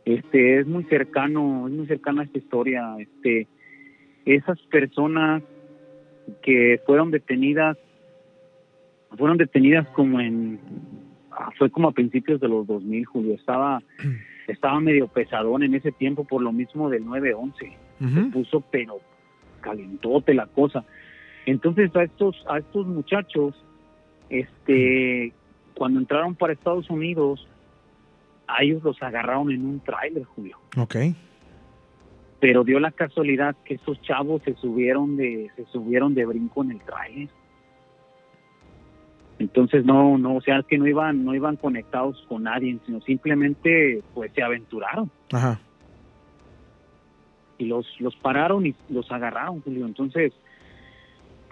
Este 0.03 0.59
es 0.59 0.67
muy 0.67 0.83
cercano, 0.85 1.67
es 1.67 1.73
muy 1.73 1.85
cercana 1.85 2.23
esta 2.23 2.37
historia, 2.39 2.95
este 2.97 3.47
esas 4.25 4.59
personas 4.71 5.43
que 6.41 6.81
fueron 6.87 7.11
detenidas 7.11 7.77
fueron 9.15 9.37
detenidas 9.37 9.87
como 9.89 10.19
en 10.19 10.59
fue 11.57 11.69
como 11.69 11.89
a 11.89 11.91
principios 11.91 12.39
de 12.39 12.47
los 12.47 12.67
2000, 12.67 13.05
Julio, 13.05 13.35
estaba 13.35 13.81
estaba 14.47 14.79
medio 14.79 15.07
pesadón 15.07 15.63
en 15.63 15.73
ese 15.73 15.91
tiempo 15.91 16.23
por 16.23 16.41
lo 16.41 16.51
mismo 16.51 16.89
del 16.89 17.05
9-11. 17.05 17.73
Se 18.13 18.21
puso, 18.31 18.61
pero 18.71 18.99
calentote 19.61 20.33
la 20.33 20.47
cosa. 20.47 20.83
Entonces 21.45 21.95
a 21.95 22.03
estos, 22.03 22.43
a 22.49 22.59
estos 22.59 22.85
muchachos, 22.85 23.55
este, 24.29 25.33
cuando 25.75 25.99
entraron 25.99 26.35
para 26.35 26.53
Estados 26.53 26.89
Unidos, 26.89 27.47
a 28.47 28.63
ellos 28.63 28.83
los 28.83 29.01
agarraron 29.01 29.51
en 29.51 29.65
un 29.65 29.79
tráiler, 29.79 30.23
Julio. 30.23 30.57
Ok. 30.77 30.95
Pero 32.39 32.63
dio 32.63 32.79
la 32.79 32.91
casualidad 32.91 33.55
que 33.63 33.75
estos 33.75 34.01
chavos 34.01 34.41
se 34.43 34.55
subieron 34.55 35.17
de, 35.17 35.49
se 35.55 35.65
subieron 35.65 36.13
de 36.13 36.25
brinco 36.25 36.63
en 36.63 36.71
el 36.71 36.81
tráiler. 36.81 37.29
Entonces 39.37 39.83
no, 39.83 40.17
no, 40.17 40.37
o 40.37 40.41
sea, 40.41 40.59
es 40.59 40.65
que 40.65 40.77
no 40.77 40.87
iban, 40.87 41.25
no 41.25 41.35
iban 41.35 41.57
conectados 41.57 42.23
con 42.29 42.43
nadie, 42.43 42.77
sino 42.85 43.01
simplemente 43.01 44.01
pues 44.13 44.31
se 44.33 44.41
aventuraron 44.41 45.11
Ajá. 45.31 45.59
y 47.57 47.65
los, 47.65 47.85
los 47.99 48.15
pararon 48.15 48.65
y 48.65 48.75
los 48.89 49.11
agarraron, 49.11 49.61
Julio. 49.61 49.85
Entonces, 49.85 50.31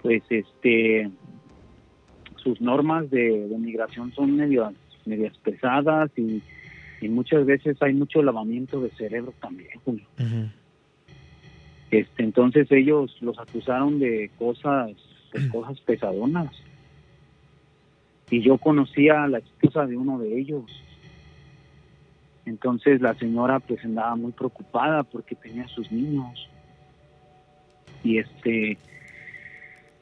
pues 0.00 0.22
este, 0.30 1.10
sus 2.36 2.60
normas 2.60 3.10
de, 3.10 3.48
de 3.48 3.58
migración 3.58 4.12
son 4.12 4.34
medias, 4.34 4.72
medias 5.04 5.36
pesadas 5.38 6.10
y, 6.16 6.42
y 7.02 7.08
muchas 7.08 7.44
veces 7.44 7.76
hay 7.82 7.92
mucho 7.92 8.22
lavamiento 8.22 8.80
de 8.80 8.90
cerebro 8.90 9.34
también, 9.40 9.70
Julio. 9.84 10.06
Este, 11.90 12.22
entonces 12.22 12.66
ellos 12.72 13.14
los 13.20 13.38
acusaron 13.38 13.98
de 13.98 14.30
cosas, 14.38 14.90
de 15.34 15.48
cosas 15.50 15.78
pesadonas. 15.80 16.50
Y 18.30 18.40
yo 18.40 18.58
conocía 18.58 19.24
a 19.24 19.28
la 19.28 19.38
esposa 19.38 19.86
de 19.86 19.96
uno 19.96 20.18
de 20.18 20.38
ellos. 20.38 20.64
Entonces 22.46 23.00
la 23.00 23.14
señora 23.14 23.60
pues 23.60 23.84
andaba 23.84 24.16
muy 24.16 24.32
preocupada 24.32 25.02
porque 25.02 25.34
tenía 25.34 25.66
sus 25.68 25.90
niños. 25.90 26.48
Y 28.02 28.18
este 28.18 28.78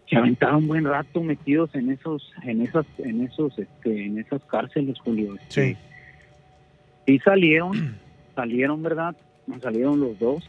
se 0.09 0.17
aventaron 0.17 0.57
un 0.57 0.69
buen 0.69 0.85
rato 0.85 1.23
metidos 1.23 1.75
en 1.75 1.91
esos 1.91 2.33
en 2.43 2.63
esas 2.63 2.85
en 2.99 3.23
esos 3.23 3.59
este 3.59 4.07
en 4.07 4.19
esas 4.19 4.43
cárceles, 4.45 4.99
Julio. 5.01 5.37
Sí. 5.49 5.77
Y 7.07 7.19
salieron, 7.21 7.99
salieron, 8.35 8.83
¿verdad? 8.83 9.17
Salieron 9.61 10.01
los 10.01 10.19
dos. 10.19 10.49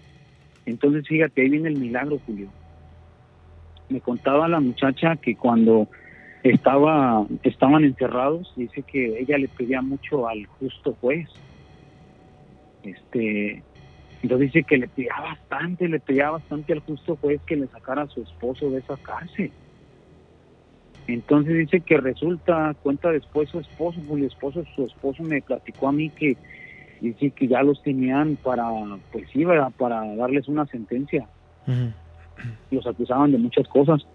Entonces, 0.65 1.07
fíjate, 1.07 1.41
ahí 1.41 1.49
viene 1.49 1.69
el 1.69 1.77
milagro, 1.77 2.19
Julio. 2.25 2.49
Me 3.89 3.99
contaba 3.99 4.47
la 4.47 4.59
muchacha 4.59 5.15
que 5.17 5.35
cuando 5.35 5.87
estaba 6.44 7.26
estaban 7.44 7.86
encerrados, 7.86 8.53
dice 8.56 8.84
que 8.84 9.20
ella 9.20 9.38
le 9.38 9.48
pedía 9.48 9.82
mucho 9.82 10.28
al 10.28 10.45
justo 10.45 10.95
juez. 10.99 11.30
Este, 12.84 13.64
entonces 14.22 14.52
dice 14.52 14.64
que 14.64 14.78
le 14.78 14.88
pedía 14.88 15.15
bastante, 15.22 15.88
le 15.88 15.99
pedía 15.99 16.30
bastante 16.30 16.74
al 16.74 16.80
justo 16.80 17.15
juez 17.15 17.41
que 17.45 17.56
le 17.56 17.68
sacara 17.68 18.03
a 18.03 18.07
su 18.07 18.22
esposo 18.22 18.70
de 18.70 18.80
esa 18.80 18.98
cárcel. 18.98 19.52
Entonces 21.07 21.57
dice 21.57 21.82
que 21.82 21.98
resulta, 21.98 22.74
cuenta 22.82 23.11
después 23.11 23.49
su 23.49 23.60
esposo, 23.60 23.99
Julio 24.07 24.28
esposo, 24.28 24.64
su 24.76 24.86
esposo 24.86 25.24
me 25.24 25.41
platicó 25.41 25.90
a 25.90 25.91
mí 25.91 26.10
que 26.10 26.38
dice 27.02 27.32
que 27.32 27.48
ya 27.48 27.61
los 27.64 27.82
tenían 27.84 28.38
para, 28.38 28.70
pues 29.11 29.30
sí, 29.32 29.44
¿verdad? 29.44 29.72
para 29.78 30.15
darles 30.15 30.48
una 30.48 30.65
sentencia. 30.68 31.28
Los 32.72 32.88
acusaban 32.88 33.32
de 33.32 33.38
muchas 33.38 33.68
cosas. 33.68 34.06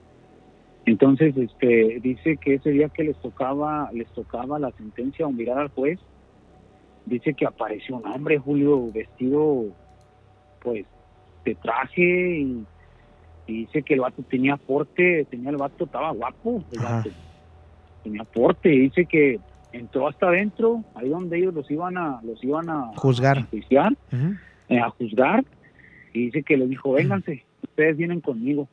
Entonces, 0.88 1.36
este, 1.36 2.00
dice 2.00 2.38
que 2.38 2.54
ese 2.54 2.70
día 2.70 2.88
que 2.88 3.04
les 3.04 3.16
tocaba, 3.18 3.90
les 3.92 4.08
tocaba 4.14 4.58
la 4.58 4.70
sentencia 4.72 5.26
o 5.26 5.30
mirar 5.30 5.58
al 5.58 5.68
juez, 5.68 5.98
dice 7.04 7.34
que 7.34 7.44
apareció 7.44 7.96
un 7.96 8.06
hombre, 8.06 8.38
Julio, 8.38 8.90
vestido, 8.90 9.66
pues, 10.62 10.86
de 11.44 11.54
traje 11.56 12.38
y, 12.40 12.64
y 13.46 13.52
dice 13.66 13.82
que 13.82 13.94
el 13.94 14.00
vato 14.00 14.22
tenía 14.22 14.56
porte, 14.56 15.26
tenía 15.30 15.50
el 15.50 15.58
vato, 15.58 15.84
estaba 15.84 16.10
guapo, 16.10 16.64
el 16.72 16.78
vato. 16.78 17.10
tenía 18.02 18.24
porte, 18.24 18.74
y 18.74 18.78
dice 18.78 19.04
que 19.04 19.38
entró 19.72 20.08
hasta 20.08 20.28
adentro, 20.28 20.84
ahí 20.94 21.10
donde 21.10 21.36
ellos 21.36 21.52
los 21.52 21.70
iban 21.70 21.98
a, 21.98 22.18
los 22.22 22.42
iban 22.42 22.70
a 22.70 22.92
Juzgar. 22.96 23.36
enjuiciar, 23.36 23.92
eh, 24.70 24.78
a 24.78 24.88
juzgar, 24.88 25.44
y 26.14 26.26
dice 26.26 26.42
que 26.42 26.56
les 26.56 26.70
dijo, 26.70 26.92
vénganse, 26.92 27.44
ustedes 27.62 27.98
vienen 27.98 28.22
conmigo. 28.22 28.68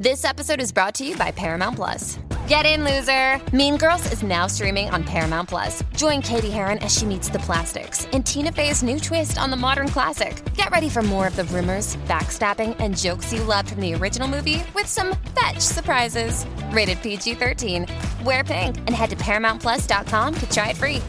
This 0.00 0.24
episode 0.24 0.60
is 0.60 0.70
brought 0.70 0.94
to 0.94 1.04
you 1.04 1.16
by 1.16 1.32
Paramount 1.32 1.74
Plus. 1.74 2.20
Get 2.46 2.64
in, 2.64 2.84
loser! 2.84 3.40
Mean 3.52 3.76
Girls 3.76 4.12
is 4.12 4.22
now 4.22 4.46
streaming 4.46 4.88
on 4.90 5.02
Paramount 5.02 5.48
Plus. 5.48 5.82
Join 5.96 6.22
Katie 6.22 6.52
Heron 6.52 6.78
as 6.78 6.96
she 6.96 7.04
meets 7.04 7.28
the 7.28 7.40
plastics 7.40 8.04
in 8.12 8.22
Tina 8.22 8.52
Fey's 8.52 8.84
new 8.84 9.00
twist 9.00 9.38
on 9.40 9.50
the 9.50 9.56
modern 9.56 9.88
classic. 9.88 10.40
Get 10.54 10.70
ready 10.70 10.88
for 10.88 11.02
more 11.02 11.26
of 11.26 11.34
the 11.34 11.42
rumors, 11.46 11.96
backstabbing, 12.06 12.76
and 12.78 12.96
jokes 12.96 13.32
you 13.32 13.42
loved 13.42 13.70
from 13.70 13.80
the 13.80 13.92
original 13.94 14.28
movie 14.28 14.62
with 14.72 14.86
some 14.86 15.16
fetch 15.34 15.58
surprises. 15.58 16.46
Rated 16.70 17.02
PG 17.02 17.34
13. 17.34 17.84
Wear 18.24 18.44
pink 18.44 18.78
and 18.78 18.90
head 18.90 19.10
to 19.10 19.16
ParamountPlus.com 19.16 20.34
to 20.36 20.50
try 20.50 20.70
it 20.70 20.76
free. 20.76 21.02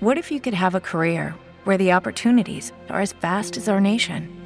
What 0.00 0.18
if 0.18 0.32
you 0.32 0.40
could 0.40 0.54
have 0.54 0.74
a 0.74 0.80
career 0.80 1.36
where 1.62 1.78
the 1.78 1.92
opportunities 1.92 2.72
are 2.88 3.00
as 3.00 3.12
vast 3.12 3.56
as 3.56 3.68
our 3.68 3.80
nation, 3.80 4.45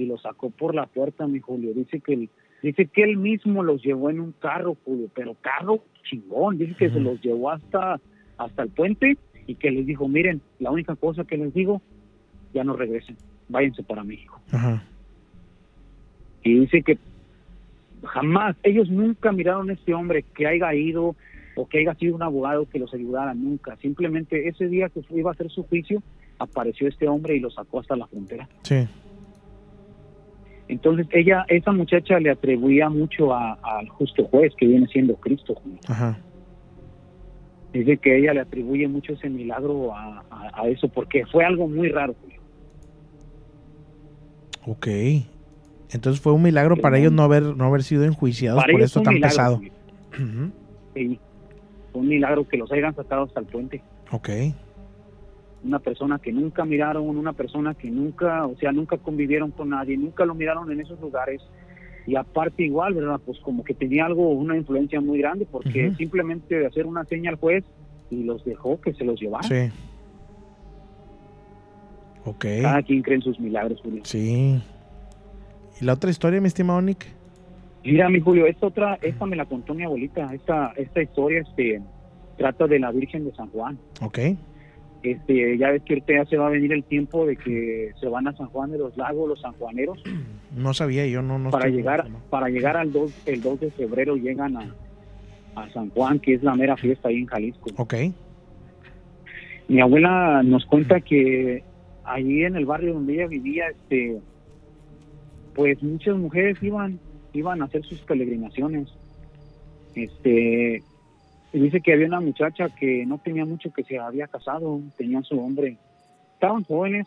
y 0.00 0.06
lo 0.06 0.18
sacó 0.18 0.50
por 0.50 0.74
la 0.74 0.86
puerta, 0.86 1.26
mi 1.26 1.40
Julio. 1.40 1.72
Dice 1.74 2.00
que 2.00 2.14
él, 2.14 2.30
dice 2.62 2.86
que 2.86 3.02
él 3.02 3.16
mismo 3.16 3.62
los 3.62 3.82
llevó 3.82 4.10
en 4.10 4.20
un 4.20 4.32
carro, 4.32 4.76
Julio, 4.84 5.08
pero 5.14 5.34
carro 5.40 5.80
chingón. 6.04 6.58
Dice 6.58 6.74
que 6.74 6.90
se 6.90 7.00
los 7.00 7.20
llevó 7.20 7.50
hasta, 7.50 8.00
hasta 8.38 8.62
el 8.62 8.70
puente 8.70 9.18
y 9.46 9.54
que 9.56 9.70
les 9.70 9.86
dijo, 9.86 10.08
miren, 10.08 10.40
la 10.58 10.70
única 10.70 10.96
cosa 10.96 11.24
que 11.24 11.36
les 11.36 11.52
digo, 11.52 11.82
ya 12.54 12.64
no 12.64 12.74
regresen, 12.74 13.16
váyanse 13.48 13.82
para 13.82 14.04
México. 14.04 14.40
Y 16.42 16.60
dice 16.60 16.82
que 16.82 16.98
jamás, 18.04 18.56
ellos 18.62 18.88
nunca 18.88 19.32
miraron 19.32 19.70
a 19.70 19.74
este 19.74 19.92
hombre 19.92 20.24
que 20.34 20.46
haya 20.46 20.74
ido 20.74 21.14
o 21.56 21.68
que 21.68 21.80
haya 21.80 21.94
sido 21.94 22.14
un 22.14 22.22
abogado 22.22 22.68
que 22.68 22.78
los 22.78 22.92
ayudara, 22.94 23.34
nunca. 23.34 23.76
Simplemente 23.76 24.48
ese 24.48 24.68
día 24.68 24.88
que 24.88 25.02
iba 25.10 25.30
a 25.30 25.34
hacer 25.34 25.50
su 25.50 25.64
juicio, 25.64 26.02
apareció 26.38 26.88
este 26.88 27.06
hombre 27.06 27.36
y 27.36 27.40
lo 27.40 27.50
sacó 27.50 27.80
hasta 27.80 27.96
la 27.96 28.06
frontera. 28.06 28.48
Sí. 28.62 28.86
Entonces 30.70 31.06
ella, 31.10 31.44
esa 31.48 31.72
muchacha 31.72 32.20
le 32.20 32.30
atribuía 32.30 32.88
mucho 32.88 33.34
a- 33.34 33.58
al 33.62 33.88
justo 33.88 34.24
juez 34.26 34.52
que 34.56 34.66
viene 34.66 34.86
siendo 34.86 35.16
Cristo. 35.16 35.60
Ajá. 35.88 36.16
Dice 37.72 37.98
que 37.98 38.18
ella 38.18 38.34
le 38.34 38.40
atribuye 38.40 38.86
mucho 38.88 39.12
ese 39.14 39.28
milagro 39.28 39.94
a, 39.94 40.24
a- 40.30 40.62
a 40.62 40.68
eso 40.68 40.88
porque 40.88 41.26
fue 41.26 41.44
algo 41.44 41.66
muy 41.68 41.88
raro. 41.88 42.14
Julio. 42.20 42.40
Ok. 44.66 44.86
Entonces 45.92 46.20
fue 46.22 46.32
un 46.32 46.42
milagro 46.42 46.76
para 46.76 46.98
ellos 46.98 47.10
no 47.12 47.22
haber, 47.24 47.42
no 47.42 47.64
haber 47.64 47.82
sido 47.82 48.04
enjuiciados 48.04 48.62
por 48.70 48.80
esto 48.80 49.02
tan 49.02 49.14
milagro, 49.14 49.30
pesado. 49.36 49.60
Sí, 50.94 51.18
fue 51.90 52.00
un 52.02 52.08
milagro 52.08 52.44
que 52.46 52.56
los 52.58 52.70
hayan 52.70 52.94
sacado 52.94 53.24
hasta 53.24 53.40
el 53.40 53.46
puente. 53.46 53.82
Ok. 54.12 54.28
Una 55.64 55.78
persona 55.78 56.18
que 56.18 56.32
nunca 56.32 56.64
miraron, 56.64 57.08
una 57.08 57.32
persona 57.32 57.74
que 57.74 57.90
nunca, 57.90 58.46
o 58.46 58.56
sea, 58.56 58.72
nunca 58.72 58.96
convivieron 58.98 59.50
con 59.50 59.70
nadie, 59.70 59.96
nunca 59.96 60.24
lo 60.24 60.34
miraron 60.34 60.70
en 60.70 60.80
esos 60.80 61.00
lugares. 61.00 61.42
Y 62.06 62.16
aparte 62.16 62.62
igual, 62.62 62.94
¿verdad? 62.94 63.20
Pues 63.24 63.38
como 63.40 63.62
que 63.62 63.74
tenía 63.74 64.06
algo, 64.06 64.30
una 64.30 64.56
influencia 64.56 65.00
muy 65.00 65.18
grande, 65.18 65.46
porque 65.50 65.94
simplemente 65.96 66.58
de 66.58 66.66
hacer 66.66 66.86
una 66.86 67.04
seña 67.04 67.30
al 67.30 67.36
juez 67.36 67.64
y 68.10 68.24
los 68.24 68.44
dejó 68.44 68.80
que 68.80 68.94
se 68.94 69.04
los 69.04 69.20
llevaran. 69.20 69.48
Sí. 69.48 69.70
Ok. 72.24 72.46
Cada 72.62 72.82
quien 72.82 73.02
cree 73.02 73.16
en 73.16 73.22
sus 73.22 73.38
milagros, 73.38 73.80
Julio. 73.82 74.02
Sí. 74.04 74.60
¿Y 75.80 75.84
la 75.84 75.92
otra 75.92 76.10
historia, 76.10 76.40
mi 76.40 76.48
estimado 76.48 76.80
Nick? 76.80 77.06
Mira, 77.84 78.08
mi 78.08 78.20
Julio, 78.20 78.46
esta 78.46 78.66
otra, 78.66 78.98
esta 79.00 79.24
me 79.26 79.36
la 79.36 79.46
contó 79.46 79.74
mi 79.74 79.84
abuelita. 79.84 80.34
Esta, 80.34 80.72
esta 80.76 81.02
historia 81.02 81.40
este, 81.40 81.80
trata 82.36 82.66
de 82.66 82.78
la 82.78 82.90
Virgen 82.92 83.24
de 83.24 83.34
San 83.34 83.48
Juan. 83.50 83.78
Ok. 84.00 84.18
Este, 85.02 85.56
ya 85.56 85.70
ves 85.70 85.82
que 85.82 85.94
ahorita 85.94 86.12
ya 86.12 86.24
se 86.26 86.36
va 86.36 86.48
a 86.48 86.50
venir 86.50 86.72
el 86.72 86.84
tiempo 86.84 87.24
de 87.26 87.36
que 87.36 87.92
se 87.98 88.06
van 88.08 88.28
a 88.28 88.32
San 88.34 88.48
Juan 88.48 88.70
de 88.70 88.78
los 88.78 88.96
Lagos, 88.96 89.28
los 89.28 89.40
sanjuaneros. 89.40 90.02
No 90.50 90.74
sabía, 90.74 91.06
yo 91.06 91.22
no, 91.22 91.38
no 91.38 91.50
para 91.50 91.68
llegar 91.68 92.06
para 92.28 92.48
llegar 92.48 92.76
al 92.76 92.92
2 92.92 93.12
el 93.24 93.40
2 93.40 93.60
de 93.60 93.70
febrero 93.70 94.16
llegan 94.16 94.56
a, 94.56 94.76
a 95.54 95.70
San 95.70 95.90
Juan 95.90 96.18
que 96.18 96.34
es 96.34 96.42
la 96.42 96.54
mera 96.54 96.76
fiesta 96.76 97.08
ahí 97.08 97.16
en 97.18 97.26
Jalisco 97.26 97.70
Ok. 97.76 97.94
mi 99.68 99.80
abuela 99.80 100.42
nos 100.42 100.66
cuenta 100.66 101.00
que 101.00 101.62
allí 102.04 102.44
en 102.44 102.56
el 102.56 102.66
barrio 102.66 102.94
donde 102.94 103.14
ella 103.14 103.26
vivía, 103.26 103.68
este, 103.68 104.20
pues 105.54 105.82
muchas 105.82 106.16
mujeres 106.16 106.58
iban, 106.62 106.98
iban 107.32 107.62
a 107.62 107.66
hacer 107.66 107.84
sus 107.84 108.00
peregrinaciones. 108.00 108.88
Este, 109.94 110.82
y 111.52 111.58
dice 111.58 111.80
que 111.80 111.92
había 111.92 112.06
una 112.06 112.20
muchacha 112.20 112.68
que 112.68 113.04
no 113.06 113.18
tenía 113.18 113.44
mucho 113.44 113.72
que 113.72 113.82
se 113.82 113.98
había 113.98 114.28
casado, 114.28 114.80
tenía 114.96 115.22
su 115.22 115.38
hombre. 115.40 115.76
Estaban 116.34 116.64
jóvenes. 116.64 117.06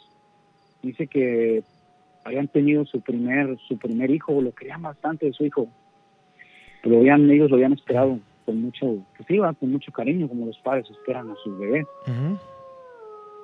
Dice 0.81 1.07
que 1.07 1.63
habían 2.25 2.47
tenido 2.49 2.85
su 2.85 3.01
primer, 3.01 3.57
su 3.67 3.77
primer 3.77 4.11
hijo, 4.11 4.41
lo 4.41 4.51
querían 4.51 4.81
bastante 4.81 5.27
de 5.27 5.33
su 5.33 5.45
hijo. 5.45 5.67
Pero 6.81 6.97
habían, 6.97 7.29
ellos 7.29 7.49
lo 7.49 7.55
habían 7.55 7.73
esperado 7.73 8.19
con 8.45 8.61
mucho, 8.61 8.97
pues 9.15 9.29
iba 9.29 9.53
con 9.53 9.71
mucho 9.71 9.91
cariño, 9.93 10.27
como 10.27 10.45
los 10.45 10.59
padres 10.59 10.89
esperan 10.89 11.29
a 11.29 11.35
sus 11.43 11.57
bebés. 11.57 11.85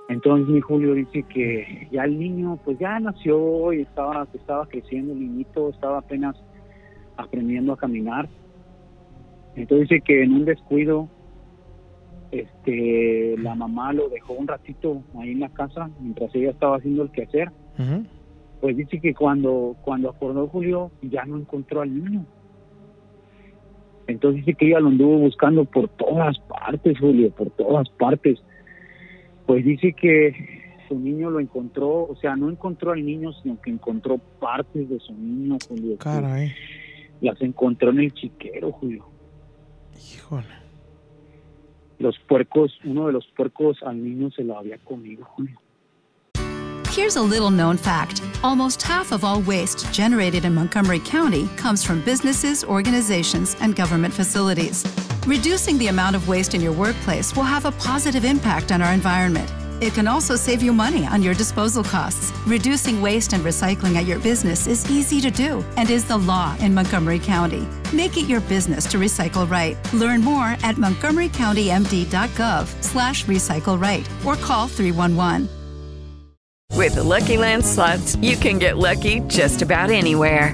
Entonces 0.10 0.50
mi 0.50 0.60
Julio 0.60 0.96
dice 0.96 1.24
que 1.24 1.88
ya 1.92 2.04
el 2.04 2.20
niño 2.20 2.60
pues 2.66 2.78
ya 2.80 3.00
nació 3.00 3.72
y 3.72 3.82
estaba, 3.82 4.28
estaba 4.34 4.66
creciendo 4.66 5.14
el 5.14 5.20
niñito, 5.20 5.70
estaba 5.70 6.00
apenas 6.00 6.36
aprendiendo 7.16 7.74
a 7.74 7.78
caminar. 7.78 8.28
Entonces 9.56 9.90
dice 9.90 10.02
que 10.02 10.24
en 10.24 10.34
un 10.34 10.46
descuido 10.46 11.10
este 12.32 13.36
la 13.38 13.56
mamá 13.56 13.92
lo 13.92 14.08
dejó 14.10 14.34
un 14.34 14.48
ratito 14.48 15.02
ahí 15.20 15.32
en 15.32 15.40
la 15.40 15.50
casa 15.50 15.90
mientras 16.00 16.34
ella 16.36 16.52
estaba 16.52 16.78
haciendo 16.78 17.04
el 17.04 17.12
quehacer. 17.12 17.52
Pues 18.62 18.76
dice 18.76 19.00
que 19.00 19.14
cuando 19.14 19.76
cuando 19.82 20.10
acordó 20.10 20.48
Julio 20.48 20.92
ya 21.02 21.26
no 21.26 21.38
encontró 21.38 21.82
al 21.82 21.94
niño. 21.94 22.26
Entonces 24.08 24.46
dice 24.46 24.58
que 24.58 24.68
ella 24.68 24.80
lo 24.80 24.90
anduvo 24.90 25.18
buscando 25.20 25.66
por 25.66 25.88
todas 25.90 26.40
partes, 26.40 26.98
Julio, 27.00 27.32
por 27.32 27.50
todas 27.52 27.90
partes 27.92 28.42
pues 29.50 29.66
dice 29.66 29.94
que 29.94 30.32
su 30.88 31.00
niño 31.00 31.32
lo 31.32 31.40
encontró, 31.40 32.04
o 32.04 32.16
sea, 32.22 32.36
no 32.36 32.52
encontró 32.52 32.92
al 32.92 33.04
niño, 33.04 33.34
sino 33.34 33.60
que 33.60 33.72
encontró 33.72 34.20
partes 34.40 34.88
de 34.88 35.00
su 35.00 35.12
niño, 35.12 35.58
Julio. 35.68 35.98
Caray. 35.98 36.52
Las 37.20 37.42
encontró 37.42 37.90
en 37.90 38.02
el 38.02 38.14
chiquero, 38.14 38.72
Julio. 38.74 39.09
Híjole. 40.00 40.46
Los 42.00 42.18
puercos, 42.28 42.72
uno 42.86 43.08
de 43.08 43.14
los 43.14 43.26
puercos 43.36 43.78
al 43.84 44.02
niño 44.02 44.32
se 44.32 44.44
lo 44.44 44.58
había 44.58 44.78
comido, 44.78 45.26
Julio. 45.26 45.60
Here's 46.92 47.18
a 47.18 47.22
little 47.22 47.52
known 47.52 47.78
fact 47.78 48.22
almost 48.44 48.82
half 48.82 49.12
of 49.12 49.24
all 49.24 49.42
waste 49.42 49.92
generated 49.94 50.46
in 50.46 50.56
Montgomery 50.56 51.00
County 51.00 51.48
comes 51.58 51.84
from 51.84 52.02
businesses, 52.02 52.64
organizations, 52.64 53.56
and 53.62 53.76
government 53.76 54.14
facilities. 54.14 54.86
Reducing 55.28 55.78
the 55.78 55.88
amount 55.88 56.16
of 56.16 56.28
waste 56.28 56.56
in 56.56 56.62
your 56.62 56.72
workplace 56.72 57.36
will 57.36 57.44
have 57.44 57.66
a 57.66 57.72
positive 57.74 58.26
impact 58.26 58.72
on 58.72 58.82
our 58.82 58.94
environment. 58.94 59.52
It 59.82 59.94
can 59.94 60.08
also 60.08 60.36
save 60.36 60.62
you 60.62 60.74
money 60.74 61.06
on 61.06 61.24
your 61.24 61.34
disposal 61.34 61.84
costs. 61.84 62.34
Reducing 62.46 63.02
waste 63.02 63.34
and 63.34 63.44
recycling 63.44 63.96
at 63.96 64.06
your 64.06 64.20
business 64.20 64.68
is 64.68 64.90
easy 64.92 65.22
to 65.22 65.32
do 65.32 65.64
and 65.78 65.90
is 65.90 66.06
the 66.06 66.18
law 66.18 66.56
in 66.60 66.74
Montgomery 66.74 67.20
County. 67.20 67.68
Make 67.94 68.18
it 68.18 68.28
your 68.28 68.42
business 68.42 68.86
to 68.88 68.98
recycle 68.98 69.50
right. 69.50 69.78
Learn 69.94 70.22
more 70.22 70.48
at 70.64 70.76
montgomerycountymd.gov 70.76 72.84
slash 72.84 73.26
recycle 73.26 73.82
right 73.82 74.08
or 74.26 74.36
call 74.36 74.68
311. 74.68 75.48
With 76.76 76.96
the 76.96 77.04
Lucky 77.04 77.38
Land 77.38 77.66
slots, 77.66 78.16
you 78.18 78.38
can 78.38 78.58
get 78.58 78.78
lucky 78.78 79.20
just 79.28 79.62
about 79.62 79.90
anywhere. 79.90 80.54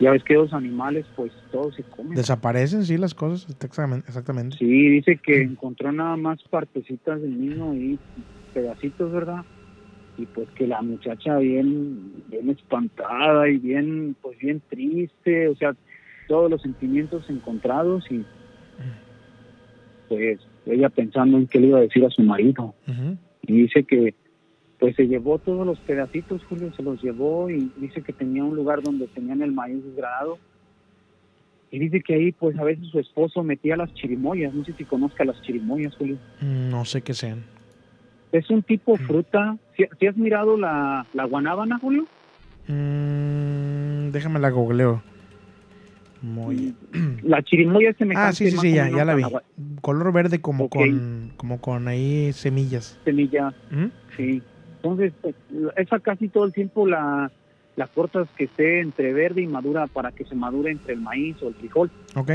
Ya 0.00 0.10
ves 0.10 0.24
que 0.24 0.34
los 0.34 0.52
animales, 0.54 1.06
pues 1.14 1.30
todos 1.52 1.74
se 1.74 1.84
comen. 1.84 2.14
Desaparecen, 2.14 2.84
sí, 2.84 2.96
las 2.96 3.14
cosas, 3.14 3.46
exactamente. 3.50 4.56
Sí, 4.56 4.88
dice 4.88 5.20
que 5.22 5.42
encontró 5.42 5.92
nada 5.92 6.16
más 6.16 6.42
partecitas 6.48 7.20
del 7.20 7.38
niño 7.38 7.74
y 7.74 7.98
pedacitos, 8.54 9.12
¿verdad? 9.12 9.44
Y 10.16 10.24
pues 10.26 10.48
que 10.52 10.66
la 10.66 10.80
muchacha 10.80 11.36
bien, 11.36 12.24
bien 12.28 12.48
espantada 12.48 13.48
y 13.48 13.58
bien, 13.58 14.16
pues 14.22 14.38
bien 14.38 14.62
triste, 14.70 15.48
o 15.48 15.54
sea, 15.56 15.76
todos 16.28 16.50
los 16.50 16.62
sentimientos 16.62 17.28
encontrados 17.28 18.04
y 18.10 18.24
pues 20.08 20.40
ella 20.64 20.88
pensando 20.88 21.36
en 21.36 21.46
qué 21.46 21.60
le 21.60 21.68
iba 21.68 21.78
a 21.78 21.82
decir 21.82 22.04
a 22.06 22.10
su 22.10 22.22
marido. 22.22 22.74
Y 23.42 23.62
dice 23.62 23.84
que 23.84 24.14
pues 24.80 24.96
se 24.96 25.06
llevó 25.06 25.38
todos 25.38 25.64
los 25.66 25.78
pedacitos, 25.80 26.42
Julio, 26.48 26.72
se 26.74 26.82
los 26.82 27.00
llevó 27.02 27.48
y 27.50 27.70
dice 27.76 28.00
que 28.02 28.12
tenía 28.14 28.42
un 28.42 28.56
lugar 28.56 28.82
donde 28.82 29.06
tenían 29.08 29.42
el 29.42 29.52
maíz 29.52 29.84
desgranado. 29.84 30.38
Y 31.70 31.78
dice 31.78 32.00
que 32.00 32.14
ahí, 32.14 32.32
pues 32.32 32.58
a 32.58 32.64
veces 32.64 32.88
su 32.88 32.98
esposo 32.98 33.44
metía 33.44 33.76
las 33.76 33.92
chirimoyas. 33.94 34.52
No 34.52 34.64
sé 34.64 34.72
si 34.72 34.84
conozca 34.84 35.24
las 35.24 35.40
chirimoyas, 35.42 35.94
Julio. 35.96 36.16
Mm, 36.40 36.70
No 36.70 36.84
sé 36.84 37.02
qué 37.02 37.14
sean. 37.14 37.44
Es 38.32 38.48
un 38.50 38.62
tipo 38.62 38.96
fruta. 38.96 39.56
¿Si, 39.76 40.06
has 40.06 40.16
mirado 40.16 40.56
la, 40.56 41.06
la 41.14 41.24
guanábana, 41.26 41.78
Julio? 41.78 42.06
Mm, 42.66 44.10
déjame 44.10 44.40
la 44.40 44.50
googleo. 44.50 45.02
Muy... 46.22 46.74
La 47.22 47.42
chirimoya 47.42 47.90
es 47.90 47.96
semejante. 47.96 48.28
Ah, 48.28 48.32
sí, 48.32 48.50
sí, 48.50 48.56
sí, 48.58 48.72
ya, 48.74 49.04
la 49.04 49.14
vi. 49.14 49.22
Color 49.80 50.12
verde 50.12 50.40
como 50.40 50.68
con 50.68 51.32
como 51.36 51.60
con 51.60 51.86
ahí 51.88 52.32
semillas. 52.32 52.98
semilla. 53.04 53.54
¿Mm? 53.70 53.86
Sí. 54.16 54.42
Entonces, 54.82 55.12
pues, 55.20 55.34
esa 55.76 56.00
casi 56.00 56.28
todo 56.28 56.44
el 56.46 56.54
tiempo 56.54 56.86
la, 56.86 57.30
la 57.76 57.86
cortas 57.86 58.28
que 58.36 58.44
esté 58.44 58.80
entre 58.80 59.12
verde 59.12 59.42
y 59.42 59.46
madura 59.46 59.86
para 59.86 60.10
que 60.10 60.24
se 60.24 60.34
madure 60.34 60.70
entre 60.70 60.94
el 60.94 61.00
maíz 61.00 61.36
o 61.42 61.48
el 61.48 61.54
frijol. 61.54 61.90
Ok. 62.16 62.30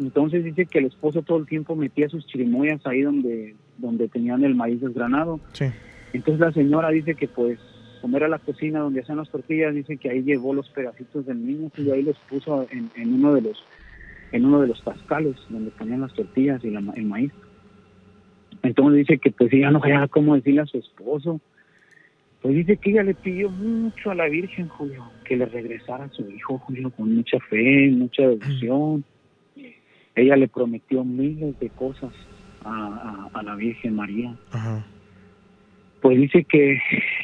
Entonces 0.00 0.44
dice 0.44 0.66
que 0.66 0.78
el 0.78 0.86
esposo 0.86 1.22
todo 1.22 1.38
el 1.38 1.46
tiempo 1.46 1.76
metía 1.76 2.08
sus 2.08 2.26
chirimoyas 2.26 2.84
ahí 2.86 3.02
donde, 3.02 3.54
donde 3.78 4.08
tenían 4.08 4.42
el 4.44 4.54
maíz 4.54 4.80
desgranado. 4.80 5.38
Sí. 5.52 5.66
Entonces 6.12 6.40
la 6.40 6.52
señora 6.52 6.90
dice 6.90 7.14
que 7.14 7.28
pues 7.28 7.58
como 8.00 8.16
era 8.16 8.28
la 8.28 8.38
cocina 8.38 8.80
donde 8.80 9.00
hacían 9.00 9.18
las 9.18 9.28
tortillas, 9.28 9.74
dice 9.74 9.98
que 9.98 10.10
ahí 10.10 10.22
llevó 10.22 10.54
los 10.54 10.68
pedacitos 10.70 11.26
del 11.26 11.46
niño 11.46 11.70
y 11.76 11.90
ahí 11.90 12.02
los 12.02 12.16
puso 12.30 12.66
en, 12.70 12.90
en 12.96 13.14
uno 13.14 13.34
de 13.34 13.42
los 13.42 13.62
en 14.32 14.46
uno 14.46 14.60
de 14.60 14.68
los 14.68 14.82
tascales 14.82 15.36
donde 15.50 15.70
ponían 15.72 16.00
las 16.00 16.14
tortillas 16.14 16.64
y 16.64 16.70
la 16.70 16.80
el 16.96 17.04
maíz. 17.04 17.32
Entonces 18.62 18.98
dice 19.06 19.18
que 19.18 19.30
pues 19.30 19.52
ella 19.52 19.70
no 19.70 19.80
sabía 19.80 20.06
cómo 20.08 20.34
decirle 20.34 20.60
a 20.62 20.66
su 20.66 20.78
esposo. 20.78 21.40
Pues 22.42 22.54
dice 22.54 22.76
que 22.78 22.90
ella 22.90 23.02
le 23.02 23.14
pidió 23.14 23.50
mucho 23.50 24.10
a 24.10 24.14
la 24.14 24.26
Virgen, 24.26 24.68
Julio, 24.68 25.04
que 25.24 25.36
le 25.36 25.44
regresara 25.46 26.04
a 26.04 26.08
su 26.10 26.28
hijo, 26.30 26.58
Julio, 26.58 26.90
con 26.90 27.14
mucha 27.14 27.38
fe, 27.40 27.90
mucha 27.90 28.22
devoción. 28.28 29.04
Ella 30.14 30.36
le 30.36 30.48
prometió 30.48 31.04
miles 31.04 31.58
de 31.60 31.68
cosas 31.70 32.12
a, 32.64 33.28
a- 33.32 33.38
a 33.38 33.42
la 33.42 33.54
Virgen 33.56 33.94
María. 33.96 34.34
Ajá. 34.52 34.84
Pues 36.00 36.16
dice 36.18 36.44
que 36.44 36.78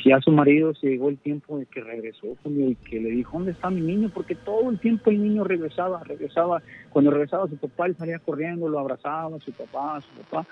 ya 0.05 0.21
su 0.21 0.31
marido 0.33 0.75
se 0.75 0.89
llegó 0.91 1.09
el 1.09 1.17
tiempo 1.17 1.59
de 1.59 1.65
que 1.65 1.81
regresó, 1.81 2.37
Julio, 2.43 2.69
y 2.69 2.75
que 2.75 3.01
le 3.01 3.09
dijo, 3.11 3.39
¿dónde 3.39 3.53
está 3.53 3.71
mi 3.71 3.81
niño? 3.81 4.11
Porque 4.13 4.35
todo 4.35 4.69
el 4.71 4.79
tiempo 4.79 5.11
el 5.11 5.23
niño 5.23 5.45
regresaba, 5.45 6.05
regresaba. 6.05 6.63
Cuando 6.91 7.11
regresaba 7.11 7.49
su 7.49 7.57
papá, 7.57 7.87
él 7.87 7.97
salía 7.97 8.19
corriendo, 8.19 8.69
lo 8.69 8.79
abrazaba, 8.79 9.39
su 9.41 9.51
papá, 9.53 10.03
su 10.03 10.11
papá. 10.23 10.47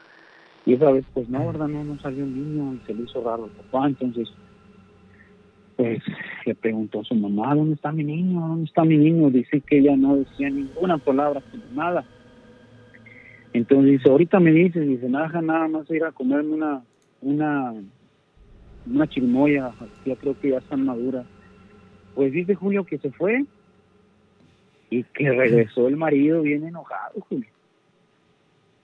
Y 0.66 0.74
esa 0.74 0.91
vez, 0.91 1.05
pues 1.12 1.28
no, 1.28 1.47
¿verdad? 1.47 1.69
No, 1.69 1.85
no 1.85 1.99
salió 1.99 2.24
el 2.24 2.35
niño 2.35 2.74
y 2.74 2.81
se 2.86 2.95
le 2.95 3.03
hizo 3.03 3.23
raro 3.23 3.45
al 3.45 3.51
papá. 3.51 3.86
Entonces, 3.86 4.28
pues 5.77 6.03
le 6.47 6.55
preguntó 6.55 7.01
a 7.01 7.05
su 7.05 7.15
mamá, 7.15 7.55
¿dónde 7.55 7.74
está 7.74 7.93
mi 7.93 8.05
niño? 8.05 8.41
¿Dónde 8.41 8.65
está 8.65 8.85
mi 8.85 8.97
niño? 8.97 9.31
Dice 9.31 9.62
que 9.66 9.78
ella 9.78 9.97
no 9.97 10.16
decía 10.16 10.49
ninguna 10.51 10.99
palabra, 10.99 11.43
nada. 11.73 12.05
Entonces 13.53 14.05
ahorita 14.07 14.41
me 14.41 14.53
dice, 14.53 14.81
dice, 14.81 15.09
nada, 15.09 15.41
nada 15.41 15.69
más 15.69 15.89
ir 15.91 16.05
a 16.05 16.12
comerme 16.12 16.55
una, 16.55 16.82
una, 17.20 17.74
una 18.86 19.07
chirimoya, 19.07 19.73
ya 20.05 20.16
creo 20.16 20.39
que 20.39 20.51
ya 20.51 20.59
están 20.59 20.85
maduras. 20.85 21.27
Pues 22.15 22.32
dice 22.32 22.55
Julio 22.55 22.85
que 22.85 22.99
se 22.99 23.11
fue 23.12 23.45
y 24.91 25.05
que 25.05 25.31
regresó 25.31 25.89
el 25.89 25.97
marido 25.97 26.43
bien 26.43 26.65
enojado, 26.65 27.20
Julio. 27.28 27.54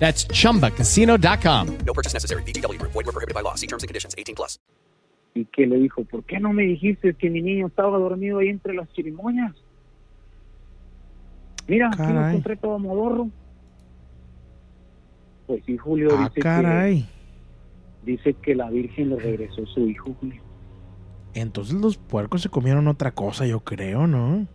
That's 0.00 0.26
chumbacasino.com. 0.26 1.66
No 1.86 1.92
purchase 1.94 2.14
necessary. 2.14 2.42
VGW 2.42 2.78
Group. 2.80 2.92
Void 2.92 3.06
were 3.06 3.12
prohibited 3.12 3.34
by 3.34 3.42
law. 3.42 3.54
See 3.54 3.68
terms 3.68 3.84
and 3.84 3.88
conditions. 3.88 4.14
18 4.18 4.34
plus. 4.34 4.58
Y 5.34 5.44
que 5.44 5.64
le 5.66 5.76
dijo, 5.78 6.02
¿por 6.04 6.24
qué 6.24 6.40
no 6.40 6.52
me 6.52 6.64
dijiste 6.64 7.14
que 7.14 7.30
mi 7.30 7.40
niño 7.40 7.68
estaba 7.68 7.96
dormido 7.98 8.38
ahí 8.40 8.48
entre 8.48 8.74
las 8.74 8.90
chirimoñas? 8.92 9.54
Mira, 11.68 11.88
aquí 11.92 12.12
lo 12.12 12.26
encontré 12.28 12.56
todo 12.56 12.78
modorro. 12.80 13.28
Pues 15.46 15.62
sí, 15.66 15.76
Julio 15.76 16.08
Ah, 16.18 16.28
dice 16.28 16.40
caray. 16.40 17.02
que 18.04 18.10
dice 18.12 18.34
que 18.34 18.54
la 18.56 18.70
Virgen 18.70 19.10
le 19.10 19.16
regresó 19.20 19.64
su 19.66 19.88
hijo, 19.88 20.14
Julio. 20.18 20.42
Entonces 21.34 21.74
los 21.74 21.96
puercos 21.96 22.42
se 22.42 22.48
comieron 22.48 22.88
otra 22.88 23.12
cosa, 23.12 23.46
yo 23.46 23.60
creo, 23.60 24.08
¿no? 24.08 24.48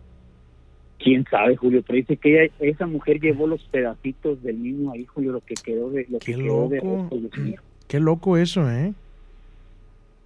Quién 0.98 1.24
sabe, 1.30 1.56
Julio, 1.56 1.82
pero 1.86 1.96
dice 1.96 2.16
que 2.16 2.44
ella- 2.44 2.52
esa 2.60 2.86
mujer 2.86 3.20
llevó 3.20 3.46
los 3.46 3.62
pedacitos 3.64 4.42
del 4.42 4.62
niño 4.62 4.92
ahí, 4.92 5.04
Julio, 5.04 5.32
lo 5.32 5.40
que 5.40 5.54
quedó 5.54 5.90
de 5.90 6.06
lo 6.08 6.18
Qué 6.18 6.32
que 6.34 6.42
quedó 6.42 6.68
de 6.68 6.76
loco. 6.78 7.16
hijo. 7.46 7.62
Qué 7.88 8.00
loco 8.00 8.36
eso, 8.36 8.68
¿eh? 8.70 8.92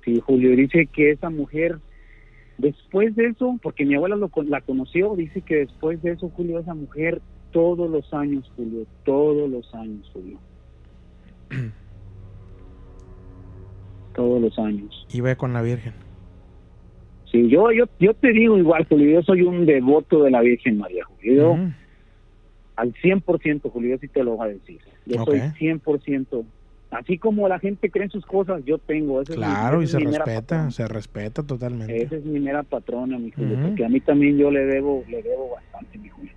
Sí, 0.05 0.19
Julio 0.25 0.57
dice 0.57 0.87
que 0.87 1.11
esa 1.11 1.29
mujer 1.29 1.79
después 2.59 3.15
de 3.17 3.27
eso, 3.27 3.59
porque 3.63 3.85
mi 3.85 3.95
abuela 3.95 4.17
lo, 4.17 4.31
la 4.47 4.61
conoció, 4.63 5.15
dice 5.17 5.43
que 5.43 5.57
después 5.57 6.03
de 6.03 6.13
eso, 6.13 6.31
Julio, 6.31 6.59
esa 6.59 6.75
mujer 6.75 7.21
todos 7.53 7.91
los 7.91 8.13
años, 8.15 8.51
Julio, 8.57 8.87
todos 9.05 9.51
los 9.51 9.75
años, 9.75 10.09
Julio. 10.13 10.39
todos 14.15 14.41
los 14.41 14.59
años. 14.59 15.07
Iba 15.13 15.35
con 15.37 15.53
la 15.53 15.63
Virgen. 15.63 15.93
Sí, 17.31 17.49
yo, 17.49 17.71
yo, 17.73 17.85
yo 17.99 18.15
te 18.15 18.33
digo 18.33 18.59
igual, 18.59 18.87
Julio, 18.89 19.11
yo 19.11 19.23
soy 19.23 19.43
un 19.43 19.65
devoto 19.67 20.25
de 20.25 20.31
la 20.33 20.41
Virgen 20.41 20.79
María, 20.79 21.05
Julio. 21.05 21.35
Yo, 21.35 21.53
Ujú. 21.53 21.73
al 22.77 22.93
100%, 22.95 23.71
Julio, 23.71 23.91
yo 23.91 23.99
sí 23.99 24.09
te 24.09 24.25
lo 24.25 24.37
voy 24.37 24.49
a 24.49 24.53
decir. 24.53 24.81
Yo 25.07 25.23
Ok. 25.23 25.27
soy 25.29 25.41
100%. 25.59 26.45
Así 26.91 27.19
como 27.19 27.47
la 27.47 27.61
gente 27.61 27.89
cree 27.89 28.05
en 28.07 28.11
sus 28.11 28.27
cosas, 28.27 28.65
yo 28.65 28.79
tengo. 28.79 29.21
Esa 29.23 29.33
mi- 29.33 29.37
Claro, 29.37 29.81
y 29.83 29.87
se 29.87 30.01
respeta, 30.01 30.41
patrona. 30.41 30.71
se 30.73 30.89
respeta 30.89 31.43
totalmente. 31.45 32.03
Esa 32.03 32.17
es 32.17 32.25
mi 32.25 32.41
mera 32.41 32.65
patrona, 32.65 33.17
mi 33.17 33.31
Julio, 33.31 33.59
porque 33.63 33.85
a 33.85 33.89
mí 33.89 34.01
también 34.01 34.37
yo 34.37 34.51
le 34.51 34.65
debo, 34.65 35.05
le 35.07 35.23
debo 35.23 35.51
bastante, 35.55 35.99
mi 35.99 36.09
Julio. 36.09 36.33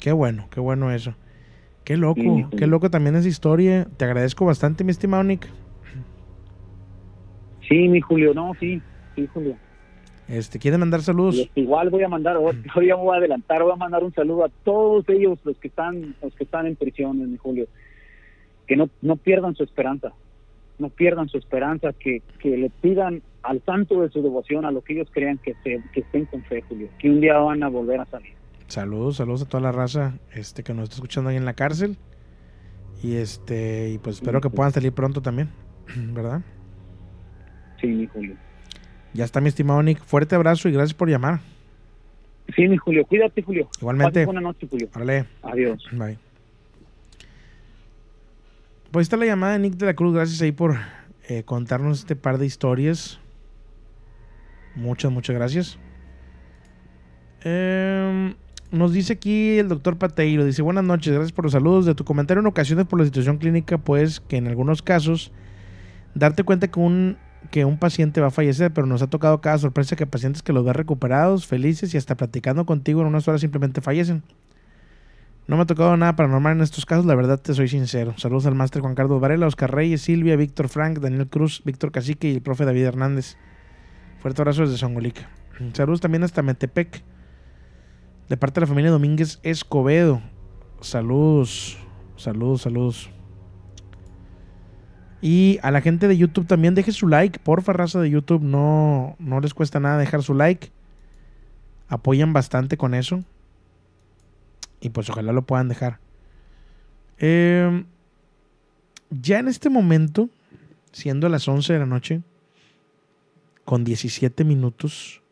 Qué 0.00 0.10
bueno, 0.10 0.48
qué 0.50 0.58
bueno 0.58 0.90
eso. 0.90 1.14
Qué 1.84 1.96
loco, 1.96 2.20
Sí, 2.50 2.56
qué 2.56 2.66
loco 2.66 2.90
también 2.90 3.14
esa 3.14 3.28
historia. 3.28 3.86
Te 3.96 4.04
agradezco 4.06 4.44
bastante, 4.44 4.82
mi 4.82 4.90
estimado 4.90 5.22
Nick. 5.22 5.48
Sí, 7.68 7.88
mi 7.88 8.00
Julio, 8.00 8.34
no, 8.34 8.54
sí, 8.58 8.82
sí, 9.14 9.26
Julio. 9.28 9.56
Este, 10.28 10.58
¿quieren 10.58 10.80
mandar 10.80 11.02
saludos? 11.02 11.48
Igual 11.54 11.90
voy 11.90 12.02
a 12.02 12.08
mandar, 12.08 12.36
ya 12.40 12.96
me 12.96 13.02
voy 13.02 13.14
a 13.14 13.18
adelantar, 13.18 13.62
voy 13.62 13.72
a 13.72 13.76
mandar 13.76 14.04
un 14.04 14.14
saludo 14.14 14.44
a 14.44 14.48
todos 14.64 15.08
ellos, 15.08 15.38
los 15.44 15.56
que 15.58 15.68
están, 15.68 16.14
los 16.22 16.34
que 16.34 16.44
están 16.44 16.66
en 16.66 16.76
prisiones, 16.76 17.28
mi 17.28 17.36
Julio. 17.36 17.66
Que 18.66 18.76
no, 18.76 18.88
no 19.02 19.16
pierdan 19.16 19.54
su 19.54 19.64
esperanza, 19.64 20.12
no 20.78 20.88
pierdan 20.88 21.28
su 21.28 21.38
esperanza, 21.38 21.92
que, 21.92 22.22
que 22.38 22.56
le 22.56 22.70
pidan 22.70 23.22
al 23.42 23.62
santo 23.64 24.00
de 24.00 24.10
su 24.10 24.22
devoción 24.22 24.64
a 24.64 24.70
lo 24.70 24.82
que 24.82 24.94
ellos 24.94 25.08
crean 25.12 25.38
que, 25.38 25.54
se, 25.64 25.82
que 25.92 26.00
estén 26.00 26.26
con 26.26 26.42
fe, 26.44 26.62
Julio, 26.62 26.88
que 26.98 27.10
un 27.10 27.20
día 27.20 27.38
van 27.38 27.62
a 27.62 27.68
volver 27.68 28.00
a 28.00 28.06
salir. 28.06 28.34
Saludos, 28.68 29.16
saludos 29.16 29.42
a 29.42 29.48
toda 29.48 29.62
la 29.62 29.72
raza 29.72 30.18
este, 30.32 30.62
que 30.62 30.72
nos 30.72 30.84
está 30.84 30.94
escuchando 30.94 31.30
ahí 31.30 31.36
en 31.36 31.44
la 31.44 31.54
cárcel. 31.54 31.98
Y 33.02 33.16
este, 33.16 33.90
y 33.90 33.98
pues 33.98 34.16
espero 34.16 34.40
que 34.40 34.48
puedan 34.48 34.72
salir 34.72 34.92
pronto 34.92 35.20
también, 35.20 35.50
¿verdad? 36.14 36.42
Sí, 37.80 37.88
mi 37.88 38.06
Julio. 38.06 38.36
Ya 39.14 39.24
está 39.24 39.40
mi 39.40 39.48
estimado 39.48 39.82
Nick. 39.82 40.02
Fuerte 40.04 40.34
abrazo 40.34 40.68
y 40.68 40.72
gracias 40.72 40.94
por 40.94 41.08
llamar. 41.08 41.40
Sí, 42.54 42.68
mi 42.68 42.76
Julio, 42.76 43.04
cuídate, 43.06 43.42
Julio. 43.42 43.68
Igualmente. 43.80 44.20
Pase 44.20 44.24
buena 44.26 44.40
noche, 44.40 44.66
Julio. 44.68 44.88
Órale. 44.94 45.26
Adiós. 45.42 45.86
Bye. 45.92 46.18
Pues 48.90 49.06
está 49.06 49.16
la 49.16 49.26
llamada 49.26 49.54
de 49.54 49.58
Nick 49.60 49.74
de 49.74 49.86
la 49.86 49.94
Cruz. 49.94 50.14
Gracias 50.14 50.40
ahí 50.42 50.52
por 50.52 50.76
eh, 51.28 51.44
contarnos 51.44 52.00
este 52.00 52.16
par 52.16 52.38
de 52.38 52.46
historias. 52.46 53.20
Muchas, 54.74 55.10
muchas 55.10 55.34
gracias. 55.36 55.78
Em, 57.44 58.34
nos 58.70 58.92
dice 58.92 59.14
aquí 59.14 59.58
el 59.58 59.68
doctor 59.68 59.98
Pateiro. 59.98 60.44
Dice, 60.44 60.62
buenas 60.62 60.84
noches, 60.84 61.12
gracias 61.12 61.32
por 61.32 61.44
los 61.44 61.52
saludos. 61.52 61.86
De 61.86 61.94
tu 61.94 62.04
comentario 62.04 62.40
en 62.40 62.46
ocasiones 62.46 62.86
por 62.86 62.98
la 62.98 63.04
situación 63.04 63.38
clínica, 63.38 63.78
pues 63.78 64.20
que 64.20 64.36
en 64.36 64.46
algunos 64.46 64.82
casos 64.82 65.32
darte 66.14 66.44
cuenta 66.44 66.68
que 66.68 66.80
un, 66.80 67.16
que 67.50 67.64
un 67.64 67.78
paciente 67.78 68.20
va 68.20 68.28
a 68.28 68.30
fallecer, 68.30 68.72
pero 68.72 68.86
nos 68.86 69.02
ha 69.02 69.08
tocado 69.08 69.40
cada 69.40 69.58
sorpresa 69.58 69.96
que 69.96 70.06
pacientes 70.06 70.42
que 70.42 70.52
los 70.52 70.64
ves 70.64 70.76
recuperados, 70.76 71.46
felices 71.46 71.92
y 71.94 71.98
hasta 71.98 72.16
platicando 72.16 72.64
contigo 72.66 73.00
en 73.00 73.08
unas 73.08 73.28
horas 73.28 73.40
simplemente 73.40 73.80
fallecen. 73.80 74.22
No 75.48 75.56
me 75.56 75.62
ha 75.62 75.66
tocado 75.66 75.96
nada 75.96 76.14
paranormal 76.14 76.56
en 76.56 76.62
estos 76.62 76.86
casos, 76.86 77.04
la 77.04 77.14
verdad 77.14 77.40
te 77.40 77.52
soy 77.52 77.68
sincero. 77.68 78.14
Saludos 78.16 78.46
al 78.46 78.54
máster 78.54 78.80
Juan 78.80 78.94
Carlos 78.94 79.20
Varela, 79.20 79.46
Oscar 79.46 79.74
Reyes, 79.74 80.02
Silvia, 80.02 80.36
Víctor 80.36 80.68
Frank, 80.68 81.00
Daniel 81.00 81.28
Cruz, 81.28 81.62
Víctor 81.64 81.90
Cacique 81.90 82.30
y 82.30 82.34
el 82.34 82.42
profe 82.42 82.64
David 82.64 82.84
Hernández. 82.84 83.36
Fuerte 84.20 84.40
abrazo 84.40 84.62
desde 84.62 84.78
Songolica. 84.78 85.28
Saludos 85.72 86.00
también 86.00 86.22
hasta 86.22 86.42
Metepec, 86.42 87.02
de 88.28 88.36
parte 88.36 88.60
de 88.60 88.60
la 88.62 88.66
familia 88.68 88.90
Domínguez 88.90 89.40
Escobedo. 89.42 90.22
Saludos, 90.80 91.78
saludos, 92.16 92.62
saludos. 92.62 93.10
Y 95.22 95.58
a 95.62 95.70
la 95.70 95.80
gente 95.80 96.06
de 96.08 96.18
YouTube 96.18 96.48
también 96.48 96.74
deje 96.74 96.90
su 96.90 97.06
like, 97.06 97.38
porfa, 97.38 97.72
raza 97.72 98.00
de 98.00 98.10
YouTube. 98.10 98.42
No, 98.42 99.14
no 99.20 99.38
les 99.40 99.54
cuesta 99.54 99.78
nada 99.78 99.96
dejar 99.96 100.24
su 100.24 100.34
like. 100.34 100.72
Apoyan 101.88 102.32
bastante 102.32 102.76
con 102.76 102.92
eso. 102.92 103.22
Y 104.80 104.88
pues 104.88 105.08
ojalá 105.08 105.32
lo 105.32 105.42
puedan 105.42 105.68
dejar. 105.68 106.00
Eh, 107.18 107.84
ya 109.10 109.38
en 109.38 109.46
este 109.46 109.70
momento, 109.70 110.28
siendo 110.90 111.28
las 111.28 111.46
11 111.46 111.72
de 111.72 111.78
la 111.78 111.86
noche, 111.86 112.20
con 113.64 113.84
17 113.84 114.42
minutos, 114.42 115.22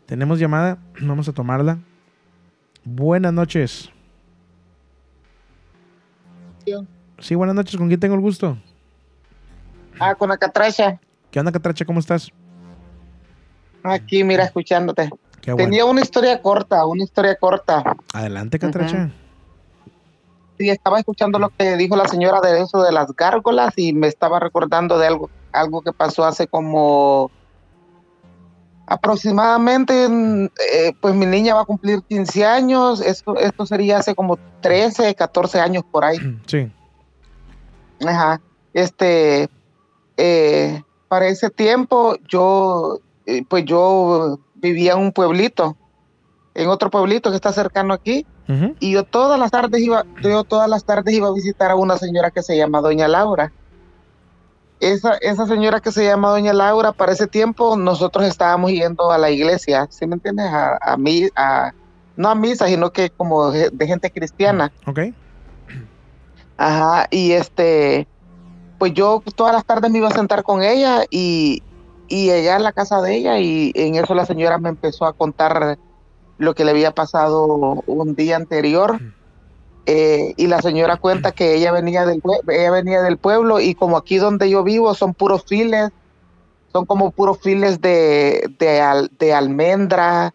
Tenemos 0.06 0.40
llamada, 0.40 0.78
vamos 1.02 1.28
a 1.30 1.34
tomarla. 1.34 1.80
Buenas 2.84 3.34
noches. 3.34 3.90
Sí, 7.20 7.36
buenas 7.36 7.56
noches, 7.56 7.78
¿con 7.78 7.88
quién 7.88 8.00
tengo 8.00 8.16
el 8.16 8.22
gusto? 8.22 8.58
Ah, 10.00 10.16
con 10.16 10.30
la 10.30 10.38
catracha. 10.38 11.00
¿Qué 11.32 11.40
onda, 11.40 11.52
Catracha? 11.52 11.86
¿Cómo 11.86 12.00
estás? 12.00 12.30
Aquí, 13.84 14.24
mira, 14.24 14.44
escuchándote. 14.44 15.10
Qué 15.42 15.54
bueno. 15.54 15.70
Tenía 15.70 15.86
una 15.86 16.02
historia 16.02 16.42
corta, 16.42 16.86
una 16.86 17.04
historia 17.04 17.36
corta. 17.36 17.96
Adelante, 18.14 18.60
Catracha. 18.60 19.12
Estaba 20.58 21.00
escuchando 21.00 21.40
lo 21.40 21.50
que 21.50 21.76
dijo 21.76 21.96
la 21.96 22.08
señora 22.08 22.40
de 22.42 22.62
eso 22.62 22.82
de 22.82 22.92
las 22.92 23.14
gárgolas 23.16 23.74
y 23.78 23.94
me 23.94 24.08
estaba 24.08 24.40
recordando 24.40 24.98
de 24.98 25.08
algo, 25.08 25.30
algo 25.52 25.82
que 25.82 25.92
pasó 25.92 26.26
hace 26.26 26.48
como 26.48 27.32
aproximadamente, 28.88 30.06
eh, 30.06 30.94
pues 31.02 31.16
mi 31.16 31.26
niña 31.26 31.56
va 31.56 31.62
a 31.62 31.66
cumplir 31.66 32.04
15 32.04 32.46
años, 32.46 33.02
esto, 33.02 33.38
esto 33.38 33.66
sería 33.66 33.98
hace 33.98 34.14
como 34.14 34.38
13, 34.62 35.16
14 35.16 35.60
años 35.60 35.84
por 35.90 36.06
ahí. 36.06 36.18
Sí. 36.46 36.72
Ajá. 38.06 38.42
Este, 38.74 39.50
eh, 40.18 40.84
para 41.08 41.28
ese 41.28 41.50
tiempo 41.50 42.18
yo, 42.28 43.00
eh, 43.26 43.44
pues 43.48 43.66
yo 43.66 44.40
vivía 44.56 44.94
en 44.94 45.00
un 45.00 45.12
pueblito, 45.12 45.78
en 46.56 46.70
otro 46.70 46.90
pueblito 46.90 47.30
que 47.30 47.36
está 47.36 47.52
cercano 47.52 47.94
aquí, 47.94 48.26
y 48.80 48.92
yo 48.92 49.04
todas 49.04 49.40
las 49.40 49.52
tardes 49.52 49.82
iba, 49.82 50.06
yo 50.22 50.44
todas 50.44 50.70
las 50.70 50.86
tardes 50.86 51.14
iba 51.14 51.28
a 51.28 51.34
visitar 51.34 51.72
a 51.72 51.76
una 51.76 51.98
señora 51.98 52.32
que 52.32 52.42
se 52.42 52.56
llama 52.56 52.82
Doña 52.82 53.08
Laura. 53.08 53.52
Esa, 54.80 55.16
esa 55.16 55.48
señora 55.48 55.80
que 55.80 55.92
se 55.92 56.06
llama 56.06 56.30
Doña 56.30 56.54
Laura, 56.54 56.92
para 56.92 57.12
ese 57.12 57.28
tiempo 57.28 57.76
nosotros 57.76 58.26
estábamos 58.26 58.72
yendo 58.72 59.12
a 59.12 59.18
la 59.18 59.32
iglesia, 59.32 59.88
¿sí 59.90 60.06
me 60.06 60.16
entiendes? 60.16 60.46
A, 60.46 60.78
a 60.80 60.98
mí, 60.98 61.28
a, 61.36 61.74
no 62.16 62.30
a 62.30 62.36
misa, 62.36 62.68
sino 62.68 62.92
que 62.92 63.10
como 63.10 63.52
de 63.52 63.70
de 63.72 63.88
gente 63.88 64.12
cristiana. 64.12 64.72
Ok. 64.86 65.00
Ajá, 66.58 67.08
y 67.12 67.32
este, 67.32 68.08
pues 68.78 68.94
yo 68.94 69.22
todas 69.36 69.54
las 69.54 69.66
tardes 69.66 69.92
me 69.92 69.98
iba 69.98 70.08
a 70.08 70.12
sentar 70.14 70.44
con 70.44 70.64
ella 70.64 71.04
y, 71.10 71.64
y 72.08 72.28
llegué 72.28 72.52
a 72.52 72.60
la 72.60 72.72
casa 72.72 73.02
de 73.02 73.16
ella 73.16 73.40
y 73.40 73.72
en 73.76 73.96
eso 73.96 74.14
la 74.14 74.26
señora 74.26 74.58
me 74.58 74.70
empezó 74.70 75.06
a 75.06 75.14
contar 75.14 75.78
lo 76.38 76.54
que 76.54 76.66
le 76.66 76.72
había 76.72 76.92
pasado 76.92 77.46
un 77.86 78.16
día 78.16 78.36
anterior. 78.36 79.00
Eh, 79.88 80.34
y 80.38 80.48
la 80.48 80.62
señora 80.64 80.98
cuenta 80.98 81.32
que 81.32 81.54
ella 81.56 81.72
venía 81.72 82.06
del 82.06 82.20
ella 82.50 82.72
venía 82.72 83.02
del 83.04 83.18
pueblo 83.18 83.60
y 83.60 83.76
como 83.76 83.98
aquí 83.98 84.18
donde 84.18 84.50
yo 84.50 84.64
vivo 84.64 84.96
son 84.96 85.14
puros 85.14 85.44
files, 85.48 85.90
son 86.72 86.86
como 86.86 87.12
puros 87.12 87.38
files 87.40 87.80
de, 87.82 88.50
de, 88.58 88.82
al- 88.82 89.12
de 89.20 89.34
almendra, 89.34 90.34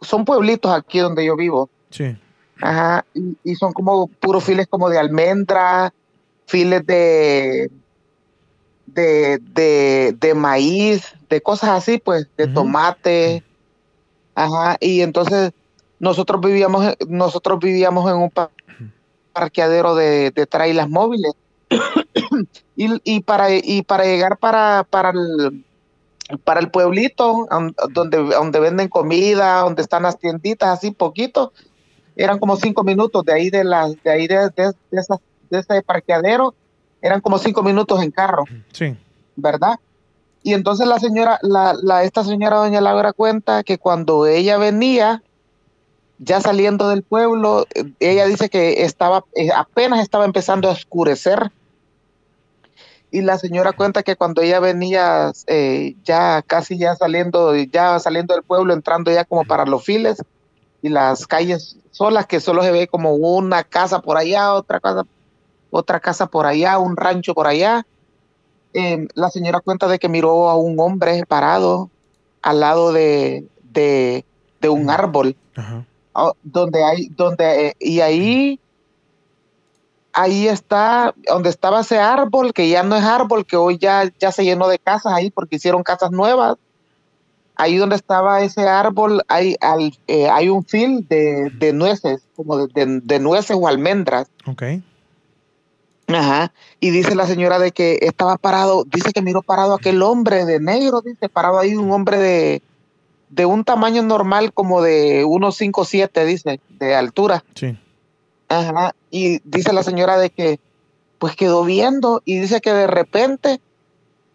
son 0.00 0.24
pueblitos 0.24 0.72
aquí 0.72 1.00
donde 1.00 1.24
yo 1.26 1.34
vivo. 1.36 1.68
Sí. 1.90 2.16
Ajá, 2.60 3.04
y, 3.12 3.36
y 3.42 3.54
son 3.56 3.72
como 3.72 4.06
puros 4.06 4.44
files 4.44 4.66
como 4.68 4.88
de 4.88 4.98
almendra, 4.98 5.92
files 6.46 6.86
de, 6.86 7.68
de, 8.86 9.38
de, 9.42 10.16
de 10.18 10.34
maíz, 10.34 11.12
de 11.28 11.40
cosas 11.40 11.70
así, 11.70 11.98
pues, 11.98 12.28
de 12.36 12.46
tomate. 12.54 13.42
Ajá, 14.36 14.76
y 14.80 15.00
entonces 15.00 15.50
nosotros 15.98 16.40
vivíamos, 16.40 16.84
en- 16.84 16.96
nosotros 17.08 17.58
vivíamos 17.58 18.08
en 18.08 18.18
un 18.18 18.30
pa- 18.30 18.50
parqueadero 19.32 19.94
de, 19.96 20.30
de 20.30 20.46
trailers 20.46 20.88
móviles. 20.88 21.32
y, 22.76 23.00
y 23.04 23.20
para, 23.20 23.50
y 23.50 23.82
para 23.82 24.04
llegar 24.04 24.36
para, 24.38 24.86
para 24.88 25.10
el 25.10 25.64
para 26.42 26.58
el 26.58 26.70
pueblito 26.72 27.46
donde, 27.90 28.18
donde 28.18 28.58
venden 28.60 28.88
comida, 28.88 29.60
donde 29.60 29.82
están 29.82 30.02
las 30.02 30.18
tienditas 30.18 30.68
así 30.70 30.90
poquito, 30.90 31.52
eran 32.16 32.40
como 32.40 32.56
cinco 32.56 32.82
minutos 32.82 33.24
de 33.24 33.32
ahí 33.32 33.48
de 33.48 33.62
las 33.62 33.94
de 34.02 34.10
ahí 34.10 34.26
de, 34.26 34.50
de, 34.56 34.72
de 34.90 35.02
de 35.50 35.58
ese 35.60 35.82
parqueadero, 35.82 36.52
eran 37.00 37.20
como 37.20 37.38
cinco 37.38 37.62
minutos 37.62 38.02
en 38.02 38.10
carro, 38.10 38.42
Sí. 38.72 38.96
¿verdad? 39.36 39.76
Y 40.46 40.54
entonces 40.54 40.86
la 40.86 41.00
señora, 41.00 41.40
la, 41.42 42.04
esta 42.04 42.22
señora 42.22 42.58
doña 42.58 42.80
Laura 42.80 43.12
cuenta 43.12 43.64
que 43.64 43.78
cuando 43.78 44.26
ella 44.26 44.58
venía, 44.58 45.24
ya 46.20 46.40
saliendo 46.40 46.88
del 46.88 47.02
pueblo, 47.02 47.66
eh, 47.74 47.90
ella 47.98 48.26
dice 48.26 48.48
que 48.48 48.84
estaba, 48.84 49.24
eh, 49.34 49.50
apenas 49.52 50.02
estaba 50.02 50.24
empezando 50.24 50.68
a 50.68 50.70
oscurecer. 50.70 51.50
Y 53.10 53.22
la 53.22 53.38
señora 53.38 53.72
cuenta 53.72 54.04
que 54.04 54.14
cuando 54.14 54.40
ella 54.40 54.60
venía 54.60 55.32
eh, 55.48 55.96
ya 56.04 56.42
casi 56.42 56.78
ya 56.78 56.94
saliendo, 56.94 57.56
ya 57.56 57.98
saliendo 57.98 58.32
del 58.32 58.44
pueblo, 58.44 58.72
entrando 58.72 59.10
ya 59.10 59.24
como 59.24 59.44
para 59.44 59.66
los 59.66 59.82
files, 59.82 60.22
y 60.80 60.90
las 60.90 61.26
calles 61.26 61.76
solas, 61.90 62.28
que 62.28 62.38
solo 62.38 62.62
se 62.62 62.70
ve 62.70 62.86
como 62.86 63.14
una 63.14 63.64
casa 63.64 64.00
por 64.00 64.16
allá, 64.16 64.54
otra 64.54 64.78
casa, 64.78 65.02
otra 65.72 65.98
casa 65.98 66.28
por 66.28 66.46
allá, 66.46 66.78
un 66.78 66.96
rancho 66.96 67.34
por 67.34 67.48
allá. 67.48 67.84
Eh, 68.78 69.08
la 69.14 69.30
señora 69.30 69.60
cuenta 69.60 69.88
de 69.88 69.98
que 69.98 70.08
miró 70.08 70.48
a 70.50 70.56
un 70.56 70.78
hombre 70.78 71.24
parado 71.26 71.88
al 72.42 72.60
lado 72.60 72.92
de, 72.92 73.46
de, 73.72 74.24
de 74.60 74.68
un 74.68 74.90
árbol. 74.90 75.36
Ah, 76.14 76.32
donde 76.42 76.84
hay 76.84 77.08
donde 77.08 77.68
eh, 77.68 77.74
y 77.78 78.00
ahí 78.00 78.60
ahí 80.12 80.48
está 80.48 81.14
donde 81.28 81.50
estaba 81.50 81.80
ese 81.80 81.98
árbol 81.98 82.52
que 82.52 82.68
ya 82.68 82.82
no 82.82 82.96
es 82.96 83.04
árbol 83.04 83.44
que 83.44 83.56
hoy 83.56 83.78
ya 83.78 84.10
ya 84.18 84.32
se 84.32 84.44
llenó 84.44 84.68
de 84.68 84.78
casas 84.78 85.12
ahí 85.12 85.30
porque 85.30 85.56
hicieron 85.56 85.82
casas 85.82 86.10
nuevas. 86.10 86.56
Ahí 87.58 87.76
donde 87.76 87.96
estaba 87.96 88.42
ese 88.42 88.68
árbol 88.68 89.22
hay 89.28 89.56
al- 89.60 89.96
eh, 90.06 90.28
hay 90.28 90.48
un 90.50 90.64
fil 90.64 91.06
de, 91.08 91.50
de 91.58 91.72
nueces 91.72 92.22
como 92.34 92.58
de, 92.58 92.66
de- 92.74 93.00
de 93.00 93.18
nueces 93.18 93.56
o 93.58 93.66
almendras. 93.66 94.28
Ajá. 96.08 96.52
Y 96.80 96.90
dice 96.90 97.14
la 97.14 97.26
señora 97.26 97.58
de 97.58 97.72
que 97.72 97.98
estaba 98.02 98.36
parado, 98.36 98.84
dice 98.84 99.12
que 99.12 99.22
miró 99.22 99.42
parado 99.42 99.74
aquel 99.74 100.02
hombre 100.02 100.44
de 100.44 100.60
negro, 100.60 101.00
dice, 101.00 101.28
parado 101.28 101.58
ahí 101.58 101.74
un 101.74 101.90
hombre 101.90 102.18
de, 102.18 102.62
de 103.30 103.46
un 103.46 103.64
tamaño 103.64 104.02
normal 104.02 104.52
como 104.52 104.82
de 104.82 105.24
unos 105.24 105.56
5 105.56 105.84
7, 105.84 106.24
dice, 106.24 106.60
de 106.78 106.94
altura. 106.94 107.44
Sí. 107.54 107.76
Ajá. 108.48 108.94
Y 109.10 109.40
dice 109.44 109.72
la 109.72 109.82
señora 109.82 110.18
de 110.18 110.30
que 110.30 110.60
pues 111.18 111.34
quedó 111.34 111.64
viendo 111.64 112.22
y 112.24 112.38
dice 112.38 112.60
que 112.60 112.72
de 112.72 112.86
repente 112.86 113.60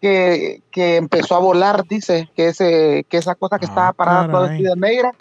que, 0.00 0.60
que 0.70 0.96
empezó 0.96 1.36
a 1.36 1.38
volar, 1.38 1.86
dice, 1.86 2.28
que 2.36 2.48
ese 2.48 3.06
que 3.08 3.18
esa 3.18 3.36
cosa 3.36 3.58
que 3.58 3.66
estaba 3.66 3.92
parada 3.92 4.30
toda 4.30 4.48
vestida 4.48 4.74
negra 4.74 5.14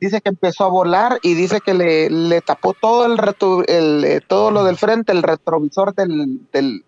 dice 0.00 0.20
que 0.20 0.28
empezó 0.28 0.64
a 0.64 0.68
volar 0.68 1.18
y 1.22 1.34
dice 1.34 1.60
que 1.60 1.74
le, 1.74 2.10
le 2.10 2.40
tapó 2.40 2.74
todo 2.74 3.06
el, 3.06 3.16
retro- 3.18 3.64
el, 3.66 4.04
eh, 4.04 4.20
todo 4.26 4.50
lo 4.50 4.64
del 4.64 4.76
frente, 4.76 5.12
el 5.12 5.22
retrovisor 5.22 5.94
del, 5.94 6.40
del 6.52 6.84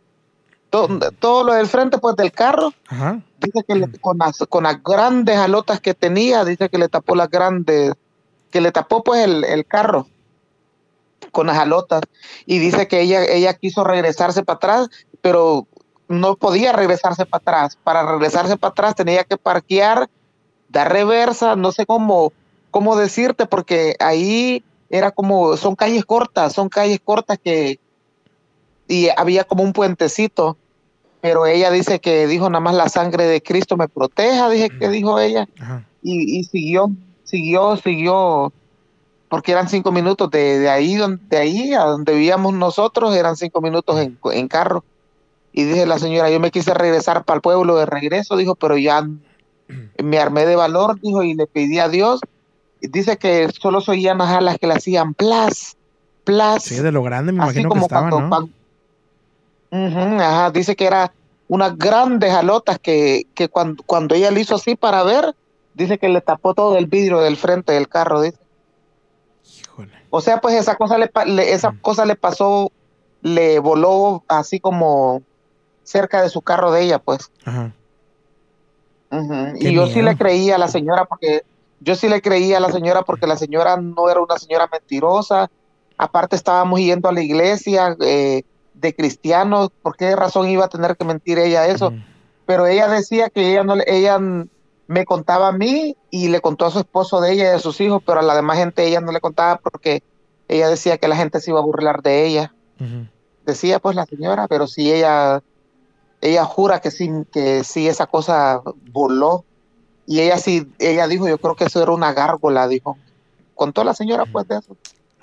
to- 0.70 0.88
todo, 1.18 1.44
lo 1.44 1.52
del 1.54 1.66
frente 1.66 1.98
pues 1.98 2.16
del 2.16 2.32
carro. 2.32 2.72
Ajá. 2.88 3.20
Dice 3.40 3.64
que 3.66 3.74
le- 3.74 3.90
con, 4.00 4.18
las, 4.18 4.38
con 4.48 4.64
las 4.64 4.82
grandes 4.82 5.36
alotas 5.38 5.80
que 5.80 5.94
tenía, 5.94 6.44
dice 6.44 6.68
que 6.68 6.78
le 6.78 6.88
tapó 6.88 7.14
las 7.14 7.30
grandes, 7.30 7.92
que 8.50 8.60
le 8.60 8.72
tapó 8.72 9.02
pues 9.02 9.24
el, 9.24 9.44
el 9.44 9.64
carro 9.66 10.06
con 11.32 11.46
las 11.48 11.58
alotas 11.58 12.02
y 12.46 12.58
dice 12.58 12.86
que 12.88 13.00
ella, 13.00 13.24
ella 13.24 13.54
quiso 13.54 13.84
regresarse 13.84 14.42
para 14.42 14.56
atrás, 14.56 14.88
pero 15.20 15.66
no 16.08 16.36
podía 16.36 16.72
regresarse 16.72 17.26
para 17.26 17.40
atrás. 17.42 17.78
Para 17.82 18.04
regresarse 18.06 18.56
para 18.56 18.70
atrás 18.70 18.94
tenía 18.94 19.24
que 19.24 19.36
parquear, 19.36 20.08
dar 20.68 20.92
reversa, 20.92 21.56
no 21.56 21.72
sé 21.72 21.84
cómo, 21.84 22.32
cómo 22.76 22.94
decirte, 22.94 23.46
porque 23.46 23.96
ahí 24.00 24.62
era 24.90 25.10
como, 25.10 25.56
son 25.56 25.76
calles 25.76 26.04
cortas, 26.04 26.52
son 26.52 26.68
calles 26.68 27.00
cortas 27.02 27.38
que, 27.42 27.80
y 28.86 29.08
había 29.16 29.44
como 29.44 29.62
un 29.62 29.72
puentecito, 29.72 30.58
pero 31.22 31.46
ella 31.46 31.70
dice 31.70 32.00
que 32.00 32.26
dijo 32.26 32.50
nada 32.50 32.60
más 32.60 32.74
la 32.74 32.90
sangre 32.90 33.24
de 33.24 33.40
Cristo 33.40 33.78
me 33.78 33.88
proteja, 33.88 34.50
dije 34.50 34.68
que 34.68 34.90
dijo 34.90 35.18
ella, 35.18 35.48
y, 36.02 36.38
y 36.38 36.44
siguió, 36.44 36.90
siguió, 37.24 37.78
siguió, 37.78 38.52
porque 39.30 39.52
eran 39.52 39.70
cinco 39.70 39.90
minutos 39.90 40.30
de, 40.30 40.58
de 40.58 40.68
ahí, 40.68 40.96
donde, 40.96 41.22
de 41.30 41.38
ahí 41.38 41.72
a 41.72 41.84
donde 41.84 42.12
vivíamos 42.12 42.52
nosotros, 42.52 43.16
eran 43.16 43.36
cinco 43.36 43.62
minutos 43.62 43.98
en, 43.98 44.18
en 44.22 44.48
carro. 44.48 44.84
Y 45.50 45.64
dije 45.64 45.86
la 45.86 45.98
señora, 45.98 46.28
yo 46.28 46.40
me 46.40 46.50
quise 46.50 46.74
regresar 46.74 47.24
para 47.24 47.36
el 47.36 47.40
pueblo 47.40 47.76
de 47.76 47.86
regreso, 47.86 48.36
dijo, 48.36 48.54
pero 48.54 48.76
ya 48.76 49.08
me 50.04 50.18
armé 50.18 50.44
de 50.44 50.56
valor, 50.56 51.00
dijo, 51.00 51.22
y 51.22 51.32
le 51.32 51.46
pedí 51.46 51.78
a 51.78 51.88
Dios. 51.88 52.20
Dice 52.90 53.16
que 53.16 53.48
solo 53.58 53.80
se 53.80 53.90
oían 53.92 54.18
las 54.18 54.58
que 54.58 54.66
le 54.66 54.74
hacían 54.74 55.14
plas, 55.14 55.76
plas. 56.24 56.62
Sí, 56.64 56.76
de 56.76 56.92
lo 56.92 57.02
grande 57.02 57.32
me 57.32 57.38
imagino 57.44 57.68
que 57.70 57.78
estaba, 57.80 58.08
cuando- 58.10 58.20
¿no? 58.20 58.28
cuando- 59.70 60.22
ajá, 60.22 60.50
dice 60.50 60.76
que 60.76 60.86
era 60.86 61.12
unas 61.48 61.76
grandes 61.76 62.32
alotas 62.32 62.78
que, 62.78 63.26
que 63.34 63.48
cuando, 63.48 63.82
cuando 63.84 64.14
ella 64.14 64.30
le 64.30 64.40
hizo 64.40 64.54
así 64.56 64.74
para 64.76 65.02
ver, 65.02 65.34
dice 65.74 65.98
que 65.98 66.08
le 66.08 66.20
tapó 66.20 66.54
todo 66.54 66.76
el 66.76 66.86
vidrio 66.86 67.20
del 67.20 67.36
frente 67.36 67.72
del 67.72 67.88
carro, 67.88 68.20
dice. 68.22 68.38
O 70.10 70.20
sea, 70.20 70.40
pues 70.40 70.54
esa 70.54 70.76
cosa 70.76 70.96
le, 70.98 71.10
esa 71.52 71.74
cosa 71.82 72.06
le 72.06 72.16
pasó, 72.16 72.72
le 73.22 73.58
voló 73.58 74.24
así 74.28 74.60
como 74.60 75.22
cerca 75.84 76.22
de 76.22 76.30
su 76.30 76.40
carro 76.40 76.72
de 76.72 76.82
ella, 76.82 76.98
pues. 76.98 77.30
Ajá. 77.44 77.72
Y 79.58 79.72
yo 79.72 79.86
sí 79.86 80.02
le 80.02 80.16
creía 80.16 80.56
a 80.56 80.58
la 80.58 80.68
señora 80.68 81.04
porque 81.04 81.42
yo 81.80 81.94
sí 81.94 82.08
le 82.08 82.22
creía 82.22 82.58
a 82.58 82.60
la 82.60 82.72
señora 82.72 83.02
porque 83.02 83.26
la 83.26 83.36
señora 83.36 83.76
no 83.76 84.08
era 84.08 84.20
una 84.20 84.38
señora 84.38 84.68
mentirosa. 84.70 85.50
Aparte 85.98 86.36
estábamos 86.36 86.80
yendo 86.80 87.08
a 87.08 87.12
la 87.12 87.22
iglesia 87.22 87.96
eh, 88.00 88.42
de 88.74 88.94
cristianos. 88.94 89.70
¿Por 89.82 89.96
qué 89.96 90.14
razón 90.16 90.48
iba 90.48 90.64
a 90.64 90.68
tener 90.68 90.96
que 90.96 91.04
mentir 91.04 91.38
ella 91.38 91.66
eso? 91.66 91.92
Pero 92.46 92.66
ella 92.66 92.88
decía 92.88 93.30
que 93.30 93.50
ella 93.50 93.64
no, 93.64 93.74
ella 93.86 94.18
me 94.18 95.04
contaba 95.04 95.48
a 95.48 95.52
mí 95.52 95.96
y 96.10 96.28
le 96.28 96.40
contó 96.40 96.66
a 96.66 96.70
su 96.70 96.78
esposo 96.78 97.20
de 97.20 97.32
ella 97.32 97.48
y 97.48 97.52
de 97.52 97.58
sus 97.58 97.80
hijos, 97.80 98.02
pero 98.04 98.20
a 98.20 98.22
la 98.22 98.36
demás 98.36 98.58
gente 98.58 98.86
ella 98.86 99.00
no 99.00 99.12
le 99.12 99.20
contaba 99.20 99.58
porque 99.58 100.02
ella 100.48 100.68
decía 100.68 100.98
que 100.98 101.08
la 101.08 101.16
gente 101.16 101.40
se 101.40 101.50
iba 101.50 101.58
a 101.58 101.64
burlar 101.64 102.02
de 102.02 102.26
ella. 102.26 102.54
Decía 103.44 103.78
pues 103.78 103.96
la 103.96 104.06
señora, 104.06 104.48
pero 104.48 104.66
si 104.66 104.92
ella 104.92 105.42
ella 106.20 106.44
jura 106.44 106.80
que 106.80 106.90
sí, 106.90 107.10
que 107.32 107.64
sí 107.64 107.88
esa 107.88 108.06
cosa 108.06 108.62
voló. 108.90 109.44
Y 110.06 110.20
ella 110.20 110.38
sí, 110.38 110.66
ella 110.78 111.08
dijo, 111.08 111.28
yo 111.28 111.38
creo 111.38 111.54
que 111.56 111.64
eso 111.64 111.82
era 111.82 111.92
una 111.92 112.12
gárgola, 112.12 112.68
dijo. 112.68 112.98
Contó 113.54 113.84
la 113.84 113.94
señora 113.94 114.26
pues 114.26 114.46
de 114.46 114.58
eso. 114.58 114.76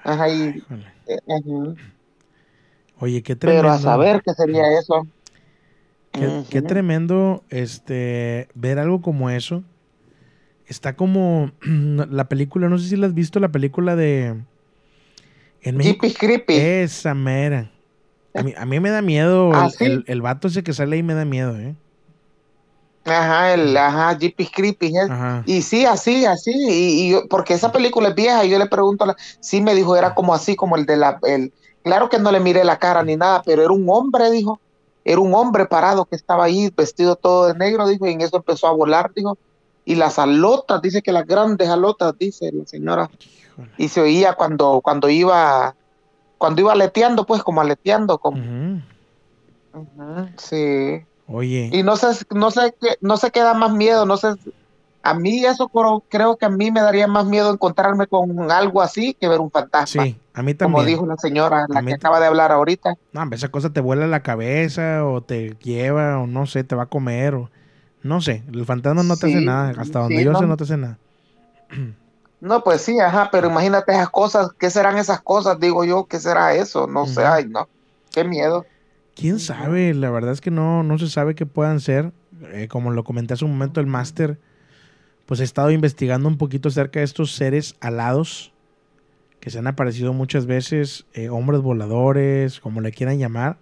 Ajá, 0.03 0.29
y, 0.29 0.61
eh. 1.07 1.19
Oye, 2.99 3.23
qué 3.23 3.35
tremendo. 3.35 3.63
Pero 3.63 3.73
a 3.73 3.79
saber 3.79 4.21
qué 4.23 4.33
sería 4.33 4.77
eso. 4.77 5.07
Qué, 6.11 6.43
qué 6.49 6.61
tremendo 6.61 7.43
este 7.49 8.47
ver 8.53 8.79
algo 8.79 9.01
como 9.01 9.29
eso. 9.29 9.63
Está 10.67 10.95
como 10.95 11.51
la 11.63 12.29
película, 12.29 12.69
no 12.69 12.77
sé 12.77 12.89
si 12.89 12.95
la 12.95 13.07
has 13.07 13.13
visto, 13.13 13.39
la 13.39 13.51
película 13.51 13.95
de 13.95 14.35
en 15.61 15.77
México. 15.77 16.07
Esa 16.47 17.13
mera. 17.13 17.71
A 18.35 18.41
mí, 18.43 18.53
a 18.57 18.65
mí 18.65 18.79
me 18.79 18.89
da 18.89 19.01
miedo 19.01 19.51
¿Ah, 19.53 19.65
el, 19.65 19.71
sí? 19.71 19.85
el- 19.85 20.03
el 20.07 20.21
vato 20.21 20.47
ese 20.47 20.63
que 20.63 20.73
sale 20.73 20.95
ahí 20.95 21.03
me 21.03 21.13
da 21.13 21.25
miedo, 21.25 21.57
¿eh? 21.59 21.75
Ajá, 23.05 23.53
el, 23.53 23.75
ajá, 23.75 24.17
Jeepy 24.17 24.47
Creepy. 24.47 24.87
¿eh? 24.97 25.07
Y 25.45 25.61
sí, 25.61 25.85
así, 25.85 26.25
así. 26.25 26.51
Y, 26.53 27.07
y 27.07 27.11
yo- 27.11 27.27
porque 27.29 27.53
esa 27.53 27.71
película 27.71 28.09
es 28.09 28.15
vieja 28.15 28.45
y 28.45 28.49
yo 28.49 28.57
le 28.57 28.67
pregunto, 28.67 29.03
a 29.03 29.07
la- 29.07 29.15
sí 29.41 29.61
me 29.61 29.75
dijo, 29.75 29.95
era 29.95 30.13
como 30.15 30.33
así, 30.33 30.55
como 30.55 30.77
el 30.77 30.85
de 30.85 30.95
la, 30.97 31.19
el, 31.23 31.53
claro 31.83 32.07
que 32.09 32.17
no 32.19 32.31
le 32.31 32.39
miré 32.39 32.63
la 32.63 32.79
cara 32.79 33.03
ni 33.03 33.15
nada, 33.17 33.41
pero 33.45 33.61
era 33.63 33.73
un 33.73 33.85
hombre, 33.89 34.31
dijo. 34.31 34.59
era 35.05 35.19
un 35.19 35.33
hombre 35.33 35.65
parado 35.65 36.05
que 36.05 36.15
estaba 36.15 36.45
ahí 36.45 36.69
vestido 36.77 37.17
todo 37.17 37.47
de 37.47 37.55
negro, 37.55 37.85
dijo, 37.87 38.07
y 38.07 38.13
en 38.13 38.21
eso 38.21 38.37
empezó 38.37 38.67
a 38.67 38.71
volar, 38.71 39.11
dijo, 39.13 39.37
y 39.83 39.95
las 39.95 40.17
alotas, 40.17 40.81
dice 40.81 41.01
que 41.01 41.11
las 41.11 41.25
grandes 41.25 41.67
alotas, 41.67 42.13
dice 42.17 42.49
la 42.53 42.65
señora, 42.65 43.09
y 43.77 43.89
se 43.89 43.99
oía 43.99 44.33
cuando, 44.35 44.79
cuando 44.81 45.09
iba, 45.09 45.75
cuando 46.37 46.61
iba 46.61 46.71
aleteando, 46.71 47.25
pues 47.25 47.43
como 47.43 47.59
aleteando, 47.59 48.17
como, 48.17 48.37
Ujú, 49.73 50.29
sí. 50.37 51.05
Oye. 51.33 51.69
Y 51.73 51.81
no 51.81 51.95
sé, 51.95 52.07
no 52.29 52.51
sé 52.51 52.75
qué, 52.79 52.89
no 53.01 53.17
sé 53.17 53.31
qué 53.31 53.39
da 53.41 53.55
más 53.55 53.71
miedo, 53.73 54.05
no 54.05 54.17
sé, 54.17 54.35
a 55.01 55.15
mí 55.15 55.43
eso 55.43 55.67
creo, 55.67 56.03
creo 56.07 56.37
que 56.37 56.45
a 56.45 56.49
mí 56.49 56.69
me 56.69 56.79
daría 56.79 57.07
más 57.07 57.25
miedo 57.25 57.51
encontrarme 57.51 58.05
con 58.05 58.51
algo 58.51 58.83
así 58.83 59.15
que 59.19 59.27
ver 59.27 59.39
un 59.39 59.49
fantasma. 59.49 60.03
Sí, 60.03 60.15
a 60.31 60.43
mí 60.43 60.53
también. 60.53 60.75
Como 60.75 60.83
dijo 60.85 61.07
la 61.07 61.17
señora, 61.17 61.65
la 61.67 61.81
que 61.81 61.95
acaba 61.95 62.19
de 62.19 62.27
hablar 62.27 62.51
ahorita. 62.51 62.93
No, 63.13 63.27
esa 63.31 63.49
cosa 63.49 63.71
te 63.71 63.81
vuela 63.81 64.05
la 64.05 64.21
cabeza 64.21 65.03
o 65.03 65.21
te 65.21 65.57
lleva 65.61 66.19
o 66.19 66.27
no 66.27 66.45
sé, 66.45 66.63
te 66.63 66.75
va 66.75 66.83
a 66.83 66.85
comer 66.85 67.33
o 67.33 67.49
no 68.03 68.21
sé. 68.21 68.43
El 68.53 68.65
fantasma 68.67 69.01
no 69.01 69.17
te 69.17 69.25
hace 69.25 69.41
nada. 69.41 69.73
Hasta 69.75 70.01
donde 70.01 70.17
sí, 70.19 70.23
yo 70.23 70.33
no. 70.33 70.39
sé 70.39 70.45
no 70.45 70.55
te 70.57 70.63
hace 70.65 70.77
nada. 70.77 70.99
No, 72.39 72.61
pues 72.61 72.81
sí, 72.81 72.99
ajá, 72.99 73.29
pero 73.31 73.47
imagínate 73.47 73.93
esas 73.93 74.09
cosas, 74.09 74.49
¿qué 74.59 74.69
serán 74.69 74.97
esas 74.97 75.21
cosas? 75.21 75.57
Digo 75.61 75.85
yo, 75.85 76.03
¿qué 76.07 76.19
será 76.19 76.53
eso? 76.53 76.87
No 76.87 77.05
sé, 77.05 77.23
ay, 77.23 77.45
no, 77.47 77.69
qué 78.11 78.25
miedo. 78.25 78.65
¿Quién 79.15 79.39
sabe? 79.39 79.93
La 79.93 80.09
verdad 80.09 80.31
es 80.33 80.41
que 80.41 80.51
no, 80.51 80.83
no 80.83 80.97
se 80.97 81.07
sabe 81.09 81.35
qué 81.35 81.45
puedan 81.45 81.79
ser. 81.79 82.11
Eh, 82.51 82.67
como 82.67 82.91
lo 82.91 83.03
comenté 83.03 83.33
hace 83.33 83.45
un 83.45 83.51
momento, 83.51 83.79
el 83.79 83.85
máster, 83.87 84.39
pues 85.25 85.39
he 85.39 85.43
estado 85.43 85.71
investigando 85.71 86.27
un 86.27 86.37
poquito 86.37 86.69
acerca 86.69 86.99
de 86.99 87.05
estos 87.05 87.33
seres 87.35 87.75
alados 87.79 88.51
que 89.39 89.49
se 89.49 89.59
han 89.59 89.67
aparecido 89.67 90.13
muchas 90.13 90.45
veces, 90.45 91.05
eh, 91.13 91.29
hombres 91.29 91.61
voladores, 91.61 92.59
como 92.59 92.81
le 92.81 92.91
quieran 92.91 93.19
llamar. 93.19 93.57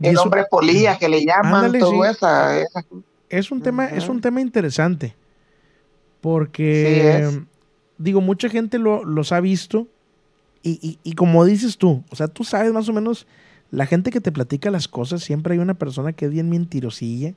Y 0.00 0.06
El 0.06 0.14
eso- 0.14 0.22
hombre 0.22 0.44
polilla 0.50 0.96
que 0.98 1.08
le 1.08 1.24
llaman, 1.24 1.54
Ándale, 1.66 1.78
todo 1.80 2.02
sí. 2.04 2.10
esa, 2.10 2.58
esa- 2.60 2.84
es 3.28 3.50
un 3.50 3.62
tema, 3.62 3.86
es 3.86 4.08
un 4.08 4.20
tema 4.20 4.40
interesante. 4.40 5.14
Porque 6.20 7.28
Sí 7.30 7.38
digo, 7.98 8.20
mucha 8.20 8.48
gente 8.48 8.78
lo, 8.78 9.04
los 9.04 9.30
ha 9.32 9.40
visto. 9.40 9.86
Y, 10.62 10.78
y- 10.82 10.98
y 11.04 11.12
como 11.14 11.44
dices 11.44 11.76
tú, 11.78 12.02
o 12.10 12.16
sea, 12.16 12.26
tú 12.28 12.42
sabes 12.42 12.72
más 12.72 12.88
o 12.88 12.92
menos, 12.92 13.26
la 13.74 13.86
gente 13.86 14.10
que 14.10 14.20
te 14.20 14.30
platica 14.30 14.70
las 14.70 14.88
cosas, 14.88 15.22
siempre 15.22 15.54
hay 15.54 15.58
una 15.58 15.74
persona 15.74 16.12
que 16.12 16.26
es 16.26 16.30
bien 16.30 16.48
mentirosilla. 16.48 17.34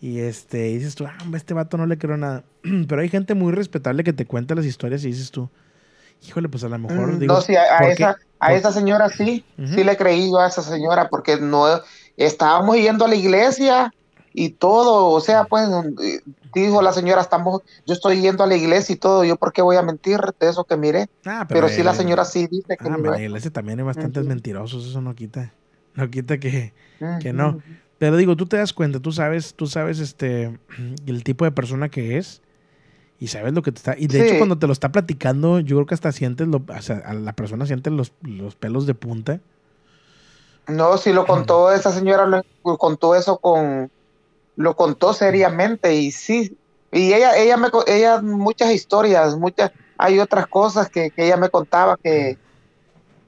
Y 0.00 0.18
este, 0.18 0.64
dices 0.64 0.94
tú, 0.94 1.06
ah, 1.06 1.16
este 1.34 1.54
vato 1.54 1.76
no 1.78 1.86
le 1.86 1.96
creo 1.98 2.16
nada. 2.16 2.44
Pero 2.88 3.00
hay 3.00 3.08
gente 3.08 3.34
muy 3.34 3.52
respetable 3.52 4.04
que 4.04 4.12
te 4.12 4.26
cuenta 4.26 4.54
las 4.54 4.66
historias 4.66 5.04
y 5.04 5.08
dices 5.08 5.30
tú, 5.30 5.48
híjole, 6.26 6.48
pues 6.48 6.64
a 6.64 6.68
lo 6.68 6.78
mejor. 6.78 7.12
Mm, 7.12 7.18
digo, 7.20 7.34
no, 7.34 7.40
sí, 7.40 7.54
a, 7.54 7.78
esa, 7.88 8.16
a 8.40 8.54
esa 8.54 8.72
señora 8.72 9.08
sí, 9.08 9.44
sí 9.56 9.84
le 9.84 9.92
he 9.92 9.96
creído 9.96 10.40
a 10.40 10.48
esa 10.48 10.62
señora, 10.62 11.08
porque 11.08 11.38
no 11.38 11.66
estábamos 12.16 12.76
yendo 12.76 13.04
a 13.04 13.08
la 13.08 13.14
iglesia 13.14 13.92
y 14.38 14.50
todo, 14.50 15.06
o 15.06 15.20
sea, 15.22 15.44
pues 15.44 15.66
eh, 16.02 16.20
dijo 16.54 16.82
la 16.82 16.92
señora, 16.92 17.22
estamos, 17.22 17.62
yo 17.86 17.94
estoy 17.94 18.20
yendo 18.20 18.44
a 18.44 18.46
la 18.46 18.54
iglesia 18.54 18.92
y 18.92 18.96
todo, 18.96 19.24
yo 19.24 19.36
por 19.36 19.50
qué 19.50 19.62
voy 19.62 19.76
a 19.76 19.82
mentir 19.82 20.20
de 20.38 20.50
eso 20.50 20.64
que 20.64 20.76
miré, 20.76 21.08
Ah, 21.24 21.46
pero, 21.48 21.62
pero 21.62 21.68
sí 21.70 21.82
la 21.82 21.94
señora 21.94 22.26
sí 22.26 22.46
dice 22.46 22.76
que 22.76 22.86
Ah, 22.86 22.96
en 22.96 23.02
la 23.02 23.22
iglesia 23.22 23.50
también 23.50 23.78
hay 23.78 23.86
bastantes 23.86 24.26
mentirosos, 24.26 24.86
eso 24.86 25.00
no 25.00 25.14
quita. 25.14 25.54
No 25.94 26.10
quita 26.10 26.36
que, 26.36 26.74
que 27.22 27.32
no. 27.32 27.62
Pero 27.96 28.18
digo, 28.18 28.36
tú 28.36 28.44
te 28.44 28.58
das 28.58 28.74
cuenta, 28.74 29.00
tú 29.00 29.10
sabes, 29.10 29.54
tú 29.54 29.66
sabes 29.66 30.00
este 30.00 30.58
el 31.06 31.24
tipo 31.24 31.46
de 31.46 31.52
persona 31.52 31.88
que 31.88 32.18
es 32.18 32.42
y 33.18 33.28
sabes 33.28 33.54
lo 33.54 33.62
que 33.62 33.72
te 33.72 33.78
está. 33.78 33.94
Y 33.96 34.06
de 34.06 34.26
hecho, 34.26 34.36
cuando 34.36 34.58
te 34.58 34.66
lo 34.66 34.74
está 34.74 34.92
platicando, 34.92 35.60
yo 35.60 35.76
creo 35.76 35.86
que 35.86 35.94
hasta 35.94 36.12
sientes 36.12 36.46
lo, 36.46 36.58
o 36.68 36.82
sea, 36.82 36.98
a 37.06 37.14
la 37.14 37.32
persona 37.32 37.64
siente 37.64 37.90
los, 37.90 38.12
los 38.20 38.54
pelos 38.54 38.84
de 38.84 38.92
punta. 38.92 39.40
No, 40.68 40.98
sí 40.98 41.14
lo 41.14 41.24
contó 41.24 41.72
esa 41.72 41.90
señora, 41.90 42.26
lo 42.26 42.76
contó 42.76 43.14
eso 43.14 43.38
con, 43.38 43.90
lo 44.56 44.74
contó 44.74 45.12
seriamente 45.12 45.94
y 45.94 46.10
sí, 46.10 46.56
y 46.92 47.12
ella, 47.12 47.36
ella 47.36 47.56
me, 47.56 47.68
ella 47.86 48.20
muchas 48.22 48.72
historias, 48.72 49.36
muchas, 49.36 49.70
hay 49.98 50.18
otras 50.18 50.46
cosas 50.46 50.88
que, 50.88 51.10
que 51.10 51.26
ella 51.26 51.36
me 51.36 51.48
contaba 51.50 51.96
que, 52.02 52.38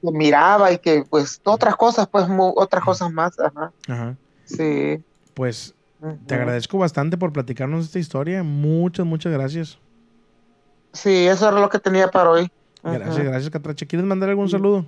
que 0.02 0.10
miraba 0.12 0.72
y 0.72 0.78
que 0.78 1.04
pues 1.08 1.40
otras 1.44 1.76
cosas, 1.76 2.08
pues 2.10 2.28
mu- 2.28 2.54
otras 2.56 2.84
cosas 2.84 3.12
más, 3.12 3.38
ajá, 3.38 3.72
Ajá. 3.88 4.16
sí. 4.44 5.02
Pues 5.34 5.74
te 6.26 6.34
agradezco 6.34 6.78
bastante 6.78 7.18
por 7.18 7.32
platicarnos 7.32 7.84
esta 7.86 7.98
historia. 7.98 8.42
Muchas, 8.42 9.04
muchas 9.04 9.32
gracias. 9.32 9.78
Sí, 10.92 11.26
eso 11.26 11.48
era 11.48 11.60
lo 11.60 11.68
que 11.68 11.78
tenía 11.78 12.08
para 12.08 12.30
hoy. 12.30 12.48
Gracias, 12.82 13.24
gracias, 13.24 13.50
Catrache. 13.50 13.86
¿Quieres 13.86 14.06
mandar 14.06 14.30
algún 14.30 14.48
saludo? 14.48 14.86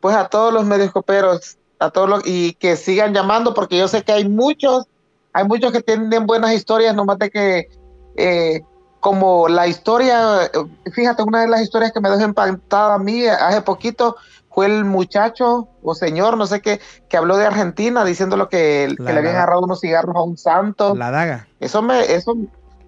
Pues 0.00 0.14
a 0.14 0.28
todos 0.28 0.52
los 0.52 0.64
medios 0.66 0.92
coperos, 0.92 1.56
a 1.78 1.90
todos 1.90 2.08
los, 2.08 2.22
y 2.26 2.54
que 2.54 2.76
sigan 2.76 3.14
llamando, 3.14 3.54
porque 3.54 3.78
yo 3.78 3.88
sé 3.88 4.02
que 4.02 4.12
hay 4.12 4.28
muchos, 4.28 4.86
hay 5.32 5.44
muchos 5.44 5.72
que 5.72 5.82
tienen 5.82 6.26
buenas 6.26 6.52
historias, 6.52 6.94
nomás 6.94 7.18
de 7.18 7.30
que, 7.30 7.68
eh, 8.16 8.62
como 9.00 9.48
la 9.48 9.66
historia, 9.68 10.50
fíjate, 10.92 11.22
una 11.22 11.42
de 11.42 11.48
las 11.48 11.62
historias 11.62 11.92
que 11.92 12.00
me 12.00 12.10
dejó 12.10 12.24
impactada 12.24 12.94
a 12.94 12.98
mí 12.98 13.26
hace 13.26 13.62
poquito 13.62 14.16
fue 14.50 14.66
el 14.66 14.84
muchacho 14.86 15.68
o 15.82 15.94
señor, 15.94 16.38
no 16.38 16.46
sé 16.46 16.62
qué, 16.62 16.80
que 17.10 17.16
habló 17.18 17.36
de 17.36 17.44
Argentina 17.44 18.04
diciéndolo 18.04 18.48
que, 18.48 18.94
que 18.96 19.02
le 19.02 19.18
habían 19.18 19.36
agarrado 19.36 19.60
unos 19.60 19.80
cigarros 19.80 20.16
a 20.16 20.22
un 20.22 20.38
santo. 20.38 20.94
La 20.96 21.10
daga. 21.10 21.46
Eso 21.60 21.82
me, 21.82 22.00
eso, 22.00 22.34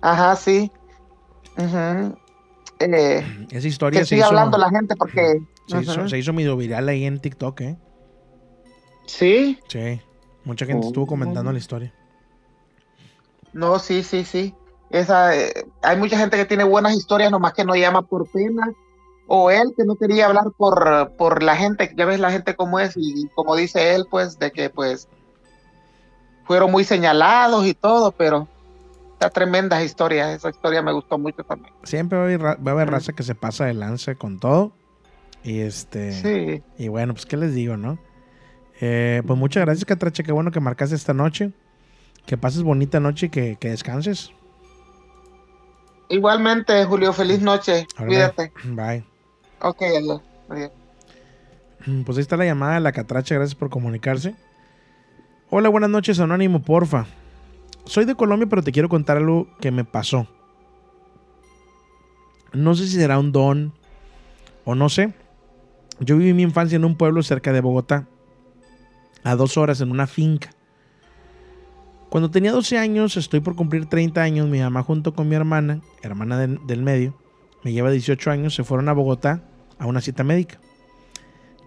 ajá, 0.01 0.35
sí. 0.35 0.73
Eh, 2.81 3.47
Esa 3.51 3.69
historia 3.69 4.01
que 4.01 4.06
se 4.06 4.15
siga 4.15 4.27
hizo, 4.27 4.28
hablando 4.28 4.56
la 4.56 4.70
gente 4.70 4.97
porque... 4.97 5.40
se, 5.66 5.81
hizo, 5.82 6.09
se 6.09 6.19
hizo 6.19 6.32
medio 6.32 6.56
viral 6.56 6.89
ahí 6.89 7.05
en 7.05 7.20
TikTok, 7.20 7.60
¿eh? 7.60 7.77
Sí. 9.09 9.59
Sí. 9.68 10.01
Mucha 10.44 10.64
gente 10.66 10.86
estuvo 10.86 11.06
comentando 11.06 11.51
Oh. 11.51 11.52
la 11.52 11.59
historia. 11.59 11.93
No, 13.52 13.78
sí, 13.78 14.02
sí, 14.02 14.24
sí. 14.24 14.55
Esa, 14.90 15.36
eh, 15.36 15.66
hay 15.82 15.97
mucha 15.97 16.16
gente 16.18 16.36
que 16.36 16.44
tiene 16.44 16.64
buenas 16.64 16.94
historias, 16.94 17.30
nomás 17.30 17.52
que 17.55 17.64
no 17.64 17.74
llama 17.74 18.02
por 18.02 18.30
pena. 18.30 18.72
O 19.26 19.51
él 19.51 19.74
que 19.76 19.85
no 19.85 19.97
quería 19.97 20.26
hablar 20.26 20.44
por, 20.56 21.12
por 21.18 21.43
la 21.43 21.55
gente, 21.56 21.93
ya 21.94 22.06
ves 22.06 22.18
la 22.18 22.30
gente 22.30 22.56
como 22.56 22.80
es, 22.80 22.94
y 22.97 23.28
como 23.35 23.56
dice 23.56 23.94
él, 23.94 24.06
pues, 24.10 24.39
de 24.39 24.51
que 24.52 24.70
pues 24.70 25.06
fueron 26.44 26.70
muy 26.70 26.82
señalados 26.85 27.66
y 27.66 27.74
todo, 27.74 28.12
pero 28.12 28.48
está 29.12 29.28
tremenda 29.28 29.82
historia. 29.85 30.32
Esa 30.32 30.48
historia 30.48 30.80
me 30.80 30.93
gustó 30.93 31.18
mucho 31.18 31.44
también. 31.44 31.74
Siempre 31.82 32.16
va 32.16 32.24
a 32.24 32.26
haber, 32.26 32.43
va 32.43 32.70
a 32.70 32.74
haber 32.74 32.90
raza 32.90 33.12
que 33.12 33.22
se 33.22 33.35
pasa 33.35 33.66
de 33.66 33.74
lanza 33.74 34.14
con 34.14 34.39
todo. 34.39 34.72
Y 35.44 35.60
este. 35.60 36.12
Sí. 36.12 36.62
Y 36.78 36.89
bueno, 36.89 37.12
pues 37.12 37.26
qué 37.26 37.36
les 37.36 37.55
digo, 37.55 37.76
¿no? 37.76 37.98
Eh, 38.80 39.22
pues 39.26 39.38
muchas 39.38 39.64
gracias, 39.64 39.84
Catrache. 39.84 40.22
Qué 40.22 40.32
bueno 40.32 40.50
que 40.50 40.60
marcaste 40.60 40.94
esta 40.94 41.14
noche. 41.14 41.52
Que 42.26 42.36
pases 42.36 42.62
bonita 42.62 43.00
noche 43.00 43.26
y 43.26 43.28
que, 43.30 43.56
que 43.59 43.70
descanses. 43.70 44.30
Igualmente, 46.10 46.84
Julio, 46.84 47.12
feliz 47.12 47.40
noche. 47.40 47.86
Cuídate. 47.96 48.52
Bye. 48.64 49.05
Ok, 49.60 49.82
adiós. 49.82 50.22
Adiós. 50.48 50.70
Mm, 51.86 52.02
Pues 52.02 52.18
ahí 52.18 52.22
está 52.22 52.36
la 52.36 52.44
llamada 52.44 52.74
de 52.74 52.80
la 52.80 52.92
Catracha. 52.92 53.34
Gracias 53.34 53.55
por 53.55 53.70
comunicarse. 53.70 54.34
Hola, 55.50 55.68
buenas 55.68 55.90
noches, 55.90 56.20
Anónimo, 56.20 56.62
porfa. 56.62 57.06
Soy 57.84 58.05
de 58.05 58.14
Colombia, 58.14 58.46
pero 58.48 58.62
te 58.62 58.72
quiero 58.72 58.88
contar 58.88 59.16
algo 59.16 59.48
que 59.60 59.70
me 59.70 59.84
pasó. 59.84 60.26
No 62.52 62.74
sé 62.74 62.86
si 62.86 62.96
será 62.96 63.18
un 63.18 63.32
don 63.32 63.72
o 64.64 64.74
no 64.74 64.88
sé. 64.88 65.12
Yo 66.00 66.16
viví 66.16 66.32
mi 66.34 66.42
infancia 66.42 66.76
en 66.76 66.84
un 66.84 66.96
pueblo 66.96 67.22
cerca 67.22 67.52
de 67.52 67.60
Bogotá, 67.60 68.06
a 69.24 69.36
dos 69.36 69.57
horas 69.57 69.81
en 69.81 69.90
una 69.90 70.07
finca. 70.07 70.51
Cuando 72.09 72.31
tenía 72.31 72.53
12 72.53 72.78
años, 72.78 73.16
estoy 73.16 73.40
por 73.40 73.55
cumplir 73.55 73.86
30 73.86 74.23
años, 74.23 74.49
mi 74.49 74.61
mamá 74.61 74.82
junto 74.82 75.12
con 75.12 75.28
mi 75.28 75.35
hermana, 75.35 75.82
hermana 76.03 76.39
del, 76.39 76.82
medio, 76.82 77.15
me 77.62 77.73
lleva 77.73 77.90
18 77.90 78.31
años, 78.31 78.55
se 78.55 78.65
fueron 78.65 78.89
a 78.89 78.95
Bogotá 78.95 79.43
a 79.78 79.86
una 79.86 80.01
cita 80.01 80.24
médica. 80.24 80.59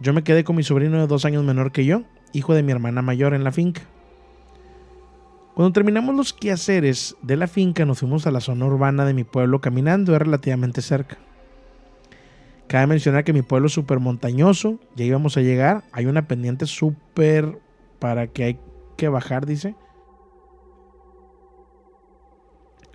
Yo 0.01 0.13
me 0.13 0.23
quedé 0.23 0.43
con 0.43 0.55
mi 0.55 0.63
sobrino 0.63 0.99
de 0.99 1.05
dos 1.05 1.25
años 1.25 1.43
menor 1.43 1.71
que 1.71 1.85
yo, 1.85 2.03
hijo 2.33 2.55
de 2.55 2.63
mi 2.63 2.71
hermana 2.71 3.03
mayor 3.03 3.35
en 3.35 3.43
la 3.43 3.51
finca. 3.51 3.83
Cuando 5.53 5.73
terminamos 5.73 6.15
los 6.15 6.33
quehaceres 6.33 7.15
de 7.21 7.35
la 7.35 7.45
finca, 7.45 7.85
nos 7.85 7.99
fuimos 7.99 8.25
a 8.25 8.31
la 8.31 8.39
zona 8.39 8.65
urbana 8.65 9.05
de 9.05 9.13
mi 9.13 9.23
pueblo 9.23 9.61
caminando, 9.61 10.15
es 10.15 10.19
relativamente 10.19 10.81
cerca. 10.81 11.19
Cabe 12.71 12.87
mencionar 12.87 13.25
que 13.25 13.33
mi 13.33 13.41
pueblo 13.41 13.67
es 13.67 13.73
súper 13.73 13.99
montañoso, 13.99 14.79
ya 14.95 15.03
íbamos 15.03 15.35
a 15.35 15.41
llegar, 15.41 15.83
hay 15.91 16.05
una 16.05 16.25
pendiente 16.29 16.65
súper 16.67 17.59
para 17.99 18.27
que 18.27 18.45
hay 18.45 18.59
que 18.95 19.09
bajar, 19.09 19.45
dice. 19.45 19.75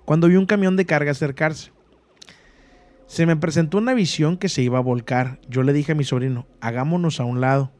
Cuando 0.07 0.29
vi 0.29 0.37
un 0.37 0.47
camión 0.47 0.77
de 0.77 0.87
carga 0.87 1.11
acercarse, 1.11 1.73
se 3.07 3.27
me 3.27 3.37
presentó 3.37 3.77
una 3.77 3.93
visión 3.93 4.39
que 4.39 4.49
se 4.49 4.63
iba 4.63 4.79
a 4.79 4.81
volcar. 4.81 5.41
Yo 5.47 5.63
le 5.63 5.75
dije 5.75 5.93
a 5.93 5.95
mi 5.95 6.05
sobrino, 6.05 6.47
hagámonos 6.63 7.21
a 7.21 7.25
un 7.25 7.43
lado 7.43 7.71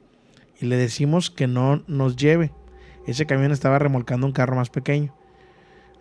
y 0.61 0.67
le 0.67 0.77
decimos 0.77 1.31
que 1.31 1.47
no 1.47 1.83
nos 1.87 2.17
lleve. 2.17 2.53
Ese 3.07 3.25
camión 3.25 3.53
estaba 3.53 3.79
remolcando 3.79 4.27
un 4.27 4.35
carro 4.35 4.57
más 4.57 4.69
pequeño. 4.69 5.16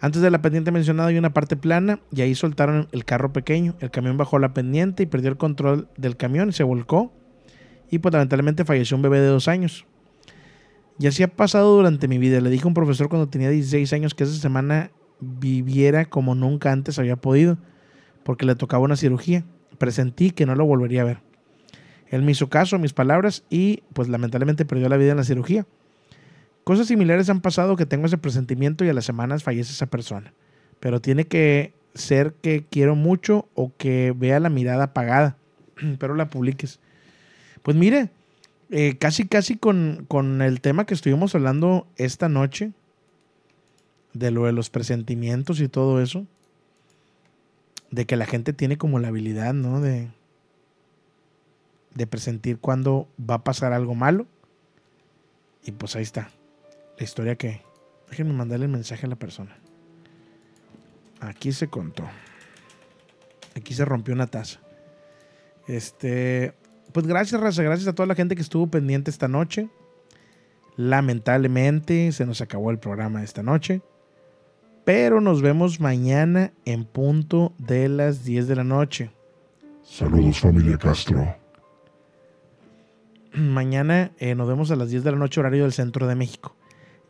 Antes 0.02 0.22
de 0.22 0.30
la 0.30 0.42
pendiente 0.42 0.72
mencionada 0.72 1.10
hay 1.10 1.18
una 1.18 1.34
parte 1.34 1.56
plana 1.56 2.00
y 2.12 2.22
ahí 2.22 2.36
soltaron 2.36 2.88
el 2.92 3.06
carro 3.06 3.32
pequeño. 3.34 3.76
El 3.80 3.92
camión 3.92 4.18
bajó 4.18 4.40
la 4.40 4.54
pendiente 4.54 5.04
y 5.04 5.06
perdió 5.06 5.30
el 5.30 5.38
control 5.38 5.88
del 5.98 6.18
camión 6.18 6.50
y 6.50 6.52
se 6.52 6.64
volcó. 6.64 7.14
Y 7.90 8.00
pues 8.00 8.14
lamentablemente 8.14 8.66
falleció 8.66 8.98
un 8.98 9.04
bebé 9.04 9.20
de 9.20 9.28
dos 9.28 9.48
años. 9.48 9.86
Y 11.00 11.08
así 11.08 11.24
ha 11.24 11.28
pasado 11.28 11.76
durante 11.76 12.08
mi 12.08 12.18
vida. 12.18 12.40
Le 12.42 12.50
dije 12.50 12.64
a 12.64 12.68
un 12.68 12.74
profesor 12.74 13.10
cuando 13.10 13.30
tenía 13.30 13.50
16 13.50 13.92
años 13.94 14.14
que 14.14 14.24
esa 14.24 14.34
semana 14.34 14.92
viviera 15.20 16.06
como 16.06 16.36
nunca 16.36 16.72
antes 16.72 17.00
había 17.00 17.16
podido, 17.16 17.58
porque 18.24 18.46
le 18.46 18.56
tocaba 18.56 18.84
una 18.84 18.96
cirugía. 18.96 19.46
Presentí 19.78 20.32
que 20.32 20.46
no 20.46 20.56
lo 20.56 20.66
volvería 20.66 21.02
a 21.02 21.06
ver. 21.06 21.20
Él 22.08 22.22
me 22.22 22.32
hizo 22.32 22.50
caso 22.50 22.76
a 22.76 22.80
mis 22.80 22.94
palabras 22.94 23.44
y 23.50 23.84
pues 23.94 24.08
lamentablemente 24.08 24.66
perdió 24.66 24.90
la 24.90 24.98
vida 24.98 25.12
en 25.12 25.18
la 25.18 25.24
cirugía. 25.24 25.66
Cosas 26.66 26.88
similares 26.88 27.30
han 27.30 27.42
pasado 27.42 27.76
que 27.76 27.86
tengo 27.86 28.08
ese 28.08 28.18
presentimiento 28.18 28.84
y 28.84 28.90
a 28.90 28.94
las 28.94 29.06
semanas 29.06 29.44
fallece 29.44 29.72
esa 29.72 29.86
persona. 29.86 30.34
Pero 30.80 31.00
tiene 31.00 31.28
que 31.28 31.76
ser 31.94 32.34
que 32.42 32.66
quiero 32.68 32.96
mucho 32.96 33.48
o 33.54 33.72
que 33.78 34.16
vea 34.18 34.40
la 34.40 34.50
mirada 34.50 34.86
apagada, 34.86 35.38
pero 36.00 36.16
la 36.16 36.32
publiques. 36.32 36.80
Pues 37.62 37.78
mire, 37.78 38.10
eh, 38.72 38.98
casi 38.98 39.28
casi 39.28 39.58
con, 39.58 40.06
con 40.08 40.42
el 40.42 40.60
tema 40.60 40.88
que 40.88 40.96
estuvimos 40.96 41.36
hablando 41.36 41.86
esta 41.98 42.30
noche, 42.30 42.72
de 44.14 44.32
lo 44.32 44.46
de 44.46 44.52
los 44.52 44.72
presentimientos 44.72 45.60
y 45.60 45.68
todo 45.68 46.02
eso, 46.02 46.26
de 47.92 48.06
que 48.06 48.16
la 48.16 48.26
gente 48.26 48.54
tiene 48.54 48.80
como 48.80 48.98
la 48.98 49.10
habilidad, 49.10 49.54
¿no? 49.54 49.82
De, 49.82 50.08
de 51.94 52.08
presentir 52.08 52.58
cuando 52.58 53.08
va 53.20 53.36
a 53.36 53.44
pasar 53.44 53.72
algo 53.72 53.94
malo. 53.94 54.26
Y 55.64 55.72
pues 55.72 55.96
ahí 55.96 56.02
está. 56.02 56.32
La 56.98 57.04
historia 57.04 57.36
que... 57.36 57.62
Déjenme 58.10 58.34
mandarle 58.34 58.66
el 58.66 58.72
mensaje 58.72 59.06
a 59.06 59.10
la 59.10 59.16
persona. 59.16 59.58
Aquí 61.20 61.52
se 61.52 61.68
contó. 61.68 62.04
Aquí 63.56 63.74
se 63.74 63.86
rompió 63.86 64.14
una 64.14 64.28
taza. 64.28 64.60
Este... 65.68 66.54
Pues 66.94 67.08
gracias, 67.08 67.42
Raza. 67.42 67.64
Gracias 67.64 67.88
a 67.88 67.94
toda 67.94 68.08
la 68.08 68.16
gente 68.16 68.36
que 68.36 68.42
estuvo 68.42 68.68
pendiente 68.68 69.12
esta 69.12 69.28
noche. 69.28 69.70
Lamentablemente 70.78 72.12
se 72.12 72.26
nos 72.26 72.42
acabó 72.42 72.72
el 72.72 72.80
programa 72.80 73.24
esta 73.24 73.44
noche. 73.44 73.82
Pero 74.86 75.20
nos 75.20 75.42
vemos 75.42 75.80
mañana 75.80 76.54
en 76.64 76.86
punto 76.86 77.54
de 77.58 77.90
las 77.90 78.24
10 78.24 78.48
de 78.48 78.56
la 78.56 78.64
noche. 78.64 79.12
Saludos 79.84 80.40
familia 80.40 80.78
Castro. 80.78 81.36
Mañana 83.34 84.12
eh, 84.20 84.36
nos 84.36 84.48
vemos 84.48 84.72
a 84.72 84.76
las 84.76 84.90
10 84.90 85.04
de 85.04 85.12
la 85.12 85.18
noche 85.18 85.40
horario 85.40 85.64
del 85.64 85.74
centro 85.74 86.08
de 86.08 86.16
México. 86.16 86.56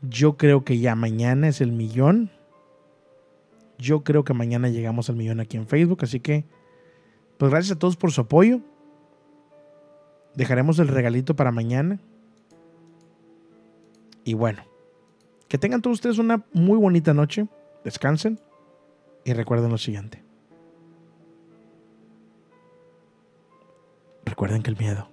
Yo 0.01 0.37
creo 0.37 0.63
que 0.63 0.79
ya 0.79 0.95
mañana 0.95 1.47
es 1.47 1.61
el 1.61 1.71
millón. 1.71 2.31
Yo 3.77 4.03
creo 4.03 4.23
que 4.23 4.33
mañana 4.33 4.69
llegamos 4.69 5.09
al 5.09 5.15
millón 5.15 5.39
aquí 5.39 5.57
en 5.57 5.67
Facebook. 5.67 5.99
Así 6.01 6.19
que, 6.19 6.45
pues 7.37 7.51
gracias 7.51 7.75
a 7.75 7.79
todos 7.79 7.97
por 7.97 8.11
su 8.11 8.21
apoyo. 8.21 8.61
Dejaremos 10.35 10.79
el 10.79 10.87
regalito 10.87 11.35
para 11.35 11.51
mañana. 11.51 11.99
Y 14.23 14.33
bueno, 14.33 14.63
que 15.47 15.57
tengan 15.57 15.81
todos 15.81 15.95
ustedes 15.95 16.17
una 16.17 16.45
muy 16.53 16.77
bonita 16.77 17.13
noche. 17.13 17.47
Descansen 17.83 18.39
y 19.23 19.33
recuerden 19.33 19.69
lo 19.69 19.77
siguiente. 19.77 20.23
Recuerden 24.25 24.63
que 24.63 24.71
el 24.71 24.77
miedo, 24.77 25.07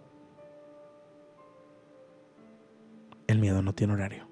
el 3.27 3.39
miedo 3.39 3.63
no 3.63 3.75
tiene 3.75 3.93
horario. 3.93 4.32